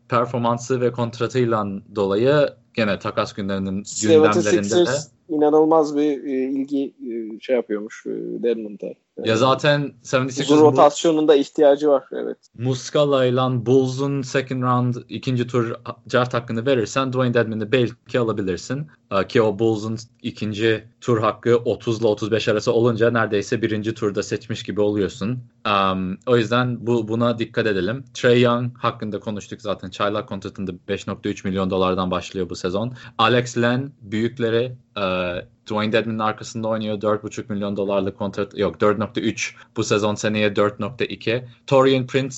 performansı 0.08 0.80
ve 0.80 0.92
kontratıyla 0.92 1.66
dolayı 1.94 2.48
gene 2.74 2.98
takas 2.98 3.32
günlerinin 3.32 3.84
gündemlerinde 4.02 4.86
de 4.86 5.15
inanılmaz 5.28 5.96
bir 5.96 6.24
e, 6.24 6.50
ilgi 6.50 6.84
e, 6.86 7.40
şey 7.40 7.56
yapıyormuş 7.56 8.06
e, 8.06 8.10
Dedmon'da. 8.42 8.86
Ya 9.24 9.36
zaten 9.36 9.92
76ers 10.04 10.50
bu 10.50 10.60
rotasyonunda 10.60 11.34
ihtiyacı 11.34 11.88
var 11.88 12.04
evet. 12.12 12.38
Muscala 12.58 13.24
ile 13.24 13.66
Bulls'un 13.66 14.22
second 14.22 14.62
round 14.62 14.94
ikinci 15.08 15.46
tur 15.46 15.74
draft 16.12 16.34
hakkını 16.34 16.66
verirsen 16.66 17.12
Dwayne 17.12 17.34
Dedman'ı 17.34 17.72
belki 17.72 18.18
alabilirsin. 18.18 18.86
Ki 19.28 19.42
o 19.42 19.58
Bulls'un 19.58 19.98
ikinci 20.22 20.84
tur 21.00 21.20
hakkı 21.20 21.56
30 21.56 22.00
ile 22.00 22.06
35 22.06 22.48
arası 22.48 22.72
olunca 22.72 23.10
neredeyse 23.10 23.62
birinci 23.62 23.94
turda 23.94 24.22
seçmiş 24.22 24.62
gibi 24.62 24.80
oluyorsun. 24.80 25.38
Um, 25.66 26.18
o 26.26 26.36
yüzden 26.36 26.86
bu 26.86 27.08
buna 27.08 27.38
dikkat 27.38 27.66
edelim. 27.66 28.04
Trey 28.14 28.40
Young 28.40 28.78
hakkında 28.78 29.20
konuştuk 29.20 29.62
zaten. 29.62 29.90
Çaylak 29.90 30.28
kontratında 30.28 30.72
5.3 30.88 31.48
milyon 31.48 31.70
dolardan 31.70 32.10
başlıyor 32.10 32.50
bu 32.50 32.56
sezon. 32.56 32.92
Alex 33.18 33.58
Len 33.58 33.92
büyükleri 34.00 34.76
uh, 34.96 35.42
Dwayne 35.66 35.92
Dedman'ın 35.92 36.18
arkasında 36.18 36.68
oynuyor. 36.68 37.00
4.5 37.00 37.52
milyon 37.52 37.76
dolarlık 37.76 38.18
kontrat 38.18 38.58
yok 38.58 38.76
4.3 38.76 39.54
bu 39.76 39.84
sezon 39.84 40.14
seneye 40.14 40.48
4.2. 40.48 41.44
Torian 41.66 42.06
Prince 42.06 42.36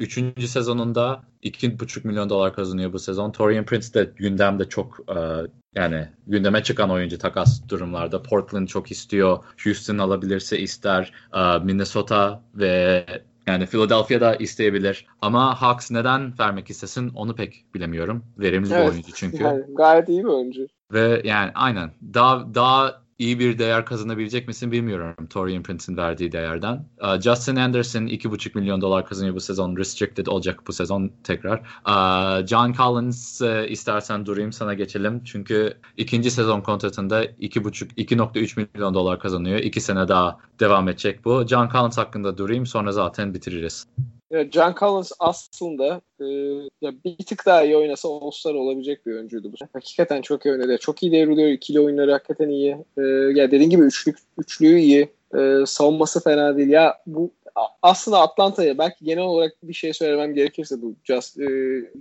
3. 0.00 0.18
Uh, 0.18 0.46
sezonunda 0.46 1.22
2.5 1.42 2.06
milyon 2.06 2.30
dolar 2.30 2.54
kazanıyor 2.54 2.92
bu 2.92 2.98
sezon. 2.98 3.30
Torian 3.30 3.64
Prince 3.64 3.94
de 3.94 4.10
gündemde 4.16 4.68
çok 4.68 5.00
uh, 5.08 5.46
yani 5.74 6.08
gündeme 6.26 6.62
çıkan 6.62 6.90
oyuncu 6.90 7.18
takas 7.18 7.68
durumlarda. 7.68 8.22
Portland 8.22 8.68
çok 8.68 8.90
istiyor. 8.90 9.44
Houston 9.64 9.98
alabilirse 9.98 10.58
ister. 10.58 11.12
Uh, 11.34 11.64
Minnesota 11.64 12.42
ve 12.54 13.06
yani 13.46 13.66
Philadelphia 13.66 14.20
da 14.20 14.36
isteyebilir. 14.36 15.06
Ama 15.22 15.62
Hawks 15.62 15.90
neden 15.90 16.38
vermek 16.38 16.70
istesin 16.70 17.10
onu 17.14 17.34
pek 17.34 17.64
bilemiyorum. 17.74 18.24
Verimli 18.38 18.72
evet. 18.72 18.86
bir 18.86 18.92
oyuncu 18.92 19.12
çünkü. 19.14 19.42
Yani 19.42 19.64
gayet 19.76 20.08
iyi 20.08 20.24
bir 20.24 20.28
oyuncu. 20.28 20.66
Ve 20.92 21.22
yani 21.24 21.50
aynen 21.54 21.94
daha 22.14 22.54
daha 22.54 23.04
iyi 23.18 23.38
bir 23.38 23.58
değer 23.58 23.86
kazanabilecek 23.86 24.48
misin 24.48 24.72
bilmiyorum 24.72 25.26
Torian 25.30 25.62
Prince'in 25.62 25.96
verdiği 25.96 26.32
değerden. 26.32 26.88
Uh, 27.02 27.20
Justin 27.20 27.56
Anderson 27.56 28.06
2,5 28.06 28.58
milyon 28.58 28.80
dolar 28.80 29.06
kazanıyor 29.06 29.34
bu 29.34 29.40
sezon. 29.40 29.76
Restricted 29.76 30.26
olacak 30.26 30.60
bu 30.66 30.72
sezon 30.72 31.12
tekrar. 31.24 31.58
Uh, 31.88 32.46
John 32.46 32.72
Collins 32.72 33.40
uh, 33.40 33.70
istersen 33.70 34.26
durayım 34.26 34.52
sana 34.52 34.74
geçelim. 34.74 35.24
Çünkü 35.24 35.74
ikinci 35.96 36.30
sezon 36.30 36.60
kontratında 36.60 37.24
2,5 37.24 37.94
2.3 37.94 38.66
milyon 38.74 38.94
dolar 38.94 39.18
kazanıyor. 39.18 39.58
İki 39.58 39.80
sene 39.80 40.08
daha 40.08 40.38
devam 40.60 40.88
edecek 40.88 41.24
bu. 41.24 41.46
John 41.46 41.68
Collins 41.68 41.98
hakkında 41.98 42.38
durayım 42.38 42.66
sonra 42.66 42.92
zaten 42.92 43.34
bitiririz. 43.34 43.86
John 44.52 44.74
Collins 44.78 45.12
aslında 45.18 46.00
e, 46.20 46.24
ya 46.80 46.92
bir 47.04 47.24
tık 47.26 47.46
daha 47.46 47.64
iyi 47.64 47.76
oynasa 47.76 48.08
All-Star 48.08 48.54
olabilecek 48.54 49.06
bir 49.06 49.12
oyuncuydu 49.12 49.52
bu. 49.52 49.56
Hakikaten 49.72 50.22
çok 50.22 50.46
iyi 50.46 50.52
oynadı. 50.52 50.78
Çok 50.80 51.02
iyi 51.02 51.12
devriliyor. 51.12 51.48
İkili 51.48 51.80
oyunları 51.80 52.12
hakikaten 52.12 52.48
iyi. 52.48 52.76
E, 52.98 53.02
ya 53.40 53.50
dediğin 53.50 53.70
gibi 53.70 53.82
üçlük, 53.82 54.18
üçlüğü 54.38 54.78
iyi. 54.78 55.08
E, 55.38 55.66
savunması 55.66 56.24
fena 56.24 56.56
değil. 56.56 56.68
Ya 56.68 56.98
bu 57.06 57.30
aslında 57.82 58.20
Atlanta'ya 58.20 58.78
belki 58.78 59.04
genel 59.04 59.24
olarak 59.24 59.52
bir 59.62 59.74
şey 59.74 59.92
söylemem 59.92 60.34
gerekirse 60.34 60.82
bu 60.82 60.94
Just, 61.04 61.40
e, 61.40 61.46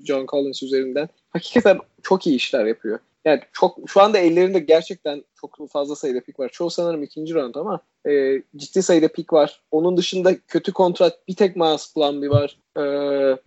John 0.05 0.25
Collins 0.25 0.63
üzerinden 0.63 1.09
hakikaten 1.29 1.77
çok 2.01 2.27
iyi 2.27 2.35
işler 2.35 2.65
yapıyor. 2.65 2.99
Yani 3.25 3.41
çok 3.53 3.77
şu 3.87 4.01
anda 4.01 4.17
ellerinde 4.17 4.59
gerçekten 4.59 5.23
çok 5.41 5.71
fazla 5.71 5.95
sayıda 5.95 6.19
pik 6.19 6.39
var. 6.39 6.49
Çoğu 6.49 6.69
sanırım 6.69 7.03
ikinci 7.03 7.33
round 7.33 7.55
ama 7.55 7.79
e, 8.07 8.41
ciddi 8.55 8.83
sayıda 8.83 9.07
pik 9.07 9.33
var. 9.33 9.61
Onun 9.71 9.97
dışında 9.97 10.37
kötü 10.47 10.73
kontrat 10.73 11.27
bir 11.27 11.35
tek 11.35 11.55
Miles 11.55 11.93
Plumlee 11.93 12.29
var. 12.29 12.57
E, 12.77 12.83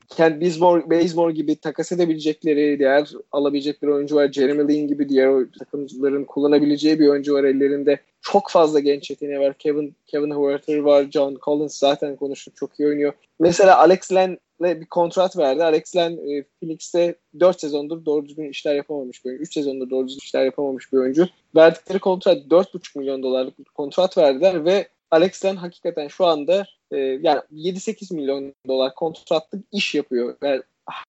Kent 0.09 0.43
Bazemore, 0.43 0.90
Bazemore 0.90 1.32
gibi 1.32 1.57
takas 1.57 1.93
edebilecekleri, 1.93 2.78
diğer 2.78 3.11
alabilecek 3.32 3.82
bir 3.82 3.89
oyuncu 3.89 4.16
var. 4.16 4.32
Jeremy 4.32 4.69
Lin 4.69 4.89
gibi 4.89 5.09
diğer 5.09 5.44
takımcıların 5.59 6.24
kullanabileceği 6.24 7.01
bir 7.01 7.09
oyuncu 7.09 7.35
var 7.35 7.44
ellerinde. 7.44 8.01
Çok 8.20 8.51
fazla 8.51 8.81
genç 8.81 9.11
yeteneği 9.11 9.39
var. 9.39 9.55
Kevin 9.59 9.94
Kevin 10.07 10.31
Huerter 10.31 10.78
var. 10.78 11.07
John 11.11 11.39
Collins 11.44 11.78
zaten 11.78 12.16
konuştuk. 12.16 12.57
Çok 12.57 12.81
iyi 12.81 12.89
oynuyor. 12.89 13.12
Mesela 13.40 13.78
Alex 13.78 14.12
Len 14.12 14.39
bir 14.61 14.87
kontrat 14.87 15.37
verdi. 15.37 15.65
Alex 15.65 15.97
Len 15.97 16.12
e, 16.12 16.45
Phoenix'te 16.61 17.15
4 17.41 17.61
sezondur 17.61 18.05
doğru 18.05 18.27
düzgün 18.27 18.51
işler 18.51 18.74
yapamamış 18.74 19.24
bir 19.24 19.31
oyuncu. 19.31 19.43
3 19.43 19.55
sezondur 19.55 19.91
doğru 19.91 20.09
düzgün 20.09 20.24
işler 20.24 20.45
yapamamış 20.45 20.93
bir 20.93 20.99
oyuncu. 20.99 21.28
Verdikleri 21.57 21.99
kontrat 21.99 22.37
4,5 22.37 22.99
milyon 22.99 23.23
dolarlık 23.23 23.59
bir 23.59 23.65
kontrat 23.65 24.19
verdiler 24.19 24.65
ve 24.65 24.89
Alex 25.11 25.45
Len 25.45 25.57
hakikaten 25.57 26.09
şu 26.09 26.27
anda 26.27 26.66
e, 26.91 26.97
yani 26.97 27.41
7-8 27.53 28.15
milyon 28.15 28.55
dolar 28.69 28.95
kontratlık 28.95 29.65
iş 29.73 29.95
yapıyor. 29.95 30.37
Yani 30.43 30.62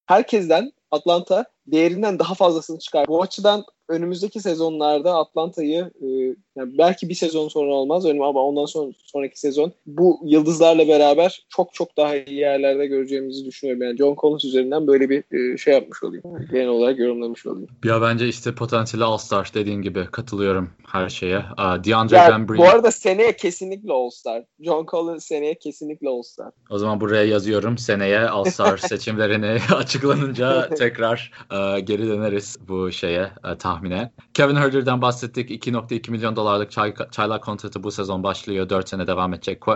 herkesten 0.06 0.72
Atlanta 0.92 1.46
değerinden 1.68 2.20
daha 2.20 2.34
fazlasını 2.34 2.80
çıkar. 2.80 3.08
Bu 3.08 3.22
açıdan 3.22 3.66
önümüzdeki 3.90 4.40
sezonlarda 4.40 5.16
Atlanta'yı 5.16 5.92
e, 6.02 6.08
Yani 6.56 6.78
belki 6.78 7.10
bir 7.10 7.14
sezon 7.16 7.48
sonra 7.48 7.74
olmaz 7.74 8.06
ama 8.06 8.44
ondan 8.44 8.66
sonra 8.66 8.92
sonraki 8.98 9.40
sezon 9.40 9.74
bu 9.86 10.20
yıldızlarla 10.26 10.88
beraber 10.88 11.46
çok 11.50 11.74
çok 11.74 11.98
daha 11.98 12.16
iyi 12.16 12.40
yerlerde 12.40 12.88
göreceğimizi 12.88 13.46
düşünüyorum. 13.46 13.84
Yani 13.84 13.98
John 13.98 14.16
Collins 14.22 14.46
üzerinden 14.46 14.88
böyle 14.88 15.10
bir 15.10 15.54
e, 15.54 15.58
şey 15.58 15.74
yapmış 15.74 16.04
olayım. 16.04 16.24
Genel 16.52 16.68
olarak 16.68 17.00
yorumlamış 17.00 17.46
olayım. 17.46 17.70
Ya 17.86 18.02
bence 18.02 18.28
işte 18.28 18.56
potansiyeli 18.56 19.06
All-Star 19.06 19.52
dediğin 19.54 19.82
gibi 19.82 20.06
katılıyorum 20.12 20.70
her 20.88 21.10
şeye. 21.10 21.38
Uh, 21.38 21.84
DeAndre 21.84 22.16
ya, 22.16 22.30
Bembry. 22.30 22.58
Bu 22.58 22.70
arada 22.70 22.92
seneye 22.92 23.36
kesinlikle 23.36 23.94
All-Star. 23.94 24.44
John 24.60 24.86
Collins 24.86 25.26
seneye 25.26 25.56
kesinlikle 25.56 26.10
All-Star. 26.10 26.52
O 26.70 26.78
zaman 26.78 27.02
buraya 27.02 27.24
yazıyorum. 27.24 27.78
Seneye 27.78 28.20
All-Star 28.20 28.78
seçimlerini 28.88 29.60
açıklanınca 29.76 30.70
tekrar 30.78 31.32
uh, 31.52 31.86
geri 31.86 32.08
döneriz 32.08 32.58
bu 32.68 32.92
şeye 32.92 33.24
uh, 33.24 33.56
tahmine. 33.78 34.12
Kevin 34.34 34.56
Herter'dan 34.56 35.02
bahsettik. 35.02 35.52
2.2 35.52 36.12
milyon 36.12 36.36
dolarlık 36.36 36.72
çay, 36.72 36.94
çaylak 37.12 37.44
kontratı 37.44 37.84
bu 37.84 37.92
sezon 37.92 38.24
başlıyor. 38.24 38.70
4 38.70 38.90
sene 38.90 39.08
devam 39.08 39.34
edecek. 39.34 39.68
Uh, 39.68 39.76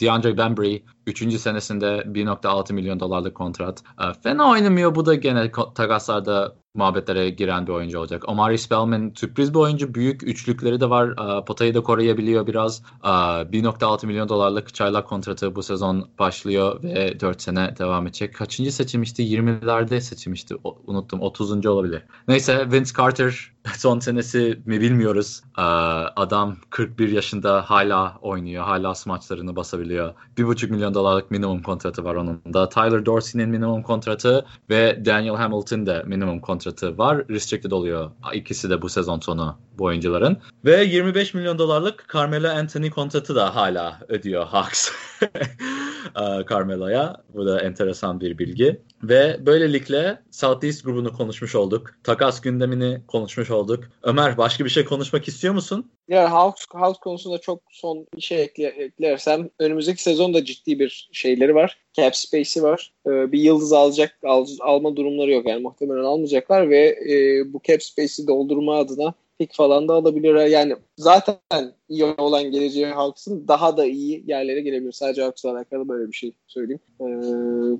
DeAndre 0.00 0.38
Bembry 0.38 0.82
3. 1.08 1.40
senesinde 1.40 1.86
1.6 1.86 2.72
milyon 2.72 3.00
dolarlık 3.00 3.34
kontrat. 3.34 3.82
Uh, 4.00 4.14
fena 4.22 4.50
oynamıyor. 4.50 4.94
Bu 4.94 5.06
da 5.06 5.14
gene 5.14 5.52
takaslarda 5.74 6.54
muhabbetlere 6.74 7.30
giren 7.30 7.66
bir 7.66 7.72
oyuncu 7.72 7.98
olacak. 7.98 8.28
Omari 8.28 8.58
Spellman 8.58 9.12
sürpriz 9.16 9.54
bir 9.54 9.58
oyuncu. 9.58 9.94
Büyük 9.94 10.22
üçlükleri 10.22 10.80
de 10.80 10.90
var. 10.90 11.08
Uh, 11.08 11.44
potayı 11.44 11.74
da 11.74 11.80
koruyabiliyor 11.80 12.46
biraz. 12.46 12.82
Uh, 13.04 13.08
1.6 13.08 14.06
milyon 14.06 14.28
dolarlık 14.28 14.74
çaylak 14.74 15.08
kontratı 15.08 15.56
bu 15.56 15.62
sezon 15.62 16.10
başlıyor 16.18 16.82
ve 16.82 17.20
4 17.20 17.42
sene 17.42 17.74
devam 17.78 18.06
edecek. 18.06 18.34
Kaçıncı 18.34 18.72
seçilmişti? 18.72 19.22
20'lerde 19.22 20.00
seçilmişti. 20.00 20.54
Unuttum. 20.86 21.20
30. 21.20 21.66
olabilir. 21.66 22.02
Neyse 22.28 22.72
Vince 22.72 22.92
Carter 22.98 23.52
son 23.78 23.98
senesi 23.98 24.58
mi 24.66 24.80
bilmiyoruz. 24.80 25.42
Uh, 25.58 25.62
adam 26.16 26.56
41 26.70 27.08
yaşında 27.08 27.70
hala 27.70 28.18
oynuyor. 28.22 28.64
Hala 28.64 28.94
maçlarını 29.06 29.56
basabiliyor. 29.56 30.14
1.5 30.36 30.70
milyon 30.70 30.94
dolarlık 30.94 31.30
minimum 31.30 31.62
kontratı 31.62 32.04
var 32.04 32.14
onun 32.14 32.42
da. 32.54 32.68
Tyler 32.68 33.06
Dorsey'nin 33.06 33.48
minimum 33.48 33.82
kontratı 33.82 34.46
ve 34.70 35.02
Daniel 35.04 35.36
Hamilton 35.36 35.86
de 35.86 36.02
minimum 36.06 36.40
kontratı 36.40 36.98
var. 36.98 37.28
Restricted 37.28 37.70
oluyor. 37.70 38.10
İkisi 38.34 38.70
de 38.70 38.82
bu 38.82 38.88
sezon 38.88 39.20
sonu 39.20 39.56
bu 39.78 39.84
oyuncuların. 39.84 40.36
Ve 40.64 40.84
25 40.84 41.34
milyon 41.34 41.58
dolarlık 41.58 42.06
Carmelo 42.14 42.48
Anthony 42.48 42.90
kontratı 42.90 43.36
da 43.36 43.56
hala 43.56 44.00
ödüyor 44.08 44.46
Hawks. 44.46 44.90
Carmelo'ya. 46.50 47.16
Bu 47.34 47.46
da 47.46 47.60
enteresan 47.60 48.20
bir 48.20 48.38
bilgi. 48.38 48.80
Ve 49.02 49.36
böylelikle 49.46 50.18
Southeast 50.30 50.84
grubunu 50.84 51.12
konuşmuş 51.12 51.54
olduk. 51.54 51.94
Takas 52.04 52.40
gündemini 52.40 53.00
konuşmuş 53.08 53.50
olduk. 53.50 53.84
Ömer 54.02 54.38
başka 54.38 54.64
bir 54.64 54.70
şey 54.70 54.84
konuşmak 54.84 55.28
istiyor 55.28 55.54
musun? 55.54 55.90
Ya 56.08 56.32
Hawks, 56.32 56.64
Hawks 56.72 56.98
konusunda 56.98 57.38
çok 57.38 57.62
son 57.70 58.06
bir 58.16 58.22
şey 58.22 58.42
ekle, 58.42 58.66
eklersem 58.66 59.50
önümüzdeki 59.58 60.02
sezonda 60.02 60.44
ciddi 60.44 60.78
bir 60.78 61.08
şeyleri 61.12 61.54
var. 61.54 61.78
Cap 61.92 62.16
space'i 62.16 62.62
var. 62.62 62.92
Ee, 63.06 63.32
bir 63.32 63.40
yıldız 63.40 63.72
alacak 63.72 64.18
al, 64.24 64.46
alma 64.60 64.96
durumları 64.96 65.30
yok. 65.30 65.48
Yani 65.48 65.62
muhtemelen 65.62 66.04
almayacaklar 66.04 66.70
ve 66.70 66.86
e, 67.10 67.42
bu 67.52 67.60
cap 67.68 67.82
space'i 67.82 68.26
doldurma 68.26 68.78
adına 68.78 69.14
pick 69.38 69.54
falan 69.54 69.88
da 69.88 69.94
alabilir. 69.94 70.34
Yani 70.34 70.76
zaten 70.98 71.72
iyi 71.88 72.04
olan 72.04 72.42
geleceği 72.42 72.86
Hawks'ın 72.86 73.48
daha 73.48 73.76
da 73.76 73.84
iyi 73.84 74.24
yerlere 74.26 74.60
gelebilir. 74.60 74.92
Sadece 74.92 75.22
Hawks'la 75.22 75.50
alakalı 75.50 75.88
böyle 75.88 76.08
bir 76.08 76.16
şey 76.16 76.32
söyleyeyim. 76.46 76.80
Ee, 77.00 77.04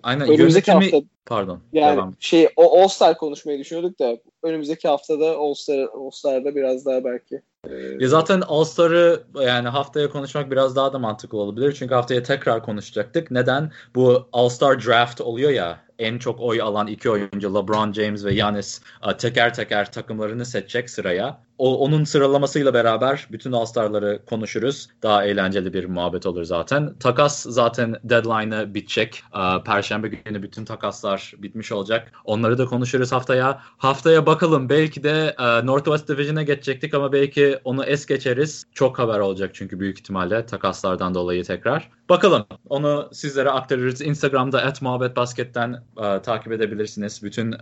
Aynen. 0.03 0.29
Önümüzdeki 0.29 0.71
yönetimi... 0.71 0.93
hafta 0.93 1.09
Pardon. 1.27 1.61
Yani 1.73 1.97
devam. 1.97 2.15
şey 2.19 2.49
o 2.57 2.83
All 2.83 2.89
Star 2.89 3.19
konuşmayı 3.19 3.59
düşünüyorduk 3.59 3.99
da 3.99 4.17
önümüzdeki 4.43 4.89
haftada 4.89 5.37
All 5.37 5.55
Star 5.55 5.79
All 5.79 6.11
Star'da 6.11 6.55
biraz 6.55 6.87
daha 6.87 7.05
belki. 7.05 7.43
E... 7.69 7.75
Ya 8.01 8.09
zaten 8.09 8.41
All 8.49 8.65
Star'ı 8.65 9.23
yani 9.41 9.69
haftaya 9.69 10.11
konuşmak 10.11 10.51
biraz 10.51 10.77
daha 10.77 10.93
da 10.93 10.99
mantıklı 10.99 11.39
olabilir. 11.39 11.73
Çünkü 11.79 11.95
haftaya 11.95 12.23
tekrar 12.23 12.63
konuşacaktık. 12.63 13.31
Neden? 13.31 13.73
Bu 13.95 14.29
All 14.33 14.49
Star 14.49 14.87
Draft 14.87 15.21
oluyor 15.21 15.51
ya 15.51 15.89
en 15.99 16.19
çok 16.19 16.41
oy 16.41 16.63
alan 16.63 16.87
iki 16.87 17.11
oyuncu 17.11 17.55
LeBron 17.55 17.93
James 17.93 18.25
ve 18.25 18.35
Giannis 18.35 18.81
e, 19.11 19.17
teker 19.17 19.55
teker 19.55 19.93
takımlarını 19.93 20.47
seçecek 20.47 20.91
sıraya. 20.91 21.48
O, 21.59 21.79
onun 21.79 22.05
sıralamasıyla 22.05 22.75
beraber 22.75 23.27
bütün 23.33 23.53
All-Star'ları 23.53 24.21
konuşuruz. 24.27 24.89
Daha 25.03 25.25
eğlenceli 25.25 25.73
bir 25.73 25.85
muhabbet 25.85 26.27
olur 26.27 26.45
zaten. 26.45 26.95
Takas 27.01 27.43
zaten 27.43 27.97
deadline'ı 28.05 28.75
bitecek. 28.75 29.23
E, 29.35 29.63
Perşembe 29.65 30.09
günü 30.09 30.43
bütün 30.43 30.65
takaslar 30.65 31.33
bitmiş 31.39 31.73
olacak. 31.73 32.13
Onları 32.25 32.59
da 32.59 32.67
konuşuruz 32.67 33.13
haftaya. 33.13 33.61
Haftaya 33.79 34.27
bakalım 34.27 34.69
belki 34.69 35.03
de 35.03 35.37
e, 35.39 35.67
Northwest 35.67 36.09
Division'a 36.09 36.43
geçecektik 36.43 36.95
ama 36.95 37.13
belki 37.13 37.59
onu 37.65 37.85
es 37.85 38.07
geçeriz. 38.07 38.65
Çok 38.73 38.99
haber 38.99 39.19
olacak 39.19 39.51
çünkü 39.55 39.81
büyük 39.81 39.99
ihtimalle 39.99 40.47
takaslardan 40.47 41.15
dolayı 41.15 41.45
tekrar. 41.45 41.91
Bakalım 42.09 42.47
onu 42.69 43.09
sizlere 43.13 43.51
aktarırız. 43.51 44.01
Instagram'da 44.01 44.63
at 44.63 44.83
muhabbetbasketten 44.83 45.83
e, 46.03 46.23
takip 46.23 46.53
edebilirsiniz. 46.53 47.23
Bütün 47.23 47.53
e, 47.53 47.59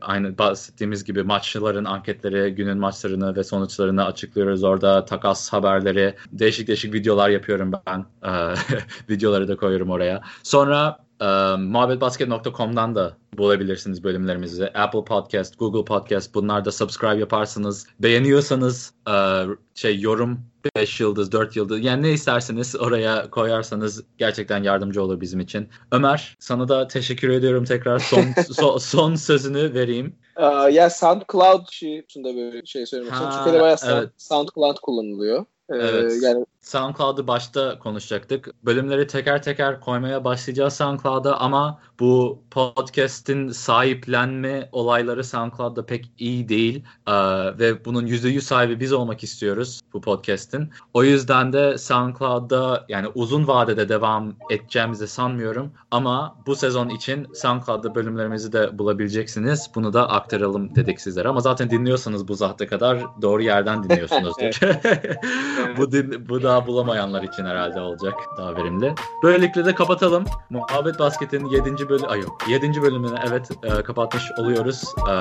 aynı 0.00 0.38
bahsettiğimiz 0.38 1.04
gibi 1.04 1.22
maçların 1.22 1.84
anketleri, 1.84 2.54
günün 2.54 2.78
maçlarını 2.78 3.35
ve 3.36 3.44
sonuçlarını 3.44 4.04
açıklıyoruz. 4.04 4.64
Orada 4.64 5.04
takas 5.04 5.52
haberleri, 5.52 6.14
değişik 6.32 6.68
değişik 6.68 6.94
videolar 6.94 7.28
yapıyorum 7.28 7.72
ben. 7.86 8.06
E, 8.24 8.54
videoları 9.10 9.48
da 9.48 9.56
koyuyorum 9.56 9.90
oraya. 9.90 10.20
Sonra 10.42 10.98
e, 11.20 11.56
muhabbetbasket.com'dan 11.58 12.94
da 12.94 13.16
bulabilirsiniz 13.38 14.04
bölümlerimizi. 14.04 14.70
Apple 14.74 15.04
Podcast, 15.04 15.58
Google 15.58 15.84
Podcast 15.84 16.34
bunlarda 16.34 16.72
subscribe 16.72 17.18
yaparsınız. 17.18 17.86
Beğeniyorsanız 18.00 18.92
e, 19.08 19.44
şey 19.74 20.00
yorum 20.00 20.40
5 20.76 21.00
yıldız, 21.00 21.32
4 21.32 21.56
yıldız 21.56 21.84
yani 21.84 22.02
ne 22.02 22.10
isterseniz 22.10 22.76
oraya 22.76 23.30
koyarsanız 23.30 24.04
gerçekten 24.18 24.62
yardımcı 24.62 25.02
olur 25.02 25.20
bizim 25.20 25.40
için. 25.40 25.68
Ömer 25.92 26.36
sana 26.40 26.68
da 26.68 26.88
teşekkür 26.88 27.28
ediyorum 27.28 27.64
tekrar. 27.64 27.98
Son 27.98 28.24
so, 28.52 28.78
son 28.78 29.14
sözünü 29.14 29.74
vereyim. 29.74 30.16
Uh, 30.36 30.72
ya 30.72 30.90
SoundCloud 30.90 31.66
şeyinde 31.70 32.36
böyle 32.36 32.66
şey 32.66 32.86
söylemek 32.86 33.12
istiyorum. 33.12 33.36
Türkiye'de 33.36 33.62
bayağı 33.62 33.78
evet. 33.84 34.10
SoundCloud 34.16 34.76
kullanılıyor. 34.82 35.46
Ee, 35.70 35.76
evet. 35.76 36.12
Yani 36.22 36.44
SoundCloud'u 36.66 37.26
başta 37.26 37.78
konuşacaktık. 37.78 38.50
Bölümleri 38.64 39.06
teker 39.06 39.42
teker 39.42 39.80
koymaya 39.80 40.24
başlayacağız 40.24 40.72
SoundCloud'a 40.72 41.36
ama 41.36 41.78
bu 42.00 42.42
podcast'in 42.50 43.48
sahiplenme 43.48 44.68
olayları 44.72 45.24
SoundCloud'da 45.24 45.86
pek 45.86 46.10
iyi 46.18 46.48
değil. 46.48 46.84
Ee, 47.06 47.12
ve 47.58 47.84
bunun 47.84 48.06
%100 48.06 48.40
sahibi 48.40 48.80
biz 48.80 48.92
olmak 48.92 49.22
istiyoruz 49.22 49.80
bu 49.92 50.00
podcast'in. 50.00 50.70
O 50.94 51.04
yüzden 51.04 51.52
de 51.52 51.78
SoundCloud'da 51.78 52.84
yani 52.88 53.08
uzun 53.14 53.46
vadede 53.46 53.88
devam 53.88 54.34
edeceğimizi 54.50 55.08
sanmıyorum. 55.08 55.72
Ama 55.90 56.36
bu 56.46 56.56
sezon 56.56 56.88
için 56.88 57.26
SoundCloud'da 57.34 57.94
bölümlerimizi 57.94 58.52
de 58.52 58.78
bulabileceksiniz. 58.78 59.70
Bunu 59.74 59.92
da 59.92 60.10
aktaralım 60.10 60.74
dedik 60.74 61.00
sizlere. 61.00 61.28
Ama 61.28 61.40
zaten 61.40 61.70
dinliyorsanız 61.70 62.28
bu 62.28 62.34
zahte 62.34 62.66
kadar 62.66 63.02
doğru 63.22 63.42
yerden 63.42 63.82
dinliyorsunuzdur. 63.82 64.60
bu, 65.76 65.92
din, 65.92 66.28
bu 66.28 66.42
da 66.42 66.55
daha 66.56 66.66
bulamayanlar 66.66 67.22
için 67.22 67.44
herhalde 67.44 67.80
olacak 67.80 68.14
daha 68.38 68.56
verimli. 68.56 68.94
Böylelikle 69.22 69.64
de 69.64 69.74
kapatalım. 69.74 70.24
Muhabbet 70.50 70.98
Basket'in 70.98 71.46
7. 71.46 71.88
bölüm 71.88 72.10
ay 72.10 72.20
yok 72.20 72.38
7. 72.48 72.82
bölümünü 72.82 73.14
evet 73.28 73.50
e, 73.62 73.82
kapatmış 73.82 74.24
oluyoruz. 74.38 74.84
E, 74.98 75.12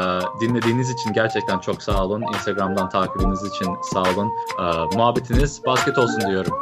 dinlediğiniz 0.42 0.90
için 0.90 1.14
gerçekten 1.14 1.60
çok 1.60 1.82
sağ 1.84 2.06
olun. 2.06 2.24
Instagram'dan 2.34 2.90
takibiniz 2.90 3.44
için 3.44 3.68
sağ 3.94 4.02
olun. 4.02 4.32
E, 4.60 4.96
muhabbetiniz 4.98 5.62
basket 5.66 5.98
olsun 5.98 6.22
diyorum. 6.30 6.60